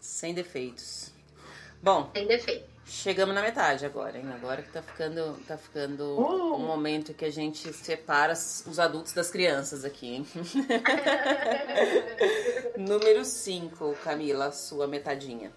sem 0.00 0.34
defeitos. 0.34 1.10
Bom, 1.82 2.10
sem 2.14 2.26
defeito. 2.26 2.69
Chegamos 2.90 3.32
na 3.32 3.40
metade 3.40 3.86
agora, 3.86 4.18
hein? 4.18 4.24
Agora 4.34 4.62
que 4.62 4.68
tá 4.68 4.82
ficando, 4.82 5.38
tá 5.46 5.56
ficando 5.56 6.20
Uh! 6.20 6.56
um 6.56 6.66
momento 6.66 7.14
que 7.14 7.24
a 7.24 7.30
gente 7.30 7.72
separa 7.72 8.32
os 8.32 8.78
adultos 8.80 9.12
das 9.12 9.30
crianças 9.30 9.84
aqui, 9.84 10.16
hein? 10.16 10.26
Número 12.76 13.24
5, 13.24 13.96
Camila, 14.02 14.50
sua 14.50 14.88
metadinha. 14.88 15.52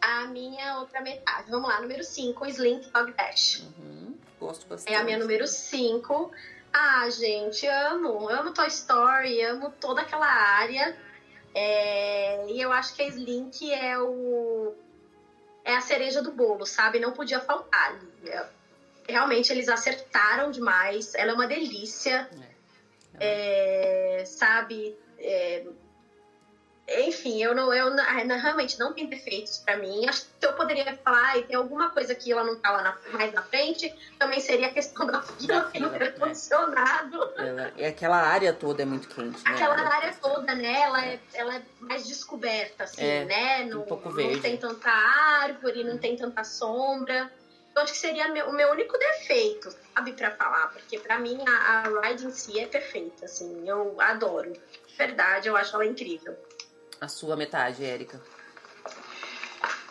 A 0.00 0.24
minha 0.26 0.78
outra 0.78 1.02
metade. 1.02 1.50
Vamos 1.50 1.68
lá, 1.68 1.82
número 1.82 2.02
5, 2.02 2.46
Slink 2.46 2.90
Dog 2.90 3.12
Dash. 3.12 3.62
Uhum, 3.78 4.16
gosto 4.40 4.66
bastante. 4.66 4.92
É 4.92 4.96
a 4.96 5.04
minha 5.04 5.18
número 5.18 5.46
5. 5.46 6.30
Ah, 6.72 7.08
gente, 7.10 7.66
amo. 7.66 8.26
Amo 8.30 8.54
Toy 8.54 8.68
Story, 8.68 9.42
amo 9.42 9.70
toda 9.78 10.00
aquela 10.00 10.26
área. 10.26 10.96
É, 11.54 12.50
e 12.50 12.58
eu 12.58 12.72
acho 12.72 12.94
que 12.94 13.02
a 13.02 13.06
Slink 13.06 13.70
é 13.70 13.98
o 13.98 14.74
é 15.64 15.74
a 15.74 15.80
cereja 15.80 16.22
do 16.22 16.30
bolo, 16.30 16.66
sabe? 16.66 17.00
Não 17.00 17.12
podia 17.12 17.40
faltar 17.40 17.98
realmente 19.08 19.52
eles 19.52 19.68
acertaram 19.68 20.50
demais. 20.50 21.14
Ela 21.14 21.32
é 21.32 21.34
uma 21.34 21.46
delícia. 21.46 22.28
É. 23.20 24.20
É, 24.20 24.24
sabe? 24.24 24.96
É, 25.18 25.62
enfim, 26.86 27.42
eu 27.42 27.54
não, 27.54 27.72
eu 27.72 27.90
não, 27.90 28.04
realmente 28.38 28.78
não 28.78 28.92
tem 28.92 29.06
defeitos 29.06 29.58
para 29.58 29.76
mim. 29.78 30.06
Acho 30.06 30.26
que 30.38 30.46
eu 30.46 30.52
poderia 30.52 30.96
falar, 30.98 31.38
e 31.38 31.44
tem 31.44 31.56
alguma 31.56 31.88
coisa 31.90 32.14
que 32.14 32.30
ela 32.30 32.44
não 32.44 32.56
tá 32.56 32.70
lá 32.70 32.82
na, 32.82 32.98
mais 33.12 33.32
na 33.32 33.42
frente, 33.42 33.92
também 34.18 34.38
seria 34.38 34.66
a 34.66 34.70
questão 34.70 35.06
da 35.06 35.22
fila 35.22 35.70
ter 35.72 35.82
ar-condicionado. 35.82 37.32
É. 37.78 37.88
aquela 37.88 38.18
área 38.18 38.52
toda 38.52 38.82
é 38.82 38.84
muito 38.84 39.08
quente, 39.08 39.42
né? 39.44 39.50
Aquela 39.50 39.80
área 39.80 40.14
toda, 40.20 40.54
né? 40.54 40.80
Ela 40.82 41.06
é, 41.06 41.20
ela 41.32 41.56
é 41.56 41.62
mais 41.80 42.06
descoberta, 42.06 42.84
assim, 42.84 43.02
é, 43.02 43.24
né? 43.24 43.64
Não, 43.64 43.80
um 43.80 43.84
pouco 43.84 44.10
verde. 44.10 44.34
Não 44.34 44.42
tem 44.42 44.56
tanta 44.58 44.90
árvore, 44.90 45.84
não 45.84 45.96
tem 45.96 46.16
tanta 46.16 46.44
sombra. 46.44 47.32
Eu 47.74 47.82
acho 47.82 47.92
que 47.92 47.98
seria 47.98 48.28
meu, 48.28 48.50
o 48.50 48.52
meu 48.52 48.70
único 48.70 48.96
defeito, 48.96 49.74
sabe, 49.94 50.12
para 50.12 50.30
falar, 50.32 50.68
porque 50.68 50.98
para 50.98 51.18
mim 51.18 51.42
a, 51.48 51.88
a 51.88 52.08
ride 52.08 52.26
em 52.26 52.30
si 52.30 52.60
é 52.60 52.66
perfeita, 52.66 53.24
assim, 53.24 53.66
eu 53.66 54.00
adoro. 54.00 54.52
Verdade, 54.96 55.48
eu 55.48 55.56
acho 55.56 55.74
ela 55.74 55.86
incrível. 55.86 56.36
A 57.00 57.08
sua 57.08 57.36
metade, 57.36 57.84
Érica. 57.84 58.20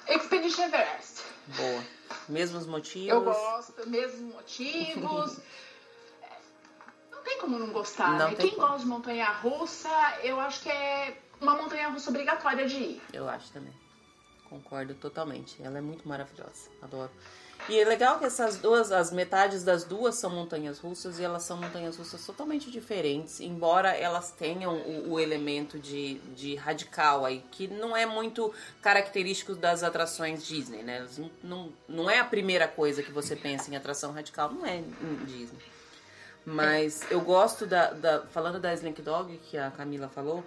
Expedition 0.07 0.63
Everest. 0.65 1.23
Boa. 1.47 1.83
Mesmos 2.29 2.65
motivos? 2.65 3.09
Eu 3.09 3.23
gosto, 3.23 3.89
mesmos 3.89 4.33
motivos. 4.33 5.39
não 7.11 7.23
tem 7.23 7.39
como 7.39 7.59
não 7.59 7.69
gostar, 7.71 8.17
não 8.17 8.29
né? 8.29 8.35
Quem 8.35 8.51
como. 8.51 8.61
gosta 8.61 8.79
de 8.79 8.85
montanha 8.85 9.29
russa, 9.31 9.89
eu 10.23 10.39
acho 10.39 10.61
que 10.61 10.69
é 10.69 11.17
uma 11.41 11.55
montanha 11.55 11.89
russa 11.89 12.09
obrigatória 12.09 12.65
de 12.67 12.75
ir. 12.75 13.01
Eu 13.11 13.27
acho 13.27 13.51
também. 13.51 13.73
Concordo 14.49 14.93
totalmente. 14.95 15.61
Ela 15.61 15.79
é 15.79 15.81
muito 15.81 16.07
maravilhosa. 16.07 16.69
Adoro. 16.81 17.11
E 17.69 17.79
é 17.79 17.85
legal 17.85 18.19
que 18.19 18.25
essas 18.25 18.57
duas, 18.57 18.91
as 18.91 19.09
metades 19.09 19.63
das 19.63 19.85
duas 19.85 20.15
são 20.15 20.29
montanhas 20.29 20.79
russas 20.79 21.17
e 21.17 21.23
elas 21.23 21.43
são 21.43 21.55
montanhas 21.55 21.95
russas 21.95 22.25
totalmente 22.25 22.69
diferentes, 22.69 23.39
embora 23.39 23.95
elas 23.95 24.31
tenham 24.31 24.75
o, 24.75 25.13
o 25.13 25.19
elemento 25.19 25.79
de, 25.79 26.15
de 26.35 26.55
radical 26.55 27.23
aí, 27.23 27.41
que 27.51 27.67
não 27.67 27.95
é 27.95 28.05
muito 28.05 28.53
característico 28.81 29.55
das 29.55 29.81
atrações 29.81 30.45
Disney, 30.45 30.83
né? 30.83 31.07
Não, 31.17 31.31
não, 31.41 31.73
não 31.87 32.09
é 32.09 32.19
a 32.19 32.25
primeira 32.25 32.67
coisa 32.67 33.01
que 33.01 33.11
você 33.11 33.33
pensa 33.33 33.71
em 33.71 33.77
atração 33.77 34.11
radical, 34.11 34.51
não 34.51 34.65
é 34.65 34.77
em 34.77 35.25
Disney. 35.25 35.73
Mas 36.45 37.09
eu 37.09 37.21
gosto 37.21 37.65
da, 37.65 37.91
da, 37.91 38.21
Falando 38.27 38.59
da 38.59 38.73
Slink 38.73 39.01
Dog, 39.01 39.37
que 39.49 39.57
a 39.57 39.71
Camila 39.71 40.09
falou, 40.09 40.43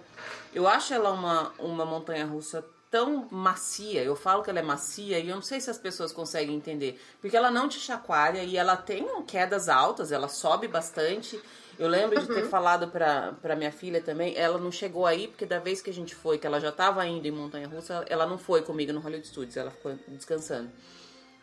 eu 0.53 0.67
acho 0.67 0.93
ela 0.93 1.11
uma, 1.11 1.51
uma 1.57 1.85
montanha 1.85 2.25
russa 2.25 2.63
tão 2.89 3.27
macia. 3.31 4.03
Eu 4.03 4.15
falo 4.15 4.43
que 4.43 4.49
ela 4.49 4.59
é 4.59 4.63
macia 4.63 5.19
e 5.19 5.29
eu 5.29 5.35
não 5.35 5.41
sei 5.41 5.59
se 5.59 5.69
as 5.69 5.77
pessoas 5.77 6.11
conseguem 6.11 6.55
entender. 6.55 7.01
Porque 7.21 7.35
ela 7.35 7.51
não 7.51 7.67
te 7.67 7.79
chacoalha 7.79 8.43
e 8.43 8.57
ela 8.57 8.75
tem 8.75 9.05
quedas 9.23 9.69
altas, 9.69 10.11
ela 10.11 10.27
sobe 10.27 10.67
bastante. 10.67 11.39
Eu 11.79 11.87
lembro 11.87 12.19
de 12.19 12.27
ter 12.27 12.43
uhum. 12.43 12.49
falado 12.49 12.87
pra, 12.87 13.33
pra 13.41 13.55
minha 13.55 13.71
filha 13.71 14.01
também, 14.01 14.35
ela 14.35 14.57
não 14.57 14.71
chegou 14.71 15.05
aí, 15.05 15.27
porque 15.27 15.45
da 15.45 15.59
vez 15.59 15.79
que 15.79 15.91
a 15.91 15.93
gente 15.93 16.15
foi, 16.15 16.39
que 16.39 16.47
ela 16.47 16.59
já 16.59 16.71
tava 16.71 17.05
indo 17.05 17.27
em 17.27 17.31
Montanha 17.31 17.67
Russa, 17.67 18.03
ela 18.09 18.25
não 18.25 18.37
foi 18.37 18.63
comigo 18.63 18.91
no 18.91 18.99
Hollywood 18.99 19.27
Studios, 19.27 19.55
ela 19.55 19.69
ficou 19.69 19.93
descansando. 20.07 20.71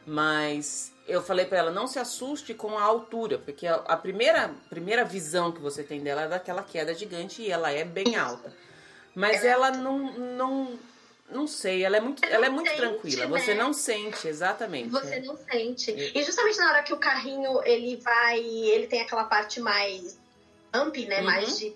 Mas 0.05 0.93
eu 1.07 1.23
falei 1.23 1.47
para 1.47 1.59
ela, 1.59 1.71
não 1.71 1.87
se 1.87 2.01
assuste 2.01 2.53
com 2.53 2.77
a 2.77 2.83
altura, 2.83 3.39
porque 3.39 3.67
a, 3.67 3.77
a, 3.77 3.97
primeira, 3.97 4.51
primeira 4.69 5.05
visão 5.05 5.53
que 5.53 5.61
você 5.61 5.85
tem 5.85 6.03
dela 6.03 6.23
é 6.23 6.29
daquela 6.29 6.65
queda 6.65 6.93
gigante 6.93 7.43
e 7.43 7.51
ela 7.51 7.71
é 7.71 7.85
bem 7.85 8.17
alta. 8.17 8.53
Mas 9.15 9.45
ela 9.45 9.71
não, 9.71 10.19
não 10.19 10.79
não 11.31 11.47
sei, 11.47 11.85
ela 11.85 11.97
é 11.97 12.01
muito, 12.01 12.25
ela 12.25 12.47
é 12.47 12.49
muito 12.49 12.69
sente, 12.69 12.81
tranquila. 12.81 13.27
Né? 13.27 13.41
Você 13.41 13.55
não 13.55 13.73
sente, 13.73 14.29
exatamente. 14.29 14.89
Você 14.89 15.15
é. 15.17 15.21
não 15.21 15.37
sente. 15.37 15.91
E 15.91 16.23
justamente 16.23 16.59
na 16.59 16.69
hora 16.69 16.83
que 16.83 16.93
o 16.93 16.99
carrinho 16.99 17.63
ele 17.65 17.97
vai, 17.97 18.41
ele 18.41 18.87
tem 18.87 19.01
aquela 19.01 19.25
parte 19.25 19.61
mais 19.61 20.19
amp, 20.73 20.97
né? 20.97 21.19
Uhum. 21.19 21.25
Mais 21.25 21.59
de 21.59 21.75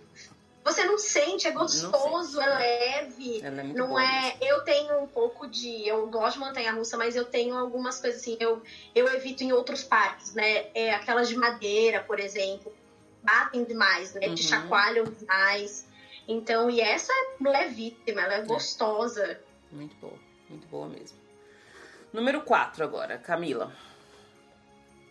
você 0.68 0.84
não 0.84 0.98
sente, 0.98 1.48
é 1.48 1.50
gostoso, 1.50 2.40
é 2.40 2.46
leve. 2.46 3.40
Ela 3.42 3.60
é 3.60 3.64
muito 3.64 3.78
não 3.78 3.88
boa, 3.88 4.02
é. 4.02 4.36
Eu 4.42 4.60
tenho 4.64 5.02
um 5.02 5.06
pouco 5.06 5.46
de. 5.48 5.88
Eu 5.88 6.06
gosto 6.08 6.34
de 6.34 6.40
montanha 6.40 6.72
russa, 6.72 6.96
mas 6.98 7.16
eu 7.16 7.24
tenho 7.24 7.56
algumas 7.56 7.98
coisas 8.00 8.20
assim. 8.20 8.36
Eu, 8.38 8.62
eu 8.94 9.08
evito 9.14 9.42
em 9.42 9.52
outros 9.52 9.82
parques, 9.82 10.34
né? 10.34 10.66
É, 10.74 10.92
aquelas 10.92 11.28
de 11.28 11.36
madeira, 11.36 12.00
por 12.00 12.20
exemplo. 12.20 12.72
Batem 13.22 13.64
demais, 13.64 14.12
né? 14.12 14.28
Uhum. 14.28 14.34
Te 14.34 14.44
chacoalham 14.44 15.04
demais. 15.04 15.86
Então, 16.28 16.68
e 16.68 16.78
essa 16.78 17.10
é 17.10 17.48
levíssima, 17.48 18.20
ela 18.20 18.34
é, 18.34 18.40
é 18.40 18.42
gostosa. 18.42 19.40
Muito 19.72 19.96
boa, 19.96 20.18
muito 20.50 20.68
boa 20.68 20.86
mesmo. 20.86 21.16
Número 22.12 22.42
4 22.42 22.84
agora, 22.84 23.16
Camila. 23.16 23.72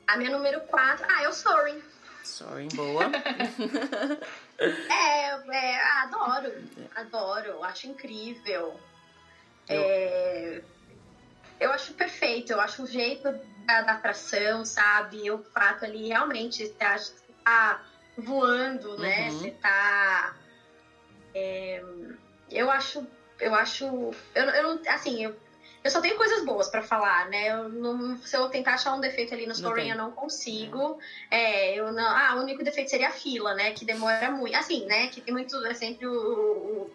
A 0.06 0.16
minha 0.16 0.30
número 0.30 0.62
4, 0.62 1.08
ah, 1.10 1.24
é 1.24 1.28
o 1.28 1.34
Soaring. 1.34 1.82
Soaring, 2.24 2.68
boa. 2.70 3.06
é, 4.60 5.30
é, 5.56 5.84
adoro, 6.04 6.54
adoro, 6.96 7.64
acho 7.64 7.88
incrível. 7.88 8.80
Eu... 9.68 9.82
É, 9.82 10.62
eu 11.60 11.72
acho 11.72 11.94
perfeito, 11.96 12.52
eu 12.54 12.62
acho 12.62 12.84
o 12.84 12.88
jeito 12.88 13.24
da, 13.66 13.82
da 13.82 13.94
atração, 13.94 14.64
sabe? 14.64 15.32
O 15.32 15.40
fato 15.40 15.86
ali, 15.86 16.10
realmente, 16.10 16.68
você 16.68 16.84
acha 16.84 17.12
que 17.12 17.18
você 17.18 17.34
tá 17.44 17.84
voando, 18.16 18.98
né? 19.00 19.30
Uhum. 19.30 19.40
Você 19.40 19.52
tá 19.52 20.36
é, 21.38 21.84
eu 22.50 22.70
acho, 22.72 23.06
eu 23.40 23.54
acho, 23.54 23.86
eu, 24.34 24.44
eu 24.44 24.82
assim, 24.88 25.24
eu, 25.24 25.36
eu 25.84 25.92
só 25.92 26.02
tenho 26.02 26.18
coisas 26.18 26.44
boas 26.44 26.68
para 26.70 26.82
falar, 26.82 27.30
né? 27.30 27.52
Eu 27.52 27.70
não, 27.70 28.18
se 28.18 28.36
eu 28.36 28.50
tentar 28.50 28.74
achar 28.74 28.94
um 28.94 29.00
defeito 29.00 29.34
ali 29.34 29.46
no 29.46 29.54
Soaring, 29.54 29.92
eu 29.92 29.98
não 29.98 30.12
consigo. 30.12 31.00
É. 31.30 31.76
é. 31.76 31.80
eu 31.80 31.92
não, 31.92 32.06
ah, 32.06 32.36
o 32.36 32.42
único 32.42 32.64
defeito 32.64 32.90
seria 32.90 33.10
a 33.10 33.12
fila, 33.12 33.54
né? 33.54 33.72
Que 33.72 33.86
demora 33.86 34.32
muito. 34.32 34.56
Assim, 34.56 34.86
né? 34.86 35.08
Que 35.08 35.22
tem 35.22 35.34
muito, 35.34 35.56
é 35.66 35.74
sempre 35.74 36.08
o, 36.08 36.12
o 36.14 36.92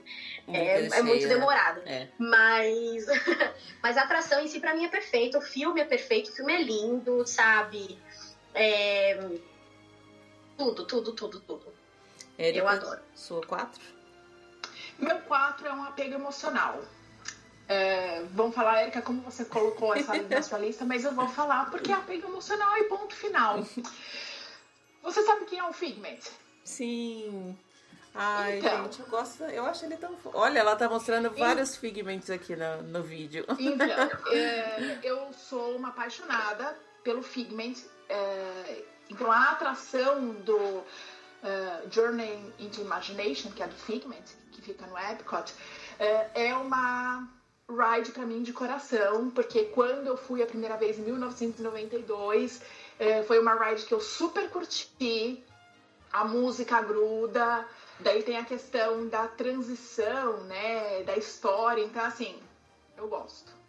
é, 0.48 0.86
é, 0.86 1.02
muito 1.02 1.28
demorado. 1.28 1.80
É. 1.86 2.08
Mas, 2.18 3.06
mas 3.82 3.96
a 3.96 4.02
atração 4.02 4.42
em 4.42 4.48
si, 4.48 4.60
pra 4.60 4.74
mim, 4.74 4.84
é 4.84 4.88
perfeita. 4.88 5.38
O 5.38 5.42
filme 5.42 5.80
é 5.80 5.84
perfeito, 5.84 6.30
o 6.30 6.34
filme 6.34 6.52
é 6.52 6.62
lindo, 6.62 7.26
sabe? 7.26 7.98
É... 8.52 9.16
Tudo, 10.58 10.84
tudo, 10.86 11.12
tudo, 11.12 11.40
tudo. 11.40 11.72
eu 12.38 12.68
adoro. 12.68 13.00
Sua 13.14 13.40
quatro? 13.40 14.01
Meu 15.02 15.18
4 15.18 15.66
é 15.66 15.72
um 15.72 15.84
apego 15.84 16.14
emocional. 16.14 16.80
É, 17.68 18.22
vamos 18.32 18.54
falar, 18.54 18.82
Erika, 18.82 19.02
como 19.02 19.20
você 19.22 19.44
colocou 19.44 19.94
essa 19.94 20.14
na 20.22 20.42
sua 20.42 20.58
lista, 20.60 20.84
mas 20.84 21.04
eu 21.04 21.12
vou 21.12 21.28
falar 21.28 21.70
porque 21.70 21.90
é 21.90 21.94
apego 21.94 22.28
emocional 22.28 22.76
e 22.78 22.84
ponto 22.84 23.14
final. 23.14 23.66
Você 25.02 25.22
sabe 25.22 25.44
quem 25.46 25.58
é 25.58 25.64
o 25.64 25.72
Figment? 25.72 26.20
Sim. 26.64 27.58
Ai, 28.14 28.58
então, 28.58 28.84
gente, 28.84 29.00
eu 29.00 29.06
gosto. 29.06 29.42
Eu 29.44 29.64
acho 29.64 29.84
ele 29.86 29.96
tão. 29.96 30.16
Olha, 30.34 30.58
ela 30.58 30.76
tá 30.76 30.88
mostrando 30.88 31.30
vários 31.30 31.76
figmentos 31.76 32.30
aqui 32.30 32.54
no, 32.54 32.82
no 32.82 33.02
vídeo. 33.02 33.44
Então, 33.58 33.86
é, 34.30 34.98
eu 35.02 35.32
sou 35.32 35.76
uma 35.76 35.88
apaixonada 35.88 36.76
pelo 37.02 37.22
Figment. 37.22 37.74
É, 38.08 38.84
então, 39.08 39.32
a 39.32 39.50
atração 39.50 40.30
do 40.34 40.56
uh, 40.58 40.84
Journey 41.90 42.52
into 42.58 42.82
Imagination, 42.82 43.50
que 43.50 43.62
é 43.62 43.66
do 43.66 43.74
Figment, 43.74 44.24
que 44.52 44.62
fica 44.62 44.86
no 44.86 44.96
Epcot, 44.98 45.52
é, 45.98 46.48
é 46.48 46.54
uma 46.54 47.28
ride 47.68 48.12
para 48.12 48.26
mim 48.26 48.42
de 48.42 48.52
coração, 48.52 49.30
porque 49.30 49.64
quando 49.66 50.06
eu 50.06 50.16
fui 50.16 50.42
a 50.42 50.46
primeira 50.46 50.76
vez 50.76 50.98
em 50.98 51.02
1992, 51.02 52.60
é, 52.98 53.22
foi 53.22 53.40
uma 53.40 53.54
ride 53.54 53.84
que 53.84 53.94
eu 53.94 54.00
super 54.00 54.50
curti, 54.50 55.42
a 56.12 56.24
música 56.24 56.80
gruda, 56.82 57.66
daí 58.00 58.22
tem 58.22 58.36
a 58.36 58.44
questão 58.44 59.08
da 59.08 59.26
transição, 59.26 60.44
né, 60.44 61.02
da 61.04 61.16
história, 61.16 61.82
então 61.82 62.04
assim, 62.04 62.38
eu 62.96 63.08
gosto. 63.08 63.61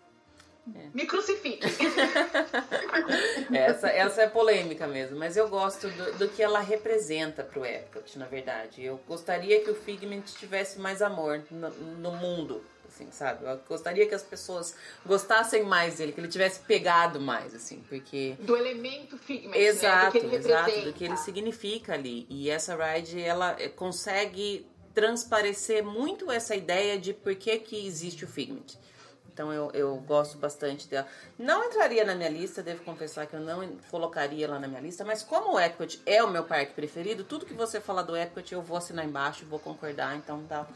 É. 0.76 0.90
Me 0.94 1.06
crucifique. 1.06 1.60
essa, 3.54 3.90
essa 3.90 4.22
é 4.22 4.28
polêmica 4.28 4.88
mesmo, 4.88 5.18
mas 5.18 5.36
eu 5.36 5.50
gosto 5.50 5.90
do, 5.90 6.20
do 6.20 6.30
que 6.30 6.42
ela 6.42 6.62
representa 6.62 7.44
pro 7.44 7.66
Epcot, 7.66 8.18
na 8.18 8.26
verdade. 8.26 8.84
Eu 8.84 9.00
gostaria 9.06 9.62
que 9.62 9.70
o 9.70 9.76
Figment 9.76 10.22
tivesse 10.22 10.80
mais 10.80 11.02
amor 11.02 11.44
no, 11.52 11.70
no 11.70 12.12
mundo, 12.14 12.64
assim, 12.88 13.12
sabe? 13.12 13.46
Eu 13.46 13.60
gostaria 13.68 14.08
que 14.08 14.16
as 14.16 14.24
pessoas 14.24 14.74
gostassem 15.06 15.64
mais 15.64 15.98
dele, 15.98 16.14
que 16.14 16.22
ele 16.22 16.30
tivesse 16.30 16.62
pegado 16.62 17.20
mais, 17.20 17.54
assim, 17.54 17.84
porque... 17.90 18.38
Do 18.40 18.56
elemento 18.56 19.18
Figment, 19.18 19.58
Exato, 19.58 20.06
né? 20.06 20.06
do 20.06 20.12
que 20.12 20.18
ele 20.18 20.36
exato, 20.38 20.82
do 20.82 20.94
que 20.94 21.04
ele 21.04 21.18
significa 21.18 21.94
ali. 21.94 22.26
E 22.30 22.50
essa 22.50 22.74
ride, 22.74 23.22
ela 23.22 23.58
consegue 23.76 24.66
transparecer 24.94 25.84
muito 25.84 26.32
essa 26.32 26.56
ideia 26.56 26.98
de 26.98 27.14
por 27.14 27.36
que 27.36 27.58
que 27.60 27.86
existe 27.86 28.24
o 28.24 28.28
Figment. 28.28 28.78
Então 29.34 29.52
eu, 29.52 29.72
eu 29.74 29.96
gosto 29.98 30.38
bastante 30.38 30.88
dela. 30.88 31.08
Não 31.40 31.64
entraria 31.66 32.06
na 32.06 32.14
minha 32.14 32.30
lista, 32.30 32.62
devo 32.62 32.84
confessar 32.84 33.26
que 33.26 33.36
eu 33.36 33.40
não 33.40 33.68
colocaria 33.90 34.46
ela 34.46 34.60
na 34.60 34.68
minha 34.68 34.80
lista, 34.80 35.04
mas 35.04 35.24
como 35.24 35.56
o 35.56 35.60
Epcot 35.60 36.00
é 36.06 36.24
o 36.24 36.30
meu 36.30 36.44
parque 36.44 36.74
preferido, 36.74 37.24
tudo 37.24 37.46
que 37.46 37.54
você 37.54 37.82
falar 37.82 38.04
do 38.04 38.16
Epcot 38.16 38.54
eu 38.54 38.62
vou 38.62 38.78
assinar 38.78 39.04
embaixo, 39.04 39.44
vou 39.46 39.58
concordar, 39.60 40.16
então 40.16 40.44
tá, 40.44 40.68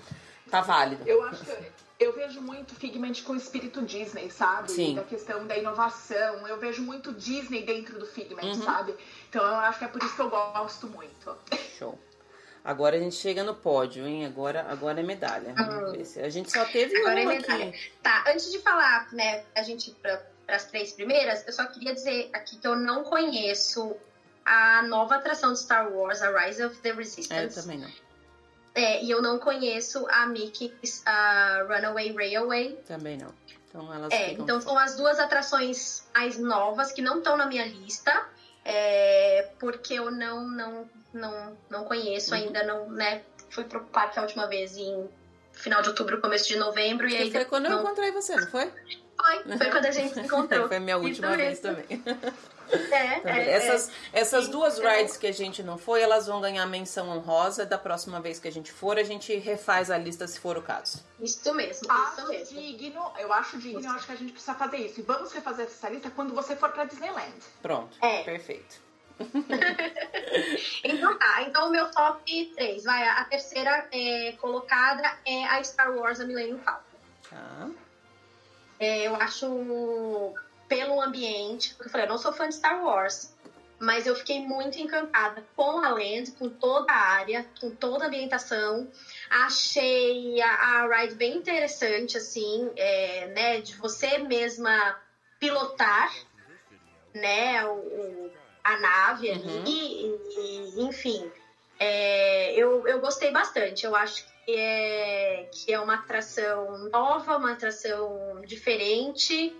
tá 0.49 0.61
válido. 0.61 1.03
Eu 1.07 1.21
acho 1.23 1.45
que 1.45 1.71
eu 1.99 2.13
vejo 2.13 2.41
muito 2.41 2.73
Figment 2.75 3.13
com 3.23 3.33
o 3.33 3.35
espírito 3.35 3.83
Disney, 3.83 4.29
sabe? 4.31 4.71
Sim. 4.71 4.95
Da 4.95 5.03
questão 5.03 5.45
da 5.45 5.55
inovação. 5.57 6.47
Eu 6.47 6.57
vejo 6.59 6.81
muito 6.81 7.11
Disney 7.13 7.63
dentro 7.63 7.99
do 7.99 8.05
Figment, 8.07 8.43
Uhum. 8.43 8.63
sabe? 8.63 8.95
Então 9.29 9.43
eu 9.43 9.55
acho 9.55 9.77
que 9.79 9.85
é 9.85 9.87
por 9.87 10.01
isso 10.01 10.15
que 10.15 10.21
eu 10.21 10.29
gosto 10.29 10.87
muito. 10.87 11.37
Show. 11.77 11.97
Agora 12.67 12.97
a 12.97 12.99
gente 12.99 13.15
chega 13.15 13.45
no 13.45 13.55
pódio, 13.55 14.05
hein? 14.05 14.25
Agora, 14.25 14.65
agora 14.69 14.99
é 14.99 15.03
medalha. 15.03 15.55
Se- 16.03 16.19
A 16.21 16.27
gente 16.29 16.51
só 16.51 16.65
teve 16.65 16.97
Agora 16.97 17.19
é 17.21 17.23
uma 17.23 17.33
medalha. 17.35 17.69
aqui. 17.69 17.91
Tá, 18.03 18.25
antes 18.27 18.51
de 18.51 18.59
falar, 18.59 19.07
né, 19.13 19.43
a 19.55 19.63
gente 19.63 19.91
para 20.01 20.21
as 20.49 20.65
três 20.65 20.91
primeiras, 20.91 21.47
eu 21.47 21.53
só 21.53 21.65
queria 21.67 21.93
dizer 21.93 22.29
aqui 22.33 22.57
que 22.57 22.67
eu 22.67 22.75
não 22.75 23.05
conheço 23.05 23.95
a 24.43 24.81
nova 24.83 25.15
atração 25.15 25.53
de 25.53 25.59
Star 25.59 25.89
Wars, 25.89 26.21
a 26.21 26.29
Rise 26.45 26.61
of 26.65 26.75
the 26.79 26.89
É, 26.89 26.91
eu 26.91 26.97
Resistance. 26.97 27.61
também 27.61 27.77
não. 27.79 27.89
É, 28.75 29.01
e 29.01 29.09
eu 29.09 29.21
não 29.21 29.39
conheço 29.39 30.05
a 30.09 30.25
Mickey's 30.27 31.01
a 31.05 31.63
Runaway 31.69 32.11
Railway. 32.13 32.77
Também 32.85 33.17
não. 33.17 33.33
Então 33.69 33.93
elas 33.93 34.11
É, 34.13 34.31
então 34.33 34.59
são 34.59 34.77
as 34.77 34.95
duas 34.97 35.19
atrações 35.19 36.05
mais 36.13 36.37
novas 36.37 36.91
que 36.91 37.01
não 37.01 37.19
estão 37.19 37.37
na 37.37 37.45
minha 37.45 37.65
lista, 37.65 38.25
é, 38.69 39.47
porque 39.59 39.93
eu 39.93 40.11
não 40.11 40.45
não 40.45 40.89
não, 41.13 41.57
não 41.69 41.83
conheço 41.85 42.31
Uhum. 42.35 42.37
ainda, 42.41 42.63
não, 42.63 42.89
né? 42.91 43.21
Fui 43.49 43.63
pro 43.63 43.81
parque 43.85 44.19
a 44.19 44.21
última 44.21 44.45
vez 44.45 44.75
em 44.75 45.09
final 45.53 45.81
de 45.81 45.87
outubro, 45.89 46.19
começo 46.19 46.47
de 46.47 46.57
novembro, 46.57 47.07
e 47.09 47.15
aí 47.15 47.31
foi 47.31 47.45
quando 47.45 47.65
eu 47.65 47.71
não 47.71 47.81
encontrei 47.81 48.11
você, 48.11 48.35
não 48.35 48.47
foi? 48.47 48.69
foi, 49.17 49.57
foi 49.57 49.69
quando 49.71 49.85
a 49.85 49.91
gente 49.91 50.13
se 50.13 50.19
encontrou. 50.27 50.67
foi 50.67 50.77
a 50.77 50.79
minha 50.81 50.97
Isso 50.97 51.05
última 51.05 51.35
vez 51.37 51.59
também. 51.59 51.85
É, 52.71 53.19
Tá 53.21 53.29
é, 53.29 53.39
é. 53.45 53.51
essas 53.51 53.91
essas 54.13 54.45
Sim, 54.45 54.51
duas 54.51 54.77
então- 54.77 54.91
rides 54.91 55.17
que 55.17 55.27
a 55.27 55.31
gente 55.31 55.63
não 55.63 55.77
foi, 55.77 56.01
elas 56.01 56.27
vão 56.27 56.41
ganhar 56.41 56.65
menção 56.65 57.09
honrosa. 57.09 57.65
Da 57.65 57.77
próxima 57.77 58.19
vez 58.19 58.39
que 58.39 58.47
a 58.47 58.51
gente 58.51 58.71
for, 58.71 58.97
a 58.97 59.03
gente 59.03 59.35
refaz 59.37 59.89
a 59.91 59.97
lista 59.97 60.27
se 60.27 60.39
for 60.39 60.57
o 60.57 60.61
caso. 60.61 61.03
Isso 61.19 61.53
mesmo, 61.53 61.71
isso 61.83 61.91
Acho 61.91 62.27
mesmo. 62.27 62.59
digno, 62.59 63.11
eu 63.19 63.31
acho 63.33 63.57
digno, 63.57 63.81
eu 63.83 63.91
acho 63.91 64.05
que 64.05 64.11
a 64.11 64.15
gente 64.15 64.31
precisa 64.31 64.53
fazer 64.55 64.77
isso. 64.77 64.99
E 64.99 65.03
vamos 65.03 65.31
refazer 65.31 65.65
essa 65.65 65.89
lista 65.89 66.09
quando 66.11 66.33
você 66.33 66.55
for 66.55 66.69
pra 66.71 66.85
Disneyland. 66.85 67.33
Pronto. 67.61 67.97
É. 68.01 68.23
Perfeito. 68.23 68.87
Então 70.83 71.17
tá, 71.17 71.41
então 71.43 71.67
o 71.67 71.71
meu 71.71 71.89
top 71.91 72.45
3, 72.55 72.83
vai, 72.83 73.07
a 73.07 73.23
terceira 73.25 73.87
é, 73.91 74.33
colocada 74.39 75.17
é 75.25 75.45
a 75.45 75.63
Star 75.63 75.91
Wars 75.95 76.19
A 76.19 76.25
Millennium 76.25 76.59
Falcon. 76.59 76.83
Tá. 77.29 77.69
É, 78.79 79.07
eu 79.07 79.15
acho 79.15 80.33
pelo 80.67 81.01
ambiente, 81.01 81.69
porque 81.75 81.87
eu 81.87 81.91
falei, 81.91 82.05
eu 82.05 82.09
não 82.09 82.17
sou 82.17 82.33
fã 82.33 82.47
de 82.47 82.55
Star 82.55 82.81
Wars, 82.83 83.31
mas 83.79 84.07
eu 84.07 84.15
fiquei 84.15 84.39
muito 84.39 84.79
encantada 84.79 85.43
com 85.55 85.77
a 85.79 85.89
Land, 85.89 86.31
com 86.31 86.49
toda 86.49 86.91
a 86.91 86.95
área, 86.97 87.45
com 87.61 87.71
toda 87.71 88.05
a 88.05 88.07
ambientação. 88.07 88.87
Achei 89.29 90.41
a, 90.41 90.49
a 90.83 90.87
ride 91.01 91.15
bem 91.15 91.35
interessante, 91.35 92.17
assim, 92.17 92.71
é, 92.75 93.27
né, 93.27 93.59
de 93.61 93.75
você 93.75 94.17
mesma 94.17 94.97
pilotar, 95.39 96.09
né, 97.13 97.63
o, 97.65 97.71
o- 97.73 98.31
a 98.63 98.75
nave 98.75 99.29
ali, 99.31 99.45
Uhum. 99.47 99.63
e, 99.65 100.79
e, 100.79 100.81
enfim, 100.81 101.29
é, 101.79 102.51
eu, 102.53 102.85
eu 102.87 102.99
gostei 102.99 103.31
bastante. 103.31 103.85
Eu 103.85 103.95
acho 103.95 104.25
que 104.45 104.55
é, 104.55 105.45
que 105.51 105.71
é 105.71 105.79
uma 105.79 105.95
atração 105.95 106.89
nova, 106.91 107.37
uma 107.37 107.51
atração 107.53 108.41
diferente, 108.45 109.53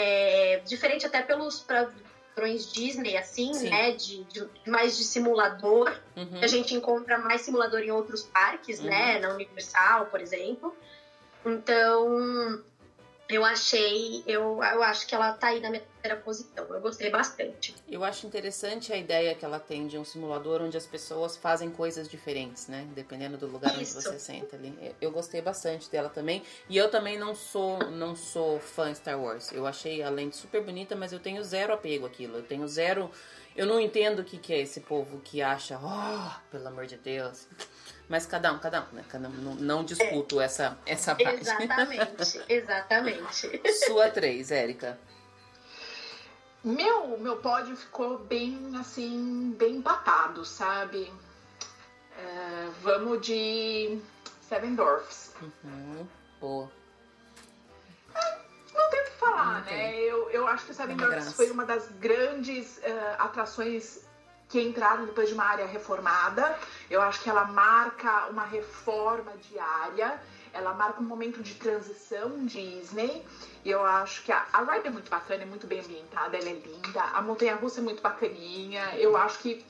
é, 0.00 0.60
diferente 0.64 1.04
até 1.04 1.20
pelos 1.22 1.58
padrões 1.60 2.72
Disney, 2.72 3.16
assim, 3.16 3.52
Sim. 3.52 3.68
né? 3.68 3.90
De, 3.92 4.22
de- 4.24 4.48
mais 4.64 4.96
de 4.96 5.02
simulador. 5.02 5.92
Uhum. 6.16 6.38
A 6.40 6.46
gente 6.46 6.72
encontra 6.72 7.18
mais 7.18 7.40
simulador 7.40 7.80
em 7.80 7.90
outros 7.90 8.22
parques, 8.22 8.78
Uhum. 8.78 8.86
né? 8.86 9.18
Na 9.18 9.34
Universal, 9.34 10.06
por 10.06 10.20
exemplo. 10.20 10.72
Então, 11.44 12.62
eu 13.28 13.44
achei, 13.44 14.22
eu, 14.26 14.62
eu 14.62 14.82
acho 14.82 15.06
que 15.06 15.14
ela 15.14 15.34
tá 15.34 15.48
aí 15.48 15.60
na 15.60 15.68
minha 15.68 15.82
terceira 15.82 16.16
posição. 16.22 16.64
Eu 16.66 16.80
gostei 16.80 17.10
bastante. 17.10 17.74
Eu 17.86 18.02
acho 18.02 18.26
interessante 18.26 18.90
a 18.90 18.96
ideia 18.96 19.34
que 19.34 19.44
ela 19.44 19.60
tem 19.60 19.86
de 19.86 19.98
um 19.98 20.04
simulador 20.04 20.62
onde 20.62 20.78
as 20.78 20.86
pessoas 20.86 21.36
fazem 21.36 21.70
coisas 21.70 22.08
diferentes, 22.08 22.68
né? 22.68 22.88
Dependendo 22.94 23.36
do 23.36 23.46
lugar 23.46 23.70
Isso. 23.80 23.98
onde 23.98 24.08
você 24.08 24.18
senta 24.18 24.56
ali. 24.56 24.94
Eu- 24.98 25.12
gostei 25.18 25.42
bastante 25.42 25.90
dela 25.90 26.08
também. 26.08 26.42
E 26.68 26.76
eu 26.76 26.90
também 26.90 27.18
não 27.18 27.34
sou 27.34 27.78
não 27.90 28.14
sou 28.14 28.60
fã 28.60 28.94
Star 28.94 29.20
Wars. 29.20 29.52
Eu 29.52 29.66
achei 29.66 30.02
a 30.02 30.08
lente 30.08 30.36
super 30.36 30.62
bonita, 30.62 30.94
mas 30.96 31.12
eu 31.12 31.18
tenho 31.18 31.42
zero 31.42 31.74
apego 31.74 32.06
àquilo. 32.06 32.36
Eu 32.36 32.42
tenho 32.42 32.66
zero. 32.68 33.10
Eu 33.56 33.66
não 33.66 33.80
entendo 33.80 34.20
o 34.20 34.24
que, 34.24 34.38
que 34.38 34.52
é 34.54 34.60
esse 34.60 34.80
povo 34.80 35.20
que 35.20 35.42
acha, 35.42 35.78
oh, 35.82 36.40
pelo 36.50 36.68
amor 36.68 36.86
de 36.86 36.96
Deus. 36.96 37.48
Mas 38.08 38.24
cada 38.24 38.52
um, 38.52 38.58
cada 38.58 38.82
um, 38.82 38.94
né? 38.94 39.04
Cada 39.08 39.28
um, 39.28 39.32
não, 39.32 39.54
não 39.56 39.84
discuto 39.84 40.40
essa, 40.40 40.78
essa 40.86 41.14
parte. 41.16 41.40
Exatamente, 41.40 42.44
exatamente. 42.48 43.72
Sua 43.86 44.10
três, 44.10 44.50
Érica. 44.50 44.98
Meu, 46.64 47.18
meu 47.18 47.36
pódio 47.36 47.76
ficou 47.76 48.18
bem, 48.18 48.72
assim, 48.80 49.54
bem 49.58 49.76
empatado, 49.76 50.44
sabe? 50.44 51.12
É, 52.18 52.68
vamos 52.82 53.20
de 53.24 54.00
Seven 54.48 54.74
Dwarfs. 54.74 55.32
Uhum. 55.40 56.06
Boa. 56.40 56.70
Não 58.74 58.90
tem 58.90 59.00
o 59.00 59.04
que 59.04 59.10
falar, 59.12 59.58
Não 59.60 59.62
tem. 59.64 59.76
né? 59.76 59.94
Eu, 60.00 60.30
eu 60.30 60.46
acho 60.48 60.64
que 60.64 60.72
o 60.72 60.74
Seven 60.74 60.96
É 60.96 60.98
Dwarfs 60.98 61.32
foi 61.34 61.50
uma 61.50 61.64
das 61.64 61.88
grandes 62.00 62.82
eh, 62.82 63.16
atrações 63.18 64.00
que 64.48 64.60
entraram 64.60 65.04
depois 65.04 65.28
de 65.28 65.34
uma 65.34 65.44
área 65.44 65.66
reformada. 65.66 66.58
Eu 66.90 67.02
acho 67.02 67.22
que 67.22 67.28
ela 67.28 67.44
marca 67.44 68.26
uma 68.28 68.44
reforma 68.44 69.32
diária. 69.50 70.20
Ela 70.52 70.72
marca 70.72 71.00
um 71.00 71.04
momento 71.04 71.42
de 71.42 71.54
transição 71.54 72.46
Disney. 72.46 73.24
E 73.64 73.70
eu 73.70 73.84
acho 73.84 74.22
que 74.24 74.32
a, 74.32 74.46
a 74.52 74.62
ride 74.62 74.88
é 74.88 74.90
muito 74.90 75.10
bacana, 75.10 75.42
é 75.42 75.46
muito 75.46 75.66
bem 75.66 75.80
ambientada, 75.80 76.36
ela 76.36 76.48
é 76.48 76.54
linda. 76.54 77.02
A 77.02 77.20
montanha-russa 77.20 77.80
é 77.80 77.82
muito 77.82 78.02
bacaninha. 78.02 78.96
Eu 78.96 79.16
acho 79.16 79.38
que 79.40 79.64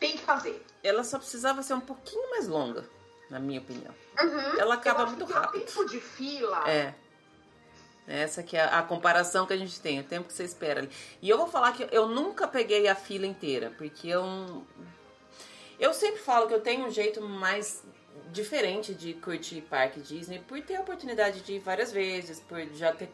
tem 0.00 0.12
que 0.12 0.24
fazer. 0.24 0.64
Ela 0.82 1.04
só 1.04 1.18
precisava 1.18 1.62
ser 1.62 1.74
um 1.74 1.80
pouquinho 1.80 2.28
mais 2.30 2.48
longa, 2.48 2.84
na 3.30 3.38
minha 3.38 3.60
opinião. 3.60 3.94
Uhum. 4.20 4.58
Ela 4.58 4.60
Eu 4.60 4.72
acaba 4.72 5.04
acho 5.04 5.12
muito 5.12 5.26
que 5.26 5.32
o 5.32 5.34
rápido. 5.34 5.64
tempo 5.64 5.84
de 5.88 6.00
fila... 6.00 6.68
É. 6.68 6.94
Essa 8.06 8.42
que 8.42 8.56
é 8.56 8.62
a 8.62 8.82
comparação 8.82 9.46
que 9.46 9.52
a 9.52 9.56
gente 9.56 9.80
tem, 9.80 9.98
o 9.98 10.04
tempo 10.04 10.28
que 10.28 10.32
você 10.32 10.44
espera 10.44 10.80
ali. 10.80 10.90
E 11.20 11.28
eu 11.28 11.36
vou 11.36 11.48
falar 11.48 11.72
que 11.72 11.88
eu 11.90 12.06
nunca 12.06 12.46
peguei 12.46 12.86
a 12.86 12.94
fila 12.94 13.26
inteira, 13.26 13.72
porque 13.76 14.08
eu. 14.08 14.64
Eu 15.78 15.92
sempre 15.92 16.20
falo 16.20 16.46
que 16.46 16.54
eu 16.54 16.60
tenho 16.60 16.86
um 16.86 16.90
jeito 16.90 17.20
mais 17.20 17.82
diferente 18.32 18.94
de 18.94 19.12
curtir 19.14 19.60
parque 19.62 20.00
Disney, 20.00 20.38
por 20.38 20.60
ter 20.62 20.76
a 20.76 20.80
oportunidade 20.80 21.40
de 21.40 21.54
ir 21.54 21.58
várias 21.58 21.92
vezes, 21.92 22.40
por 22.40 22.60
já 22.74 22.92
ter. 22.92 23.10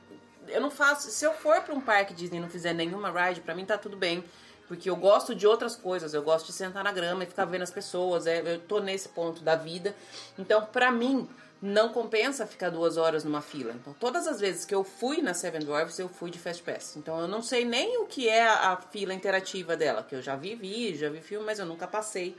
Eu 0.46 0.60
não 0.60 0.70
faço. 0.70 1.10
Se 1.10 1.24
eu 1.24 1.32
for 1.32 1.62
pra 1.62 1.74
um 1.74 1.80
parque 1.80 2.12
Disney 2.12 2.38
e 2.38 2.40
não 2.40 2.50
fizer 2.50 2.74
nenhuma 2.74 3.10
ride, 3.10 3.40
pra 3.40 3.54
mim 3.54 3.64
tá 3.64 3.78
tudo 3.78 3.96
bem. 3.96 4.22
Porque 4.68 4.88
eu 4.88 4.96
gosto 4.96 5.34
de 5.34 5.46
outras 5.46 5.76
coisas, 5.76 6.14
eu 6.14 6.22
gosto 6.22 6.46
de 6.46 6.52
sentar 6.52 6.84
na 6.84 6.92
grama 6.92 7.24
e 7.24 7.26
ficar 7.26 7.44
vendo 7.44 7.62
as 7.62 7.70
pessoas, 7.70 8.26
é, 8.26 8.40
eu 8.40 8.60
tô 8.60 8.78
nesse 8.78 9.08
ponto 9.08 9.42
da 9.42 9.54
vida. 9.54 9.94
Então, 10.38 10.64
pra 10.64 10.90
mim, 10.90 11.28
não 11.62 11.90
compensa 11.90 12.44
ficar 12.44 12.70
duas 12.70 12.96
horas 12.96 13.22
numa 13.22 13.40
fila. 13.40 13.72
Então, 13.72 13.94
todas 13.94 14.26
as 14.26 14.40
vezes 14.40 14.64
que 14.64 14.74
eu 14.74 14.82
fui 14.82 15.22
na 15.22 15.32
Seven 15.32 15.60
Dwarfs, 15.60 15.96
eu 15.96 16.08
fui 16.08 16.28
de 16.28 16.38
Fast 16.40 16.60
Pass. 16.64 16.96
Então, 16.96 17.20
eu 17.20 17.28
não 17.28 17.40
sei 17.40 17.64
nem 17.64 17.98
o 17.98 18.06
que 18.06 18.28
é 18.28 18.44
a, 18.44 18.76
fila 18.90 19.14
interativa 19.14 19.76
dela, 19.76 20.02
que 20.02 20.16
eu 20.16 20.20
já 20.20 20.34
vi 20.34 20.56
vídeo, 20.56 20.98
já 20.98 21.08
vi 21.08 21.20
filme, 21.20 21.46
mas 21.46 21.60
eu 21.60 21.66
nunca 21.66 21.86
passei 21.86 22.36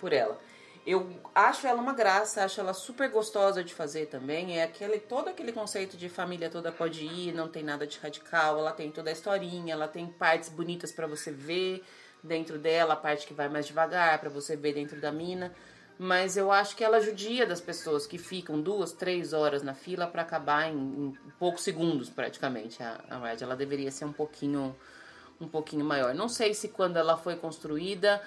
por 0.00 0.12
ela. 0.12 0.38
Eu 0.86 1.20
acho 1.34 1.66
ela 1.66 1.80
uma 1.80 1.92
graça, 1.92 2.44
acho 2.44 2.60
ela 2.60 2.72
super 2.72 3.10
gostosa 3.10 3.64
de 3.64 3.74
fazer 3.74 4.06
também. 4.06 4.58
É 4.58 4.62
aquele 4.62 5.00
todo 5.00 5.28
aquele 5.28 5.50
conceito 5.50 5.96
de 5.96 6.08
família 6.08 6.48
toda 6.48 6.70
pode 6.70 7.04
ir, 7.04 7.32
não 7.32 7.48
tem 7.48 7.64
nada 7.64 7.84
de 7.84 7.98
radical. 7.98 8.58
Ela 8.58 8.72
tem 8.72 8.92
toda 8.92 9.10
a 9.10 9.12
historinha, 9.12 9.74
ela 9.74 9.88
tem 9.88 10.06
partes 10.06 10.48
bonitas 10.48 10.92
pra 10.92 11.08
você 11.08 11.32
ver 11.32 11.84
dentro 12.22 12.58
dela, 12.58 12.94
a 12.94 12.96
parte 12.96 13.26
que 13.26 13.34
vai 13.34 13.48
mais 13.48 13.66
devagar 13.66 14.20
pra 14.20 14.30
você 14.30 14.56
ver 14.56 14.72
dentro 14.72 15.00
da 15.00 15.10
mina. 15.10 15.52
Mas 15.98 16.36
eu 16.36 16.50
acho 16.50 16.74
que 16.74 16.82
ela 16.82 17.00
judia 17.00 17.46
das 17.46 17.60
pessoas 17.60 18.06
que 18.06 18.18
ficam 18.18 18.60
duas, 18.60 18.92
três 18.92 19.32
horas 19.32 19.62
na 19.62 19.74
fila 19.74 20.06
pra 20.06 20.22
acabar 20.22 20.68
em, 20.68 20.76
em 20.76 21.12
poucos 21.38 21.62
segundos 21.62 22.10
praticamente 22.10 22.82
a, 22.82 23.00
a 23.08 23.18
ride. 23.18 23.44
Ela 23.44 23.54
deveria 23.54 23.90
ser 23.90 24.04
um 24.04 24.12
pouquinho 24.12 24.74
um 25.40 25.48
pouquinho 25.48 25.84
maior. 25.84 26.14
Não 26.14 26.28
sei 26.28 26.54
se 26.54 26.68
quando 26.68 26.96
ela 26.96 27.16
foi 27.16 27.36
construída 27.36 28.22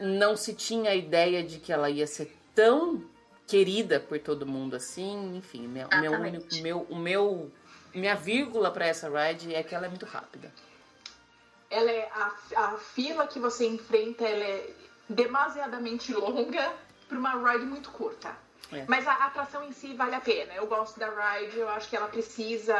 não 0.00 0.36
se 0.36 0.54
tinha 0.54 0.90
a 0.90 0.94
ideia 0.94 1.44
de 1.44 1.58
que 1.58 1.72
ela 1.72 1.90
ia 1.90 2.06
ser 2.06 2.34
tão 2.54 3.04
querida 3.46 4.00
por 4.00 4.18
todo 4.18 4.46
mundo 4.46 4.74
assim. 4.74 5.36
Enfim, 5.36 5.66
o 5.66 5.70
meu 5.70 5.88
único, 6.12 6.46
meu, 6.62 6.86
o 6.88 6.96
meu, 6.96 7.52
minha 7.94 8.14
vírgula 8.14 8.70
pra 8.70 8.86
essa 8.86 9.08
ride 9.08 9.54
é 9.54 9.62
que 9.62 9.74
ela 9.74 9.86
é 9.86 9.88
muito 9.88 10.06
rápida. 10.06 10.52
ela 11.70 11.90
é 11.90 12.08
a, 12.12 12.32
a 12.56 12.78
fila 12.78 13.26
que 13.26 13.38
você 13.38 13.66
enfrenta 13.66 14.24
ela 14.24 14.44
é 14.44 14.70
demasiadamente 15.08 16.12
longa 16.12 16.72
para 17.10 17.18
uma 17.18 17.52
ride 17.52 17.66
muito 17.66 17.90
curta. 17.90 18.34
É. 18.72 18.84
Mas 18.88 19.06
a 19.06 19.14
atração 19.26 19.64
em 19.64 19.72
si 19.72 19.94
vale 19.94 20.14
a 20.14 20.20
pena. 20.20 20.54
Eu 20.54 20.66
gosto 20.66 20.98
da 20.98 21.08
ride, 21.08 21.58
eu 21.58 21.68
acho 21.68 21.88
que 21.90 21.96
ela 21.96 22.08
precisa 22.08 22.76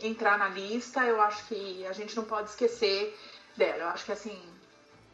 entrar 0.00 0.36
na 0.36 0.48
lista. 0.48 1.04
Eu 1.04 1.20
acho 1.20 1.46
que 1.46 1.86
a 1.86 1.92
gente 1.92 2.16
não 2.16 2.24
pode 2.24 2.50
esquecer 2.50 3.16
dela. 3.56 3.84
Eu 3.84 3.88
acho 3.88 4.04
que 4.04 4.12
assim, 4.12 4.42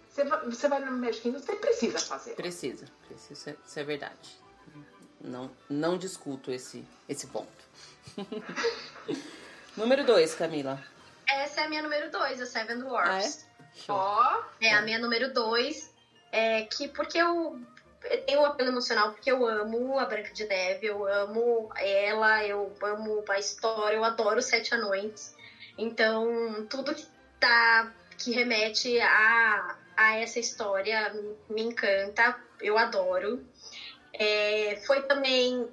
você 0.09 0.25
vai, 0.25 0.45
você 0.47 0.69
vai 0.69 0.81
no 0.81 0.93
Magic 0.93 1.21
Kingdom, 1.21 1.39
você 1.39 1.55
precisa 1.55 1.99
fazer. 1.99 2.35
Precisa, 2.35 2.87
precisa, 3.07 3.57
isso 3.65 3.79
é 3.79 3.85
verdade. 3.85 4.41
Não, 5.21 5.51
não 5.69 5.99
discuto 5.99 6.51
esse, 6.51 6.83
esse 7.07 7.27
ponto. 7.27 7.49
número 9.77 10.05
2, 10.05 10.35
Camila. 10.35 10.83
Essa 11.29 11.61
é 11.61 11.65
a 11.65 11.69
minha 11.69 11.83
número 11.83 12.11
2, 12.11 12.41
a 12.41 12.47
Seven 12.47 12.79
Dwarfs. 12.79 13.47
Ah, 13.47 13.59
é? 13.69 13.93
Ó, 13.93 14.43
É 14.63 14.73
a 14.73 14.83
minha 14.83 14.99
número 14.99 15.33
2. 15.33 15.91
É 16.33 16.63
que 16.63 16.89
porque 16.89 17.19
eu, 17.19 17.61
tenho 18.27 18.41
um 18.41 18.45
apelo 18.45 18.71
emocional, 18.71 19.11
porque 19.11 19.31
eu 19.31 19.45
amo 19.45 19.99
a 19.99 20.05
Branca 20.05 20.33
de 20.33 20.45
Neve, 20.45 20.87
eu 20.87 21.07
amo 21.07 21.69
ela, 21.77 22.45
eu 22.45 22.73
amo 22.83 23.23
a 23.29 23.39
história, 23.39 23.97
eu 23.97 24.05
adoro 24.05 24.41
Sete 24.41 24.75
Anões. 24.75 25.33
Então, 25.77 26.65
tudo 26.69 26.95
que 26.95 27.07
tá 27.39 27.91
que 28.19 28.31
remete 28.31 28.99
a, 29.01 29.75
a 29.97 30.15
essa 30.17 30.39
história 30.39 31.11
me 31.49 31.63
encanta, 31.63 32.37
eu 32.61 32.77
adoro. 32.77 33.41
É, 34.13 34.77
foi 34.87 35.01
também, 35.01 35.67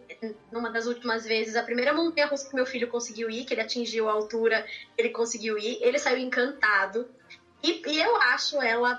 numa 0.51 0.69
das 0.69 0.85
últimas 0.85 1.23
vezes, 1.25 1.55
a 1.55 1.63
primeira 1.63 1.91
montanha 1.91 2.27
russa 2.27 2.47
que 2.47 2.55
meu 2.55 2.65
filho 2.65 2.87
conseguiu 2.87 3.29
ir, 3.29 3.43
que 3.43 3.53
ele 3.53 3.61
atingiu 3.61 4.07
a 4.07 4.11
altura, 4.11 4.63
ele 4.97 5.09
conseguiu 5.09 5.57
ir, 5.57 5.77
ele 5.81 5.97
saiu 5.99 6.17
encantado. 6.17 7.05
E, 7.61 7.81
e 7.85 7.99
eu 7.99 8.15
acho 8.17 8.61
ela 8.61 8.97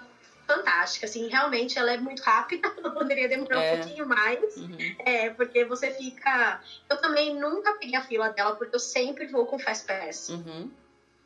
fantástica, 0.49 1.05
assim, 1.07 1.29
realmente 1.29 1.79
ela 1.79 1.93
é 1.93 1.99
muito 1.99 2.21
rápida, 2.23 2.73
ela 2.77 2.91
poderia 2.91 3.29
demorar 3.29 3.63
É. 3.63 3.75
um 3.75 3.77
pouquinho 3.79 4.07
mais, 4.07 4.57
Uhum. 4.57 4.77
é, 5.05 5.29
porque 5.31 5.65
você 5.65 5.91
fica... 5.91 6.61
Eu 6.89 6.97
também 6.97 7.35
nunca 7.39 7.75
peguei 7.75 7.95
a 7.97 8.01
fila 8.03 8.31
dela, 8.31 8.55
porque 8.55 8.75
eu 8.75 8.81
sempre 8.81 9.27
vou 9.27 9.45
com 9.47 9.59
Fast 9.59 9.85
Pass. 9.87 10.29
Uhum. 10.31 10.71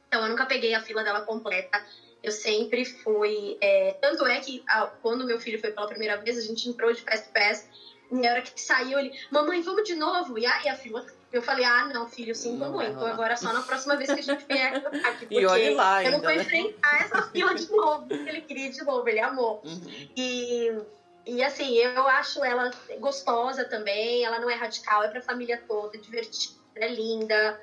Então 0.08 0.22
eu 0.24 0.28
nunca 0.28 0.44
peguei 0.44 0.74
a 0.74 0.80
fila 0.80 1.02
dela 1.02 1.22
completa. 1.22 1.82
Eu 2.22 2.30
sempre 2.32 2.84
fui. 2.84 3.56
é, 3.60 3.96
tanto 4.00 4.26
é 4.26 4.38
que 4.40 4.62
ah, 4.68 4.88
quando 5.00 5.24
meu 5.24 5.40
filho 5.40 5.58
foi 5.58 5.70
pela 5.70 5.86
primeira 5.88 6.16
vez, 6.18 6.36
a 6.36 6.40
gente 6.42 6.68
entrou 6.68 6.92
de 6.92 7.00
Fast 7.02 7.28
Pass. 7.30 7.66
E 8.10 8.14
na 8.14 8.28
hora 8.30 8.42
que 8.42 8.60
saiu, 8.60 8.98
ele, 8.98 9.10
mamãe, 9.30 9.62
vamos 9.62 9.84
de 9.84 9.94
novo? 9.94 10.38
E 10.38 10.44
aí 10.44 10.68
a 10.68 10.74
fila. 10.76 11.04
Eu 11.32 11.40
falei, 11.40 11.64
ah, 11.64 11.86
não, 11.86 12.06
filho, 12.06 12.34
sinto 12.34 12.64
muito. 12.66 12.94
rolar. 12.94 13.12
Agora 13.12 13.32
é 13.32 13.36
só 13.36 13.52
na 13.52 13.62
próxima 13.62 13.96
vez 13.96 14.12
que 14.12 14.20
a 14.20 14.22
gente 14.22 14.44
vier 14.44 14.76
aqui. 14.76 14.90
Porque 14.90 15.26
E 15.34 15.46
olhe 15.46 15.74
lá 15.74 16.04
eu 16.04 16.10
não 16.10 16.18
ainda, 16.18 16.28
vou 16.28 16.36
né? 16.36 16.42
enfrentar 16.42 17.00
essa 17.00 17.22
fila 17.22 17.54
de 17.54 17.70
novo. 17.70 18.06
porque 18.06 18.28
Ele 18.28 18.40
queria 18.42 18.70
de 18.70 18.84
novo, 18.84 19.08
ele 19.08 19.20
amou. 19.20 19.62
Uhum. 19.64 20.08
E, 20.14 20.82
e 21.26 21.42
assim, 21.42 21.74
eu 21.74 22.06
acho 22.06 22.44
ela 22.44 22.70
gostosa 22.98 23.64
também. 23.64 24.24
Ela 24.24 24.40
não 24.40 24.50
é 24.50 24.54
radical, 24.54 25.02
é 25.02 25.08
pra 25.08 25.22
família 25.22 25.62
toda, 25.66 25.96
divertida, 25.96 26.54
é 26.76 26.88
linda. 26.88 27.60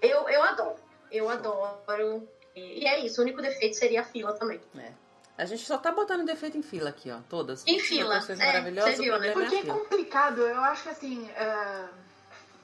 Eu, 0.00 0.26
eu 0.28 0.42
adoro. 0.42 0.76
Eu 1.12 1.28
adoro. 1.28 2.26
E 2.56 2.86
é 2.86 3.00
isso, 3.04 3.20
o 3.20 3.24
único 3.24 3.42
defeito 3.42 3.76
seria 3.76 4.00
a 4.00 4.04
fila 4.04 4.32
também. 4.32 4.60
É. 4.78 4.92
A 5.36 5.44
gente 5.44 5.64
só 5.64 5.76
tá 5.76 5.90
botando 5.90 6.24
defeito 6.24 6.56
em 6.56 6.62
fila 6.62 6.90
aqui, 6.90 7.10
ó. 7.10 7.18
Todas. 7.28 7.66
Em 7.66 7.80
fila, 7.80 8.20
Vocês 8.20 8.38
é, 8.38 8.46
maravilhosas, 8.46 8.96
você 8.96 9.02
viu, 9.02 9.18
né? 9.18 9.32
Porque 9.32 9.56
é 9.56 9.58
é 9.58 9.62
complicado, 9.64 10.42
eu 10.42 10.60
acho 10.60 10.84
que 10.84 10.88
assim, 10.90 11.28
é, 11.30 11.88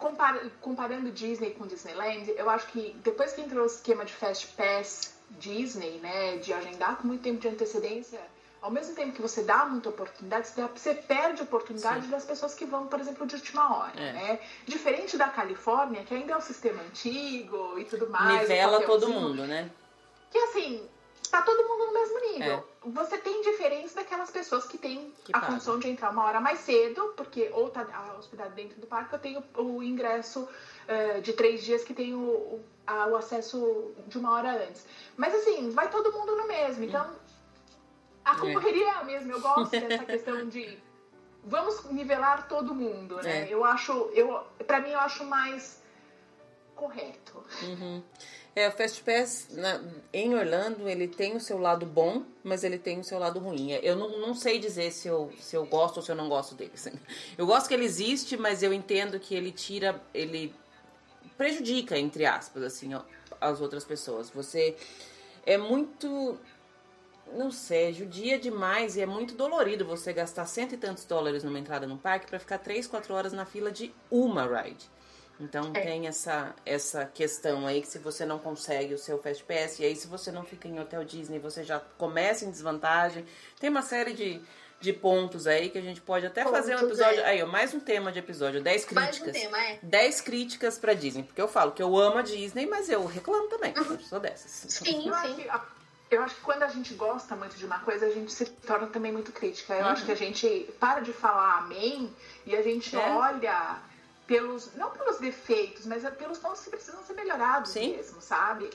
compara- 0.01 0.51
comparando 0.61 1.13
Disney 1.13 1.51
com 1.51 1.67
Disneyland, 1.67 2.29
eu 2.37 2.51
acho 2.51 2.67
que 2.69 2.97
depois 3.05 3.33
que 3.33 3.41
entrou 3.43 3.63
o 3.63 3.67
esquema 3.67 4.05
de 4.05 4.13
Fast 4.13 4.49
Pass 4.57 5.13
Disney, 5.31 5.99
né, 6.01 6.39
de 6.39 6.53
agendar 6.53 6.97
com 6.97 7.07
muito 7.07 7.23
tempo 7.23 7.39
de 7.39 7.47
antecedência, 7.49 8.21
ao 8.61 8.71
mesmo 8.71 8.95
tempo 8.95 9.13
que 9.13 9.23
você 9.23 9.43
dá 9.43 9.65
muita 9.65 9.89
oportunidade, 9.91 10.49
você, 10.75 10.95
perde 10.95 11.41
a 11.41 11.45
oportunidade 11.45 12.05
Sim. 12.05 12.11
das 12.11 12.25
pessoas 12.25 12.55
que 12.55 12.65
vão, 12.65 12.87
por 12.89 12.99
exemplo, 13.01 13.27
de 13.27 13.35
última 13.37 13.77
hora, 13.79 13.99
É. 14.01 14.13
né? 14.13 14.39
Diferente 14.67 15.17
da 15.17 15.29
Califórnia, 15.29 16.03
que 16.03 16.15
ainda 16.15 16.33
é 16.33 16.37
um 16.37 16.41
sistema 16.43 16.83
antigo 16.83 17.79
e 17.79 17.85
tudo 17.85 18.11
mais. 18.11 18.41
Nivela 18.49 18.83
todo 18.83 19.09
mundo, 19.09 19.47
né? 19.47 19.71
que 20.31 20.39
assim, 20.39 20.89
tá 21.31 21.43
todo 21.43 21.62
mundo 21.66 21.86
no 21.86 21.93
mesmo 21.93 22.20
nível. 22.32 22.69
Você 22.86 23.19
tem 23.19 23.40
diferença 23.43 23.94
daquelas 23.94 24.31
pessoas 24.31 24.65
que 24.66 24.77
têm 24.78 25.12
Que 25.24 25.32
a 25.32 25.39
pagam. 25.39 25.51
condição 25.55 25.78
de 25.78 25.89
entrar 25.89 26.11
uma 26.11 26.24
hora 26.24 26.40
mais 26.40 26.61
cedo, 26.61 27.12
porque 27.16 27.51
ou 27.52 27.70
tá 27.70 27.86
hospedado 28.19 28.55
dentro 28.55 28.81
do 28.81 28.86
parque, 28.86 29.15
eu 29.15 29.19
tenho 29.19 29.44
o 29.57 29.82
ingresso 29.82 30.48
eh, 30.89 31.20
de 31.20 31.32
três 31.32 31.62
dias 31.62 31.85
que 31.85 31.94
tem 31.94 32.15
o, 32.15 32.19
o- 32.19 32.65
a- 32.86 33.07
o 33.07 33.16
acesso 33.16 33.93
de 34.09 34.19
uma 34.19 34.32
hora 34.32 34.66
antes. 34.66 34.85
Mas 35.16 35.35
assim, 35.35 35.70
vai 35.70 35.89
todo 35.90 36.11
mundo 36.12 36.35
no 36.36 36.48
mesmo. 36.48 36.85
Então, 36.85 37.07
a 38.24 38.35
concorreria 38.36 38.86
é 38.86 38.90
a 38.90 39.05
mesma. 39.05 39.32
Eu 39.32 39.40
gosto 39.40 39.70
dessa 39.70 40.05
questão 40.05 40.48
de 40.48 40.78
vamos 41.44 41.85
nivelar 41.85 42.48
todo 42.48 42.74
mundo, 42.74 43.16
né? 43.23 43.48
É. 43.48 43.55
Eu 43.55 43.65
acho, 43.65 43.93
eu, 44.15 44.43
pra 44.66 44.81
mim, 44.81 44.90
eu 44.90 44.98
acho 45.01 45.24
mais 45.24 45.81
correto. 46.74 47.44
Uhum. 47.62 48.02
É, 48.55 48.67
o 48.69 48.73
Fast 48.73 49.03
Pass 49.05 49.47
na- 49.53 49.81
em 50.13 50.35
Orlando, 50.35 50.89
ele 50.89 51.07
tem 51.07 51.37
o 51.37 51.41
seu 51.41 51.57
lado 51.59 51.87
bom, 51.87 52.25
mas 52.43 52.65
ele 52.65 52.79
tem 52.79 52.99
o 52.99 53.05
seu 53.05 53.19
lado 53.19 53.39
ruim. 53.39 53.71
Eu 53.73 53.95
não, 53.95 54.19
não 54.19 54.35
sei 54.35 54.59
dizer 54.59 54.91
se 54.93 55.07
eu, 55.07 55.33
se 55.39 55.57
eu 55.57 55.65
gosto 55.67 55.99
ou 55.99 56.03
se 56.03 56.11
eu 56.11 56.17
não 56.17 56.29
gosto 56.29 56.55
dele. 56.57 56.73
assim. 56.75 56.93
Eu 57.39 57.47
gosto 57.47 57.69
que 57.69 57.75
ele 57.75 57.85
existe, 57.85 58.37
mas 58.37 58.63
eu 58.63 58.73
entendo 58.73 59.21
que 59.21 59.35
ele 59.35 59.53
tira, 59.53 60.03
ele 60.13 60.53
prejudica, 61.39 61.97
entre 61.97 62.27
aspas, 62.27 62.63
assim, 62.65 62.91
as 63.41 63.61
outras 63.61 63.85
pessoas. 63.85 64.29
Você 64.31 64.77
é 65.47 65.57
muito, 65.57 66.37
não 67.33 67.53
sei, 67.53 67.93
judia 67.93 68.37
demais 68.37 68.97
e 68.97 69.01
é 69.01 69.07
muito 69.07 69.35
dolorido 69.35 69.85
você 69.85 70.13
gastar 70.13 70.45
cento 70.47 70.75
e 70.75 70.77
tantos 70.77 71.05
dólares 71.05 71.45
numa 71.45 71.59
entrada 71.59 71.87
no 71.87 71.97
parque 71.97 72.27
pra 72.27 72.41
ficar 72.41 72.59
três, 72.59 72.87
quatro 72.89 73.15
horas 73.15 73.33
na 73.33 73.47
fila 73.47 73.71
de 73.71 73.95
uma 74.11 74.45
ride. 74.45 74.91
Então 75.41 75.71
É. 75.75 75.81
tem 75.81 76.07
essa, 76.07 76.55
essa 76.67 77.05
questão 77.07 77.67
aí 77.67 77.81
que 77.81 77.89
se 77.89 77.99
você 77.99 78.25
não 78.27 78.39
consegue 78.39 78.93
o 78.95 78.99
seu 78.99 79.19
Fast 79.23 79.43
Pass, 79.45 79.79
e 79.79 79.85
aí 79.85 79.97
se 79.97 80.07
você 80.07 80.31
não 80.31 80.45
fica 80.45 80.69
em 80.69 80.79
hotel 80.79 81.03
Disney, 81.05 81.39
você 81.39 81.65
já 81.65 81.81
começa 81.99 82.45
em 82.45 82.51
desvantagem. 82.51 83.25
Tem 83.59 83.71
uma 83.71 83.83
série 83.83 84.12
de, 84.12 84.41
de 84.81 84.93
pontos 84.93 85.47
aí 85.47 85.71
que 85.71 85.79
a 85.79 85.81
gente 85.81 86.01
pode 86.01 86.27
até 86.27 86.45
fazer 86.45 86.77
um 86.77 86.81
Pontos, 86.81 86.99
episódio. 86.99 87.21
é. 87.21 87.25
Aí, 87.25 87.43
ó, 87.43 87.47
mais 87.47 87.73
um 87.73 87.81
tema 87.81 88.12
de 88.12 88.19
episódio, 88.19 88.62
10 88.62 88.87
Mais 88.93 89.17
um 89.17 89.21
críticas. 89.23 89.43
tema, 89.43 89.59
é. 89.65 89.79
10 89.83 90.21
críticas 90.21 90.79
pra 90.79 90.93
Disney. 90.93 91.23
Porque 91.23 91.41
eu 91.41 91.49
falo 91.49 91.73
que 91.73 91.83
eu 91.83 91.97
amo 91.97 92.19
a 92.19 92.23
Disney, 92.23 92.67
mas 92.67 92.89
eu 92.91 93.05
reclamo 93.07 93.49
também. 93.49 93.73
Eu 93.75 93.99
sou 94.01 94.21
dessas. 94.21 94.65
Uhum. 94.65 94.71
Sim, 94.87 95.09
Eu 95.09 95.15
acho, 95.15 95.29
sim. 95.29 95.35
que, 95.43 95.49
a- 95.49 95.65
eu 96.11 96.23
acho 96.23 96.35
que 96.35 96.41
quando 96.43 96.65
a 96.65 96.69
gente 96.69 96.93
gosta 96.95 97.35
muito 97.37 97.57
de 97.57 97.65
uma 97.65 97.79
coisa, 97.79 98.05
a 98.07 98.11
gente 98.11 98.33
se 98.33 98.45
torna 98.45 98.89
também 98.89 99.12
muito 99.12 99.33
crítica. 99.33 99.75
Eu 99.75 99.87
acho 99.87 100.05
que 100.05 100.12
a 100.12 100.17
gente 100.17 100.69
para 100.81 101.01
de 101.01 101.12
falar 101.12 101.59
amém 101.59 102.11
e 102.45 102.55
a 102.57 102.62
gente 102.62 102.95
É. 102.97 102.99
olha 103.12 103.79
pelos, 104.31 104.73
não 104.77 104.90
pelos 104.90 105.19
defeitos, 105.19 105.85
mas 105.86 106.05
é 106.05 106.11
pelos 106.12 106.39
pontos 106.39 106.62
que 106.62 106.70
precisam 106.70 107.02
ser 107.02 107.15
melhorados 107.15 107.73
Sim. 107.73 107.97
mesmo, 107.97 108.20
sabe? 108.20 108.70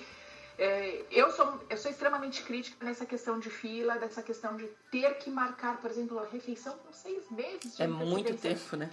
É, 0.57 1.05
eu, 1.09 1.31
sou, 1.31 1.61
eu 1.69 1.77
sou 1.77 1.89
extremamente 1.89 2.43
crítica 2.43 2.85
nessa 2.85 3.05
questão 3.05 3.39
de 3.39 3.49
fila, 3.49 3.97
dessa 3.97 4.21
questão 4.21 4.57
de 4.57 4.65
ter 4.91 5.17
que 5.17 5.29
marcar, 5.29 5.77
por 5.77 5.89
exemplo, 5.89 6.19
a 6.19 6.25
refeição 6.25 6.77
com 6.79 6.91
seis 6.91 7.23
meses. 7.31 7.77
de 7.77 7.83
É 7.83 7.87
muito 7.87 8.35
tempo, 8.35 8.75
né? 8.75 8.89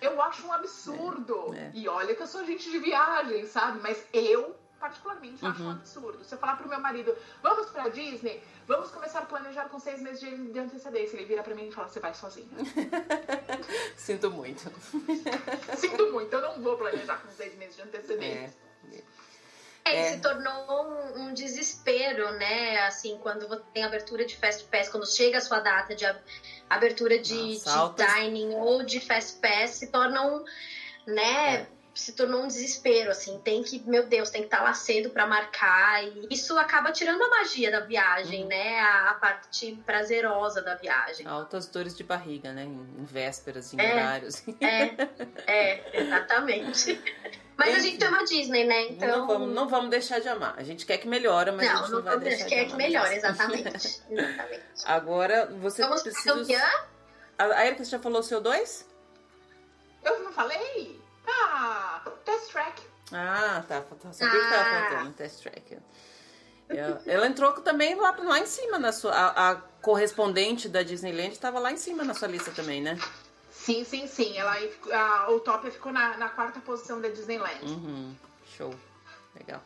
Eu 0.00 0.20
acho 0.20 0.44
um 0.48 0.52
absurdo. 0.52 1.54
É, 1.54 1.58
é. 1.58 1.70
E 1.72 1.88
olha 1.88 2.12
que 2.12 2.22
eu 2.24 2.26
sou 2.26 2.44
gente 2.44 2.68
de 2.68 2.78
viagem, 2.80 3.46
sabe? 3.46 3.78
Mas 3.80 4.04
eu, 4.12 4.56
particularmente, 4.80 5.44
acho 5.44 5.60
Uhum. 5.62 5.68
um 5.68 5.72
absurdo. 5.72 6.24
Se 6.24 6.34
eu 6.34 6.38
falar 6.38 6.56
pro 6.56 6.68
meu 6.68 6.80
marido, 6.80 7.16
vamos 7.42 7.66
pra 7.70 7.88
Disney, 7.88 8.42
vamos 8.66 8.90
começar 8.90 9.20
a 9.20 9.26
planejar 9.26 9.68
com 9.68 9.78
seis 9.78 10.00
meses 10.00 10.20
de, 10.20 10.52
de 10.52 10.58
antecedência, 10.58 11.16
ele 11.16 11.24
vira 11.26 11.42
pra 11.42 11.54
mim 11.54 11.68
e 11.68 11.72
fala, 11.72 11.88
você 11.88 12.00
vai 12.00 12.14
sozinha. 12.14 12.48
Sinto 13.96 14.30
muito. 14.30 14.70
Sinto 15.76 16.12
muito, 16.12 16.32
eu 16.32 16.40
não 16.40 16.60
vou 16.62 16.76
planejar 16.76 17.18
com 17.18 17.30
seis 17.32 17.56
meses 17.58 17.76
de 17.76 17.82
antecedência. 17.82 18.54
É, 19.84 19.94
É. 19.94 20.10
e 20.10 20.14
se 20.14 20.20
tornou 20.20 20.84
um, 21.16 21.22
um 21.28 21.34
desespero, 21.34 22.30
né? 22.32 22.78
Assim, 22.86 23.16
quando 23.22 23.48
você 23.48 23.62
tem 23.72 23.84
abertura 23.84 24.24
de 24.24 24.36
Fast 24.36 24.64
Pass, 24.64 24.88
quando 24.88 25.06
chega 25.10 25.38
a 25.38 25.40
sua 25.40 25.60
data 25.60 25.94
de 25.94 26.04
ab- 26.04 26.20
abertura 26.68 27.18
de, 27.18 27.34
Nossa, 27.34 27.70
de 27.72 27.78
altas- 27.78 28.14
dining 28.14 28.54
ou 28.54 28.82
de 28.82 29.00
Fast 29.00 29.38
Pass, 29.40 29.70
se 29.76 29.86
torna 29.88 30.22
um, 30.26 30.44
né? 31.06 31.54
É. 31.62 31.77
Se 31.98 32.12
tornou 32.12 32.42
um 32.44 32.46
desespero, 32.46 33.10
assim, 33.10 33.40
tem 33.40 33.60
que, 33.62 33.80
meu 33.80 34.06
Deus, 34.06 34.30
tem 34.30 34.42
que 34.42 34.46
estar 34.46 34.62
lá 34.62 34.72
cedo 34.72 35.10
pra 35.10 35.26
marcar. 35.26 36.04
E 36.04 36.28
isso 36.30 36.56
acaba 36.56 36.92
tirando 36.92 37.20
a 37.22 37.28
magia 37.28 37.72
da 37.72 37.80
viagem, 37.80 38.42
Uhum. 38.42 38.48
né? 38.48 38.78
A, 38.78 39.10
a 39.10 39.14
parte 39.14 39.76
prazerosa 39.84 40.62
da 40.62 40.76
viagem. 40.76 41.26
Altas 41.26 41.66
dores 41.66 41.96
de 41.96 42.04
barriga, 42.04 42.52
né? 42.52 42.62
Em, 42.62 42.86
em 43.00 43.04
vésperas, 43.04 43.74
em 43.74 43.80
É. 43.80 43.92
horários. 43.92 44.42
É, 44.60 44.94
é, 45.52 46.00
exatamente. 46.04 47.02
Mas 47.58 47.74
a 47.74 47.78
gente 47.80 47.96
Enfim. 47.96 48.04
ama 48.04 48.24
Disney, 48.24 48.64
né? 48.64 48.82
Então. 48.90 49.08
Não, 49.08 49.26
vamos, 49.26 49.54
não 49.54 49.68
vamos 49.68 49.90
deixar 49.90 50.20
de 50.20 50.28
amar. 50.28 50.54
A 50.56 50.62
gente 50.62 50.86
quer 50.86 50.98
que 50.98 51.08
melhore, 51.08 51.50
mas 51.50 51.68
a 51.68 51.72
não, 51.74 51.80
gente 51.80 51.90
não 51.90 51.98
não 51.98 52.04
vai 52.04 52.18
deixar 52.20 52.46
quer 52.46 52.64
de 52.66 52.70
que 52.70 52.76
melhore, 52.76 53.14
exatamente. 53.16 54.00
exatamente. 54.08 54.62
Agora, 54.84 55.46
você 55.46 55.82
Vamos 55.82 56.02
para 56.04 56.12
precisa... 56.12 56.34
campeã? 56.36 56.62
A 57.36 57.44
a 57.44 57.66
Erika 57.66 57.82
já 57.82 57.98
falou 57.98 58.20
o 58.20 58.22
seu 58.22 58.40
dois? 58.40 58.86
Eu 60.04 60.20
não 60.20 60.32
falei? 60.32 60.97
Ah, 61.44 62.02
Test 62.24 62.50
Track. 62.52 62.82
Ah, 63.12 63.64
tá. 63.66 63.82
sabia 64.12 64.40
que 64.40 64.48
tava 64.50 64.62
Ah. 64.68 64.88
faltando 64.90 65.12
test 65.12 65.42
track. 65.42 65.78
Ela, 66.68 67.02
ela 67.06 67.26
entrou 67.26 67.52
também 67.54 67.94
lá, 67.94 68.14
lá 68.18 68.38
em 68.38 68.46
cima 68.46 68.78
na 68.78 68.92
sua. 68.92 69.12
A, 69.12 69.50
a 69.52 69.56
correspondente 69.80 70.68
da 70.68 70.82
Disneyland 70.82 71.32
estava 71.32 71.58
lá 71.58 71.72
em 71.72 71.78
cima 71.78 72.04
na 72.04 72.12
sua 72.12 72.28
lista 72.28 72.50
também, 72.50 72.82
né? 72.82 72.98
Sim, 73.50 73.84
sim, 73.84 74.06
sim. 74.06 74.36
Ela, 74.36 74.54
a 74.92 75.30
Utopia 75.30 75.70
ficou 75.70 75.90
na, 75.92 76.18
na 76.18 76.28
quarta 76.28 76.60
posição 76.60 77.00
da 77.00 77.08
Disneyland. 77.08 77.64
Uhum. 77.64 78.14
Show. 78.56 78.74
Legal. 79.34 79.62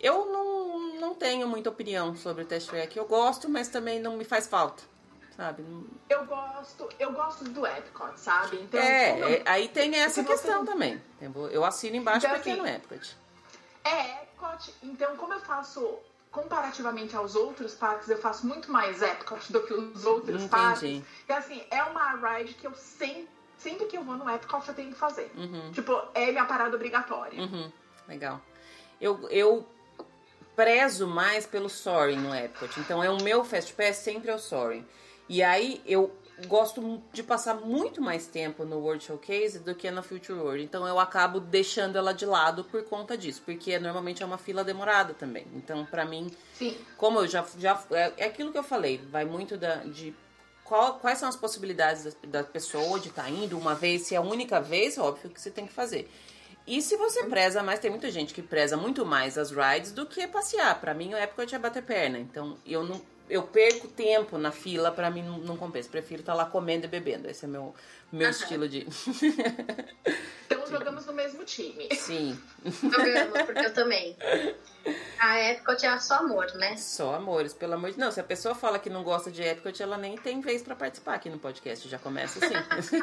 Eu 0.00 0.26
não, 0.26 0.78
não 1.00 1.14
tenho 1.14 1.46
muita 1.46 1.70
opinião 1.70 2.16
sobre 2.16 2.42
o 2.42 2.46
test 2.46 2.68
track. 2.68 2.96
Eu 2.96 3.04
gosto, 3.04 3.48
mas 3.48 3.68
também 3.68 4.00
não 4.00 4.16
me 4.16 4.24
faz 4.24 4.48
falta. 4.48 4.82
Sabe? 5.40 5.64
Eu 6.10 6.26
gosto, 6.26 6.88
eu 6.98 7.12
gosto 7.12 7.44
do 7.44 7.66
Epcot, 7.66 8.20
sabe? 8.20 8.58
Então, 8.58 8.78
é, 8.78 9.18
eu... 9.18 9.28
é, 9.28 9.42
aí 9.46 9.68
tem 9.68 9.94
essa 9.96 10.22
questão 10.22 10.60
você... 10.60 10.70
também. 10.70 11.02
Eu 11.50 11.64
assino 11.64 11.96
embaixo 11.96 12.26
então, 12.26 12.36
porque 12.36 12.50
assim, 12.50 12.60
é 12.60 12.62
no 12.62 12.68
Epcot. 12.68 13.16
É, 13.82 14.22
Epcot. 14.22 14.74
Então, 14.82 15.16
como 15.16 15.32
eu 15.32 15.40
faço 15.40 15.98
comparativamente 16.30 17.16
aos 17.16 17.34
outros 17.34 17.74
parques, 17.74 18.10
eu 18.10 18.18
faço 18.18 18.46
muito 18.46 18.70
mais 18.70 19.00
Epcot 19.00 19.50
do 19.50 19.62
que 19.62 19.72
os 19.72 20.04
outros 20.04 20.42
Entendi. 20.42 20.48
parques. 20.50 21.02
E 21.26 21.32
assim, 21.32 21.64
é 21.70 21.82
uma 21.84 22.12
ride 22.16 22.52
que 22.52 22.66
eu 22.66 22.74
sempre, 22.74 23.28
sempre 23.56 23.86
que 23.86 23.96
eu 23.96 24.04
vou 24.04 24.16
no 24.16 24.28
Epcot 24.28 24.68
eu 24.68 24.74
tenho 24.74 24.92
que 24.92 24.98
fazer. 24.98 25.32
Uhum. 25.34 25.72
Tipo, 25.72 26.02
é 26.12 26.30
minha 26.30 26.44
parada 26.44 26.76
obrigatória. 26.76 27.40
Uhum. 27.40 27.72
Legal. 28.06 28.42
Eu, 29.00 29.26
eu 29.30 29.66
prezo 30.54 31.06
mais 31.06 31.46
pelo 31.46 31.70
Soaring 31.70 32.18
no 32.18 32.34
Epcot. 32.34 32.78
Então 32.78 33.02
é 33.02 33.08
o 33.08 33.22
meu 33.22 33.42
Fast 33.42 33.72
Pass 33.72 33.96
sempre 33.96 34.30
é 34.30 34.34
o 34.34 34.38
Soaring. 34.38 34.86
E 35.30 35.44
aí 35.44 35.80
eu 35.86 36.12
gosto 36.48 37.00
de 37.12 37.22
passar 37.22 37.54
muito 37.54 38.02
mais 38.02 38.26
tempo 38.26 38.64
no 38.64 38.78
World 38.78 39.04
Showcase 39.04 39.60
do 39.60 39.76
que 39.76 39.88
na 39.88 40.02
Future 40.02 40.36
World. 40.36 40.64
Então 40.64 40.84
eu 40.88 40.98
acabo 40.98 41.38
deixando 41.38 41.96
ela 41.96 42.12
de 42.12 42.26
lado 42.26 42.64
por 42.64 42.82
conta 42.82 43.16
disso, 43.16 43.40
porque 43.44 43.78
normalmente 43.78 44.24
é 44.24 44.26
uma 44.26 44.38
fila 44.38 44.64
demorada 44.64 45.14
também. 45.14 45.46
Então 45.54 45.86
para 45.86 46.04
mim, 46.04 46.32
Sim. 46.54 46.76
como 46.96 47.20
eu 47.20 47.28
já 47.28 47.46
já 47.56 47.80
é, 47.92 48.12
é, 48.16 48.24
aquilo 48.24 48.50
que 48.50 48.58
eu 48.58 48.64
falei, 48.64 48.98
vai 49.08 49.24
muito 49.24 49.56
da, 49.56 49.76
de 49.76 50.12
qual, 50.64 50.94
quais 50.94 51.18
são 51.18 51.28
as 51.28 51.36
possibilidades 51.36 52.12
da, 52.24 52.40
da 52.40 52.44
pessoa 52.44 52.98
de 52.98 53.10
estar 53.10 53.22
tá 53.22 53.30
indo 53.30 53.56
uma 53.56 53.76
vez, 53.76 54.02
se 54.02 54.16
é 54.16 54.18
a 54.18 54.22
única 54.22 54.60
vez, 54.60 54.98
óbvio 54.98 55.30
que 55.30 55.40
você 55.40 55.50
tem 55.52 55.64
que 55.64 55.72
fazer. 55.72 56.10
E 56.66 56.82
se 56.82 56.96
você 56.96 57.22
preza 57.26 57.62
mais, 57.62 57.78
tem 57.78 57.90
muita 57.90 58.10
gente 58.10 58.34
que 58.34 58.42
preza 58.42 58.76
muito 58.76 59.06
mais 59.06 59.38
as 59.38 59.52
rides 59.52 59.92
do 59.92 60.06
que 60.06 60.26
passear. 60.26 60.80
Para 60.80 60.92
mim, 60.92 61.14
a 61.14 61.18
época 61.18 61.42
eu 61.42 61.46
tinha 61.46 61.58
bater 61.58 61.82
perna. 61.82 62.18
Então, 62.18 62.58
eu 62.66 62.84
não 62.84 63.00
eu 63.30 63.44
perco 63.44 63.88
tempo 63.88 64.36
na 64.36 64.50
fila, 64.50 64.90
para 64.90 65.10
mim 65.10 65.22
não, 65.22 65.38
não, 65.38 65.56
compensa. 65.56 65.88
Prefiro 65.88 66.20
estar 66.20 66.32
tá 66.32 66.38
lá 66.38 66.44
comendo 66.44 66.86
e 66.86 66.88
bebendo. 66.88 67.30
Esse 67.30 67.44
é 67.44 67.48
meu 67.48 67.74
meu 68.12 68.28
estilo 68.28 68.68
de. 68.68 68.86
então 70.46 70.66
jogamos 70.66 71.06
no 71.06 71.12
mesmo 71.12 71.44
time. 71.44 71.88
Sim. 71.94 72.36
Jogamos, 72.64 73.42
porque 73.42 73.66
eu 73.66 73.72
também. 73.72 74.16
A 75.20 75.38
Epcot 75.38 75.84
é 75.84 75.98
só 75.98 76.14
amor, 76.14 76.52
né? 76.54 76.76
Só 76.76 77.14
amores, 77.14 77.52
pelo 77.52 77.74
amor 77.74 77.90
de 77.90 77.98
Deus. 77.98 78.14
Se 78.14 78.20
a 78.20 78.24
pessoa 78.24 78.54
fala 78.54 78.78
que 78.78 78.88
não 78.88 79.04
gosta 79.04 79.30
de 79.30 79.42
Epcot, 79.42 79.80
ela 79.82 79.98
nem 79.98 80.16
tem 80.16 80.40
vez 80.40 80.62
para 80.62 80.74
participar 80.74 81.14
aqui 81.14 81.28
no 81.28 81.38
podcast. 81.38 81.88
Já 81.88 81.98
começa 81.98 82.44
assim. 82.44 82.54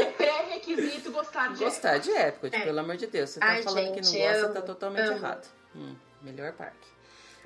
é 0.00 0.04
pré-requisito 0.12 1.10
gostar 1.10 1.52
de 1.52 1.64
Gostar 1.64 1.96
Epcot. 1.96 2.12
de 2.12 2.16
Epcot, 2.16 2.56
é. 2.56 2.60
pelo 2.60 2.78
amor 2.78 2.96
de 2.96 3.08
Deus. 3.08 3.30
Você 3.30 3.40
tá 3.40 3.46
Ai, 3.46 3.62
falando 3.62 3.84
gente, 3.84 4.00
que 4.00 4.18
não 4.18 4.32
gosta, 4.32 4.48
tá 4.48 4.62
totalmente 4.62 5.10
errado. 5.10 5.48
Hum, 5.74 5.94
melhor 6.22 6.52
parque. 6.52 6.97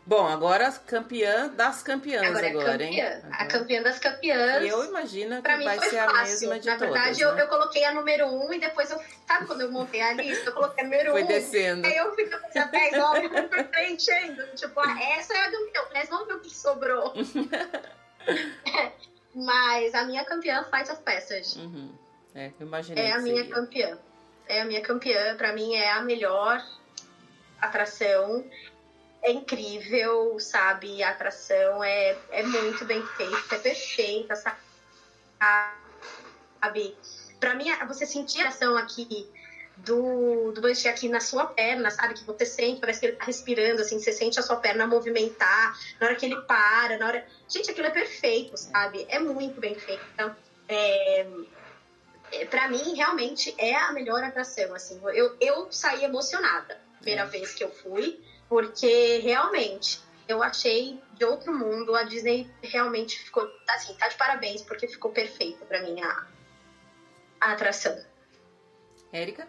Bom, 0.04 0.26
agora 0.26 0.70
campeã 0.72 1.48
das 1.48 1.80
campeãs 1.80 2.26
agora, 2.26 2.48
agora 2.48 2.72
campeã. 2.72 2.86
hein? 2.86 3.00
Agora. 3.02 3.34
A 3.34 3.46
campeã 3.46 3.82
das 3.82 3.98
campeãs. 4.00 4.64
E 4.64 4.68
eu 4.68 4.84
imagino 4.84 5.40
que 5.40 5.56
vai 5.62 5.78
ser 5.78 5.96
fácil. 5.96 6.10
a 6.10 6.22
mesma 6.24 6.58
de 6.58 6.66
Na 6.66 6.76
verdade, 6.76 7.04
todas, 7.04 7.20
eu, 7.20 7.34
né? 7.34 7.42
eu 7.42 7.48
coloquei 7.48 7.84
a 7.84 7.94
número 7.94 8.26
um 8.26 8.52
e 8.52 8.58
depois 8.58 8.90
eu. 8.90 9.00
Sabe 9.28 9.46
quando 9.46 9.60
eu 9.60 9.70
montei 9.70 10.00
a 10.00 10.12
lista? 10.12 10.50
Eu 10.50 10.54
coloquei 10.54 10.82
a 10.82 10.86
número 10.88 11.12
Foi 11.12 11.22
um. 11.22 11.26
Foi 11.26 11.34
descendo. 11.34 11.86
Aí 11.86 11.96
eu 11.96 12.12
fico 12.16 12.36
com 12.36 12.70
10 12.70 12.98
óbvios 12.98 13.30
preenchendo. 13.70 14.46
Tipo, 14.56 14.80
ah, 14.80 15.02
essa 15.16 15.34
é 15.34 15.46
a 15.46 15.50
do 15.50 15.70
meu, 15.72 15.84
mas 15.94 16.08
vamos 16.08 16.26
ver 16.26 16.34
o 16.34 16.40
que 16.40 16.52
sobrou. 16.54 17.14
mas 19.34 19.94
a 19.94 20.04
minha 20.04 20.24
campeã 20.24 20.64
Fight 20.64 20.90
of 20.90 21.00
Passage. 21.02 21.58
Uhum. 21.60 21.92
É, 22.34 22.50
eu 22.58 22.66
imaginei. 22.66 23.04
É 23.04 23.12
a 23.12 23.18
minha 23.20 23.36
seria. 23.36 23.54
campeã. 23.54 23.98
É 24.48 24.60
a 24.62 24.64
minha 24.64 24.80
campeã. 24.82 25.36
Pra 25.36 25.52
mim 25.52 25.74
é 25.74 25.92
a 25.92 26.02
melhor 26.02 26.60
atração 27.60 28.44
é 29.22 29.30
incrível, 29.30 30.36
sabe? 30.40 31.02
A 31.02 31.10
atração 31.10 31.82
é, 31.82 32.16
é 32.30 32.42
muito 32.42 32.84
bem 32.84 33.02
feita, 33.16 33.54
é 33.54 33.58
perfeita, 33.58 34.34
sabe? 36.60 36.94
Pra 37.38 37.54
mim, 37.54 37.66
você 37.86 38.04
sentir 38.04 38.40
a 38.42 38.48
ação 38.48 38.76
aqui 38.76 39.26
do, 39.76 40.50
do 40.52 40.60
Banshee 40.60 40.88
aqui 40.88 41.08
na 41.08 41.20
sua 41.20 41.44
perna, 41.46 41.90
sabe? 41.90 42.14
Que 42.14 42.24
você 42.24 42.44
sente, 42.44 42.80
parece 42.80 43.00
que 43.00 43.06
ele 43.06 43.16
tá 43.16 43.24
respirando, 43.24 43.80
assim, 43.80 43.98
você 43.98 44.12
sente 44.12 44.38
a 44.38 44.42
sua 44.42 44.56
perna 44.56 44.86
movimentar, 44.86 45.72
na 46.00 46.06
hora 46.06 46.16
que 46.16 46.26
ele 46.26 46.40
para, 46.42 46.96
na 46.96 47.06
hora. 47.06 47.24
Gente, 47.48 47.70
aquilo 47.70 47.86
é 47.86 47.90
perfeito, 47.90 48.56
sabe? 48.56 49.04
É 49.08 49.18
muito 49.18 49.60
bem 49.60 49.74
feito. 49.74 50.02
Então, 50.14 50.34
é, 50.68 51.24
é, 52.32 52.44
pra 52.44 52.68
mim, 52.68 52.94
realmente 52.94 53.54
é 53.56 53.74
a 53.74 53.92
melhor 53.92 54.22
atração, 54.22 54.74
assim. 54.74 55.00
Eu, 55.14 55.32
eu 55.40 55.68
saí 55.70 56.02
emocionada, 56.04 56.76
primeira 56.98 57.22
é. 57.22 57.26
vez 57.26 57.54
que 57.54 57.62
eu 57.62 57.70
fui 57.70 58.18
porque 58.52 59.20
realmente 59.20 59.98
eu 60.28 60.42
achei 60.42 61.02
de 61.14 61.24
outro 61.24 61.54
mundo. 61.54 61.96
A 61.96 62.02
Disney 62.02 62.50
realmente 62.62 63.18
ficou 63.18 63.50
assim, 63.66 63.94
tá 63.94 64.08
de 64.08 64.16
parabéns, 64.16 64.60
porque 64.60 64.86
ficou 64.86 65.10
perfeita 65.10 65.64
para 65.64 65.80
mim 65.80 65.98
a, 66.02 66.26
a 67.40 67.52
atração. 67.52 67.98
Érica? 69.10 69.48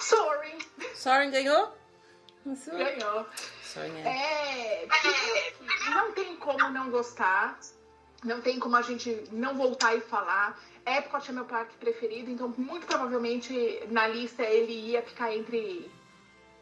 Sorry. 0.00 0.56
Sorry 0.94 1.30
ganhou? 1.30 1.76
Ganhou. 2.46 3.26
Sorry, 3.62 3.92
é. 4.02 4.86
é, 4.86 5.54
não 5.90 6.10
tem 6.12 6.34
como 6.36 6.70
não 6.70 6.90
gostar. 6.90 7.60
Não 8.24 8.40
tem 8.40 8.58
como 8.58 8.76
a 8.76 8.82
gente 8.82 9.28
não 9.30 9.54
voltar 9.58 9.94
e 9.94 10.00
falar. 10.00 10.58
Epcot 10.86 11.28
é 11.28 11.32
meu 11.34 11.44
parque 11.44 11.76
preferido, 11.76 12.30
então 12.30 12.48
muito 12.56 12.86
provavelmente 12.86 13.82
na 13.90 14.06
lista 14.06 14.42
ele 14.42 14.72
ia 14.72 15.02
ficar 15.02 15.36
entre 15.36 15.90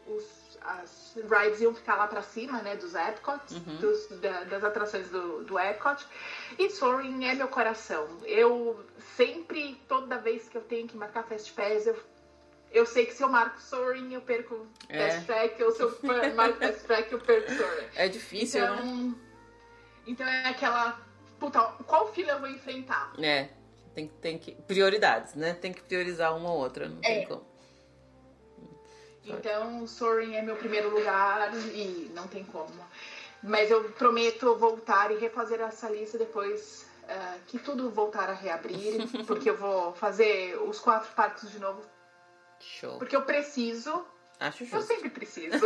os 0.05 0.40
as 0.63 1.15
rides 1.15 1.59
iam 1.61 1.73
ficar 1.73 1.95
lá 1.95 2.07
para 2.07 2.21
cima, 2.21 2.61
né, 2.61 2.75
dos 2.75 2.93
Epcot, 2.93 3.41
uhum. 3.51 3.77
dos, 3.77 4.07
da, 4.19 4.43
das 4.43 4.63
atrações 4.63 5.09
do, 5.09 5.43
do 5.43 5.59
Epcot. 5.59 6.05
E 6.57 6.69
Soaring 6.69 7.25
é 7.25 7.33
meu 7.33 7.47
coração. 7.47 8.07
Eu 8.23 8.85
sempre, 9.15 9.75
toda 9.87 10.17
vez 10.17 10.47
que 10.47 10.57
eu 10.57 10.61
tenho 10.61 10.87
que 10.87 10.95
marcar 10.95 11.23
Fast 11.23 11.51
Pass, 11.53 11.87
eu, 11.87 11.99
eu 12.71 12.85
sei 12.85 13.05
que 13.05 13.13
se 13.13 13.23
eu 13.23 13.29
marco 13.29 13.59
Soaring, 13.59 14.13
eu 14.13 14.21
perco 14.21 14.67
é. 14.87 15.09
Fast 15.09 15.25
Track, 15.25 15.63
ou 15.63 15.71
se 15.71 15.81
eu 15.81 15.97
marco 16.35 16.59
Fast 16.59 16.83
Track, 16.83 17.11
eu 17.11 17.19
perco 17.19 17.51
Soaring. 17.51 17.87
É 17.95 18.07
difícil, 18.07 18.63
então, 18.63 18.85
né? 18.85 19.15
Então 20.05 20.27
é 20.27 20.47
aquela, 20.47 20.99
puta, 21.39 21.59
qual 21.85 22.11
fila 22.13 22.33
eu 22.33 22.39
vou 22.39 22.49
enfrentar? 22.49 23.13
É, 23.19 23.49
tem, 23.95 24.07
tem 24.07 24.37
que, 24.37 24.51
prioridades, 24.51 25.33
né? 25.33 25.53
Tem 25.53 25.73
que 25.73 25.81
priorizar 25.81 26.35
uma 26.35 26.51
ou 26.51 26.59
outra, 26.59 26.87
não 26.87 26.99
é. 26.99 27.01
tem 27.01 27.27
como. 27.27 27.50
Então, 29.25 29.85
Soaring 29.85 30.35
é 30.35 30.41
meu 30.41 30.55
primeiro 30.55 30.89
lugar 30.89 31.53
e 31.73 32.11
não 32.15 32.27
tem 32.27 32.43
como. 32.43 32.73
Mas 33.43 33.69
eu 33.71 33.83
prometo 33.91 34.55
voltar 34.55 35.11
e 35.11 35.17
refazer 35.17 35.61
essa 35.61 35.89
lista 35.89 36.17
depois 36.17 36.85
uh, 37.03 37.39
que 37.47 37.59
tudo 37.59 37.89
voltar 37.89 38.29
a 38.29 38.33
reabrir, 38.33 39.07
porque 39.25 39.49
eu 39.49 39.57
vou 39.57 39.93
fazer 39.93 40.57
os 40.61 40.79
quatro 40.79 41.11
parques 41.13 41.49
de 41.51 41.59
novo. 41.59 41.81
Show. 42.59 42.97
Porque 42.97 43.15
eu 43.15 43.23
preciso. 43.23 44.05
Acho 44.39 44.65
justo. 44.65 44.75
Eu 44.75 44.81
sempre 44.81 45.09
preciso. 45.09 45.65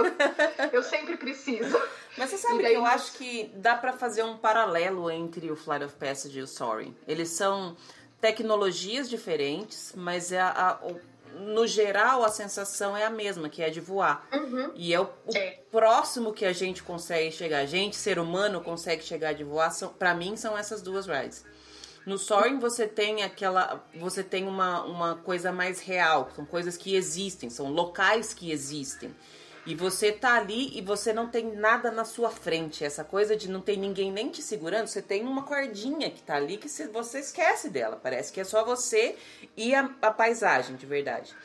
eu 0.72 0.84
sempre 0.84 1.18
preciso. 1.18 1.82
Mas 2.18 2.30
você 2.30 2.38
sabe 2.38 2.64
que 2.64 2.74
eu 2.74 2.86
acho 2.86 3.14
que 3.14 3.52
dá 3.56 3.76
para 3.76 3.94
fazer 3.94 4.24
um 4.24 4.38
paralelo 4.38 5.10
entre 5.10 5.50
o 5.52 5.56
Flight 5.56 5.86
of 5.86 5.96
Passage 5.96 6.40
e 6.40 6.42
o 6.42 6.48
Soaring. 6.48 6.96
Eles 7.08 7.30
são 7.30 7.76
tecnologias 8.22 9.10
diferentes, 9.10 9.94
mas 9.96 10.32
é 10.32 10.40
a, 10.40 10.50
a, 10.50 10.80
no 11.40 11.68
geral, 11.68 12.24
a 12.24 12.30
sensação 12.30 12.96
é 12.96 13.06
a 13.06 13.10
mesma, 13.10 13.50
que 13.50 13.62
é 13.62 13.70
de 13.70 13.80
voar. 13.80 14.28
Uhum. 14.34 14.72
E 14.76 14.94
é 14.94 15.00
o, 15.00 15.04
o 15.04 15.34
próximo 15.72 16.34
que 16.34 16.46
a 16.46 16.54
gente 16.54 16.82
consegue 16.82 17.32
chegar, 17.32 17.60
a 17.60 17.66
gente, 17.66 17.96
ser 17.96 18.18
humano, 18.20 18.62
consegue 18.62 19.04
chegar 19.04 19.34
de 19.34 19.44
voar, 19.44 19.72
são, 19.72 19.90
pra 19.90 20.14
mim, 20.14 20.36
são 20.38 20.58
essas 20.58 20.82
duas 20.82 21.06
rides. 21.06 21.46
No 22.06 22.20
Soaring 22.20 22.60
você 22.60 22.88
tem 22.88 23.24
aquela. 23.24 23.84
Você 23.96 24.24
tem 24.24 24.48
uma, 24.48 24.84
uma 24.84 25.16
coisa 25.16 25.52
mais 25.52 25.80
real, 25.80 26.30
são 26.36 26.46
coisas 26.46 26.78
que 26.78 26.96
existem, 26.96 27.50
são 27.50 27.72
locais 27.72 28.34
que 28.34 28.52
existem. 28.52 29.14
E 29.66 29.74
você 29.74 30.12
tá 30.12 30.36
ali 30.36 30.78
e 30.78 30.82
você 30.82 31.12
não 31.12 31.28
tem 31.28 31.56
nada 31.56 31.90
na 31.90 32.06
sua 32.06 32.30
frente. 32.30 32.86
Essa 32.86 33.04
coisa 33.04 33.36
de 33.36 33.50
não 33.50 33.62
ter 33.62 33.76
ninguém 33.78 34.12
nem 34.12 34.30
te 34.30 34.42
segurando, 34.42 34.88
você 34.88 35.02
tem 35.02 35.24
uma 35.24 35.42
cordinha 35.42 36.12
que 36.12 36.22
tá 36.22 36.36
ali 36.36 36.58
que 36.58 36.70
você 36.70 37.20
esquece 37.20 37.70
dela. 37.70 38.00
Parece 38.02 38.32
que 38.32 38.40
é 38.40 38.44
só 38.44 38.64
você 38.64 39.16
e 39.58 39.74
a, 39.74 39.90
a 40.04 40.12
paisagem 40.12 40.76
de 40.76 40.86
verdade. 40.86 41.36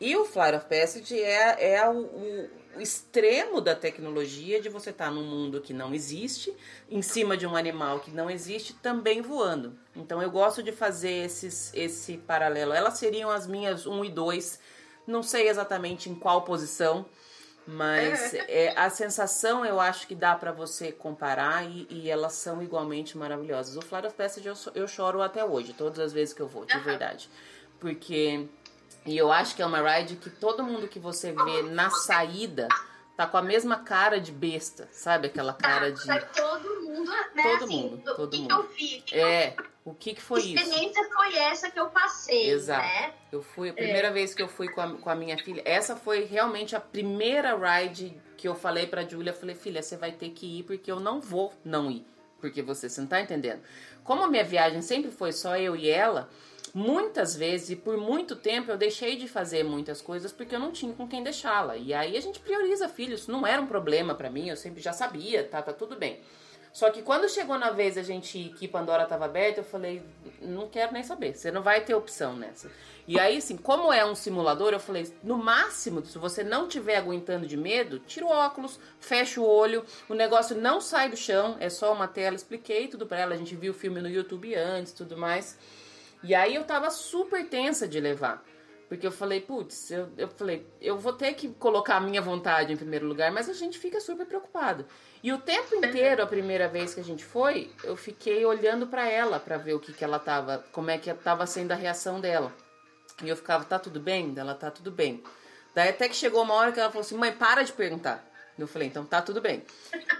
E 0.00 0.16
o 0.16 0.24
Flight 0.24 0.56
of 0.56 0.66
Passage 0.66 1.18
é, 1.20 1.74
é 1.74 1.88
o, 1.88 2.00
o, 2.00 2.50
o 2.76 2.80
extremo 2.80 3.60
da 3.60 3.74
tecnologia 3.74 4.60
de 4.60 4.70
você 4.70 4.88
estar 4.88 5.06
tá 5.06 5.10
num 5.10 5.24
mundo 5.24 5.60
que 5.60 5.74
não 5.74 5.94
existe, 5.94 6.54
em 6.90 7.02
cima 7.02 7.36
de 7.36 7.46
um 7.46 7.56
animal 7.56 8.00
que 8.00 8.10
não 8.10 8.30
existe, 8.30 8.74
também 8.74 9.20
voando. 9.20 9.78
Então 9.94 10.22
eu 10.22 10.30
gosto 10.30 10.62
de 10.62 10.72
fazer 10.72 11.24
esses, 11.24 11.72
esse 11.74 12.16
paralelo. 12.16 12.72
Elas 12.72 12.98
seriam 12.98 13.30
as 13.30 13.46
minhas 13.46 13.86
1 13.86 14.04
e 14.04 14.10
2, 14.10 14.60
não 15.06 15.22
sei 15.22 15.48
exatamente 15.48 16.08
em 16.08 16.14
qual 16.14 16.42
posição 16.42 17.06
mas 17.66 18.32
é, 18.32 18.72
a 18.76 18.88
sensação 18.88 19.64
eu 19.64 19.80
acho 19.80 20.06
que 20.06 20.14
dá 20.14 20.34
para 20.36 20.52
você 20.52 20.92
comparar 20.92 21.68
e, 21.68 21.86
e, 21.90 22.08
elas 22.08 22.34
são 22.34 22.62
igualmente 22.62 23.18
maravilhosas. 23.18 23.76
O 23.76 23.82
Flight 23.82 24.06
of 24.06 24.16
Passage 24.16 24.46
eu, 24.46 24.54
eu 24.74 24.86
choro 24.86 25.20
até 25.20 25.44
hoje, 25.44 25.72
todas 25.72 25.98
as 25.98 26.12
vezes 26.12 26.32
que 26.32 26.40
eu 26.40 26.46
vou, 26.46 26.64
de 26.64 26.78
verdade. 26.78 27.28
Porque. 27.80 28.48
E 29.04 29.16
eu 29.16 29.30
acho 29.30 29.54
que 29.54 29.62
é 29.62 29.66
uma 29.66 29.80
ride 29.80 30.16
que 30.16 30.30
todo 30.30 30.64
mundo 30.64 30.88
que 30.88 30.98
você 30.98 31.32
vê 31.32 31.62
na 31.62 31.90
saída 31.90 32.66
tá 33.16 33.26
com 33.26 33.36
a 33.36 33.42
mesma 33.42 33.78
cara 33.80 34.20
de 34.20 34.30
besta, 34.32 34.88
sabe? 34.92 35.28
Aquela 35.28 35.52
cara 35.54 35.90
de. 35.92 36.06
Tá 36.06 36.20
todo 36.20 36.82
mundo 36.82 37.10
né? 37.34 37.42
Todo 37.42 37.64
assim, 37.64 37.82
mundo, 37.82 37.96
do- 38.04 38.14
todo 38.16 38.30
que 38.30 38.38
mundo. 38.38 38.48
que 38.48 38.54
eu 38.54 38.68
vi? 38.76 39.00
Que 39.02 39.14
É, 39.20 39.56
o 39.84 39.94
que 39.94 40.14
que 40.14 40.20
foi 40.22 40.40
isso? 40.40 40.54
experiência 40.64 41.08
foi 41.14 41.36
essa 41.36 41.70
que 41.70 41.78
eu 41.78 41.88
passei, 41.90 42.50
Exato. 42.50 42.82
né? 42.86 43.12
Eu 43.30 43.42
fui, 43.42 43.68
a 43.68 43.72
primeira 43.72 44.10
vez 44.10 44.34
que 44.34 44.42
eu 44.42 44.48
fui 44.48 44.68
com 44.68 44.80
a, 44.80 44.94
com 44.96 45.10
a 45.10 45.14
minha 45.14 45.36
filha, 45.38 45.62
essa 45.64 45.94
foi 45.94 46.24
realmente 46.24 46.74
a 46.74 46.80
primeira 46.80 47.54
ride 47.56 48.16
que 48.36 48.48
eu 48.48 48.54
falei 48.54 48.86
pra 48.86 49.04
Julia, 49.04 49.32
eu 49.32 49.36
falei, 49.36 49.54
filha, 49.54 49.82
você 49.82 49.96
vai 49.96 50.12
ter 50.12 50.30
que 50.30 50.58
ir 50.60 50.62
porque 50.64 50.90
eu 50.90 50.98
não 51.00 51.20
vou 51.20 51.52
não 51.64 51.90
ir, 51.90 52.06
porque 52.40 52.62
você, 52.62 52.88
você 52.88 53.00
não 53.00 53.08
tá 53.08 53.20
entendendo. 53.20 53.60
Como 54.04 54.22
a 54.22 54.28
minha 54.28 54.44
viagem 54.44 54.82
sempre 54.82 55.10
foi 55.10 55.32
só 55.32 55.56
eu 55.56 55.74
e 55.76 55.88
ela, 55.90 56.28
muitas 56.76 57.34
vezes 57.34 57.70
e 57.70 57.76
por 57.76 57.96
muito 57.96 58.36
tempo 58.36 58.70
eu 58.70 58.76
deixei 58.76 59.16
de 59.16 59.26
fazer 59.26 59.64
muitas 59.64 60.02
coisas 60.02 60.30
porque 60.30 60.54
eu 60.54 60.60
não 60.60 60.70
tinha 60.70 60.92
com 60.92 61.08
quem 61.08 61.22
deixá-la. 61.22 61.74
E 61.74 61.94
aí 61.94 62.14
a 62.14 62.20
gente 62.20 62.38
prioriza 62.38 62.86
filhos, 62.86 63.26
não 63.26 63.46
era 63.46 63.62
um 63.62 63.66
problema 63.66 64.14
pra 64.14 64.28
mim, 64.28 64.50
eu 64.50 64.56
sempre 64.58 64.82
já 64.82 64.92
sabia, 64.92 65.42
tá, 65.42 65.62
tá 65.62 65.72
tudo 65.72 65.96
bem. 65.96 66.20
Só 66.74 66.90
que 66.90 67.00
quando 67.00 67.30
chegou 67.30 67.58
na 67.58 67.70
vez 67.70 67.96
a 67.96 68.02
gente 68.02 68.52
que 68.58 68.68
Pandora 68.68 69.06
tava 69.06 69.24
aberta, 69.24 69.60
eu 69.60 69.64
falei, 69.64 70.02
não 70.42 70.68
quero 70.68 70.92
nem 70.92 71.02
saber, 71.02 71.34
você 71.34 71.50
não 71.50 71.62
vai 71.62 71.82
ter 71.82 71.94
opção 71.94 72.36
nessa. 72.36 72.70
E 73.08 73.18
aí, 73.18 73.38
assim, 73.38 73.56
como 73.56 73.90
é 73.90 74.04
um 74.04 74.14
simulador, 74.14 74.74
eu 74.74 74.80
falei, 74.80 75.10
no 75.22 75.38
máximo, 75.38 76.04
se 76.04 76.18
você 76.18 76.44
não 76.44 76.68
tiver 76.68 76.96
aguentando 76.96 77.46
de 77.46 77.56
medo, 77.56 78.00
tira 78.00 78.26
o 78.26 78.28
óculos, 78.28 78.78
fecha 79.00 79.40
o 79.40 79.48
olho, 79.48 79.82
o 80.10 80.12
negócio 80.12 80.54
não 80.54 80.78
sai 80.78 81.08
do 81.08 81.16
chão, 81.16 81.56
é 81.58 81.70
só 81.70 81.90
uma 81.90 82.06
tela, 82.06 82.36
expliquei 82.36 82.86
tudo 82.86 83.06
pra 83.06 83.18
ela, 83.18 83.34
a 83.34 83.38
gente 83.38 83.56
viu 83.56 83.72
o 83.72 83.74
filme 83.74 84.02
no 84.02 84.10
YouTube 84.10 84.54
antes, 84.54 84.92
tudo 84.92 85.16
mais. 85.16 85.56
E 86.26 86.34
aí 86.34 86.56
eu 86.56 86.64
tava 86.64 86.90
super 86.90 87.48
tensa 87.48 87.86
de 87.86 88.00
levar. 88.00 88.42
Porque 88.88 89.06
eu 89.06 89.12
falei, 89.12 89.40
putz, 89.40 89.92
eu, 89.92 90.08
eu 90.18 90.28
falei, 90.28 90.66
eu 90.80 90.98
vou 90.98 91.12
ter 91.12 91.34
que 91.34 91.48
colocar 91.50 91.96
a 91.96 92.00
minha 92.00 92.20
vontade 92.20 92.72
em 92.72 92.76
primeiro 92.76 93.06
lugar, 93.06 93.30
mas 93.30 93.48
a 93.48 93.52
gente 93.52 93.78
fica 93.78 94.00
super 94.00 94.26
preocupado. 94.26 94.84
E 95.22 95.32
o 95.32 95.38
tempo 95.38 95.74
inteiro, 95.76 96.22
a 96.22 96.26
primeira 96.26 96.68
vez 96.68 96.94
que 96.94 97.00
a 97.00 97.04
gente 97.04 97.24
foi, 97.24 97.70
eu 97.84 97.96
fiquei 97.96 98.44
olhando 98.44 98.88
pra 98.88 99.08
ela 99.08 99.38
pra 99.38 99.56
ver 99.56 99.74
o 99.74 99.80
que 99.80 99.92
que 99.92 100.04
ela 100.04 100.18
tava, 100.18 100.64
como 100.72 100.90
é 100.90 100.98
que 100.98 101.12
tava 101.14 101.46
sendo 101.46 101.70
a 101.72 101.76
reação 101.76 102.20
dela. 102.20 102.52
E 103.22 103.28
eu 103.28 103.36
ficava, 103.36 103.64
tá 103.64 103.78
tudo 103.78 104.00
bem? 104.00 104.34
Ela 104.36 104.54
tá 104.54 104.68
tudo 104.68 104.90
bem. 104.90 105.22
Daí 105.74 105.90
até 105.90 106.08
que 106.08 106.16
chegou 106.16 106.42
uma 106.42 106.54
hora 106.54 106.72
que 106.72 106.80
ela 106.80 106.90
falou 106.90 107.04
assim, 107.04 107.16
mãe, 107.16 107.32
para 107.32 107.62
de 107.62 107.72
perguntar. 107.72 108.24
Eu 108.58 108.66
falei, 108.66 108.88
então 108.88 109.04
tá 109.04 109.22
tudo 109.22 109.40
bem. 109.40 109.62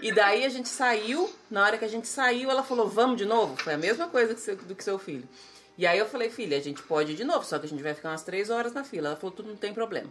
E 0.01 0.11
daí 0.11 0.45
a 0.45 0.49
gente 0.49 0.69
saiu, 0.69 1.29
na 1.49 1.63
hora 1.63 1.77
que 1.77 1.85
a 1.85 1.89
gente 1.89 2.07
saiu, 2.07 2.49
ela 2.51 2.63
falou, 2.63 2.87
vamos 2.87 3.17
de 3.17 3.25
novo? 3.25 3.57
Foi 3.57 3.73
a 3.73 3.77
mesma 3.77 4.07
coisa 4.07 4.33
que 4.33 4.39
seu, 4.39 4.55
do 4.55 4.75
que 4.75 4.83
seu 4.83 4.99
filho. 4.99 5.27
E 5.77 5.85
aí 5.85 5.99
eu 5.99 6.07
falei, 6.07 6.29
filha, 6.29 6.57
a 6.57 6.61
gente 6.61 6.81
pode 6.81 7.11
ir 7.11 7.15
de 7.15 7.23
novo, 7.23 7.45
só 7.45 7.59
que 7.59 7.65
a 7.65 7.69
gente 7.69 7.83
vai 7.83 7.93
ficar 7.93 8.09
umas 8.09 8.23
três 8.23 8.49
horas 8.49 8.73
na 8.73 8.83
fila. 8.83 9.09
Ela 9.09 9.15
falou, 9.15 9.35
tudo 9.35 9.49
não 9.49 9.55
tem 9.55 9.73
problema. 9.73 10.09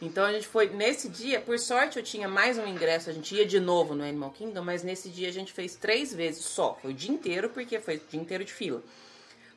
Então 0.00 0.24
a 0.24 0.32
gente 0.32 0.46
foi, 0.46 0.70
nesse 0.70 1.08
dia, 1.08 1.40
por 1.40 1.58
sorte 1.58 1.98
eu 1.98 2.02
tinha 2.02 2.26
mais 2.26 2.56
um 2.56 2.66
ingresso, 2.66 3.10
a 3.10 3.12
gente 3.12 3.34
ia 3.34 3.44
de 3.44 3.60
novo 3.60 3.94
no 3.94 4.02
Animal 4.02 4.30
Kingdom, 4.30 4.62
mas 4.62 4.82
nesse 4.82 5.10
dia 5.10 5.28
a 5.28 5.32
gente 5.32 5.52
fez 5.52 5.74
três 5.74 6.14
vezes 6.14 6.44
só. 6.44 6.78
Foi 6.80 6.92
o 6.92 6.94
dia 6.94 7.10
inteiro, 7.10 7.50
porque 7.50 7.78
foi 7.80 7.96
o 7.96 8.00
dia 8.08 8.20
inteiro 8.20 8.44
de 8.44 8.52
fila. 8.52 8.82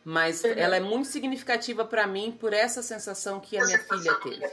Mas 0.04 0.44
ela 0.44 0.76
é 0.76 0.82
muito 0.82 1.08
significativa 1.08 1.86
pra 1.86 2.06
mim 2.06 2.36
por 2.38 2.52
essa 2.52 2.82
sensação 2.82 3.40
que 3.40 3.58
a 3.58 3.64
minha 3.64 3.80
filha 3.80 4.16
teve. 4.16 4.50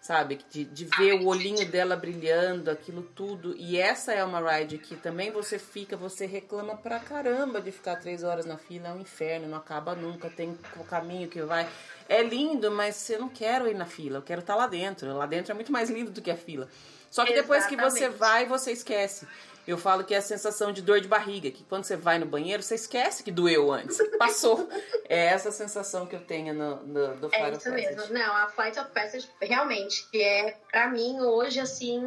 Sabe? 0.00 0.38
De, 0.50 0.64
de 0.64 0.84
ver 0.84 1.14
o 1.14 1.26
olhinho 1.26 1.66
dela 1.66 1.96
brilhando, 1.96 2.70
aquilo 2.70 3.02
tudo. 3.02 3.54
E 3.56 3.76
essa 3.76 4.12
é 4.12 4.24
uma 4.24 4.40
ride 4.40 4.78
que 4.78 4.96
também 4.96 5.30
você 5.30 5.58
fica, 5.58 5.96
você 5.96 6.24
reclama 6.24 6.76
pra 6.76 7.00
caramba 7.00 7.60
de 7.60 7.72
ficar 7.72 7.96
três 7.96 8.22
horas 8.22 8.46
na 8.46 8.56
fila. 8.56 8.88
É 8.88 8.92
um 8.92 9.00
inferno, 9.00 9.48
não 9.48 9.58
acaba 9.58 9.94
nunca. 9.94 10.30
Tem 10.30 10.56
o 10.76 10.84
caminho 10.84 11.28
que 11.28 11.42
vai. 11.42 11.68
É 12.08 12.22
lindo, 12.22 12.70
mas 12.70 13.10
eu 13.10 13.18
não 13.20 13.28
quero 13.28 13.68
ir 13.68 13.74
na 13.74 13.86
fila. 13.86 14.18
Eu 14.18 14.22
quero 14.22 14.40
estar 14.40 14.54
lá 14.54 14.66
dentro. 14.66 15.12
Lá 15.14 15.26
dentro 15.26 15.52
é 15.52 15.54
muito 15.54 15.72
mais 15.72 15.90
lindo 15.90 16.10
do 16.10 16.22
que 16.22 16.30
a 16.30 16.36
fila. 16.36 16.68
Só 17.10 17.24
que 17.24 17.34
depois 17.34 17.66
que 17.66 17.76
você 17.76 18.04
Exatamente. 18.04 18.18
vai, 18.18 18.46
você 18.46 18.72
esquece. 18.72 19.26
Eu 19.68 19.76
falo 19.76 20.02
que 20.02 20.14
é 20.14 20.16
a 20.16 20.22
sensação 20.22 20.72
de 20.72 20.80
dor 20.80 20.98
de 20.98 21.06
barriga, 21.06 21.50
que 21.50 21.62
quando 21.62 21.84
você 21.84 21.94
vai 21.94 22.18
no 22.18 22.24
banheiro, 22.24 22.62
você 22.62 22.74
esquece 22.74 23.22
que 23.22 23.30
doeu 23.30 23.70
antes. 23.70 23.98
Passou. 24.18 24.66
É 25.06 25.26
essa 25.26 25.52
sensação 25.52 26.06
que 26.06 26.16
eu 26.16 26.20
tenho 26.20 26.54
no, 26.54 26.76
no, 26.86 27.16
do 27.16 27.26
É 27.26 27.36
Final 27.36 27.52
isso 27.52 27.64
Fantasy. 27.64 27.96
mesmo. 27.96 28.14
Não, 28.14 28.34
a 28.34 28.48
Flight 28.48 28.80
of 28.80 28.90
Passage 28.92 29.28
realmente 29.42 30.08
é, 30.14 30.56
pra 30.72 30.88
mim, 30.88 31.20
hoje, 31.20 31.60
assim, 31.60 32.06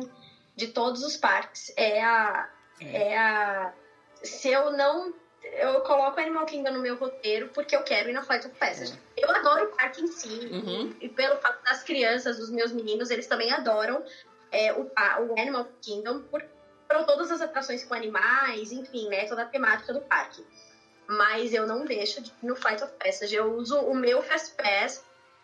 de 0.56 0.70
todos 0.70 1.04
os 1.04 1.16
parques, 1.16 1.72
é 1.78 2.04
a. 2.04 2.50
É 2.80 3.16
a. 3.16 3.72
Se 4.24 4.50
eu 4.50 4.72
não. 4.72 5.14
Eu 5.44 5.82
coloco 5.82 6.20
Animal 6.20 6.48
Kingdom 6.48 6.72
no 6.72 6.80
meu 6.80 6.96
roteiro 6.96 7.50
porque 7.50 7.76
eu 7.76 7.84
quero 7.84 8.10
ir 8.10 8.14
na 8.14 8.24
Flight 8.24 8.48
of 8.48 8.56
Passage. 8.58 8.94
Eu 9.16 9.30
adoro 9.30 9.66
o 9.66 9.76
parque 9.76 10.02
em 10.02 10.08
si. 10.08 10.50
Uhum. 10.52 10.96
E 11.00 11.10
pelo 11.10 11.38
fato 11.38 11.64
das 11.64 11.84
crianças, 11.84 12.38
dos 12.38 12.50
meus 12.50 12.72
meninos, 12.72 13.12
eles 13.12 13.28
também 13.28 13.52
adoram 13.52 14.04
é, 14.52 14.74
o, 14.74 14.82
o 14.84 15.40
Animal 15.40 15.68
Kingdom 15.82 16.22
por, 16.24 16.44
por 16.92 17.06
todas 17.06 17.32
as 17.32 17.42
atrações 17.42 17.84
com 17.84 17.94
animais, 17.94 18.72
enfim, 18.72 19.08
né? 19.08 19.26
Toda 19.26 19.44
a 19.44 19.46
temática 19.46 19.94
do 19.94 20.02
parque. 20.02 20.46
Mas 21.08 21.54
eu 21.54 21.66
não 21.66 21.86
deixo 21.86 22.22
de 22.22 22.32
no 22.42 22.56
Flight 22.56 22.84
of 22.84 22.94
Passage. 23.02 23.34
Eu 23.36 23.54
uso 23.54 23.78
o 23.80 23.94
meu 23.94 24.22
Fast 24.22 24.54
Pass, 24.56 25.02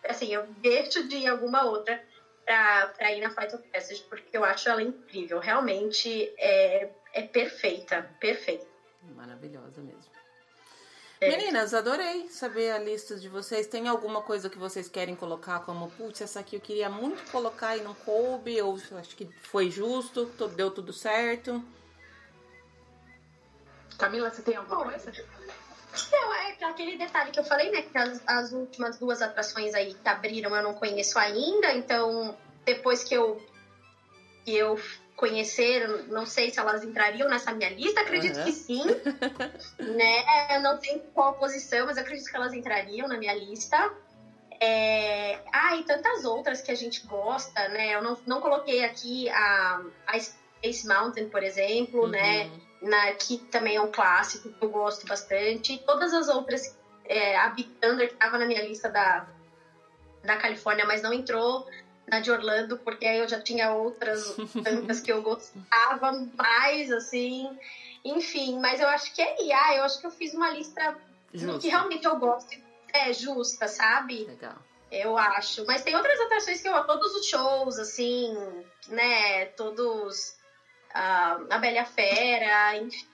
assim, 0.08 0.32
eu 0.32 0.42
deixo 0.60 1.06
de 1.06 1.16
ir 1.16 1.26
alguma 1.26 1.64
outra 1.64 1.98
pra 2.44 3.12
ir 3.12 3.20
na 3.20 3.30
Flight 3.30 3.54
of 3.54 3.64
Passage, 3.72 4.02
porque 4.08 4.36
eu 4.36 4.44
acho 4.44 4.68
ela 4.68 4.80
incrível. 4.80 5.38
Realmente 5.38 6.30
é, 6.38 6.86
é 7.12 7.22
perfeita, 7.22 8.06
perfeita. 8.20 8.64
Maravilhosa 9.02 9.82
mesmo. 9.82 10.17
É. 11.20 11.30
Meninas, 11.30 11.74
adorei 11.74 12.28
saber 12.28 12.70
a 12.70 12.78
lista 12.78 13.16
de 13.16 13.28
vocês. 13.28 13.66
Tem 13.66 13.88
alguma 13.88 14.22
coisa 14.22 14.48
que 14.48 14.56
vocês 14.58 14.88
querem 14.88 15.16
colocar 15.16 15.60
como, 15.60 15.90
putz, 15.90 16.20
essa 16.20 16.40
aqui 16.40 16.56
eu 16.56 16.60
queria 16.60 16.88
muito 16.88 17.28
colocar 17.32 17.76
e 17.76 17.80
não 17.82 17.94
coube, 17.94 18.60
ou 18.62 18.78
acho 18.98 19.16
que 19.16 19.28
foi 19.42 19.68
justo, 19.70 20.26
to- 20.26 20.48
deu 20.48 20.70
tudo 20.70 20.92
certo. 20.92 21.62
Camila, 23.98 24.30
você 24.30 24.42
tem 24.42 24.54
alguma 24.56 24.80
Olha, 24.82 24.90
coisa? 24.98 25.26
Não, 26.12 26.34
é 26.34 26.52
aquele 26.64 26.96
detalhe 26.96 27.32
que 27.32 27.40
eu 27.40 27.44
falei, 27.44 27.70
né? 27.72 27.82
Que 27.82 27.98
as, 27.98 28.22
as 28.24 28.52
últimas 28.52 28.98
duas 28.98 29.20
atrações 29.20 29.74
aí 29.74 29.94
que 29.94 30.08
abriram 30.08 30.54
eu 30.54 30.62
não 30.62 30.74
conheço 30.74 31.18
ainda, 31.18 31.72
então 31.72 32.36
depois 32.64 33.02
que 33.02 33.14
eu, 33.14 33.42
que 34.44 34.54
eu 34.54 34.78
conhecer, 35.18 35.82
eu 35.82 36.06
não 36.06 36.24
sei 36.24 36.48
se 36.48 36.60
elas 36.60 36.84
entrariam 36.84 37.28
nessa 37.28 37.52
minha 37.52 37.68
lista, 37.68 38.00
acredito 38.00 38.36
Aham. 38.36 38.44
que 38.44 38.52
sim. 38.52 38.84
né? 39.82 40.24
Eu 40.54 40.60
não 40.60 40.80
sei 40.80 41.02
qual 41.12 41.34
posição, 41.34 41.86
mas 41.86 41.98
acredito 41.98 42.30
que 42.30 42.36
elas 42.36 42.54
entrariam 42.54 43.08
na 43.08 43.18
minha 43.18 43.34
lista. 43.34 43.92
É... 44.60 45.40
Ah, 45.52 45.74
e 45.74 45.82
tantas 45.82 46.24
outras 46.24 46.60
que 46.60 46.70
a 46.70 46.74
gente 46.74 47.04
gosta, 47.04 47.66
né? 47.68 47.96
Eu 47.96 48.00
não, 48.00 48.16
não 48.24 48.40
coloquei 48.40 48.84
aqui 48.84 49.28
a, 49.30 49.82
a 50.06 50.20
Space 50.20 50.86
Mountain, 50.86 51.28
por 51.28 51.42
exemplo, 51.42 52.06
né? 52.06 52.44
Uhum. 52.44 52.88
na, 52.88 53.12
que 53.12 53.38
também 53.50 53.74
é 53.74 53.80
um 53.80 53.90
clássico 53.90 54.48
que 54.48 54.64
eu 54.64 54.68
gosto 54.68 55.04
bastante. 55.04 55.72
E 55.74 55.78
todas 55.78 56.14
as 56.14 56.28
outras, 56.28 56.76
é, 57.04 57.36
a 57.36 57.48
Big 57.48 57.68
Thunder, 57.80 58.06
que 58.06 58.14
estava 58.14 58.38
na 58.38 58.46
minha 58.46 58.62
lista 58.62 58.88
da, 58.88 59.26
da 60.22 60.36
Califórnia, 60.36 60.84
mas 60.84 61.02
não 61.02 61.12
entrou 61.12 61.66
na 62.10 62.20
de 62.20 62.30
Orlando, 62.30 62.76
porque 62.78 63.06
aí 63.06 63.18
eu 63.18 63.28
já 63.28 63.40
tinha 63.40 63.70
outras 63.70 64.34
tantas 64.64 65.00
que 65.00 65.12
eu 65.12 65.22
gostava 65.22 66.12
mais, 66.36 66.90
assim. 66.90 67.54
Enfim, 68.04 68.58
mas 68.58 68.80
eu 68.80 68.88
acho 68.88 69.12
que 69.14 69.20
é 69.20 69.42
IA, 69.42 69.76
eu 69.76 69.84
acho 69.84 70.00
que 70.00 70.06
eu 70.06 70.10
fiz 70.10 70.32
uma 70.34 70.50
lista 70.50 70.96
do 71.32 71.58
que 71.58 71.68
realmente 71.68 72.06
eu 72.06 72.16
gosto. 72.16 72.48
É 72.92 73.12
justa, 73.12 73.68
sabe? 73.68 74.24
Legal. 74.24 74.56
Eu 74.90 75.18
acho. 75.18 75.64
Mas 75.66 75.82
tem 75.82 75.94
outras 75.94 76.18
atrações 76.20 76.62
que 76.62 76.68
eu 76.68 76.82
todos 76.84 77.12
os 77.12 77.26
shows, 77.26 77.78
assim, 77.78 78.34
né? 78.86 79.44
Todos. 79.46 80.34
ah, 80.94 81.36
a 81.50 81.58
Bela 81.58 81.84
Fera, 81.84 82.74
enfim. 82.76 83.06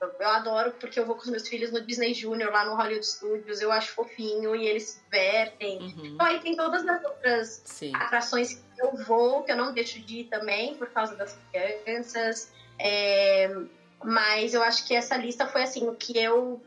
Eu, 0.00 0.28
adoro 0.28 0.72
porque 0.78 0.98
eu 0.98 1.06
vou 1.06 1.14
com 1.14 1.22
os 1.22 1.30
meus 1.30 1.48
filhos 1.48 1.70
no 1.70 1.80
Disney 1.80 2.12
Junior 2.12 2.50
lá 2.50 2.64
no 2.64 2.74
Hollywood 2.74 3.06
Studios, 3.06 3.60
eu 3.60 3.72
acho 3.72 3.92
fofinho 3.92 4.54
e 4.54 4.66
eles 4.66 4.90
se 4.90 5.00
divertem. 5.04 5.78
Uhum. 5.78 6.06
Então 6.06 6.26
aí 6.26 6.40
tem 6.40 6.56
todas 6.56 6.86
as 6.86 7.04
outras 7.04 7.62
Sim. 7.64 7.92
atrações 7.94 8.54
que 8.54 8.82
eu 8.82 8.96
vou, 9.06 9.42
que 9.42 9.52
eu 9.52 9.56
não 9.56 9.72
deixo 9.72 10.00
de 10.00 10.20
ir 10.20 10.24
também, 10.24 10.74
por 10.74 10.88
causa 10.88 11.14
das 11.14 11.36
crianças. 11.50 12.50
É, 12.78 13.48
mas 14.02 14.52
eu 14.52 14.62
acho 14.62 14.84
que 14.86 14.94
essa 14.94 15.16
lista 15.16 15.46
foi 15.46 15.62
assim, 15.62 15.86
o 15.86 15.92
que 15.92 16.18
eu. 16.18 16.60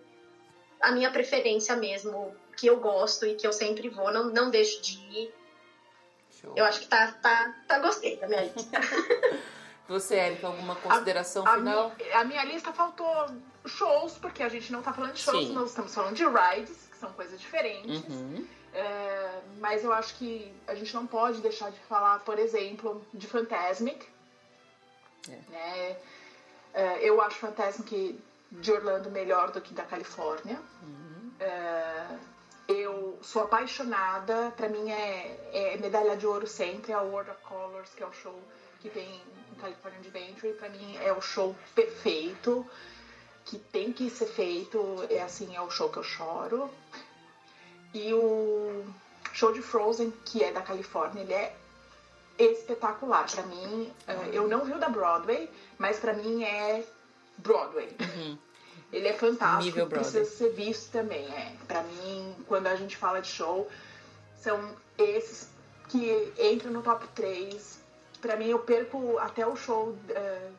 A 0.81 0.91
minha 0.91 1.09
preferência 1.09 1.75
mesmo, 1.75 2.35
que 2.55 2.67
eu 2.67 2.79
gosto 2.79 3.25
e 3.25 3.33
que 3.33 3.45
eu 3.45 3.51
sempre 3.51 3.89
vou, 3.89 4.11
não, 4.11 4.25
não 4.25 4.49
deixo 4.49 4.81
de 4.81 4.93
ir. 4.93 5.31
Show. 6.41 6.53
Eu 6.55 6.65
acho 6.65 6.79
que 6.79 6.87
tá, 6.87 7.11
tá, 7.21 7.51
tá 7.67 7.79
gostei 7.79 8.15
da 8.17 8.27
minha 8.27 8.43
lista. 8.43 8.79
Você, 9.87 10.15
Erika, 10.15 10.47
alguma 10.47 10.75
consideração 10.75 11.47
A, 11.47 11.53
final? 11.55 11.91
mi- 11.97 12.11
a 12.11 12.23
minha 12.25 12.43
lista 12.43 12.73
faltou 12.73 13.27
shows, 13.65 14.13
porque 14.17 14.43
a 14.43 14.49
gente 14.49 14.71
não 14.71 14.81
tá 14.81 14.91
falando 14.93 15.13
de 15.13 15.19
shows, 15.21 15.47
Sim. 15.47 15.53
nós 15.53 15.69
estamos 15.69 15.93
falando 15.95 16.15
de 16.15 16.25
rides, 16.25 16.87
que 16.91 16.97
são 16.97 17.11
coisas 17.13 17.39
diferentes. 17.39 18.03
Uhum. 18.09 18.45
É, 18.73 19.39
mas 19.59 19.83
eu 19.83 19.93
acho 19.93 20.15
que 20.15 20.53
a 20.67 20.75
gente 20.75 20.93
não 20.93 21.07
pode 21.07 21.41
deixar 21.41 21.71
de 21.71 21.79
falar, 21.81 22.19
por 22.19 22.37
exemplo, 22.37 23.01
de 23.13 23.25
Fantasmic. 23.27 24.05
É. 25.29 25.39
Né? 25.49 25.97
É, 26.73 26.99
eu 27.09 27.21
acho 27.21 27.35
Fantasmic 27.37 28.19
de 28.51 28.71
Orlando 28.71 29.09
melhor 29.09 29.51
do 29.51 29.61
que 29.61 29.73
da 29.73 29.83
Califórnia. 29.83 30.59
Uhum. 30.83 31.31
É, 31.39 32.07
eu 32.67 33.17
sou 33.21 33.43
apaixonada, 33.43 34.51
pra 34.57 34.67
mim 34.67 34.91
é, 34.91 35.39
é 35.53 35.77
medalha 35.77 36.17
de 36.17 36.27
ouro 36.27 36.45
sempre, 36.45 36.91
a 36.91 37.01
World 37.01 37.31
of 37.31 37.41
Colors, 37.43 37.89
que 37.95 38.03
é 38.03 38.05
o 38.05 38.11
show 38.13 38.37
que 38.81 38.89
tem 38.89 39.21
em 39.46 39.46
California 39.57 39.99
Adventure, 39.99 40.53
pra 40.53 40.69
mim 40.69 40.97
é 40.97 41.11
o 41.11 41.21
show 41.21 41.55
perfeito. 41.75 42.65
que 43.45 43.57
tem 43.57 43.93
que 43.93 44.09
ser 44.09 44.27
feito 44.27 45.05
é 45.09 45.21
assim, 45.21 45.55
é 45.55 45.61
o 45.61 45.69
show 45.69 45.89
que 45.89 45.97
eu 45.97 46.03
choro. 46.03 46.69
E 47.93 48.13
o 48.13 48.85
show 49.33 49.53
de 49.53 49.61
Frozen, 49.61 50.11
que 50.25 50.43
é 50.43 50.51
da 50.51 50.61
Califórnia, 50.61 51.21
ele 51.21 51.33
é 51.33 51.55
espetacular. 52.37 53.29
Para 53.29 53.43
mim, 53.43 53.93
uh, 54.07 54.33
eu 54.33 54.47
não 54.47 54.65
vi 54.65 54.73
o 54.73 54.79
da 54.79 54.89
Broadway, 54.89 55.49
mas 55.77 55.97
para 55.99 56.13
mim 56.13 56.43
é 56.43 56.83
Broadway. 57.37 57.95
Uhum. 57.99 58.37
Ele 58.91 59.07
é 59.07 59.13
fantástico, 59.13 59.85
precisa 59.87 60.25
ser 60.25 60.51
visto 60.53 60.91
também. 60.91 61.25
É. 61.27 61.55
Para 61.67 61.83
mim, 61.83 62.35
quando 62.47 62.67
a 62.67 62.75
gente 62.75 62.95
fala 62.95 63.21
de 63.21 63.27
show, 63.27 63.69
são 64.37 64.75
esses 64.97 65.49
que 65.89 66.33
entram 66.39 66.71
no 66.71 66.81
top 66.81 67.05
3. 67.09 67.81
Para 68.21 68.35
mim, 68.35 68.47
eu 68.47 68.59
perco 68.59 69.17
até 69.19 69.45
o 69.45 69.55
show 69.55 69.89
uh, 69.89 70.51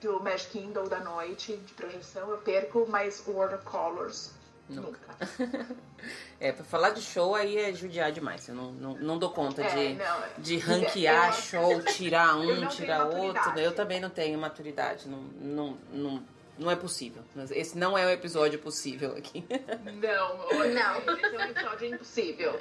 do 0.00 0.20
Magic 0.20 0.50
Kingdom 0.50 0.84
da 0.84 1.00
noite 1.00 1.56
de 1.56 1.72
projeção, 1.74 2.30
eu 2.30 2.38
perco, 2.38 2.86
mas 2.88 3.22
World 3.26 3.54
of 3.54 3.64
Colors 3.64 4.32
Nunca. 4.70 5.00
é, 6.38 6.52
pra 6.52 6.64
falar 6.64 6.90
de 6.90 7.02
show 7.02 7.34
aí 7.34 7.58
é 7.58 7.72
judiar 7.72 8.12
demais. 8.12 8.48
Eu 8.48 8.54
não, 8.54 8.72
não, 8.72 8.94
não 8.94 9.18
dou 9.18 9.30
conta 9.30 9.62
é, 9.62 9.68
de, 9.68 9.94
não, 9.94 10.24
é. 10.24 10.28
de 10.38 10.58
ranquear 10.58 11.28
eu, 11.28 11.42
show, 11.42 11.82
tirar 11.92 12.36
um, 12.36 12.66
tirar 12.68 13.06
outro. 13.06 13.58
Eu 13.58 13.74
também 13.74 14.00
não 14.00 14.08
tenho 14.08 14.38
maturidade. 14.38 15.08
Não, 15.08 15.18
não, 15.40 15.78
não, 15.92 16.22
não 16.56 16.70
é 16.70 16.76
possível. 16.76 17.22
Esse 17.50 17.76
não 17.76 17.98
é 17.98 18.06
o 18.06 18.10
episódio 18.10 18.58
possível 18.60 19.16
aqui. 19.16 19.44
Não, 19.84 20.36
não. 20.72 21.16
Esse 21.16 21.34
é 21.34 21.38
um 21.38 21.50
episódio 21.50 21.94
impossível. 21.94 22.60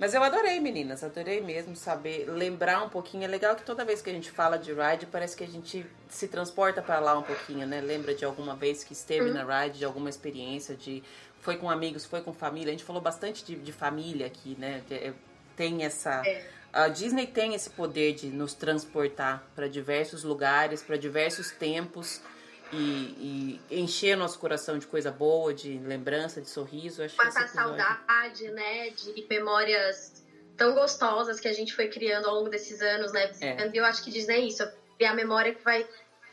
Mas 0.00 0.14
eu 0.14 0.22
adorei, 0.24 0.58
meninas, 0.60 1.04
adorei 1.04 1.42
mesmo 1.42 1.76
saber, 1.76 2.24
lembrar 2.26 2.82
um 2.82 2.88
pouquinho. 2.88 3.24
É 3.24 3.26
legal 3.26 3.54
que 3.54 3.62
toda 3.62 3.84
vez 3.84 4.00
que 4.00 4.08
a 4.08 4.12
gente 4.14 4.30
fala 4.30 4.56
de 4.56 4.72
ride, 4.72 5.04
parece 5.04 5.36
que 5.36 5.44
a 5.44 5.46
gente 5.46 5.84
se 6.08 6.26
transporta 6.26 6.80
para 6.80 6.98
lá 6.98 7.18
um 7.18 7.22
pouquinho, 7.22 7.66
né? 7.66 7.82
Lembra 7.82 8.14
de 8.14 8.24
alguma 8.24 8.56
vez 8.56 8.82
que 8.82 8.94
esteve 8.94 9.26
uhum. 9.26 9.34
na 9.34 9.62
ride, 9.62 9.80
de 9.80 9.84
alguma 9.84 10.08
experiência, 10.08 10.74
de 10.74 11.02
foi 11.40 11.58
com 11.58 11.68
amigos, 11.68 12.06
foi 12.06 12.22
com 12.22 12.32
família. 12.32 12.68
A 12.68 12.72
gente 12.72 12.82
falou 12.82 13.02
bastante 13.02 13.44
de, 13.44 13.56
de 13.56 13.72
família 13.72 14.26
aqui, 14.26 14.56
né? 14.58 14.82
É, 14.90 15.12
tem 15.54 15.84
essa. 15.84 16.22
É. 16.26 16.46
A 16.72 16.88
Disney 16.88 17.26
tem 17.26 17.54
esse 17.54 17.68
poder 17.68 18.14
de 18.14 18.28
nos 18.28 18.54
transportar 18.54 19.44
para 19.54 19.68
diversos 19.68 20.24
lugares, 20.24 20.82
para 20.82 20.96
diversos 20.96 21.50
tempos 21.50 22.22
e, 22.72 23.58
e, 23.70 23.80
encher 23.80 24.16
nosso 24.16 24.38
coração 24.38 24.78
de 24.78 24.86
coisa 24.86 25.10
boa, 25.10 25.52
de 25.52 25.78
lembrança, 25.78 26.40
de 26.40 26.48
sorriso. 26.48 27.02
Acho 27.02 27.16
Matar 27.16 27.48
saudade, 27.48 28.48
né? 28.50 28.90
De 28.90 29.26
memórias 29.28 30.24
tão 30.56 30.74
gostosas 30.74 31.40
que 31.40 31.48
a 31.48 31.52
gente 31.52 31.74
foi 31.74 31.88
criando 31.88 32.28
ao 32.28 32.34
longo 32.34 32.50
desses 32.50 32.80
anos, 32.82 33.12
né? 33.12 33.30
É. 33.40 33.70
Eu 33.72 33.84
acho 33.84 34.04
que 34.04 34.10
Disney 34.10 34.34
é 34.34 34.40
isso, 34.40 34.62
é 34.98 35.06
a 35.06 35.14
memória 35.14 35.54
que 35.54 35.64
vai 35.64 35.86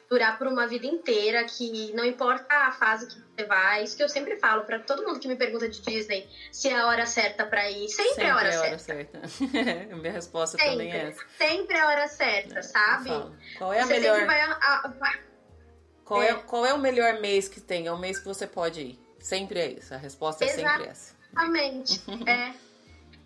durar 0.09 0.37
por 0.37 0.47
uma 0.47 0.67
vida 0.67 0.85
inteira, 0.85 1.43
que 1.43 1.93
não 1.93 2.05
importa 2.05 2.53
a 2.53 2.71
fase 2.71 3.07
que 3.07 3.15
você 3.15 3.45
vai, 3.45 3.83
isso 3.83 3.97
que 3.97 4.03
eu 4.03 4.09
sempre 4.09 4.37
falo 4.37 4.63
para 4.63 4.79
todo 4.79 5.05
mundo 5.05 5.19
que 5.19 5.27
me 5.27 5.35
pergunta 5.35 5.67
de 5.67 5.81
Disney, 5.81 6.27
se 6.51 6.69
é 6.69 6.77
a 6.77 6.87
hora 6.87 7.05
certa 7.05 7.45
para 7.45 7.69
ir, 7.69 7.89
sempre, 7.89 8.09
sempre 8.11 8.25
é 8.25 8.29
a 8.29 8.35
hora, 8.35 8.47
é 8.47 8.55
a 8.55 8.61
hora 8.61 8.79
certa. 8.79 9.27
certa. 9.27 9.95
Minha 9.95 10.11
resposta 10.11 10.57
sempre, 10.57 10.71
também 10.71 10.93
é 10.93 11.07
essa. 11.09 11.25
Sempre 11.37 11.77
é 11.77 11.81
a 11.81 11.87
hora 11.87 12.07
certa, 12.07 12.59
é, 12.59 12.61
sabe? 12.61 13.09
Qual 13.57 13.73
é 13.73 13.81
a 13.81 13.85
você 13.85 13.93
melhor 13.93 14.25
vai, 14.25 14.41
a, 14.41 14.93
vai... 14.97 15.26
Qual 16.07 16.23
é. 16.23 16.29
é. 16.29 16.33
qual 16.35 16.65
é 16.65 16.73
o 16.73 16.79
melhor 16.79 17.19
mês 17.19 17.47
que 17.49 17.59
tem? 17.59 17.85
É 17.85 17.91
o 17.91 17.99
mês 17.99 18.17
que 18.17 18.25
você 18.25 18.47
pode 18.47 18.81
ir. 18.81 18.99
Sempre 19.19 19.59
é 19.59 19.71
isso. 19.71 19.93
A 19.93 19.97
resposta 19.97 20.45
é 20.45 20.47
sempre 20.47 20.85
essa. 20.85 21.13
Exatamente. 21.33 22.01
é. 22.29 22.67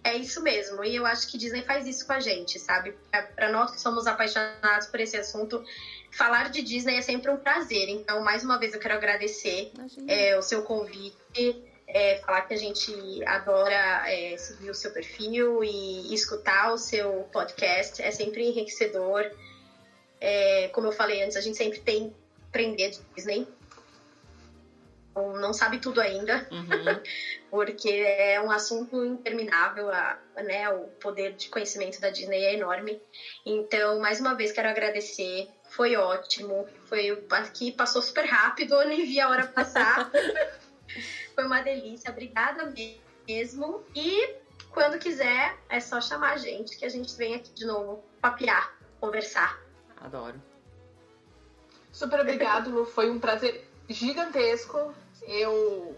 É 0.04 0.18
isso 0.18 0.42
mesmo, 0.42 0.84
e 0.84 0.96
eu 0.96 1.06
acho 1.06 1.30
que 1.30 1.38
Disney 1.38 1.62
faz 1.62 1.86
isso 1.86 2.08
com 2.08 2.14
a 2.14 2.20
gente, 2.20 2.58
sabe? 2.58 2.96
Para 3.36 3.52
nós 3.52 3.70
que 3.70 3.80
somos 3.80 4.08
apaixonados 4.08 4.88
por 4.88 5.00
esse 5.00 5.16
assunto, 5.16 5.64
falar 6.12 6.50
de 6.50 6.64
Disney 6.64 6.98
é 6.98 7.04
sempre 7.04 7.30
um 7.30 7.38
prazer. 7.38 7.88
Então, 7.88 8.20
mais 8.24 8.44
uma 8.44 8.58
vez, 8.58 8.74
eu 8.74 8.80
quero 8.80 8.96
agradecer 8.96 9.72
é, 10.08 10.36
o 10.36 10.42
seu 10.42 10.64
convite, 10.64 11.64
é, 11.88 12.18
falar 12.26 12.42
que 12.42 12.54
a 12.56 12.58
gente 12.58 12.92
adora 13.26 14.12
é, 14.12 14.36
seguir 14.38 14.72
o 14.72 14.74
seu 14.74 14.92
perfil 14.92 15.64
e 15.64 16.12
escutar 16.12 16.74
o 16.74 16.80
seu 16.80 17.30
podcast. 17.32 18.02
É 18.02 18.10
sempre 18.10 18.44
enriquecedor. 18.48 19.30
É, 20.20 20.70
como 20.70 20.88
eu 20.88 20.92
falei 20.92 21.22
antes, 21.22 21.38
a 21.38 21.42
gente 21.42 21.58
sempre 21.58 21.80
tem 21.80 22.12
aprender 22.52 22.92
de 22.92 23.00
Disney. 23.16 23.48
Não 25.16 25.52
sabe 25.52 25.80
tudo 25.80 26.00
ainda, 26.00 26.48
uhum. 26.52 27.02
porque 27.52 27.90
é 27.90 28.40
um 28.40 28.50
assunto 28.50 29.04
interminável, 29.04 29.90
a, 29.90 30.18
né, 30.38 30.70
o 30.70 30.88
poder 31.02 31.34
de 31.34 31.50
conhecimento 31.50 32.00
da 32.00 32.10
Disney 32.10 32.46
é 32.46 32.54
enorme. 32.54 33.02
Então, 33.46 34.00
mais 34.00 34.22
uma 34.22 34.36
vez, 34.36 34.54
quero 34.54 34.70
agradecer 34.70 35.50
foi 35.72 35.96
ótimo. 35.96 36.68
Foi 36.86 37.26
aqui 37.32 37.72
passou 37.72 38.02
super 38.02 38.26
rápido, 38.26 38.76
eu 38.82 38.88
nem 38.88 39.06
vi 39.06 39.20
a 39.20 39.30
hora 39.30 39.48
passar. 39.48 40.12
foi 41.34 41.46
uma 41.46 41.62
delícia. 41.62 42.12
Obrigada 42.12 42.72
mesmo. 43.28 43.84
E 43.96 44.36
quando 44.70 45.00
quiser, 45.00 45.58
é 45.70 45.80
só 45.80 46.00
chamar 46.00 46.34
a 46.34 46.38
gente 46.38 46.78
que 46.78 46.86
a 46.86 46.90
gente 46.90 47.16
vem 47.16 47.36
aqui 47.36 47.52
de 47.54 47.66
novo 47.66 48.04
papear, 48.22 48.78
conversar. 49.00 49.60
Adoro. 49.98 50.51
Super 52.02 52.22
obrigado, 52.22 52.72
Lu. 52.72 52.84
Foi 52.84 53.12
um 53.12 53.20
prazer 53.20 53.70
gigantesco. 53.88 54.92
Eu 55.28 55.96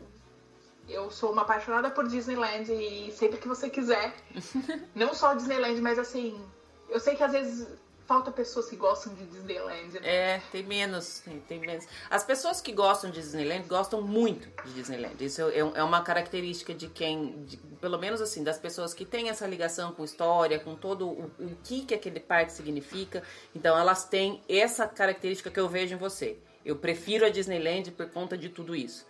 eu 0.90 1.10
sou 1.10 1.32
uma 1.32 1.44
apaixonada 1.44 1.90
por 1.90 2.06
Disneyland 2.10 2.70
e 2.70 3.10
sempre 3.14 3.40
que 3.40 3.48
você 3.48 3.70
quiser, 3.70 4.14
não 4.94 5.14
só 5.14 5.34
Disneyland, 5.34 5.80
mas 5.80 5.98
assim, 5.98 6.46
eu 6.90 7.00
sei 7.00 7.16
que 7.16 7.24
às 7.24 7.32
vezes 7.32 7.70
falta 8.06 8.32
pessoas 8.32 8.70
que 8.70 8.76
gostam 8.76 9.14
de 9.14 9.26
Disneyland. 9.26 10.00
Né? 10.00 10.00
É, 10.04 10.42
tem 10.52 10.64
menos, 10.64 11.20
tem, 11.20 11.40
tem, 11.42 11.60
menos. 11.60 11.86
As 12.10 12.24
pessoas 12.24 12.62
que 12.62 12.72
gostam 12.72 13.10
de 13.10 13.20
Disneyland 13.20 13.68
gostam 13.68 14.02
muito 14.02 14.50
de 14.66 14.74
Disneyland. 14.74 15.24
Isso 15.24 15.42
é, 15.42 15.60
é 15.60 15.84
uma 15.84 16.02
característica 16.02 16.74
de 16.74 16.88
quem, 16.88 17.44
de, 17.46 17.58
pelo 17.58 17.98
menos 17.98 18.22
assim, 18.22 18.44
das 18.44 18.58
pessoas 18.58 18.94
que 18.94 19.06
têm 19.06 19.30
essa 19.30 19.48
ligação 19.48 19.94
com 19.94 20.04
história, 20.04 20.60
com 20.60 20.76
todo 20.76 21.08
o, 21.08 21.32
o 21.40 21.56
que, 21.64 21.86
que 21.86 21.94
aquele 21.94 22.20
parque 22.20 22.52
significa. 22.52 23.24
Então 23.56 23.78
elas 23.78 24.06
têm 24.06 24.42
essa 24.48 24.88
característica 24.88 25.50
que 25.50 25.60
eu 25.60 25.70
vejo 25.70 25.96
em 25.96 25.98
você. 25.98 26.38
Eu 26.66 26.78
prefiro 26.78 27.26
a 27.26 27.30
Disneyland 27.30 27.92
por 27.92 28.10
conta 28.10 28.38
de 28.38 28.50
tudo 28.50 28.76
isso. 28.76 29.06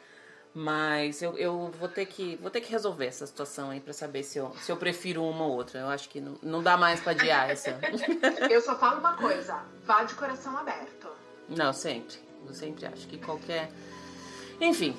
Mas 0.55 1.21
eu, 1.21 1.35
eu 1.35 1.71
vou 1.80 1.89
ter 1.89 2.05
que 2.05 2.35
vou 2.35 2.51
ter 2.51 2.61
que 2.61 2.71
resolver 2.71 3.07
essa 3.07 3.25
situação 3.25 3.71
aí 3.71 3.80
para 3.80 3.91
saber 3.91 4.21
se 4.21 4.38
eu, 4.38 4.55
se 4.61 4.71
eu 4.71 4.77
prefiro 4.77 5.23
uma 5.23 5.45
ou 5.45 5.53
outra. 5.53 5.80
Eu 5.80 5.88
acho 5.88 6.07
que 6.09 6.21
não, 6.21 6.38
não 6.43 6.61
dá 6.61 6.77
mais 6.77 6.99
para 6.99 7.13
adiar 7.13 7.49
essa. 7.49 7.80
eu 8.51 8.61
só 8.61 8.77
falo 8.77 8.99
uma 8.99 9.17
coisa, 9.17 9.63
vá 9.84 10.03
de 10.03 10.13
coração 10.13 10.55
aberto. 10.55 11.07
Não, 11.49 11.73
sempre. 11.73 12.17
Eu 12.45 12.53
sempre 12.53 12.85
acho 12.85 13.07
que 13.07 13.17
qualquer 13.17 13.71
enfim, 14.65 14.95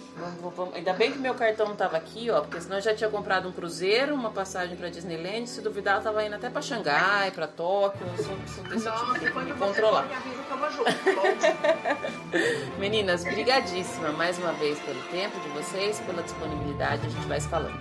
ainda 0.74 0.93
bem 0.93 1.12
que 1.12 1.19
meu 1.19 1.35
cartão 1.35 1.69
não 1.69 1.77
tava 1.77 1.97
aqui, 1.97 2.31
ó, 2.31 2.41
porque 2.41 2.61
senão 2.61 2.77
eu 2.77 2.82
já 2.82 2.95
tinha 2.95 3.09
comprado 3.09 3.49
um 3.49 3.53
cruzeiro, 3.53 4.15
uma 4.15 4.31
passagem 4.31 4.77
para 4.77 4.89
Disneyland, 4.89 5.49
se 5.49 5.61
duvidar 5.61 5.97
eu 5.97 6.03
tava 6.03 6.24
indo 6.24 6.35
até 6.35 6.51
para 6.51 6.62
Xangai, 6.62 7.31
para 7.31 7.47
Tóquio, 7.47 8.07
eu 8.07 8.24
sou, 8.24 8.36
sou 8.47 8.65
desse 8.65 8.85
Nossa, 8.85 9.19
tipo 9.19 9.41
de 9.41 9.47
me 9.47 9.55
controlar. 9.55 10.07
Meninas, 12.78 13.24
brigadíssima 13.24 14.12
mais 14.12 14.39
uma 14.39 14.53
vez 14.53 14.78
pelo 14.81 15.03
tempo 15.05 15.39
de 15.41 15.49
vocês, 15.49 16.01
pela 16.01 16.23
disponibilidade, 16.23 17.07
a 17.07 17.11
gente 17.11 17.27
vai 17.27 17.41
se 17.41 17.49
falando. 17.49 17.78